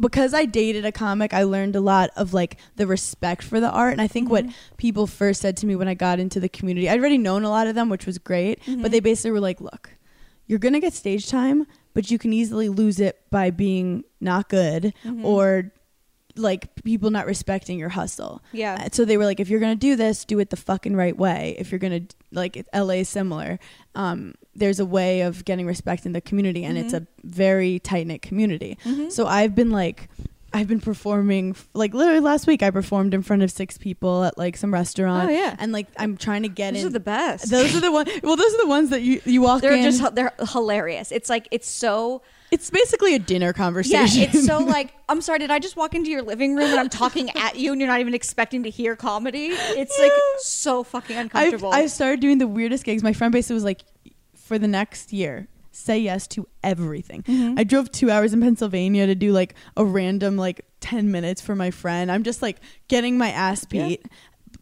because 0.00 0.32
I 0.32 0.46
dated 0.46 0.84
a 0.86 0.92
comic, 0.92 1.34
I 1.34 1.44
learned 1.44 1.76
a 1.76 1.80
lot 1.80 2.10
of 2.16 2.32
like 2.32 2.56
the 2.76 2.86
respect 2.86 3.42
for 3.42 3.60
the 3.60 3.70
art. 3.70 3.92
And 3.92 4.00
I 4.00 4.06
think 4.06 4.30
what 4.30 4.44
mm-hmm. 4.44 4.76
people 4.78 5.06
first 5.06 5.42
said 5.42 5.56
to 5.58 5.66
me 5.66 5.76
when 5.76 5.88
I 5.88 5.94
got 5.94 6.18
into 6.18 6.40
the 6.40 6.48
community, 6.48 6.88
I'd 6.88 6.98
already 6.98 7.18
known 7.18 7.44
a 7.44 7.50
lot 7.50 7.66
of 7.66 7.74
them, 7.74 7.90
which 7.90 8.06
was 8.06 8.18
great. 8.18 8.58
But 8.60 8.66
mm-hmm. 8.66 8.82
they 8.84 9.00
basically 9.00 9.32
were 9.32 9.40
like, 9.40 9.60
look, 9.60 9.90
you're 10.50 10.58
going 10.58 10.74
to 10.74 10.80
get 10.80 10.92
stage 10.92 11.28
time, 11.30 11.64
but 11.94 12.10
you 12.10 12.18
can 12.18 12.32
easily 12.32 12.68
lose 12.68 12.98
it 12.98 13.22
by 13.30 13.50
being 13.50 14.02
not 14.20 14.48
good 14.48 14.92
or 15.22 15.72
like 16.36 16.74
people 16.84 17.10
not 17.10 17.26
respecting 17.26 17.78
your 17.78 17.88
hustle. 17.90 18.42
Yeah. 18.52 18.74
Uh, 18.84 18.88
So 18.92 19.04
they 19.04 19.16
were 19.16 19.24
like, 19.24 19.38
if 19.40 19.48
you're 19.48 19.60
gonna 19.60 19.74
do 19.74 19.94
this, 19.96 20.24
do 20.24 20.38
it 20.38 20.50
the 20.50 20.56
fucking 20.56 20.94
right 20.96 21.16
way. 21.16 21.56
If 21.58 21.70
you're 21.70 21.78
gonna 21.80 22.02
like 22.32 22.56
LA 22.74 23.00
is 23.04 23.08
similar, 23.08 23.58
um, 23.94 24.34
there's 24.54 24.78
a 24.80 24.86
way 24.86 25.20
of 25.22 25.44
getting 25.44 25.66
respect 25.66 26.06
in 26.06 26.12
the 26.12 26.20
community, 26.20 26.64
and 26.64 26.78
it's 26.78 26.92
a 26.94 27.06
very 27.24 27.78
tight 27.80 28.06
knit 28.06 28.22
community. 28.22 28.78
So 29.10 29.26
I've 29.26 29.54
been 29.54 29.70
like. 29.70 30.08
I've 30.52 30.66
been 30.66 30.80
performing 30.80 31.54
like 31.74 31.94
literally 31.94 32.20
last 32.20 32.46
week. 32.46 32.62
I 32.62 32.70
performed 32.70 33.14
in 33.14 33.22
front 33.22 33.42
of 33.42 33.50
six 33.50 33.78
people 33.78 34.24
at 34.24 34.36
like 34.36 34.56
some 34.56 34.72
restaurant. 34.72 35.28
Oh, 35.28 35.32
yeah. 35.32 35.54
and 35.58 35.70
like 35.72 35.86
I'm 35.96 36.16
trying 36.16 36.42
to 36.42 36.48
get 36.48 36.74
Those 36.74 36.82
in. 36.82 36.84
Those 36.84 36.90
are 36.90 36.92
the 36.92 37.00
best. 37.00 37.50
those 37.50 37.76
are 37.76 37.80
the 37.80 37.92
ones. 37.92 38.10
Well, 38.22 38.36
those 38.36 38.54
are 38.54 38.62
the 38.62 38.66
ones 38.66 38.90
that 38.90 39.02
you 39.02 39.20
you 39.24 39.42
walk 39.42 39.62
in 39.62 39.68
they're 39.68 39.78
in. 39.78 39.84
just 39.84 40.14
they're 40.14 40.32
hilarious. 40.52 41.12
It's 41.12 41.28
like 41.28 41.46
it's 41.50 41.68
so 41.68 42.22
it's 42.50 42.68
basically 42.68 43.14
a 43.14 43.18
dinner 43.20 43.52
conversation. 43.52 44.22
yeah. 44.22 44.28
It's 44.32 44.44
so 44.44 44.58
like 44.64 44.92
I'm 45.08 45.20
sorry. 45.20 45.38
Did 45.38 45.52
I 45.52 45.60
just 45.60 45.76
walk 45.76 45.94
into 45.94 46.10
your 46.10 46.22
living 46.22 46.56
room 46.56 46.70
and 46.70 46.80
I'm 46.80 46.88
talking 46.88 47.30
at 47.36 47.56
you 47.56 47.70
and 47.72 47.80
you're 47.80 47.88
not 47.88 48.00
even 48.00 48.14
expecting 48.14 48.64
to 48.64 48.70
hear 48.70 48.96
comedy? 48.96 49.50
It's 49.52 49.96
like 50.00 50.12
so 50.38 50.82
fucking 50.82 51.16
I've, 51.16 51.24
uncomfortable. 51.26 51.72
I 51.72 51.86
started 51.86 52.20
doing 52.20 52.38
the 52.38 52.48
weirdest 52.48 52.84
gigs. 52.84 53.02
My 53.04 53.12
friend 53.12 53.32
basically 53.32 53.54
was 53.54 53.64
like, 53.64 53.82
for 54.34 54.58
the 54.58 54.68
next 54.68 55.12
year, 55.12 55.46
say 55.84 55.98
yes 55.98 56.26
to 56.28 56.46
everything. 56.62 57.22
Mm-hmm. 57.22 57.58
I 57.58 57.64
drove 57.64 57.90
two 57.92 58.10
hours 58.10 58.32
in 58.32 58.40
Pennsylvania 58.40 59.06
to 59.06 59.14
do 59.14 59.32
like 59.32 59.54
a 59.76 59.84
random 59.84 60.36
like 60.36 60.64
10 60.80 61.10
minutes 61.10 61.40
for 61.40 61.54
my 61.56 61.70
friend. 61.70 62.10
I'm 62.10 62.22
just 62.22 62.42
like 62.42 62.58
getting 62.88 63.18
my 63.18 63.30
ass 63.30 63.66
Yeah. 63.70 63.88
beat. 63.88 64.06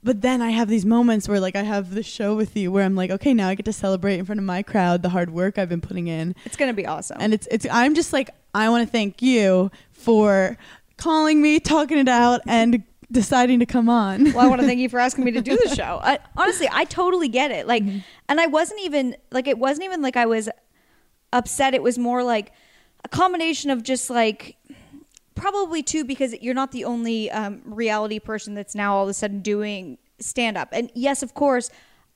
But 0.05 0.23
then 0.23 0.41
I 0.43 0.51
have 0.51 0.69
these 0.69 0.87
moments 0.87 1.29
where 1.29 1.41
like 1.41 1.57
I 1.57 1.63
have 1.63 1.91
the 1.95 2.03
show 2.05 2.37
with 2.37 2.57
you 2.57 2.71
where 2.71 2.85
I'm 2.85 2.95
like, 2.95 3.11
okay, 3.11 3.35
now 3.35 3.49
I 3.49 3.55
get 3.57 3.65
to 3.67 3.73
celebrate 3.73 4.19
in 4.19 4.25
front 4.25 4.39
of 4.39 4.45
my 4.45 4.63
crowd 4.63 5.03
the 5.03 5.09
hard 5.09 5.31
work 5.31 5.59
I've 5.59 5.69
been 5.69 5.81
putting 5.81 6.07
in. 6.07 6.35
it's 6.45 6.57
gonna 6.57 6.73
be 6.73 6.87
awesome. 6.87 7.17
And 7.21 7.35
it's 7.35 7.49
it's 7.51 7.67
I'm 7.71 7.95
just 7.95 8.13
like 8.13 8.31
I 8.55 8.69
want 8.71 8.87
to 8.87 8.91
thank 8.91 9.21
you 9.23 9.71
for 9.91 10.57
calling 10.99 11.43
me, 11.43 11.59
talking 11.61 11.99
it 11.99 12.09
out 12.09 12.41
and 12.47 12.83
deciding 13.11 13.59
to 13.61 13.67
come 13.67 13.89
on. 13.89 14.25
well, 14.33 14.41
I 14.41 14.47
want 14.49 14.61
to 14.61 14.67
thank 14.67 14.79
you 14.81 14.89
for 14.89 15.01
asking 15.01 15.25
me 15.25 15.31
to 15.33 15.41
do 15.41 15.57
the 15.57 15.75
show. 15.75 15.99
I, 16.03 16.19
honestly, 16.37 16.69
I 16.71 16.85
totally 16.85 17.29
get 17.29 17.51
it. 17.51 17.67
Like, 17.67 17.83
and 18.29 18.41
I 18.41 18.47
wasn't 18.47 18.81
even 18.83 19.17
like 19.33 19.47
it 19.49 19.59
wasn't 19.59 19.85
even 19.87 20.01
like 20.03 20.17
I 20.17 20.27
was 20.27 20.49
upset. 21.33 21.75
It 21.75 21.83
was 21.83 21.99
more 21.99 22.23
like 22.25 22.53
a 23.05 23.09
combination 23.09 23.71
of 23.71 23.83
just 23.83 24.11
like 24.11 24.57
probably 25.35 25.83
too 25.83 26.05
because 26.05 26.35
you're 26.41 26.55
not 26.55 26.73
the 26.73 26.85
only 26.85 27.31
um, 27.31 27.63
reality 27.65 28.19
person 28.19 28.55
that's 28.55 28.75
now 28.75 28.97
all 28.97 29.05
of 29.05 29.09
a 29.09 29.15
sudden 29.15 29.41
doing 29.41 29.99
stand 30.19 30.57
up. 30.57 30.69
And 30.73 30.91
yes, 30.95 31.23
of 31.23 31.35
course, 31.35 31.71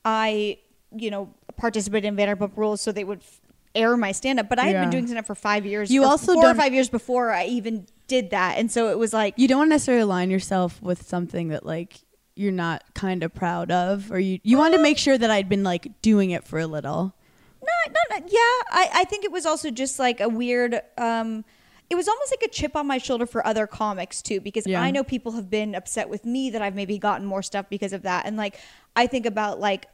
I 0.04 0.58
you 0.94 1.10
know 1.10 1.32
participated 1.56 2.06
in 2.08 2.16
Vanderpump 2.16 2.56
Rules 2.56 2.80
so 2.80 2.92
they 2.92 3.04
would 3.04 3.20
f- 3.20 3.40
air 3.74 3.96
my 3.96 4.12
stand 4.12 4.40
up. 4.40 4.48
But 4.48 4.58
I 4.58 4.64
had 4.66 4.72
Yeah. 4.72 4.80
been 4.82 4.90
doing 4.90 5.06
stand 5.06 5.18
up 5.18 5.26
for 5.26 5.34
five 5.34 5.64
years. 5.64 5.90
You 5.90 6.04
also 6.04 6.34
four 6.34 6.42
or 6.42 6.46
don't- 6.48 6.56
five 6.56 6.74
years 6.74 6.88
before 6.88 7.32
I 7.32 7.44
even 7.46 7.86
did 8.08 8.30
that, 8.30 8.58
and 8.58 8.70
so 8.70 8.90
it 8.90 8.98
was 8.98 9.12
like 9.12 9.34
you 9.36 9.46
don't 9.48 9.58
want 9.58 9.68
to 9.68 9.74
necessarily 9.74 10.02
align 10.02 10.30
yourself 10.30 10.82
with 10.82 11.06
something 11.06 11.48
that 11.48 11.64
like 11.64 12.00
you're 12.34 12.50
not 12.52 12.82
kind 12.94 13.22
of 13.22 13.32
proud 13.34 13.70
of 13.70 14.10
or 14.10 14.18
you 14.18 14.40
you 14.42 14.56
wanted 14.58 14.76
to 14.78 14.82
make 14.82 14.98
sure 14.98 15.16
that 15.16 15.30
I'd 15.30 15.48
been 15.48 15.62
like 15.62 16.00
doing 16.02 16.30
it 16.30 16.44
for 16.44 16.58
a 16.58 16.66
little. 16.66 17.14
Not, 17.62 17.96
not- 18.10 18.22
yeah. 18.32 18.38
I, 18.70 18.90
I 18.94 19.04
think 19.04 19.24
it 19.24 19.32
was 19.32 19.46
also 19.46 19.70
just 19.70 19.98
like 19.98 20.20
a 20.20 20.28
weird. 20.28 20.80
Um, 20.98 21.44
it 21.90 21.94
was 21.94 22.08
almost 22.08 22.32
like 22.32 22.42
a 22.42 22.48
chip 22.52 22.74
on 22.74 22.86
my 22.86 22.98
shoulder 22.98 23.26
for 23.26 23.46
other 23.46 23.66
comics 23.66 24.22
too, 24.22 24.40
because 24.40 24.66
Yeah. 24.66 24.80
I 24.82 24.90
know 24.90 25.04
people 25.04 25.32
have 25.32 25.50
been 25.50 25.74
upset 25.74 26.08
with 26.08 26.24
me 26.24 26.50
that 26.50 26.62
I've 26.62 26.74
maybe 26.74 26.98
gotten 26.98 27.26
more 27.26 27.42
stuff 27.42 27.66
because 27.68 27.92
of 27.92 28.02
that, 28.02 28.26
and 28.26 28.36
like 28.36 28.58
I 28.96 29.06
think 29.06 29.26
about 29.26 29.60
like. 29.60 29.86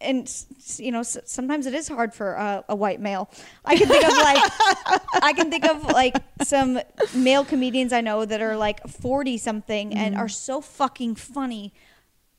And 0.00 0.30
you 0.76 0.90
know, 0.92 1.02
sometimes 1.02 1.64
it 1.66 1.72
is 1.72 1.88
hard 1.88 2.12
for 2.12 2.36
uh, 2.36 2.62
a 2.68 2.74
white 2.76 3.00
male. 3.00 3.30
I 3.64 3.76
can 3.76 3.88
think 3.88 4.04
of 4.04 4.12
like, 4.12 4.52
I 5.22 5.32
can 5.34 5.50
think 5.50 5.64
of 5.64 5.84
like 5.84 6.14
some 6.42 6.78
male 7.14 7.42
comedians 7.44 7.90
I 7.90 8.02
know 8.02 8.26
that 8.26 8.42
are 8.42 8.54
like 8.56 8.86
forty 8.86 9.38
something 9.38 9.94
and 9.94 10.14
are 10.16 10.28
so 10.28 10.60
fucking 10.60 11.14
funny, 11.14 11.72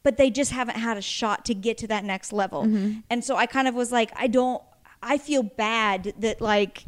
but 0.04 0.18
they 0.18 0.30
just 0.30 0.52
haven't 0.52 0.76
had 0.78 0.98
a 0.98 1.02
shot 1.02 1.46
to 1.46 1.56
get 1.56 1.80
to 1.80 1.88
that 1.88 2.04
next 2.04 2.32
level. 2.34 2.64
And 3.10 3.24
so 3.24 3.36
I 3.36 3.48
kind 3.48 3.68
of 3.68 3.74
was 3.74 3.92
like, 3.92 4.12
I 4.16 4.28
don't, 4.28 4.62
I 5.06 5.18
feel 5.20 5.43
bad 5.43 6.14
that 6.20 6.41
like, 6.41 6.84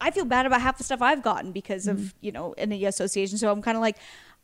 I 0.00 0.10
feel 0.12 0.24
bad 0.24 0.46
about 0.46 0.60
half 0.62 0.78
the 0.78 0.84
stuff 0.84 1.02
I've 1.02 1.22
gotten 1.22 1.52
because 1.52 1.86
of, 1.88 2.14
you 2.20 2.32
know, 2.32 2.52
in 2.54 2.68
the 2.70 2.84
association. 2.86 3.36
So 3.38 3.50
I'm 3.52 3.60
kind 3.60 3.76
of 3.76 3.82
like, 3.82 3.96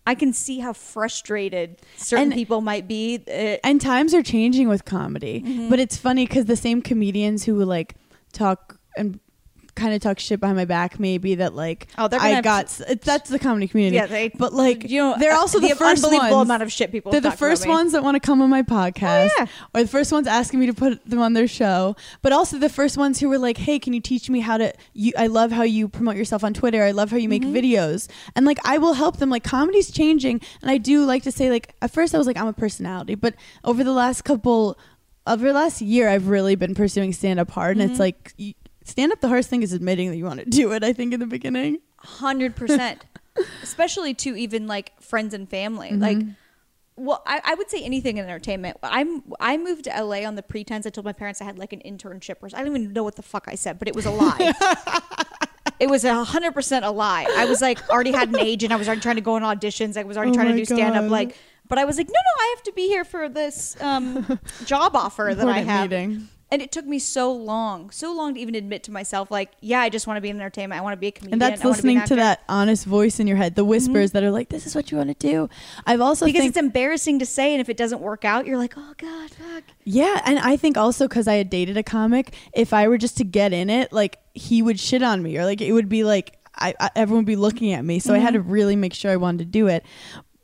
I 0.09 0.15
can 0.15 0.33
see 0.33 0.59
how 0.59 0.73
frustrated 0.73 1.81
certain 1.97 2.25
And- 2.25 2.35
people 2.35 2.61
might 2.61 2.87
be. 2.87 3.23
Uh, 3.27 3.57
And 3.65 3.81
times 3.81 4.13
are 4.13 4.23
changing 4.23 4.69
with 4.69 4.85
comedy. 4.85 5.41
Mm-hmm. 5.41 5.69
But 5.71 5.79
it's 5.79 5.97
funny 5.97 6.27
cuz 6.27 6.45
the 6.47 6.57
same 6.57 6.83
comedians 6.83 7.45
who 7.45 7.65
like 7.65 7.95
talk 8.33 8.79
and 8.97 9.19
kind 9.77 9.95
of 9.95 10.01
talk 10.01 10.19
shit 10.19 10.41
behind 10.41 10.57
my 10.57 10.65
back 10.65 10.99
maybe 10.99 11.37
that 11.37 11.55
like 11.55 11.87
Oh, 11.99 12.09
they're 12.09 12.19
I 12.21 12.41
got 12.41 12.67
that's 13.03 13.31
the 13.31 13.39
comedy 13.39 13.69
community. 13.69 13.97
Yeah, 13.97 14.07
they- 14.07 14.29
but 14.31 14.53
like 14.53 14.89
you 14.91 15.01
know, 15.01 15.15
they're 15.19 15.35
also 15.35 15.61
the 15.61 15.69
the, 15.69 15.75
first 15.77 16.03
unbelievable 16.03 16.39
ones. 16.39 16.49
amount 16.49 16.63
of 16.63 16.73
shit 16.73 16.91
people 16.91 17.13
They're 17.13 17.21
the 17.21 17.31
first. 17.31 17.67
Oh, 17.67 17.71
ones 17.71 17.93
that 17.93 18.03
want 18.03 18.15
to 18.17 18.21
come 18.21 18.43
on 18.43 18.51
my 18.51 18.63
podcast, 18.63 19.31
yeah. 19.39 19.47
or 19.75 19.83
the 19.83 19.89
first 19.89 20.11
ones 20.13 20.27
asking 20.27 20.61
me 20.61 20.67
to 20.67 20.75
put 20.75 21.05
them 21.09 21.21
on 21.21 21.33
their 21.35 21.47
show. 21.47 21.95
But 22.23 22.33
also 22.33 22.59
the 22.59 22.69
first 22.69 22.97
ones 22.99 23.21
who 23.21 23.29
were 23.29 23.39
like, 23.39 23.57
"Hey, 23.59 23.79
can 23.79 23.93
you 23.93 24.01
teach 24.01 24.29
me 24.31 24.41
how 24.41 24.57
to? 24.57 24.73
You, 24.95 25.13
I 25.19 25.27
love 25.27 25.53
how 25.53 25.63
you 25.63 25.89
promote 25.89 26.17
yourself 26.17 26.43
on 26.45 26.53
Twitter. 26.55 26.83
I 26.83 26.91
love 26.93 27.11
how 27.11 27.17
you 27.17 27.29
make 27.29 27.43
Mm-hmm. 27.43 27.55
videos, 27.57 28.09
and 28.35 28.47
like 28.47 28.59
I 28.65 28.79
will 28.79 28.95
help 28.95 29.19
them. 29.19 29.31
Like 29.31 29.45
comedy's 29.45 29.91
changing, 29.91 30.41
and 30.63 30.71
I 30.71 30.79
do 30.79 31.05
like 31.05 31.23
to 31.25 31.33
say 31.33 31.51
like 31.51 31.75
at 31.83 31.91
first 31.93 32.15
I 32.15 32.19
was 32.19 32.27
like 32.27 32.37
I'm 32.39 32.47
a 32.49 32.53
personality, 32.53 33.15
but 33.15 33.35
over 33.65 33.85
the 33.85 33.93
last 33.93 34.23
couple, 34.23 34.79
over 35.27 35.49
the 35.49 35.53
last 35.55 35.81
year, 35.83 36.09
I've 36.09 36.29
really 36.29 36.55
been 36.57 36.75
pursuing 36.75 37.13
stand 37.13 37.39
up 37.41 37.51
hard, 37.51 37.77
and 37.77 37.91
Mm-hmm. 37.91 37.93
it's 37.93 38.01
like. 38.01 38.55
Stand 38.87 39.11
up, 39.11 39.21
the 39.21 39.27
hardest 39.27 39.51
thing 39.51 39.63
is 39.63 39.73
admitting 39.73 40.11
that 40.11 40.17
you 40.17 40.25
want 40.25 40.39
to 40.39 40.47
do 40.47 40.73
it. 40.73 40.85
I 40.85 40.93
think 40.93 41.13
in 41.13 41.19
the 41.19 41.27
beginning. 41.27 41.79
hundred 41.99 42.55
percent, 42.55 43.05
especially 43.63 44.15
to 44.15 44.37
even 44.37 44.69
like 44.69 45.01
friends 45.03 45.35
and 45.35 45.49
family. 45.51 45.91
Like, 45.93 46.19
well, 46.95 47.21
I, 47.27 47.41
I 47.45 47.55
would 47.57 47.69
say 47.69 47.83
anything 47.83 48.19
in 48.19 48.25
entertainment. 48.25 48.77
I'm 48.85 49.25
I 49.41 49.57
moved 49.57 49.85
to 49.85 49.91
LA 49.91 50.25
on 50.25 50.37
the 50.37 50.43
pretense 50.43 50.87
I 50.87 50.91
told 50.91 51.05
my 51.05 51.13
parents 51.13 51.43
I 51.43 51.45
had 51.45 51.59
like 51.59 51.73
an 51.73 51.83
internship 51.85 52.37
or 52.43 52.47
I 52.55 52.63
don't 52.63 52.69
even 52.69 52.93
know 52.93 53.03
what 53.03 53.17
the 53.17 53.23
fuck 53.23 53.47
I 53.49 53.57
said, 53.57 53.79
but 53.81 53.89
it 53.89 53.97
was 53.97 54.07
a 54.07 54.11
lie. 54.13 54.55
it 55.81 55.89
was 55.89 56.05
a 56.05 56.23
hundred 56.23 56.53
percent 56.53 56.85
a 56.85 56.91
lie. 56.93 57.27
I 57.37 57.47
was 57.47 57.61
like 57.61 57.91
already 57.91 58.13
had 58.13 58.29
an 58.29 58.39
agent. 58.39 58.73
I 58.73 58.77
was 58.77 58.87
already 58.87 59.01
trying 59.01 59.17
to 59.17 59.21
go 59.21 59.35
on 59.35 59.43
auditions. 59.43 59.97
I 59.97 60.05
was 60.05 60.17
already 60.17 60.31
Oh 60.31 60.35
trying 60.35 60.53
to 60.53 60.57
do 60.57 60.65
stand 60.65 60.95
up. 60.95 61.11
Like, 61.11 61.37
but 61.69 61.79
I 61.79 61.85
was 61.85 61.97
like, 61.99 62.07
no, 62.07 62.13
no, 62.13 62.43
I 62.45 62.55
have 62.57 62.63
to 62.65 62.73
be 62.73 62.87
here 62.87 63.05
for 63.05 63.29
this 63.29 63.77
um, 63.81 64.39
job 64.65 64.95
offer 64.95 65.35
that 65.35 65.49
I 65.49 65.63
have. 65.63 65.91
meeting. 65.91 66.29
And 66.49 66.63
it 66.63 66.71
took 66.71 66.87
me 66.87 67.01
so 67.01 67.33
long, 67.33 67.91
so 67.91 68.15
long 68.15 68.35
to 68.35 68.41
even 68.41 68.55
admit 68.55 68.85
to 68.85 68.93
myself, 68.93 69.33
like, 69.33 69.51
yeah, 69.61 69.81
I 69.81 69.89
just 69.89 70.07
want 70.07 70.19
to 70.19 70.21
be 70.21 70.29
in 70.29 70.37
entertainment. 70.37 70.79
I 70.79 70.83
want 70.83 70.93
to 70.93 70.97
be 70.97 71.09
a 71.09 71.11
comedian. 71.11 71.35
And 71.35 71.43
that's 71.43 71.65
listening 71.65 72.01
to 72.05 72.15
that 72.17 72.43
honest 72.49 72.85
voice 72.85 73.19
in 73.19 73.27
your 73.27 73.37
head, 73.37 73.57
the 73.57 73.63
mm-hmm. 73.63 73.71
whispers 73.71 74.13
that 74.13 74.23
are 74.23 74.31
like, 74.31 74.51
"This 74.51 74.65
is 74.65 74.75
what 74.77 74.93
you 74.93 74.97
want 74.97 75.09
to 75.09 75.27
do." 75.27 75.49
I've 75.87 76.01
also 76.01 76.25
because 76.25 76.43
think, 76.43 76.51
it's 76.51 76.59
embarrassing 76.59 77.19
to 77.19 77.27
say, 77.27 77.53
and 77.53 77.61
if 77.61 77.69
it 77.69 77.77
doesn't 77.77 78.01
work 78.01 78.25
out, 78.25 78.47
you're 78.47 78.59
like, 78.59 78.75
oh 78.77 78.95
god, 78.97 79.31
fuck. 79.33 79.65
yeah, 79.83 80.23
and 80.25 80.39
I 80.39 80.57
think 80.57 80.77
also 80.77 81.09
because 81.09 81.27
I 81.27 81.35
had 81.35 81.51
dated 81.51 81.77
a 81.77 81.83
comic, 81.83 82.33
if 82.53 82.73
I 82.73 82.87
were 82.87 82.99
just 82.99 83.17
to 83.19 83.25
get 83.25 83.53
in 83.53 83.69
it, 83.69 83.93
like 83.93 84.21
he 84.33 84.63
would 84.63 84.79
shit 84.79 85.03
on 85.03 85.25
me, 85.25 85.37
or 85.39 85.45
like 85.45 85.61
it 85.61 85.73
would 85.73 85.89
be 85.89 86.05
like 86.05 86.39
I, 86.55 86.75
I 86.79 86.91
everyone 86.95 87.25
would 87.25 87.27
be 87.27 87.35
looking 87.35 87.73
at 87.73 87.85
me. 87.85 87.99
So 87.99 88.15
I 88.15 88.19
had 88.19 88.35
mm-hmm. 88.35 88.45
to 88.45 88.53
really 88.53 88.77
make 88.77 88.95
sure 88.95 89.11
I 89.11 89.17
wanted 89.17 89.39
to 89.39 89.45
do 89.47 89.67
it. 89.67 89.85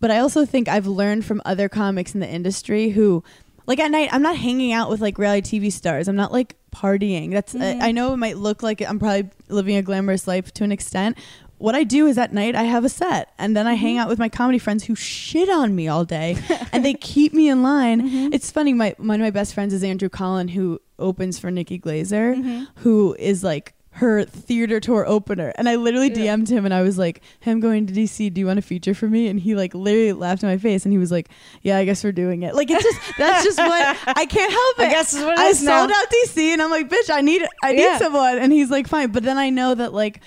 But 0.00 0.10
I 0.10 0.18
also 0.18 0.44
think 0.44 0.66
I've 0.66 0.88
learned 0.88 1.24
from 1.24 1.40
other 1.44 1.68
comics 1.68 2.12
in 2.12 2.20
the 2.20 2.28
industry 2.28 2.90
who. 2.90 3.22
Like 3.66 3.78
at 3.78 3.90
night, 3.90 4.08
I'm 4.12 4.22
not 4.22 4.36
hanging 4.36 4.72
out 4.72 4.90
with 4.90 5.00
like 5.00 5.18
reality 5.18 5.60
TV 5.60 5.72
stars. 5.72 6.08
I'm 6.08 6.16
not 6.16 6.32
like 6.32 6.56
partying. 6.74 7.30
That's 7.30 7.54
I, 7.54 7.58
I 7.58 7.74
mm-hmm. 7.74 7.94
know 7.94 8.12
it 8.14 8.16
might 8.16 8.38
look 8.38 8.62
like 8.62 8.80
I'm 8.80 8.98
probably 8.98 9.30
living 9.48 9.76
a 9.76 9.82
glamorous 9.82 10.26
life 10.26 10.52
to 10.54 10.64
an 10.64 10.72
extent. 10.72 11.18
What 11.58 11.76
I 11.76 11.84
do 11.84 12.08
is 12.08 12.18
at 12.18 12.32
night 12.32 12.56
I 12.56 12.64
have 12.64 12.84
a 12.84 12.88
set, 12.88 13.32
and 13.38 13.56
then 13.56 13.68
I 13.68 13.74
hang 13.74 13.94
mm-hmm. 13.94 14.00
out 14.02 14.08
with 14.08 14.18
my 14.18 14.28
comedy 14.28 14.58
friends 14.58 14.84
who 14.84 14.96
shit 14.96 15.48
on 15.48 15.76
me 15.76 15.86
all 15.86 16.04
day, 16.04 16.36
and 16.72 16.84
they 16.84 16.94
keep 16.94 17.32
me 17.32 17.48
in 17.48 17.62
line. 17.62 18.02
Mm-hmm. 18.02 18.32
It's 18.32 18.50
funny. 18.50 18.72
My 18.72 18.94
one 18.98 19.20
of 19.20 19.24
my 19.24 19.30
best 19.30 19.54
friends 19.54 19.72
is 19.72 19.84
Andrew 19.84 20.08
Collin, 20.08 20.48
who 20.48 20.80
opens 20.98 21.38
for 21.38 21.50
Nikki 21.50 21.78
Glazer, 21.78 22.66
who 22.76 23.14
is 23.18 23.44
like 23.44 23.74
her 23.96 24.24
theater 24.24 24.80
tour 24.80 25.06
opener. 25.06 25.52
And 25.56 25.68
I 25.68 25.76
literally 25.76 26.08
Yeah. 26.08 26.34
DM'd 26.36 26.48
him 26.48 26.64
and 26.64 26.72
I 26.72 26.80
was 26.82 26.96
like, 26.96 27.20
hey, 27.40 27.50
I'm 27.50 27.60
going 27.60 27.86
to 27.86 27.92
DC. 27.92 28.32
Do 28.32 28.40
you 28.40 28.46
want 28.46 28.56
to 28.56 28.62
feature 28.62 28.94
for 28.94 29.06
me? 29.06 29.28
And 29.28 29.38
he 29.38 29.54
like 29.54 29.74
literally 29.74 30.12
laughed 30.14 30.42
in 30.42 30.48
my 30.48 30.56
face 30.56 30.84
and 30.86 30.92
he 30.92 30.98
was 30.98 31.10
like, 31.12 31.28
Yeah, 31.60 31.76
I 31.76 31.84
guess 31.84 32.02
we're 32.02 32.12
doing 32.12 32.42
it. 32.42 32.54
Like 32.54 32.70
it's 32.70 32.82
just 32.82 32.98
that's 33.18 33.44
just 33.44 33.58
what 33.58 33.96
I 34.06 34.24
can't 34.26 34.50
help 34.52 34.78
it. 34.78 34.82
I 34.88 34.90
guess 34.90 35.12
it's 35.12 35.22
what 35.22 35.34
it 35.34 35.38
I 35.38 35.48
is 35.48 35.62
now. 35.62 35.80
sold 35.80 35.90
out 35.92 36.06
DC 36.24 36.38
and 36.42 36.62
I'm 36.62 36.70
like, 36.70 36.88
bitch, 36.88 37.10
I 37.10 37.20
need 37.20 37.42
I 37.62 37.72
need 37.72 37.82
Yeah. 37.82 37.98
someone. 37.98 38.38
And 38.38 38.50
he's 38.52 38.70
like, 38.70 38.88
fine. 38.88 39.10
But 39.12 39.24
then 39.24 39.36
I 39.36 39.50
know 39.50 39.74
that 39.74 39.92
like 39.92 40.20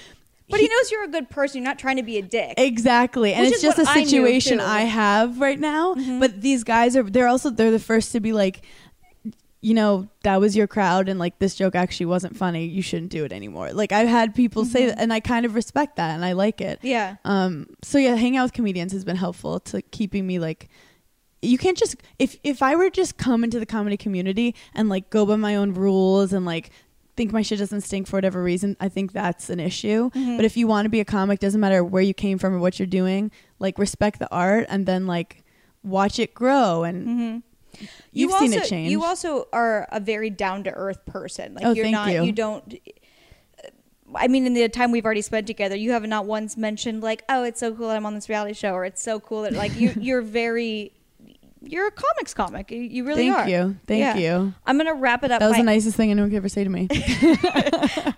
But 0.47 0.59
he, 0.59 0.68
knows 0.68 0.91
you're 0.91 1.03
a 1.05 1.07
good 1.07 1.32
person. 1.32 1.61
You're 1.63 1.68
not 1.70 1.80
trying 1.80 1.97
to 1.97 2.03
be 2.03 2.20
a 2.20 2.22
dick. 2.22 2.53
Exactly. 2.57 3.34
And 3.34 3.45
Which 3.45 3.53
it's 3.53 3.63
just 3.63 3.80
a 3.80 3.89
I 3.89 4.03
situation. 4.03 4.59
Mm-hmm. 4.59 4.70
I 4.70 4.82
have 4.82 5.39
right 5.41 5.59
now. 5.59 5.95
But 6.20 6.39
these 6.41 6.63
guys 6.63 6.95
are 6.95 7.01
they're 7.01 7.28
also 7.28 7.49
they're 7.49 7.72
the 7.72 7.80
first 7.80 8.11
to 8.11 8.20
be 8.20 8.32
like 8.32 8.61
you 9.66 9.74
know, 9.74 10.07
that 10.22 10.39
was 10.39 10.55
your 10.55 10.68
crowd 10.68 11.09
and 11.09 11.18
like 11.20 11.39
this 11.39 11.55
joke 11.55 11.74
actually 11.74 12.05
wasn't 12.05 12.38
funny, 12.38 12.66
you 12.68 12.84
shouldn't 12.84 13.09
do 13.11 13.26
it 13.26 13.32
anymore. 13.34 13.74
Like 13.74 13.91
I've 13.91 14.07
had 14.07 14.36
people 14.36 14.63
say 14.63 14.86
that 14.86 14.99
and 14.99 15.11
I 15.11 15.20
kind 15.20 15.43
of 15.43 15.55
respect 15.55 15.95
that 15.95 16.11
and 16.13 16.24
I 16.24 16.34
like 16.34 16.61
it. 16.61 16.78
Yeah. 16.84 17.16
Um 17.26 17.66
so 17.82 17.97
yeah, 17.97 18.13
hanging 18.16 18.38
out 18.38 18.43
with 18.43 18.53
comedians 18.53 18.91
has 18.93 19.03
been 19.03 19.16
helpful 19.16 19.59
to 19.72 19.82
keeping 19.82 20.28
me 20.28 20.38
like 20.38 20.70
you 21.41 21.57
can't 21.57 21.78
just 21.80 21.95
if 22.20 22.38
if 22.43 22.61
I 22.61 22.76
were 22.76 22.91
just 22.91 23.18
come 23.18 23.43
into 23.43 23.59
the 23.59 23.66
comedy 23.66 23.97
community 23.97 24.53
and 24.76 24.88
like 24.88 25.09
go 25.09 25.26
by 25.26 25.36
my 25.36 25.55
own 25.55 25.74
rules 25.74 26.32
and 26.32 26.45
like 26.45 26.70
think 27.18 27.32
my 27.34 27.41
shit 27.41 27.57
doesn't 27.57 27.82
stink 27.82 28.05
for 28.07 28.18
whatever 28.18 28.43
reason, 28.43 28.78
I 28.80 28.89
think 28.89 29.13
that's 29.13 29.49
an 29.49 29.59
issue. 29.59 30.11
Mhm. 30.11 30.36
But 30.38 30.45
if 30.45 30.55
you 30.57 30.68
want 30.68 30.86
to 30.86 30.89
be 30.89 30.99
a 30.99 31.05
comic, 31.05 31.39
doesn't 31.39 31.61
matter 31.61 31.84
where 31.84 32.03
you 32.03 32.13
came 32.13 32.38
from 32.38 32.53
or 32.53 32.59
what 32.59 32.78
you're 32.78 32.86
doing, 33.01 33.32
like 33.57 33.80
respect 33.80 34.20
the 34.20 34.30
art 34.32 34.68
and 34.70 34.86
then 34.86 35.07
like 35.07 35.43
watch 35.82 36.20
it 36.20 36.36
grow 36.36 36.84
and 36.84 37.07
Mm-hmm. 37.07 37.38
You've 38.11 38.32
you 38.32 38.39
seen 38.39 38.53
also, 38.53 38.59
it 38.59 38.65
change. 38.69 38.91
You 38.91 39.03
also 39.03 39.47
are 39.53 39.88
a 39.91 39.99
very 39.99 40.30
down 40.30 40.63
to 40.65 40.71
earth 40.71 41.05
person. 41.05 41.53
Like 41.55 41.65
Oh, 41.65 41.71
you're 41.73 41.86
thank 41.86 41.93
not. 41.93 42.11
you. 42.11 42.32
don't. 42.32 42.76
I 44.13 44.28
mean, 44.28 44.45
in 44.45 44.53
the 44.53 44.69
time 44.69 44.91
we've 44.91 45.03
already 45.05 45.21
spent 45.21 45.47
together, 45.47 45.76
you 45.76 45.91
have 45.91 46.05
not 46.05 46.26
once 46.26 46.55
mentioned 46.55 47.01
like, 47.01 47.23
"Oh, 47.28 47.43
it's 47.43 47.59
so 47.59 47.73
cool 47.73 47.88
that 47.88 47.97
I'm 47.97 48.05
on 48.05 48.13
this 48.13 48.30
reality 48.30 48.53
show," 48.53 48.73
or 48.73 48.86
"It's 48.86 49.01
so 49.01 49.19
cool 49.19 49.41
that 49.43 49.53
like 49.53 49.76
you 49.76 49.93
you're 49.99 50.21
very." 50.21 50.91
You're 51.66 51.88
a 51.88 51.91
comics 51.91 52.34
comic. 52.34 52.72
You- 52.72 53.03
really 53.05 53.30
Thank 53.30 53.38
are. 53.38 53.49
you. 53.49 53.76
Thank 53.88 53.99
Yeah. 53.99 54.16
you. 54.18 54.53
I'm 54.66 54.78
gonna 54.78 54.93
wrap 54.93 55.24
it 55.24 55.32
up. 55.32 55.39
That 55.39 55.47
was 55.47 55.55
by, 55.55 55.59
the 55.61 55.66
nicest 55.66 55.97
thing 55.97 56.11
anyone 56.11 56.30
could 56.30 56.38
ever 56.38 56.49
say 56.49 56.63
to 56.63 56.70
me. 56.70 56.88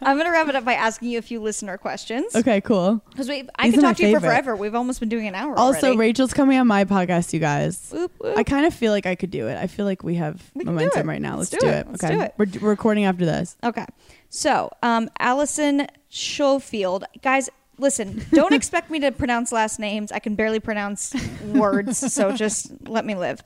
I'm 0.01 0.17
gonna 0.17 0.31
wrap 0.31 0.47
it 0.47 0.55
up 0.55 0.63
by 0.65 0.73
asking 0.73 1.09
you 1.09 1.17
a 1.19 1.21
few 1.21 1.39
listener 1.39 1.77
questions. 1.77 2.35
okay, 2.35 2.61
cool. 2.61 3.01
Because 3.09 3.27
we, 3.29 3.47
I 3.57 3.69
These 3.69 3.79
are 3.79 3.81
my 3.81 3.87
talk 3.89 3.97
to 3.97 4.03
you 4.07 4.13
for 4.15 4.19
favorite. 4.19 4.29
forever. 4.29 4.55
We've 4.55 4.75
almost 4.75 4.99
been 4.99 5.09
doing 5.09 5.27
an 5.27 5.35
hour. 5.35 5.57
Also, 5.57 5.87
already. 5.87 5.97
Rachael's 5.97 6.33
coming 6.33 6.57
on 6.59 6.67
my 6.67 6.85
podcast, 6.85 7.33
you 7.33 7.39
guys. 7.39 7.89
Whoop, 7.91 8.11
whoop. 8.19 8.37
I 8.37 8.43
kind 8.43 8.65
of 8.65 8.73
feel 8.73 8.91
like 8.91 9.05
I 9.05 9.15
could 9.15 9.31
do 9.31 9.47
it. 9.47 9.57
I 9.57 9.67
feel 9.67 9.85
like 9.85 10.03
we 10.03 10.15
have 10.15 10.41
We 10.53 10.63
can 10.63 10.73
do 10.73 10.79
momentum 10.79 11.09
it. 11.09 11.11
right 11.11 11.21
now. 11.21 11.37
Let's 11.37 11.49
do 11.49 11.57
it. 11.65 11.87
Let's 11.89 12.03
okay. 12.03 12.13
do 12.15 12.21
it. 12.21 12.33
We're, 12.37 12.45
we're 12.61 12.69
recording 12.69 13.05
after 13.05 13.25
this. 13.25 13.57
Okay. 13.63 13.85
So, 14.29 14.69
um, 14.83 15.09
Allison 15.19 15.87
Schofield. 16.09 17.05
Guys, 17.21 17.49
listen, 17.77 18.25
don't 18.31 18.53
expect 18.53 18.89
me 18.89 18.99
to 19.01 19.11
pronounce 19.11 19.51
last 19.51 19.79
names. 19.79 20.11
I 20.11 20.19
can 20.19 20.35
barely 20.35 20.59
pronounce 20.59 21.15
words, 21.45 22.13
so 22.13 22.31
just 22.35 22.71
let 22.87 23.05
me 23.05 23.15
live. 23.15 23.41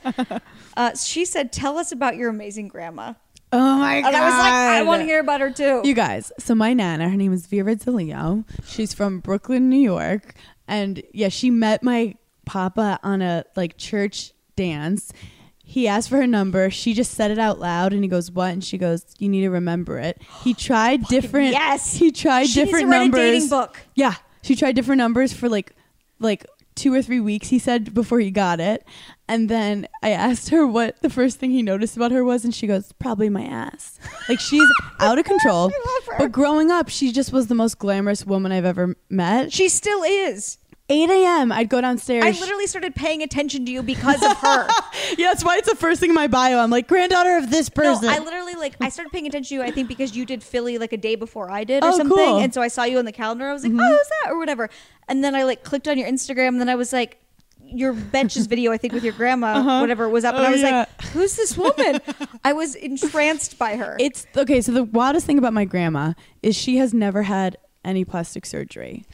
Uh, 0.78 0.96
she 0.96 1.26
said, 1.26 1.52
Tell 1.52 1.78
us 1.78 1.92
about 1.92 2.16
your 2.16 2.30
amazing 2.30 2.68
grandma. 2.68 3.14
Oh 3.54 3.78
my 3.78 3.96
And 3.96 4.08
I 4.08 4.26
was 4.26 4.34
like, 4.34 4.54
I 4.54 4.84
want 4.84 5.02
to 5.02 5.06
hear 5.06 5.20
about 5.20 5.42
her 5.42 5.52
too. 5.52 5.82
You 5.84 5.94
guys, 5.94 6.32
so 6.40 6.56
my 6.56 6.74
nana, 6.74 7.10
her 7.10 7.18
name 7.18 7.34
is 7.34 7.48
Vera 7.48 7.76
Zilio. 7.76 8.46
She's 8.66 8.94
from 8.94 9.20
Brooklyn, 9.20 9.70
New 9.70 9.80
York. 9.80 10.36
And 10.70 11.04
yeah, 11.14 11.28
she 11.28 11.52
met 11.52 11.84
my 11.84 12.16
papa 12.46 13.00
on 13.04 13.22
a 13.22 13.44
like 13.58 13.78
church 13.78 14.32
dance. 14.56 15.12
He 15.72 15.88
asked 15.88 16.10
for 16.10 16.18
her 16.18 16.28
number. 16.28 16.70
She 16.70 16.94
just 16.94 17.14
said 17.14 17.32
it 17.32 17.40
out 17.40 17.58
loud 17.58 17.94
and 17.94 18.04
he 18.04 18.10
goes, 18.10 18.30
What? 18.30 18.52
And 18.52 18.62
she 18.62 18.78
goes, 18.78 19.06
You 19.20 19.30
need 19.30 19.44
to 19.44 19.50
remember 19.50 19.98
it. 20.00 20.22
He 20.44 20.54
tried 20.68 21.06
different 21.06 21.52
yes. 21.54 21.96
He 21.96 22.12
tried 22.12 22.48
She 22.48 22.60
needs 22.60 22.72
different 22.72 22.88
to 22.88 22.92
write 22.92 23.04
numbers. 23.04 23.20
a 23.22 23.32
dating 23.32 23.50
book. 23.50 23.80
Yeah. 23.96 24.16
She 24.42 24.58
tried 24.58 24.76
different 24.76 24.98
numbers 24.98 25.32
for 25.32 25.48
like 25.48 25.72
like 26.20 26.46
two 26.76 26.94
or 26.94 27.02
three 27.02 27.22
weeks, 27.22 27.48
he 27.48 27.58
said, 27.58 27.94
before 27.94 28.20
he 28.20 28.32
got 28.32 28.60
it. 28.60 28.86
And 29.30 29.48
then 29.48 29.88
I 30.04 30.10
asked 30.12 30.50
her 30.50 30.68
what 30.68 31.02
the 31.02 31.10
first 31.10 31.40
thing 31.40 31.52
he 31.52 31.62
noticed 31.62 31.96
about 31.96 32.12
her 32.12 32.24
was, 32.26 32.44
and 32.44 32.54
she 32.54 32.68
goes, 32.68 32.92
Probably 33.00 33.30
my 33.30 33.44
ass. 33.44 33.98
Like 34.28 34.42
she's 34.42 34.68
out 35.00 35.20
of 35.20 35.24
control. 35.24 35.72
I 35.74 35.94
love 35.94 36.08
her. 36.08 36.18
But 36.26 36.34
growing 36.34 36.70
up, 36.70 36.90
she 36.90 37.14
just 37.14 37.32
was 37.32 37.48
the 37.48 37.56
most 37.56 37.80
glamorous 37.80 38.26
woman 38.26 38.52
I've 38.52 38.66
ever 38.66 38.98
met. 39.10 39.54
She 39.54 39.70
still 39.70 40.04
is. 40.04 40.58
8 40.92 41.10
a.m. 41.10 41.52
I'd 41.52 41.70
go 41.70 41.80
downstairs. 41.82 42.24
I 42.26 42.32
literally 42.40 42.68
started 42.68 42.94
paying 42.94 43.24
attention 43.24 43.66
to 43.66 43.72
you 43.72 43.82
because 43.82 44.22
of 44.22 44.38
her. 44.40 44.68
yeah, 45.18 45.30
that's 45.30 45.44
why 45.44 45.58
it's 45.58 45.70
the 45.70 45.76
first 45.76 46.00
thing 46.02 46.10
in 46.10 46.16
my 46.16 46.28
bio. 46.28 46.60
I'm 46.60 46.70
like 46.70 46.88
granddaughter 46.88 47.38
of 47.38 47.50
this 47.50 47.70
person. 47.70 48.08
No. 48.08 48.14
I 48.14 48.20
literally 48.20 48.56
like 48.56 48.76
I 48.82 48.90
started 48.90 49.12
paying 49.12 49.26
attention 49.26 49.58
to 49.58 49.64
you. 49.64 49.68
I 49.68 49.72
think 49.72 49.88
because 49.88 50.16
you 50.16 50.26
did 50.26 50.44
Philly 50.44 50.78
like 50.78 50.92
a 50.94 50.98
day 50.98 51.16
before 51.16 51.50
I 51.50 51.64
did 51.64 51.84
or 51.84 51.88
Oh, 51.88 51.98
something, 51.98 52.16
cool. 52.18 52.26
Mm-hmm. 52.36 52.44
and 52.44 52.54
so 52.54 52.62
I 52.62 52.68
saw 52.68 52.84
you 52.84 52.98
on 53.00 53.06
the 53.06 53.12
calendar. 53.12 53.48
I 53.48 53.54
was 53.54 53.64
like, 53.64 53.72
oh, 53.74 53.78
who's 53.78 54.10
that 54.24 54.32
or 54.32 54.38
whatever. 54.38 54.70
And 55.08 55.24
then 55.24 55.34
I 55.34 55.44
like 55.44 55.64
clicked 55.64 55.88
on 55.88 55.98
your 55.98 56.08
Instagram, 56.10 56.50
and 56.50 56.60
then 56.60 56.70
I 56.70 56.76
was 56.76 56.92
like, 56.92 57.18
your 57.64 57.94
benches 57.94 58.48
video, 58.48 58.74
I 58.74 58.78
think 58.78 58.94
with 58.94 59.04
your 59.06 59.14
grandma, 59.14 59.80
whatever 59.82 60.10
was 60.10 60.26
up, 60.26 60.36
and 60.36 60.44
Oh, 60.44 60.48
I 60.48 60.52
was 60.52 60.62
yeah. 60.62 60.80
like, 60.80 61.02
who's 61.14 61.38
this 61.38 61.58
woman? 61.58 62.02
I 62.44 62.52
was 62.52 62.76
entranced 62.76 63.58
by 63.58 63.78
her. 63.78 63.96
It's 64.00 64.28
okay. 64.36 64.60
So 64.60 64.74
the 64.74 64.84
wildest 64.84 65.26
thing 65.26 65.38
about 65.38 65.54
my 65.54 65.64
grandma 65.64 66.14
is 66.44 66.54
she 66.56 66.78
has 66.78 66.94
never 66.94 67.24
had 67.24 67.58
any 67.86 68.04
plastic 68.04 68.46
surgery. 68.46 69.06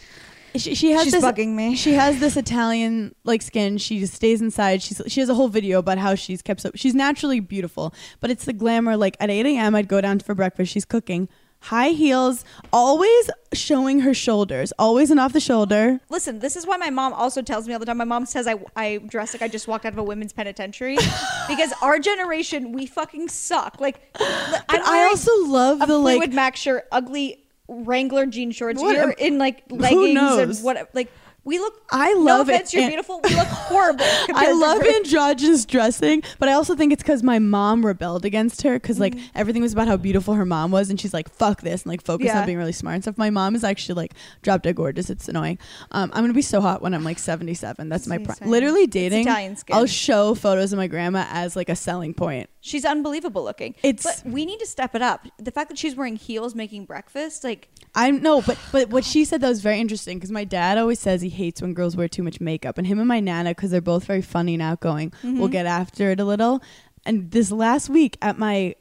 She, 0.57 0.75
she 0.75 0.91
has 0.91 1.03
She's 1.03 1.13
this, 1.13 1.23
bugging 1.23 1.53
me. 1.55 1.75
She 1.75 1.93
has 1.93 2.19
this 2.19 2.37
Italian 2.37 3.15
like 3.23 3.41
skin. 3.41 3.77
She 3.77 3.99
just 3.99 4.13
stays 4.13 4.41
inside. 4.41 4.81
She's 4.81 5.01
she 5.07 5.19
has 5.19 5.29
a 5.29 5.35
whole 5.35 5.49
video 5.49 5.79
about 5.79 5.97
how 5.97 6.15
she's 6.15 6.41
kept 6.41 6.61
so 6.61 6.71
she's 6.75 6.95
naturally 6.95 7.39
beautiful, 7.39 7.93
but 8.19 8.29
it's 8.29 8.45
the 8.45 8.53
glamour. 8.53 8.97
Like 8.97 9.17
at 9.19 9.29
8 9.29 9.45
a.m., 9.45 9.75
I'd 9.75 9.87
go 9.87 10.01
down 10.01 10.19
for 10.19 10.35
breakfast. 10.35 10.71
She's 10.71 10.85
cooking. 10.85 11.29
High 11.59 11.89
heels, 11.89 12.45
always 12.71 13.29
showing 13.51 14.01
her 14.01 14.13
shoulders, 14.13 14.71
always 14.77 15.09
an 15.09 15.17
off 15.17 15.33
the 15.33 15.39
shoulder. 15.39 15.99
Listen, 16.07 16.37
this 16.37 16.55
is 16.55 16.67
why 16.67 16.77
my 16.77 16.91
mom 16.91 17.13
also 17.13 17.41
tells 17.41 17.67
me 17.67 17.73
all 17.73 17.79
the 17.79 17.85
time. 17.85 17.97
My 17.97 18.03
mom 18.03 18.27
says 18.27 18.47
I, 18.47 18.55
I 18.75 18.97
dress 19.07 19.33
like 19.33 19.41
I 19.41 19.47
just 19.47 19.67
walked 19.67 19.83
out 19.85 19.93
of 19.93 19.97
a 19.97 20.03
women's 20.03 20.33
penitentiary 20.33 20.97
because 21.47 21.73
our 21.81 21.97
generation 21.97 22.73
we 22.73 22.85
fucking 22.85 23.29
suck. 23.29 23.81
Like, 23.81 24.13
But 24.13 24.63
I'm 24.69 24.83
I 24.85 25.07
also 25.09 25.31
love 25.45 25.81
a 25.81 25.87
the 25.87 25.99
Fleetwood 25.99 26.29
like 26.29 26.33
Mac 26.33 26.55
shirt, 26.55 26.87
ugly 26.91 27.46
Wrangler 27.67 28.25
jean 28.25 28.51
shorts. 28.51 28.81
What 28.81 28.95
You're 28.95 29.09
am- 29.09 29.13
in 29.17 29.37
like 29.37 29.69
who 29.69 29.77
leggings 29.77 30.13
knows? 30.13 30.57
and 30.57 30.65
what 30.65 30.89
like 30.93 31.11
we 31.43 31.59
look. 31.59 31.81
I 31.89 32.11
no 32.11 32.19
love 32.19 32.49
it, 32.49 32.55
offense, 32.55 32.73
you're 32.73 32.87
beautiful. 32.89 33.21
We 33.23 33.33
look 33.33 33.47
horrible. 33.47 34.03
I 34.35 34.51
love 34.51 34.81
her. 34.81 34.95
androgynous 34.97 35.63
dressing, 35.63 36.21
but 36.39 36.49
I 36.49 36.53
also 36.53 36.75
think 36.75 36.91
it's 36.91 37.01
because 37.01 37.23
my 37.23 37.39
mom 37.39 37.85
rebelled 37.85 38.25
against 38.25 38.63
her 38.63 38.73
because 38.73 38.99
like 38.99 39.15
everything 39.33 39.61
was 39.61 39.71
about 39.71 39.87
how 39.87 39.95
beautiful 39.95 40.33
her 40.33 40.45
mom 40.45 40.71
was, 40.71 40.89
and 40.89 40.99
she's 40.99 41.13
like, 41.13 41.29
"Fuck 41.29 41.61
this," 41.61 41.83
and 41.83 41.89
like 41.89 42.01
focus 42.03 42.25
Yeah. 42.27 42.41
on 42.41 42.45
being 42.47 42.57
really 42.57 42.73
smart 42.73 42.95
and 42.95 43.03
stuff. 43.05 43.17
My 43.17 43.29
mom 43.29 43.55
is 43.55 43.63
actually 43.63 43.95
like 43.95 44.13
drop 44.41 44.61
dead 44.63 44.75
gorgeous. 44.75 45.09
It's 45.09 45.29
annoying. 45.29 45.57
Um, 45.91 46.11
I'm 46.13 46.23
gonna 46.23 46.33
be 46.33 46.41
so 46.41 46.59
hot 46.59 46.81
when 46.81 46.93
I'm 46.93 47.05
like 47.05 47.17
77. 47.17 47.87
That's 47.87 48.07
my 48.07 48.17
same. 48.17 48.49
literally 48.49 48.85
dating. 48.85 49.29
I'll 49.71 49.85
show 49.85 50.35
photos 50.35 50.73
of 50.73 50.77
my 50.77 50.87
grandma 50.87 51.27
as 51.29 51.55
like 51.55 51.69
a 51.69 51.77
selling 51.77 52.13
point. 52.13 52.49
She's 52.67 52.85
unbelievable 52.85 53.43
looking. 53.43 53.75
It's- 53.83 54.03
but 54.03 54.31
we 54.31 54.45
need 54.45 54.59
to 54.59 54.65
step 54.65 54.95
it 54.95 55.01
up. 55.01 55.27
The 55.37 55.51
fact 55.51 55.69
that 55.69 55.77
she's 55.77 55.95
wearing 55.95 56.15
heels 56.15 56.53
making 56.53 56.85
breakfast, 56.85 57.43
like 57.43 57.69
I'm 57.95 58.21
no, 58.21 58.41
but 58.41 58.57
but 58.71 58.89
what 58.89 59.03
she 59.03 59.25
said 59.25 59.41
that 59.41 59.49
was 59.49 59.61
very 59.61 59.79
interesting 59.79 60.17
because 60.17 60.31
my 60.31 60.43
dad 60.43 60.77
always 60.77 60.99
says 60.99 61.21
he 61.21 61.29
hates 61.29 61.61
when 61.61 61.73
girls 61.73 61.95
wear 61.95 62.07
too 62.07 62.23
much 62.23 62.39
makeup, 62.41 62.77
and 62.77 62.85
him 62.85 62.99
and 62.99 63.07
my 63.07 63.19
nana 63.19 63.51
because 63.51 63.71
they're 63.71 63.81
both 63.81 64.05
very 64.05 64.21
funny 64.21 64.53
and 64.53 64.61
outgoing 64.61 65.11
mm-hmm. 65.11 65.39
will 65.39 65.47
get 65.47 65.65
after 65.65 66.11
it 66.11 66.19
a 66.19 66.25
little. 66.25 66.61
And 67.05 67.31
this 67.31 67.51
last 67.51 67.89
week 67.89 68.17
at 68.21 68.37
my 68.37 68.75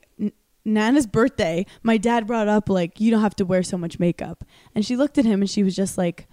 nana's 0.65 1.07
birthday, 1.07 1.65
my 1.83 1.97
dad 1.97 2.27
brought 2.27 2.49
up 2.49 2.69
like 2.69 3.01
you 3.01 3.11
don't 3.11 3.23
have 3.23 3.37
to 3.37 3.45
wear 3.45 3.63
so 3.63 3.79
much 3.79 3.99
makeup, 3.99 4.45
and 4.75 4.85
she 4.85 4.97
looked 4.97 5.17
at 5.17 5.25
him 5.25 5.41
and 5.41 5.51
she 5.51 5.63
was 5.63 5.75
just 5.77 5.97
like. 5.97 6.29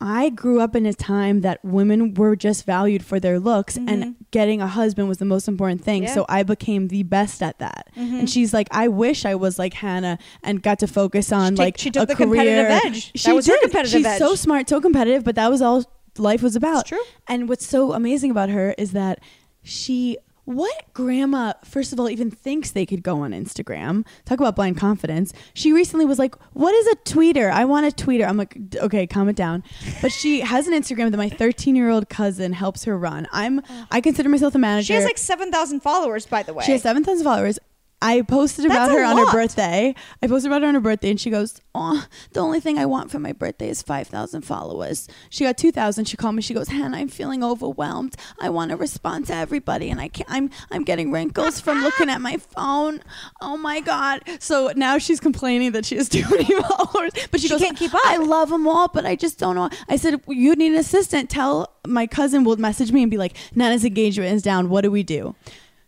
I 0.00 0.28
grew 0.28 0.60
up 0.60 0.76
in 0.76 0.86
a 0.86 0.94
time 0.94 1.40
that 1.40 1.64
women 1.64 2.14
were 2.14 2.36
just 2.36 2.64
valued 2.64 3.04
for 3.04 3.18
their 3.18 3.40
looks 3.40 3.76
and 3.76 3.88
mm-hmm. 3.88 4.10
getting 4.30 4.62
a 4.62 4.68
husband 4.68 5.08
was 5.08 5.18
the 5.18 5.24
most 5.24 5.48
important 5.48 5.82
thing. 5.82 6.04
Yeah. 6.04 6.14
So 6.14 6.26
I 6.28 6.44
became 6.44 6.88
the 6.88 7.02
best 7.02 7.42
at 7.42 7.58
that. 7.58 7.90
And 7.96 8.12
mm-hmm. 8.12 8.26
she's 8.26 8.54
like, 8.54 8.68
I 8.70 8.86
wish 8.86 9.24
I 9.24 9.34
was 9.34 9.58
like 9.58 9.74
Hannah 9.74 10.18
and 10.44 10.62
got 10.62 10.78
to 10.80 10.86
focus 10.86 11.32
on 11.32 11.52
took- 11.52 11.58
like 11.58 11.78
she 11.78 11.90
took 11.90 12.04
a 12.04 12.06
the 12.06 12.14
competitive 12.14 12.66
career. 12.66 12.80
edge. 12.84 13.12
That 13.12 13.18
She 13.18 13.32
was 13.32 13.46
her 13.48 13.60
competitive 13.60 13.98
She's 13.98 14.06
edge. 14.06 14.18
so 14.20 14.36
smart, 14.36 14.68
so 14.68 14.80
competitive, 14.80 15.24
but 15.24 15.34
that 15.34 15.50
was 15.50 15.60
all 15.60 15.84
life 16.16 16.42
was 16.42 16.54
about. 16.54 16.80
It's 16.80 16.90
true. 16.90 17.02
And 17.26 17.48
what's 17.48 17.66
so 17.66 17.92
amazing 17.92 18.30
about 18.30 18.50
her 18.50 18.76
is 18.78 18.92
that 18.92 19.20
she 19.64 20.16
what 20.48 20.84
grandma 20.94 21.52
first 21.62 21.92
of 21.92 22.00
all 22.00 22.08
even 22.08 22.30
thinks 22.30 22.70
they 22.70 22.86
could 22.86 23.02
go 23.02 23.20
on 23.20 23.32
Instagram. 23.32 24.06
Talk 24.24 24.40
about 24.40 24.56
blind 24.56 24.78
confidence. 24.78 25.32
She 25.52 25.72
recently 25.72 26.06
was 26.06 26.18
like, 26.18 26.34
"What 26.54 26.74
is 26.74 26.86
a 26.86 26.96
tweeter? 26.96 27.50
I 27.52 27.66
want 27.66 27.86
a 27.86 27.90
tweeter." 28.04 28.26
I'm 28.26 28.38
like, 28.38 28.56
"Okay, 28.76 29.06
calm 29.06 29.28
it 29.28 29.36
down." 29.36 29.62
But 30.00 30.10
she 30.10 30.40
has 30.54 30.66
an 30.66 30.72
Instagram 30.72 31.10
that 31.10 31.18
my 31.18 31.28
13-year-old 31.28 32.08
cousin 32.08 32.54
helps 32.54 32.84
her 32.84 32.96
run. 32.96 33.26
I'm 33.30 33.60
I 33.90 34.00
consider 34.00 34.28
myself 34.30 34.54
a 34.54 34.58
manager. 34.58 34.86
she 34.86 34.92
has 34.94 35.04
like 35.04 35.18
seven 35.18 35.52
thousand 35.52 35.80
followers. 35.80 36.24
By 36.24 36.42
the 36.42 36.54
way, 36.54 36.64
She 36.64 36.72
has 36.72 36.82
7,000 36.82 37.24
followers. 37.24 37.58
I 38.00 38.22
posted 38.22 38.64
about 38.64 38.88
That's 38.88 38.92
her 38.92 39.04
on 39.04 39.16
lot. 39.16 39.26
her 39.26 39.32
birthday. 39.32 39.94
I 40.22 40.26
posted 40.28 40.50
about 40.52 40.62
her 40.62 40.68
on 40.68 40.74
her 40.74 40.80
birthday, 40.80 41.10
and 41.10 41.20
she 41.20 41.30
goes, 41.30 41.60
"Oh, 41.74 42.06
the 42.32 42.38
only 42.40 42.60
thing 42.60 42.78
I 42.78 42.86
want 42.86 43.10
for 43.10 43.18
my 43.18 43.32
birthday 43.32 43.68
is 43.68 43.82
5,000 43.82 44.42
followers." 44.42 45.08
She 45.30 45.42
got 45.44 45.58
2,000. 45.58 46.04
She 46.04 46.16
called 46.16 46.36
me. 46.36 46.42
She 46.42 46.54
goes, 46.54 46.68
"Hannah, 46.68 46.96
I'm 46.96 47.08
feeling 47.08 47.42
overwhelmed. 47.42 48.14
I 48.40 48.50
want 48.50 48.70
to 48.70 48.76
respond 48.76 49.26
to 49.26 49.34
everybody, 49.34 49.90
and 49.90 50.00
I 50.00 50.08
can't. 50.08 50.30
I'm 50.30 50.50
I'm 50.70 50.84
getting 50.84 51.10
wrinkles 51.10 51.60
from 51.60 51.82
looking 51.82 52.08
at 52.08 52.20
my 52.20 52.36
phone. 52.36 53.00
Oh 53.40 53.56
my 53.56 53.80
god!" 53.80 54.22
So 54.38 54.70
now 54.76 54.98
she's 54.98 55.18
complaining 55.18 55.72
that 55.72 55.84
she 55.84 55.96
has 55.96 56.08
too 56.08 56.24
many 56.30 56.44
followers, 56.62 57.10
but 57.32 57.40
she, 57.40 57.48
She 57.48 57.48
goes, 57.48 57.60
can't 57.60 57.76
keep 57.76 57.92
up. 57.94 58.00
I 58.04 58.18
love 58.18 58.50
them 58.50 58.68
all, 58.68 58.86
but 58.86 59.06
I 59.06 59.16
just 59.16 59.38
don't 59.38 59.56
know. 59.56 59.70
I 59.88 59.96
said, 59.96 60.20
"You 60.28 60.54
need 60.54 60.70
an 60.72 60.78
assistant. 60.78 61.30
Tell 61.30 61.72
my 61.84 62.06
cousin 62.06 62.44
will 62.44 62.56
message 62.58 62.92
me 62.92 63.02
and 63.02 63.10
be 63.10 63.16
like, 63.16 63.36
Nana's 63.56 63.84
engagement 63.84 64.32
is 64.34 64.42
down. 64.42 64.68
What 64.68 64.82
do 64.82 64.90
we 64.92 65.02
do?" 65.02 65.34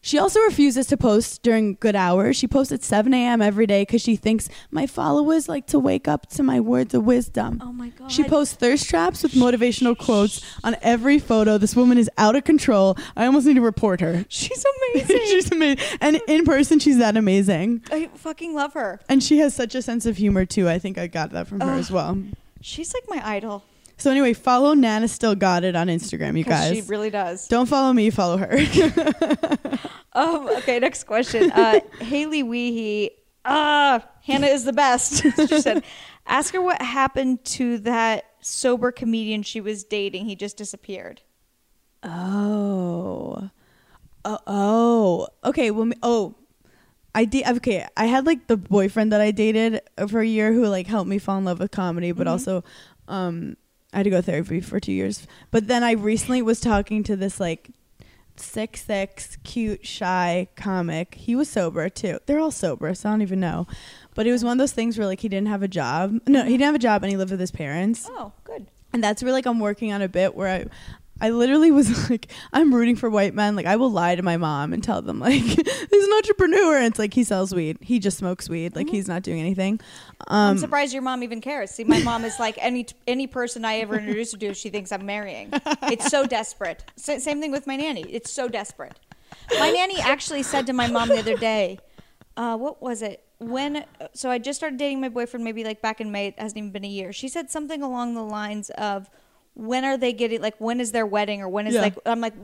She 0.02 0.18
also 0.18 0.40
refuses 0.40 0.86
to 0.86 0.96
post 0.96 1.42
during 1.42 1.74
good 1.74 1.94
hours. 1.94 2.36
She 2.36 2.46
posts 2.46 2.72
at 2.72 2.82
7 2.82 3.12
a.m. 3.12 3.42
every 3.42 3.66
day 3.66 3.82
because 3.82 4.00
she 4.00 4.16
thinks 4.16 4.48
my 4.70 4.86
followers 4.86 5.46
like 5.48 5.66
to 5.68 5.78
wake 5.78 6.08
up 6.08 6.26
to 6.30 6.42
my 6.42 6.58
words 6.58 6.94
of 6.94 7.04
wisdom. 7.04 7.60
Oh 7.62 7.70
my 7.72 7.90
god. 7.90 8.10
She 8.10 8.24
posts 8.24 8.54
thirst 8.54 8.88
traps 8.88 9.22
with 9.22 9.32
motivational 9.32 9.96
quotes 9.98 10.42
on 10.64 10.74
every 10.80 11.18
photo. 11.18 11.58
This 11.58 11.76
woman 11.76 11.98
is 11.98 12.08
out 12.16 12.34
of 12.34 12.44
control. 12.44 12.96
I 13.14 13.26
almost 13.26 13.46
need 13.46 13.54
to 13.54 13.60
report 13.60 14.00
her. 14.00 14.24
She's 14.30 14.64
amazing. 14.94 15.18
she's 15.26 15.52
amazing. 15.52 15.84
And 16.00 16.20
in 16.26 16.44
person, 16.46 16.78
she's 16.78 16.96
that 16.98 17.18
amazing. 17.18 17.82
I 17.90 18.08
fucking 18.14 18.54
love 18.54 18.72
her. 18.72 19.00
And 19.08 19.22
she 19.22 19.38
has 19.38 19.54
such 19.54 19.74
a 19.74 19.82
sense 19.82 20.06
of 20.06 20.16
humor, 20.16 20.46
too. 20.46 20.66
I 20.66 20.78
think 20.78 20.96
I 20.96 21.08
got 21.08 21.32
that 21.32 21.46
from 21.46 21.60
her 21.60 21.72
Ugh. 21.72 21.78
as 21.78 21.90
well. 21.90 22.16
She's 22.62 22.94
like 22.94 23.04
my 23.08 23.20
idol. 23.26 23.64
So, 24.00 24.10
anyway, 24.10 24.32
follow 24.32 24.72
Nana 24.74 25.06
Still 25.08 25.34
Got 25.34 25.62
It 25.62 25.76
on 25.76 25.88
Instagram, 25.88 26.36
you 26.38 26.44
guys. 26.44 26.74
She 26.74 26.80
really 26.82 27.10
does. 27.10 27.46
Don't 27.48 27.66
follow 27.66 27.92
me, 27.92 28.10
follow 28.10 28.36
her. 28.38 28.58
Um, 30.12 30.48
okay, 30.58 30.80
next 30.80 31.04
question. 31.04 31.52
Uh, 31.52 31.78
Haley 32.00 32.42
Weehee. 32.42 33.10
Ah, 33.44 34.04
Hannah 34.24 34.48
is 34.48 34.64
the 34.64 34.72
best. 34.72 35.22
she 35.48 35.60
said, 35.60 35.84
ask 36.26 36.52
her 36.52 36.60
what 36.60 36.82
happened 36.82 37.44
to 37.44 37.78
that 37.78 38.24
sober 38.40 38.90
comedian 38.90 39.44
she 39.44 39.60
was 39.60 39.84
dating. 39.84 40.24
He 40.24 40.34
just 40.34 40.56
disappeared. 40.56 41.20
Oh. 42.02 43.50
Oh, 44.24 44.38
oh. 44.48 45.28
Okay. 45.44 45.70
Well, 45.70 45.86
me- 45.86 45.96
oh, 46.02 46.34
I 47.14 47.24
did. 47.24 47.46
Okay, 47.46 47.86
I 47.96 48.06
had 48.06 48.26
like 48.26 48.48
the 48.48 48.56
boyfriend 48.56 49.12
that 49.12 49.20
I 49.20 49.30
dated 49.30 49.80
for 50.08 50.20
a 50.20 50.26
year 50.26 50.52
who 50.52 50.66
like 50.66 50.88
helped 50.88 51.08
me 51.08 51.18
fall 51.18 51.38
in 51.38 51.44
love 51.44 51.60
with 51.60 51.70
comedy, 51.70 52.10
but 52.10 52.26
Mhm. 52.26 52.30
also, 52.30 52.64
um, 53.06 53.56
I 53.92 53.98
had 53.98 54.02
to 54.04 54.10
go 54.10 54.16
to 54.18 54.22
therapy 54.22 54.60
for 54.60 54.78
two 54.80 54.92
years. 54.92 55.26
But 55.50 55.66
then 55.66 55.82
I 55.82 55.92
recently 55.92 56.42
was 56.42 56.60
talking 56.60 57.02
to 57.04 57.16
this 57.16 57.40
like 57.40 57.70
six 58.36 58.84
six 58.84 59.36
cute 59.44 59.84
shy 59.86 60.48
comic. 60.56 61.14
He 61.16 61.34
was 61.36 61.48
sober 61.50 61.88
too. 61.88 62.18
They're 62.26 62.38
all 62.40 62.50
sober, 62.50 62.94
so 62.94 63.08
I 63.08 63.12
don't 63.12 63.22
even 63.22 63.40
know. 63.40 63.66
But 64.14 64.26
it 64.26 64.32
was 64.32 64.44
one 64.44 64.52
of 64.52 64.58
those 64.58 64.72
things 64.72 64.96
where 64.96 65.06
like 65.06 65.20
he 65.20 65.28
didn't 65.28 65.48
have 65.48 65.62
a 65.62 65.68
job. 65.68 66.20
No, 66.26 66.44
he 66.44 66.52
didn't 66.52 66.66
have 66.66 66.74
a 66.74 66.78
job, 66.78 67.02
and 67.02 67.10
he 67.10 67.16
lived 67.16 67.30
with 67.32 67.40
his 67.40 67.50
parents 67.50 68.06
Oh, 68.10 68.32
good. 68.44 68.66
and 68.92 69.02
that's 69.02 69.22
where 69.22 69.32
like 69.32 69.46
I'm 69.46 69.60
working 69.60 69.92
on 69.92 70.02
a 70.02 70.08
bit 70.08 70.34
where 70.34 70.48
I 70.48 70.64
I 71.20 71.30
literally 71.30 71.70
was 71.70 72.10
like 72.10 72.30
I'm 72.52 72.74
rooting 72.74 72.96
for 72.96 73.10
white 73.10 73.34
men 73.34 73.56
like 73.56 73.66
I 73.66 73.76
will 73.76 73.90
lie 73.90 74.14
to 74.14 74.22
my 74.22 74.36
mom 74.36 74.72
and 74.72 74.82
tell 74.82 75.02
them 75.02 75.20
like 75.20 75.32
he's 75.90 76.04
an 76.06 76.12
entrepreneur 76.16 76.76
and 76.78 76.86
it's 76.86 76.98
like 76.98 77.12
he 77.14 77.24
sells 77.24 77.54
weed 77.54 77.78
he 77.80 77.98
just 77.98 78.18
smokes 78.18 78.48
weed 78.48 78.74
like 78.74 78.86
Mhm. 78.86 78.90
he's 78.90 79.08
not 79.08 79.22
doing 79.22 79.40
anything 79.40 79.80
I'm 80.28 80.50
um 80.52 80.58
surprised 80.58 80.92
your 80.92 81.02
mom 81.02 81.22
even 81.22 81.40
cares. 81.40 81.70
See, 81.70 81.84
my 81.84 82.02
mom 82.02 82.24
is 82.24 82.38
like 82.38 82.56
any 82.58 82.86
any 83.06 83.26
person 83.26 83.64
I 83.64 83.76
ever 83.78 83.98
introduce 83.98 84.32
her 84.32 84.38
to, 84.38 84.54
she 84.54 84.70
thinks 84.70 84.92
I'm 84.92 85.06
marrying. 85.06 85.50
It's 85.84 86.08
so 86.08 86.26
desperate. 86.26 86.84
Sa- 86.96 87.18
same 87.18 87.40
thing 87.40 87.52
with 87.52 87.66
my 87.66 87.76
nanny. 87.76 88.02
It's 88.02 88.30
so 88.30 88.46
desperate. 88.48 88.98
My 89.58 89.70
nanny 89.70 89.98
actually 90.00 90.42
said 90.42 90.66
to 90.66 90.72
my 90.72 90.86
mom 90.88 91.08
the 91.08 91.18
other 91.18 91.36
day, 91.36 91.78
uh, 92.36 92.56
"What 92.56 92.80
was 92.82 93.00
it? 93.02 93.24
When? 93.38 93.84
So 94.12 94.30
I 94.30 94.38
just 94.38 94.58
started 94.60 94.78
dating 94.78 95.00
my 95.00 95.08
boyfriend, 95.08 95.42
maybe 95.42 95.64
like 95.64 95.80
back 95.80 96.00
in 96.00 96.12
May. 96.12 96.28
It 96.28 96.38
hasn't 96.38 96.58
even 96.58 96.70
been 96.70 96.84
a 96.84 96.88
year. 96.88 97.12
She 97.12 97.28
said 97.28 97.50
something 97.50 97.82
along 97.82 98.14
the 98.14 98.22
lines 98.24 98.70
of." 98.70 99.08
When 99.60 99.84
are 99.84 99.96
they 99.96 100.12
getting 100.12 100.40
like 100.40 100.56
when 100.58 100.80
is 100.80 100.92
their 100.92 101.06
wedding 101.06 101.42
or 101.42 101.48
when 101.48 101.66
is 101.66 101.74
Yeah. 101.74 101.82
like 101.82 101.94
I'm 102.06 102.20
like 102.20 102.34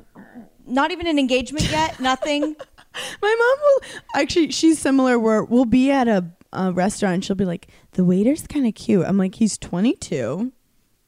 not 0.66 0.90
even 0.90 1.06
an 1.06 1.18
engagement 1.18 1.70
yet 1.70 1.98
nothing 2.12 2.42
my 3.22 3.36
mom 3.38 3.58
will 3.62 4.00
actually 4.20 4.50
she's 4.50 4.78
similar 4.78 5.18
where 5.18 5.44
we'll 5.44 5.64
be 5.64 5.90
at 5.90 6.08
a, 6.08 6.24
a 6.52 6.72
restaurant 6.72 7.14
and 7.14 7.24
she'll 7.24 7.36
be 7.36 7.44
like 7.44 7.68
the 7.92 8.04
waiter's 8.04 8.46
kind 8.46 8.66
of 8.66 8.74
cute 8.74 9.06
I'm 9.06 9.16
like 9.16 9.36
he's 9.36 9.56
22 9.58 10.52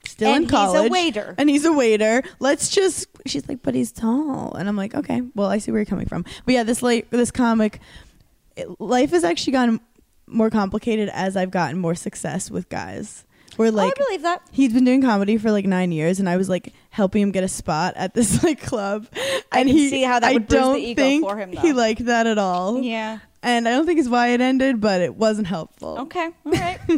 still 0.06 0.34
and 0.34 0.44
in 0.44 0.48
college 0.50 0.80
he's 0.82 0.88
a 0.88 0.92
waiter 0.92 1.34
and 1.36 1.50
he's 1.50 1.64
a 1.64 1.72
waiter. 1.72 2.22
Let's 2.40 2.70
just. 2.70 3.08
She's 3.26 3.46
like, 3.46 3.62
but 3.62 3.74
he's 3.74 3.92
tall, 3.92 4.54
and 4.54 4.66
I'm 4.68 4.76
like, 4.76 4.94
okay, 4.94 5.20
well, 5.34 5.48
I 5.48 5.58
see 5.58 5.70
where 5.70 5.80
you're 5.80 5.86
coming 5.86 6.06
from. 6.06 6.24
But 6.46 6.54
yeah, 6.54 6.62
this 6.62 6.82
late 6.82 7.10
this 7.10 7.30
comic, 7.30 7.80
it, 8.56 8.80
life 8.80 9.10
has 9.10 9.22
actually 9.22 9.52
gotten 9.52 9.80
more 10.26 10.48
complicated 10.48 11.10
as 11.12 11.36
I've 11.36 11.50
gotten 11.50 11.78
more 11.78 11.94
success 11.94 12.50
with 12.50 12.70
guys. 12.70 13.26
Where 13.58 13.72
like 13.72 13.92
oh, 13.98 14.02
I 14.02 14.04
believe 14.06 14.22
that 14.22 14.42
he's 14.52 14.72
been 14.72 14.84
doing 14.84 15.02
comedy 15.02 15.36
for 15.36 15.50
like 15.50 15.66
nine 15.66 15.90
years, 15.90 16.20
and 16.20 16.28
I 16.28 16.36
was 16.36 16.48
like 16.48 16.72
helping 16.90 17.22
him 17.22 17.32
get 17.32 17.42
a 17.42 17.48
spot 17.48 17.94
at 17.96 18.14
this 18.14 18.42
like 18.44 18.62
club. 18.62 19.08
I 19.50 19.60
and 19.60 19.68
can 19.68 19.76
he, 19.76 19.90
see 19.90 20.02
how 20.04 20.20
that 20.20 20.28
I 20.28 20.34
would 20.34 20.46
bruise 20.46 20.60
the 20.60 20.64
don't 20.64 20.78
ego 20.78 21.02
think 21.02 21.24
for 21.24 21.36
him, 21.36 21.52
though. 21.52 21.60
He 21.60 21.72
liked 21.72 22.04
that 22.04 22.28
at 22.28 22.38
all. 22.38 22.80
yeah 22.80 23.18
And 23.42 23.66
I 23.66 23.72
don't 23.72 23.84
think 23.84 23.98
it's 23.98 24.08
why 24.08 24.28
it 24.28 24.40
ended, 24.40 24.80
but 24.80 25.00
it 25.00 25.16
wasn't 25.16 25.48
helpful. 25.48 25.98
Okay, 26.02 26.30
all 26.44 26.52
right. 26.52 26.78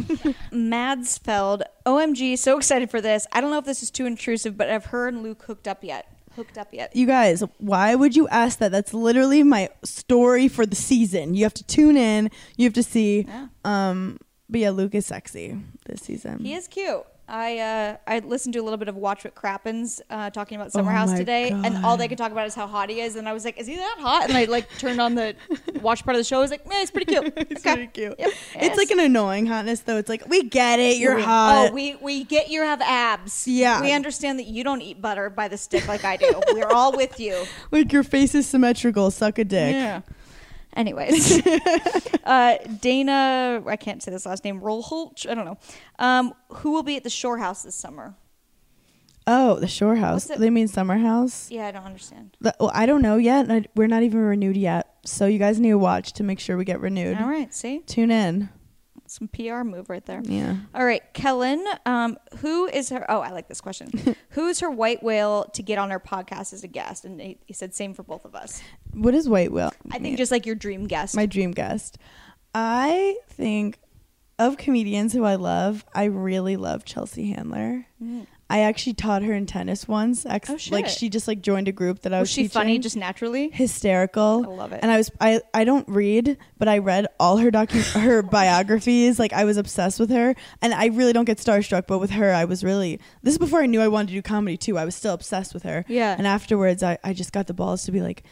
Madsfeld, 0.51 1.63
OMG, 1.85 2.37
so 2.37 2.57
excited 2.57 2.91
for 2.91 3.01
this. 3.01 3.25
I 3.31 3.41
don't 3.41 3.49
know 3.49 3.57
if 3.57 3.65
this 3.65 3.81
is 3.81 3.89
too 3.89 4.05
intrusive, 4.05 4.55
but 4.55 4.69
have 4.69 4.85
her 4.85 5.07
and 5.07 5.23
Luke 5.23 5.43
hooked 5.43 5.67
up 5.67 5.83
yet? 5.83 6.07
Hooked 6.35 6.57
up 6.57 6.69
yet? 6.71 6.95
You 6.95 7.07
guys, 7.07 7.43
why 7.57 7.95
would 7.95 8.15
you 8.15 8.27
ask 8.29 8.59
that? 8.59 8.71
That's 8.71 8.93
literally 8.93 9.43
my 9.43 9.69
story 9.83 10.47
for 10.47 10.65
the 10.65 10.75
season. 10.75 11.33
You 11.33 11.43
have 11.43 11.53
to 11.55 11.63
tune 11.63 11.97
in. 11.97 12.31
You 12.55 12.65
have 12.65 12.73
to 12.73 12.83
see. 12.83 13.25
Yeah. 13.27 13.47
Um, 13.65 14.19
but 14.51 14.59
yeah, 14.59 14.69
Luke 14.69 14.93
is 14.93 15.05
sexy 15.07 15.57
this 15.87 16.01
season. 16.01 16.39
He 16.39 16.53
is 16.53 16.67
cute. 16.67 17.03
I 17.29 17.59
uh, 17.59 17.97
I 18.07 18.19
listened 18.19 18.53
to 18.55 18.59
a 18.59 18.63
little 18.63 18.77
bit 18.77 18.89
of 18.89 18.97
Watch 18.97 19.23
What 19.23 19.35
Crappens 19.35 20.01
uh, 20.09 20.31
talking 20.31 20.57
about 20.59 20.73
Summer 20.73 20.91
Oh 20.91 20.95
House 20.95 21.13
today, 21.13 21.49
and 21.51 21.85
all 21.85 21.95
they 21.95 22.09
could 22.09 22.17
talk 22.17 22.33
about 22.33 22.45
is 22.45 22.55
how 22.55 22.67
hot 22.67 22.89
he 22.89 22.99
is. 22.99 23.15
And 23.15 23.29
I 23.29 23.31
was 23.31 23.45
like, 23.45 23.57
"Is 23.57 23.67
he 23.67 23.77
that 23.77 23.97
hot?" 24.01 24.25
And 24.27 24.35
I 24.37 24.45
like 24.45 24.67
turned 24.79 24.99
on 24.99 25.15
the 25.15 25.33
watch 25.81 26.03
part 26.03 26.15
of 26.15 26.19
the 26.19 26.25
show. 26.25 26.39
I 26.39 26.41
was 26.41 26.51
like, 26.51 26.67
"Man, 26.67 26.79
he's 26.81 26.91
pretty 26.91 27.05
cute." 27.05 27.31
It's 27.37 27.65
Okay. 27.65 27.73
pretty 27.75 27.87
cute. 27.87 28.15
Yep. 28.19 28.29
It's 28.55 28.77
like 28.77 28.91
an 28.91 28.99
annoying 28.99 29.45
hotness, 29.45 29.79
though. 29.81 29.95
It's 29.95 30.09
like 30.09 30.27
we 30.27 30.43
get 30.43 30.79
it. 30.79 30.97
You're 30.97 31.15
We- 31.17 31.21
hot. 31.21 31.69
Oh, 31.69 31.73
we 31.73 31.95
we 32.01 32.25
get 32.25 32.49
you 32.49 32.63
have 32.63 32.81
abs. 32.81 33.47
Yeah. 33.47 33.79
we 33.81 33.93
understand 33.93 34.37
that 34.39 34.47
you 34.47 34.65
don't 34.65 34.81
eat 34.81 35.01
butter 35.01 35.29
by 35.29 35.47
the 35.47 35.57
stick 35.57 35.87
like 35.87 36.03
I 36.03 36.17
do. 36.17 36.33
We're 36.51 36.67
all 36.71 36.91
with 36.91 37.17
you. 37.17 37.45
like 37.71 37.93
your 37.93 38.03
face 38.03 38.35
is 38.35 38.45
symmetrical. 38.45 39.09
Suck 39.09 39.39
a 39.39 39.45
dick. 39.45 39.73
Yeah. 39.73 40.01
Anyways, 40.75 41.41
uh, 42.23 42.57
Dana, 42.79 43.61
I 43.67 43.75
can't 43.75 44.01
say 44.01 44.11
this 44.11 44.25
last 44.25 44.43
name, 44.43 44.61
Rolholch, 44.61 45.29
I 45.29 45.33
don't 45.33 45.45
know. 45.45 45.57
Um, 45.99 46.33
who 46.49 46.71
will 46.71 46.83
be 46.83 46.95
at 46.95 47.03
the 47.03 47.09
Shore 47.09 47.37
House 47.37 47.63
this 47.63 47.75
summer? 47.75 48.15
Oh, 49.27 49.59
the 49.59 49.67
shore 49.67 49.95
house. 49.95 50.25
They 50.25 50.49
mean 50.49 50.67
summer 50.67 50.97
house. 50.97 51.51
Yeah, 51.51 51.67
I 51.67 51.71
don't 51.71 51.83
understand. 51.83 52.35
The- 52.41 52.55
well, 52.59 52.71
I 52.73 52.87
don't 52.87 53.03
know 53.03 53.17
yet. 53.17 53.51
I- 53.51 53.65
We're 53.75 53.87
not 53.87 54.01
even 54.01 54.19
renewed 54.19 54.57
yet. 54.57 54.95
So 55.05 55.27
you 55.27 55.37
guys 55.37 55.59
need 55.59 55.69
to 55.69 55.77
watch 55.77 56.13
to 56.13 56.23
make 56.23 56.39
sure 56.39 56.57
we 56.57 56.65
get 56.65 56.79
renewed. 56.81 57.17
All 57.17 57.27
right, 57.29 57.53
see, 57.53 57.79
Tune 57.85 58.09
in. 58.09 58.49
Some 59.11 59.27
PR 59.27 59.63
move 59.63 59.89
right 59.89 60.05
there. 60.05 60.21
Yeah. 60.23 60.55
All 60.73 60.85
right, 60.85 61.01
Kellen, 61.13 61.65
um, 61.85 62.17
who 62.37 62.67
is 62.67 62.89
her? 62.89 63.05
Oh, 63.09 63.19
I 63.19 63.31
like 63.31 63.49
this 63.49 63.59
question. 63.59 64.15
Who's 64.29 64.61
her 64.61 64.69
white 64.71 65.03
whale 65.03 65.45
to 65.53 65.61
get 65.61 65.77
on 65.77 65.89
her 65.89 65.99
podcast 65.99 66.53
as 66.53 66.63
a 66.63 66.67
guest? 66.67 67.03
And 67.03 67.19
he, 67.19 67.37
he 67.45 67.53
said 67.53 67.75
same 67.75 67.93
for 67.93 68.03
both 68.03 68.23
of 68.23 68.35
us. 68.35 68.61
What 68.93 69.13
is 69.13 69.27
white 69.27 69.51
whale? 69.51 69.73
I 69.91 69.99
think 69.99 70.17
just 70.17 70.31
like 70.31 70.45
your 70.45 70.55
dream 70.55 70.87
guest. 70.87 71.15
my 71.15 71.25
dream 71.25 71.51
guest. 71.51 71.97
I 72.55 73.17
think 73.27 73.79
of 74.39 74.57
comedians 74.57 75.11
who 75.11 75.25
I 75.25 75.35
love, 75.35 75.85
I 75.93 76.05
really 76.05 76.55
love 76.55 76.85
Chelsea 76.85 77.31
Handler. 77.31 77.85
Mm. 78.01 78.27
I 78.51 78.59
actually 78.59 78.93
taught 78.93 79.23
her 79.23 79.33
in 79.33 79.45
tennis 79.45 79.87
once. 79.87 80.25
Ex- 80.25 80.49
Oh, 80.49 80.57
shit. 80.57 80.73
Like 80.73 80.87
she 80.87 81.09
just 81.09 81.27
like 81.27 81.41
joined 81.41 81.67
a 81.67 81.71
group 81.71 82.01
that 82.01 82.13
I 82.13 82.19
was, 82.19 82.27
was 82.27 82.31
she 82.31 82.41
teaching. 82.43 82.53
funny 82.53 82.79
just 82.79 82.97
naturally? 82.97 83.49
hysterical. 83.49 84.45
I 84.45 84.49
love 84.53 84.71
it. 84.73 84.79
And 84.83 84.91
I 84.91 84.97
was 84.97 85.09
I 85.19 85.41
I 85.53 85.63
don't 85.63 85.87
read, 85.87 86.37
but 86.57 86.67
I 86.67 86.77
read 86.79 87.07
all 87.19 87.37
her 87.37 87.49
docu 87.51 87.81
her 88.01 88.21
biographies. 88.37 89.17
Like 89.19 89.33
I 89.33 89.45
was 89.45 89.57
obsessed 89.57 89.99
with 89.99 90.09
her, 90.09 90.35
and 90.61 90.73
I 90.73 90.87
really 90.87 91.13
don't 91.13 91.25
get 91.25 91.37
starstruck. 91.37 91.87
But 91.87 91.99
with 91.99 92.11
her, 92.11 92.31
I 92.33 92.45
was 92.45 92.63
really. 92.63 92.99
This 93.23 93.33
is 93.33 93.37
before 93.37 93.61
I 93.61 93.65
knew 93.67 93.81
I 93.81 93.87
wanted 93.87 94.09
to 94.09 94.13
do 94.13 94.21
comedy 94.21 94.57
too. 94.57 94.77
I 94.77 94.85
was 94.85 94.95
still 94.95 95.13
obsessed 95.13 95.53
with 95.53 95.63
her. 95.63 95.85
Yeah. 95.87 96.15
And 96.17 96.27
afterwards, 96.27 96.83
I 96.83 96.97
I 97.03 97.13
just 97.13 97.31
got 97.33 97.47
the 97.47 97.53
balls 97.53 97.83
to 97.85 97.91
be 97.91 98.01
like. 98.01 98.23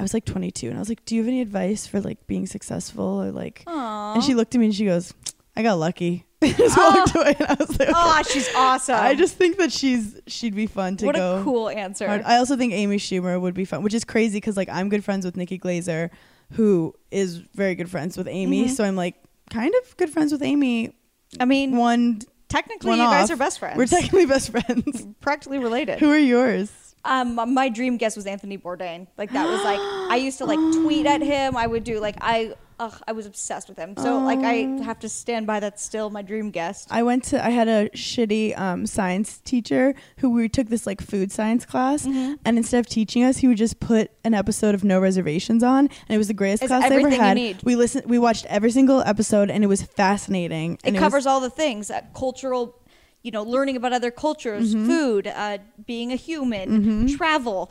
I 0.00 0.04
was 0.04 0.14
like 0.14 0.24
22 0.24 0.68
and 0.68 0.76
I 0.76 0.78
was 0.78 0.88
like, 0.88 1.04
"Do 1.04 1.16
you 1.16 1.22
have 1.22 1.28
any 1.28 1.40
advice 1.40 1.84
for 1.88 2.00
like 2.00 2.24
being 2.28 2.46
successful 2.46 3.20
or 3.20 3.32
like?" 3.32 3.64
Aww. 3.66 4.14
And 4.14 4.22
she 4.22 4.34
looked 4.36 4.54
at 4.54 4.58
me 4.60 4.66
and 4.66 4.74
she 4.74 4.84
goes, 4.84 5.12
"I 5.56 5.62
got 5.64 5.74
lucky." 5.80 6.24
just 6.44 6.76
walked 6.76 7.14
away 7.16 7.34
and 7.38 7.48
I 7.48 7.56
was 7.58 7.78
like, 7.78 7.88
Oh, 7.92 8.22
she's 8.30 8.48
awesome. 8.54 8.94
I 8.94 9.14
just 9.14 9.34
think 9.36 9.58
that 9.58 9.72
she's 9.72 10.20
she'd 10.26 10.54
be 10.54 10.66
fun 10.66 10.96
to 10.98 11.06
what 11.06 11.16
go. 11.16 11.40
a 11.40 11.44
cool 11.44 11.68
answer. 11.68 12.06
hard. 12.06 12.22
I 12.22 12.36
also 12.36 12.56
think 12.56 12.72
Amy 12.72 12.96
Schumer 12.98 13.40
would 13.40 13.54
be 13.54 13.64
fun, 13.64 13.82
which 13.82 13.94
is 13.94 14.04
crazy 14.04 14.36
because 14.36 14.56
like 14.56 14.68
I'm 14.68 14.88
good 14.88 15.02
friends 15.04 15.24
with 15.24 15.36
Nikki 15.36 15.58
Glazer, 15.58 16.10
who 16.52 16.94
is 17.10 17.38
very 17.54 17.74
good 17.74 17.90
friends 17.90 18.16
with 18.16 18.28
Amy. 18.28 18.66
Mhm. 18.66 18.70
So 18.70 18.84
I'm 18.84 18.94
like 18.96 19.16
kind 19.50 19.72
of 19.82 19.96
good 19.96 20.10
friends 20.10 20.30
with 20.30 20.42
Amy. 20.42 20.94
I 21.40 21.44
mean, 21.44 21.76
One, 21.76 22.20
technically, 22.48 22.90
one 22.90 22.98
you 22.98 23.04
guys 23.04 23.30
off. 23.30 23.34
are 23.34 23.38
best 23.38 23.58
friends. 23.58 23.76
we're 23.76 23.86
technically 23.86 24.26
best 24.26 24.50
friends. 24.50 25.06
practically 25.20 25.58
related. 25.58 25.98
who 25.98 26.10
are 26.10 26.18
yours? 26.18 26.70
Um, 27.04 27.34
my 27.54 27.68
dream 27.68 27.96
guest 27.96 28.16
was 28.16 28.26
Anthony 28.26 28.58
Bourdain. 28.58 29.06
Like 29.16 29.32
that 29.32 29.46
was 29.48 29.62
like 29.64 29.78
I 29.80 30.16
used 30.16 30.38
to 30.38 30.44
like 30.46 30.58
tweet 30.74 31.06
at 31.06 31.20
him. 31.32 31.56
I 31.56 31.66
would 31.66 31.84
do 31.84 31.98
like 32.00 32.16
I, 32.20 32.54
ugh, 32.80 33.00
I 33.06 33.12
was 33.12 33.26
obsessed 33.26 33.68
with 33.68 33.78
him. 33.78 33.94
So 33.96 34.18
like 34.18 34.38
I 34.40 34.54
have 34.84 34.98
to 35.00 35.08
stand 35.08 35.46
by. 35.46 35.60
That's 35.60 35.82
still 35.82 36.10
my 36.10 36.22
dream 36.22 36.50
guest. 36.50 36.88
I 36.90 37.02
went 37.02 37.24
to 37.24 37.44
I 37.44 37.50
had 37.50 37.68
a 37.68 37.88
shitty 37.90 38.58
um, 38.58 38.86
science 38.86 39.38
teacher 39.44 39.94
who 40.18 40.30
we 40.30 40.48
took 40.48 40.68
this 40.68 40.86
like 40.86 41.00
food 41.00 41.32
science 41.32 41.64
class, 41.66 42.06
Mm-hmm. 42.06 42.34
and 42.44 42.56
instead 42.56 42.78
of 42.80 42.86
teaching 42.86 43.24
us, 43.24 43.38
he 43.38 43.48
would 43.48 43.56
just 43.58 43.80
put 43.80 44.10
an 44.24 44.34
episode 44.34 44.74
of 44.74 44.84
No 44.84 45.00
Reservations 45.00 45.62
on, 45.62 45.86
and 45.88 46.10
it 46.10 46.18
was 46.18 46.28
the 46.28 46.34
greatest 46.34 46.62
It's 46.62 46.70
class 46.70 46.82
I 46.82 46.86
ever 46.86 46.94
everything 47.00 47.12
you 47.20 47.24
had. 47.24 47.34
need. 47.36 47.62
We 47.64 47.76
listened, 47.76 48.06
we 48.06 48.18
watched 48.18 48.46
every 48.46 48.70
single 48.70 49.00
episode, 49.02 49.50
and 49.50 49.64
it 49.64 49.66
was 49.66 49.82
fascinating. 49.82 50.74
It 50.74 50.80
And 50.84 50.94
was- 50.96 51.00
covers 51.00 51.26
all 51.26 51.40
the 51.40 51.50
things: 51.50 51.90
uh, 51.90 52.02
cultural, 52.14 52.76
you 53.22 53.30
know, 53.30 53.42
learning 53.42 53.76
about 53.76 53.92
other 53.92 54.10
cultures, 54.10 54.74
Mm-hmm. 54.74 54.86
food, 54.86 55.26
uh, 55.26 55.58
being 55.86 56.12
a 56.12 56.16
human, 56.16 57.08
travel. 57.08 57.70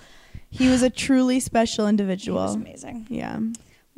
He 0.50 0.70
was 0.70 0.82
a 0.82 0.90
truly 0.90 1.40
special 1.40 1.88
individual. 1.88 2.42
was 2.42 2.56
amazing. 2.56 3.08
Yeah. 3.10 3.40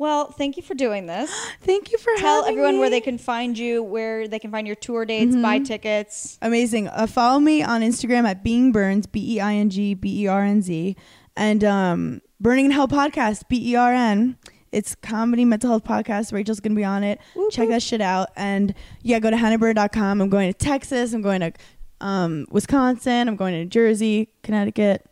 Well, 0.00 0.30
thank 0.32 0.56
you 0.56 0.62
for 0.62 0.72
doing 0.74 1.04
this. 1.04 1.30
Thank 1.60 1.92
you 1.92 1.98
for 1.98 2.10
Tell 2.16 2.46
everyone 2.46 2.78
where 2.78 2.88
they 2.88 3.02
can 3.02 3.18
find 3.18 3.58
you, 3.58 3.82
where 3.82 4.26
they 4.26 4.38
can 4.38 4.50
find 4.50 4.66
your 4.66 4.74
tour 4.76 5.04
dates, 5.04 5.36
buy 5.36 5.56
Mm-hmm. 5.58 5.64
tickets. 5.64 6.38
Amazing. 6.40 6.88
Uh, 6.88 7.06
follow 7.06 7.38
me 7.38 7.62
on 7.62 7.82
Instagram 7.82 8.24
at 8.26 8.42
Being 8.42 8.72
Bernz, 8.72 9.04
B 9.12 9.36
E 9.36 9.40
I 9.40 9.52
N 9.56 9.68
G 9.68 9.92
B 9.92 10.22
E 10.22 10.26
R 10.26 10.42
N 10.42 10.62
Z, 10.62 10.96
and 11.36 11.62
um, 11.64 12.22
Berning 12.42 12.64
in 12.64 12.70
Hell 12.70 12.88
podcast, 12.88 13.42
B 13.50 13.72
E 13.72 13.76
R 13.76 13.92
N. 13.92 14.38
It's 14.72 14.94
comedy 14.94 15.44
mental 15.44 15.68
health 15.68 15.84
podcast. 15.84 16.32
Rachael's 16.32 16.60
gonna 16.60 16.74
be 16.76 16.84
on 16.84 17.04
it. 17.04 17.20
Whoop, 17.34 17.52
Check 17.52 17.68
that 17.68 17.82
shit 17.82 18.00
out. 18.00 18.30
And 18.36 18.72
yeah, 19.02 19.18
go 19.18 19.28
to 19.28 19.36
hannahburn.com. 19.36 20.22
I'm 20.22 20.30
going 20.30 20.50
to 20.50 20.58
Texas. 20.58 21.12
I'm 21.12 21.20
going 21.20 21.40
to 21.40 21.52
um, 22.00 22.46
Wisconsin. 22.50 23.28
I'm 23.28 23.36
going 23.36 23.52
to 23.52 23.58
New 23.58 23.66
Jersey, 23.66 24.30
Connecticut. 24.42 25.04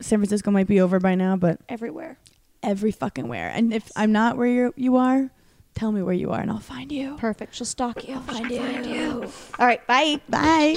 San 0.00 0.18
Francisco 0.18 0.50
might 0.50 0.66
be 0.66 0.80
over 0.80 0.98
by 0.98 1.14
now, 1.14 1.36
but 1.36 1.60
Everywhere. 1.68 2.18
Every 2.62 2.92
fucking 2.92 3.28
where. 3.28 3.48
And 3.50 3.72
if 3.72 3.90
I'm 3.96 4.12
not 4.12 4.36
where 4.36 4.48
you 4.48 4.74
you 4.76 4.96
are, 4.96 5.30
tell 5.74 5.92
me 5.92 6.02
where 6.02 6.14
you 6.14 6.30
are, 6.30 6.40
and 6.40 6.50
I'll 6.50 6.58
find 6.58 6.90
you. 6.92 7.16
Perfect. 7.16 7.54
She'll 7.54 7.66
stalk 7.66 8.06
you. 8.08 8.14
I'll 8.14 8.20
find 8.22 8.50
you. 8.50 9.30
All 9.58 9.66
right. 9.66 9.86
Bye. 9.86 10.20
Bye. 10.28 10.76